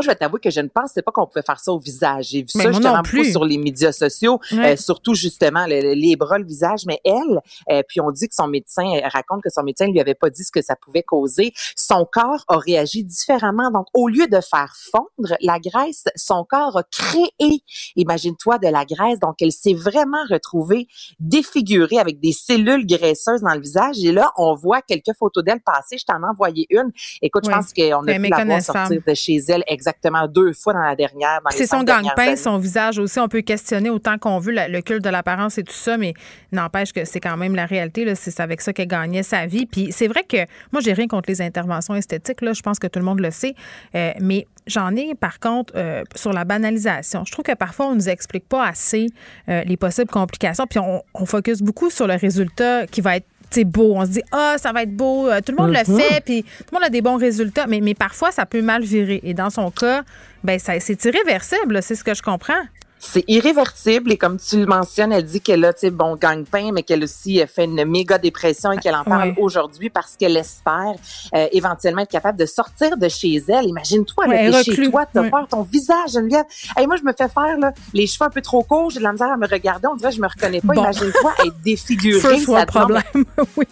Graisse-là 0.00 0.10
je 0.10 0.14
vais 0.14 0.16
t'avouer 0.16 0.40
que 0.40 0.50
je 0.50 0.60
ne 0.60 0.68
pensais 0.68 1.02
pas 1.02 1.12
qu'on 1.12 1.26
pouvait 1.26 1.42
faire 1.42 1.60
ça 1.60 1.72
au 1.72 1.78
visage. 1.78 2.28
J'ai 2.30 2.42
vu 2.42 2.48
ça 2.48 2.70
justement 2.72 3.02
beaucoup 3.02 3.24
sur 3.24 3.44
les 3.44 3.58
médias 3.58 3.92
sociaux, 3.92 4.40
euh, 4.52 4.76
surtout 4.76 5.14
justement 5.14 5.66
les 5.66 6.16
bras, 6.16 6.38
le 6.38 6.44
visage. 6.44 6.84
Mais 6.86 7.00
elle, 7.04 7.40
euh, 7.70 7.82
puis 7.86 8.00
on 8.00 8.10
dit 8.10 8.28
que 8.28 8.34
son 8.34 8.48
médecin 8.48 8.84
raconte 9.12 9.42
que 9.42 9.50
son 9.50 9.62
médecin 9.62 9.86
lui 9.86 10.00
avait 10.00 10.14
pas 10.14 10.30
dit 10.30 10.44
ce 10.44 10.52
que 10.52 10.62
ça 10.62 10.76
pouvait 10.76 11.02
causer. 11.02 11.52
Son 11.76 12.06
corps 12.10 12.44
a 12.48 12.58
réagi 12.58 13.04
différemment. 13.04 13.70
Donc, 13.70 13.86
au 13.94 14.08
lieu 14.08 14.26
de 14.26 14.40
faire 14.40 14.74
fondre 14.90 15.36
la 15.40 15.58
graisse, 15.58 16.04
son 16.16 16.44
corps 16.44 16.78
a 16.78 16.82
créé, 16.84 17.62
imagine-toi, 17.96 18.58
de 18.58 18.68
la 18.68 18.84
graisse. 18.84 19.18
Donc, 19.18 19.36
elle 19.40 19.52
s'est 19.52 19.74
vraiment 19.74 20.24
retrouvée 20.28 20.88
défigurée 21.18 21.98
avec 21.98 22.20
des 22.20 22.32
cellules 22.32 22.86
graisseuses 22.86 23.42
dans 23.42 23.54
le 23.54 23.60
visage. 23.60 23.96
Et 24.02 24.12
là, 24.12 24.32
on 24.36 24.54
voit 24.54 24.82
quelques 24.82 25.16
photos 25.18 25.44
d'elle 25.44 25.60
passer. 25.60 25.98
Je 25.98 26.04
t'en 26.04 26.20
ai 26.20 26.30
envoyé 26.30 26.66
une. 26.70 26.90
Écoute, 27.22 27.44
je 27.44 27.50
pense 27.50 27.72
qu'on 27.72 28.06
a 28.06 28.14
pu 28.14 28.28
la 28.28 28.44
voir 28.44 28.62
sortir 28.62 29.00
de 29.06 29.14
chez 29.14 29.36
elle 29.48 29.64
exactement 29.66 29.89
exactement 29.90 30.26
deux 30.28 30.52
fois 30.52 30.72
dans 30.72 30.82
la 30.82 30.96
dernière. 30.96 31.40
C'est 31.50 31.66
son 31.66 31.82
gang-pain, 31.82 32.36
son 32.36 32.58
visage 32.58 32.98
aussi. 32.98 33.18
On 33.18 33.28
peut 33.28 33.42
questionner 33.42 33.90
autant 33.90 34.18
qu'on 34.18 34.38
veut 34.38 34.52
le, 34.52 34.80
culte 34.80 35.04
de 35.04 35.10
l'apparence 35.10 35.58
et 35.58 35.64
tout 35.64 35.74
ça, 35.74 35.96
mais 35.96 36.14
n'empêche 36.52 36.92
que 36.92 37.04
c'est 37.04 37.20
quand 37.20 37.36
même 37.36 37.54
la 37.54 37.66
réalité. 37.66 38.14
C'est 38.14 38.40
avec 38.40 38.60
ça 38.60 38.72
qu'elle 38.72 38.88
gagnait 38.88 39.22
sa 39.22 39.46
vie. 39.46 39.66
Puis 39.66 39.92
c'est 39.92 40.08
vrai 40.08 40.24
que 40.24 40.38
moi, 40.72 40.80
j'ai 40.80 40.92
rien 40.92 41.06
contre 41.06 41.28
les 41.28 41.42
interventions 41.42 41.94
esthétiques. 41.94 42.40
Là, 42.42 42.52
je 42.52 42.62
pense 42.62 42.78
que 42.78 42.86
tout 42.86 42.98
le 42.98 43.04
monde 43.04 43.20
le 43.20 43.30
sait. 43.30 43.54
Euh, 43.94 44.12
mais 44.20 44.46
j'en 44.66 44.94
ai, 44.96 45.14
par 45.14 45.40
contre, 45.40 45.72
euh, 45.76 46.02
sur 46.14 46.32
la 46.32 46.44
banalisation. 46.44 47.24
Je 47.24 47.32
trouve 47.32 47.44
que 47.44 47.54
parfois, 47.54 47.86
on 47.86 47.90
ne 47.90 47.96
nous 47.96 48.08
explique 48.08 48.48
pas 48.48 48.66
assez 48.66 49.06
euh, 49.48 49.62
les 49.64 49.76
possibles 49.76 50.10
complications. 50.10 50.66
Puis 50.66 50.78
on, 50.78 51.02
on 51.14 51.26
focus 51.26 51.62
beaucoup 51.62 51.90
sur 51.90 52.06
le 52.06 52.14
résultat 52.14 52.86
qui 52.86 53.00
va 53.00 53.16
être 53.16 53.26
c'est 53.50 53.64
beau. 53.64 53.94
On 53.96 54.04
se 54.04 54.10
dit, 54.10 54.22
ah, 54.32 54.56
ça 54.58 54.72
va 54.72 54.82
être 54.82 54.94
beau. 54.94 55.28
Euh, 55.28 55.40
tout 55.44 55.52
le 55.52 55.62
monde 55.62 55.72
le 55.72 55.92
mhm. 55.92 56.00
fait, 56.00 56.20
puis 56.24 56.42
tout 56.42 56.64
le 56.72 56.76
monde 56.76 56.84
a 56.84 56.90
des 56.90 57.02
bons 57.02 57.16
résultats. 57.16 57.66
Mais, 57.66 57.80
mais 57.80 57.94
parfois, 57.94 58.30
ça 58.30 58.46
peut 58.46 58.62
mal 58.62 58.82
virer. 58.82 59.20
Et 59.24 59.34
dans 59.34 59.50
son 59.50 59.70
cas, 59.70 60.02
ben, 60.44 60.58
c'est 60.58 61.04
irréversible, 61.04 61.82
c'est 61.82 61.94
ce 61.94 62.04
que 62.04 62.14
je 62.14 62.22
comprends 62.22 62.62
c'est 63.00 63.24
irréversible 63.28 64.12
et 64.12 64.18
comme 64.18 64.38
tu 64.38 64.60
le 64.60 64.66
mentionnes, 64.66 65.12
elle 65.12 65.24
dit 65.24 65.40
qu'elle 65.40 65.64
a, 65.64 65.72
tu 65.72 65.80
sais, 65.80 65.90
bon 65.90 66.16
gagne-pain, 66.16 66.70
mais 66.72 66.82
qu'elle 66.82 67.02
aussi 67.02 67.42
fait 67.46 67.64
une 67.64 67.84
méga 67.84 68.18
dépression 68.18 68.72
et 68.72 68.78
qu'elle 68.78 68.94
en 68.94 69.04
parle 69.04 69.34
aujourd'hui 69.38 69.90
parce 69.90 70.16
qu'elle 70.16 70.36
espère 70.36 70.94
euh, 71.34 71.48
éventuellement 71.52 72.02
être 72.02 72.10
capable 72.10 72.38
de 72.38 72.46
sortir 72.46 72.96
de 72.96 73.08
chez 73.08 73.42
elle. 73.48 73.66
Imagine-toi, 73.66 74.24
elle 74.30 74.54
est 74.54 74.64
chez 74.64 74.90
toi, 74.90 75.06
t'as 75.12 75.28
peur, 75.28 75.48
ton 75.48 75.62
visage, 75.62 76.12
Geneviève. 76.12 76.44
Hey, 76.76 76.86
moi, 76.86 76.96
je 76.96 77.04
me 77.04 77.12
fais 77.12 77.28
faire 77.28 77.58
là, 77.58 77.72
les 77.94 78.06
cheveux 78.06 78.26
un 78.26 78.30
peu 78.30 78.42
trop 78.42 78.62
courts, 78.62 78.90
j'ai 78.90 78.98
de 78.98 79.04
la 79.04 79.12
misère 79.12 79.32
à 79.32 79.36
me 79.36 79.48
regarder, 79.48 79.88
on 79.88 79.96
dirait 79.96 80.10
que 80.10 80.16
je 80.16 80.22
me 80.22 80.28
reconnais 80.28 80.60
pas. 80.60 80.74
Imagine-toi 80.74 81.34
être 81.46 81.60
défigurée. 81.64 82.38
ça 82.38 82.66
problème. 82.66 83.02
oui. 83.56 83.66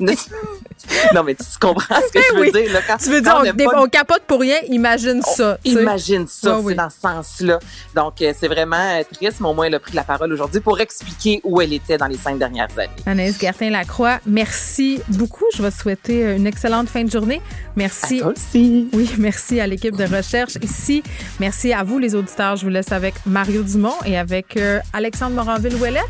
non, 1.15 1.23
mais 1.23 1.35
tu 1.35 1.45
comprends 1.61 2.01
ce 2.07 2.13
que 2.13 2.21
je 2.23 2.39
veux 2.39 2.51
dire. 2.51 2.73
Là, 2.73 2.81
quand 2.87 2.97
tu 2.97 3.11
veux 3.11 3.21
dire, 3.21 3.43
on, 3.77 3.89
capote 3.89 4.23
pour 4.27 4.41
rien, 4.41 4.59
imagine 4.69 5.23
ça. 5.23 5.59
Imagine 5.65 6.27
ça, 6.27 6.59
c'est 6.67 6.75
dans 6.75 6.91
ce 6.91 7.01
sens-là. 7.01 7.59
Donc, 7.95 8.23
euh, 8.23 8.33
c'est 8.39 8.49
vraiment 8.49 8.77
euh, 8.77 9.03
mais 9.21 9.49
au 9.49 9.55
moins 9.55 9.67
elle 9.67 9.75
a 9.75 9.81
pris 9.81 9.95
la 9.95 10.05
parole 10.05 10.33
aujourd'hui 10.33 10.61
pour 10.61 10.81
expliquer 10.81 11.41
où 11.45 11.61
elle 11.61 11.73
était 11.73 11.99
dans 11.99 12.07
les 12.07 12.17
cinq 12.17 12.39
dernières 12.39 12.69
années. 12.79 12.91
Anaïs 13.07 13.39
Gertin-Lacroix, 13.41 14.21
merci 14.27 15.01
beaucoup. 15.09 15.45
Je 15.55 15.63
vais 15.63 15.71
te 15.71 15.77
souhaiter 15.77 16.35
une 16.37 16.47
excellente 16.47 16.89
fin 16.89 17.05
de 17.05 17.11
journée. 17.11 17.41
Merci. 17.77 18.19
À 18.19 18.23
toi 18.23 18.33
aussi. 18.33 18.89
Oui, 18.93 19.11
merci 19.19 19.61
à 19.61 19.67
l'équipe 19.67 19.97
de 19.97 20.05
recherche 20.05 20.57
ici. 20.63 21.03
Merci 21.41 21.73
à 21.73 21.83
vous, 21.83 21.99
les 21.99 22.15
auditeurs. 22.15 22.57
Je 22.57 22.65
vous 22.65 22.71
laisse 22.71 22.93
avec 22.93 23.15
Mario 23.27 23.63
Dumont 23.63 23.95
et 24.05 24.17
avec 24.17 24.57
euh, 24.57 24.81
Alexandre 24.93 25.35
Moranville-Ouellet. 25.37 26.05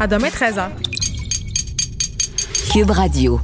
À 0.00 0.06
demain, 0.06 0.28
13h. 0.28 0.68
Cube 2.72 2.90
Radio. 2.90 3.40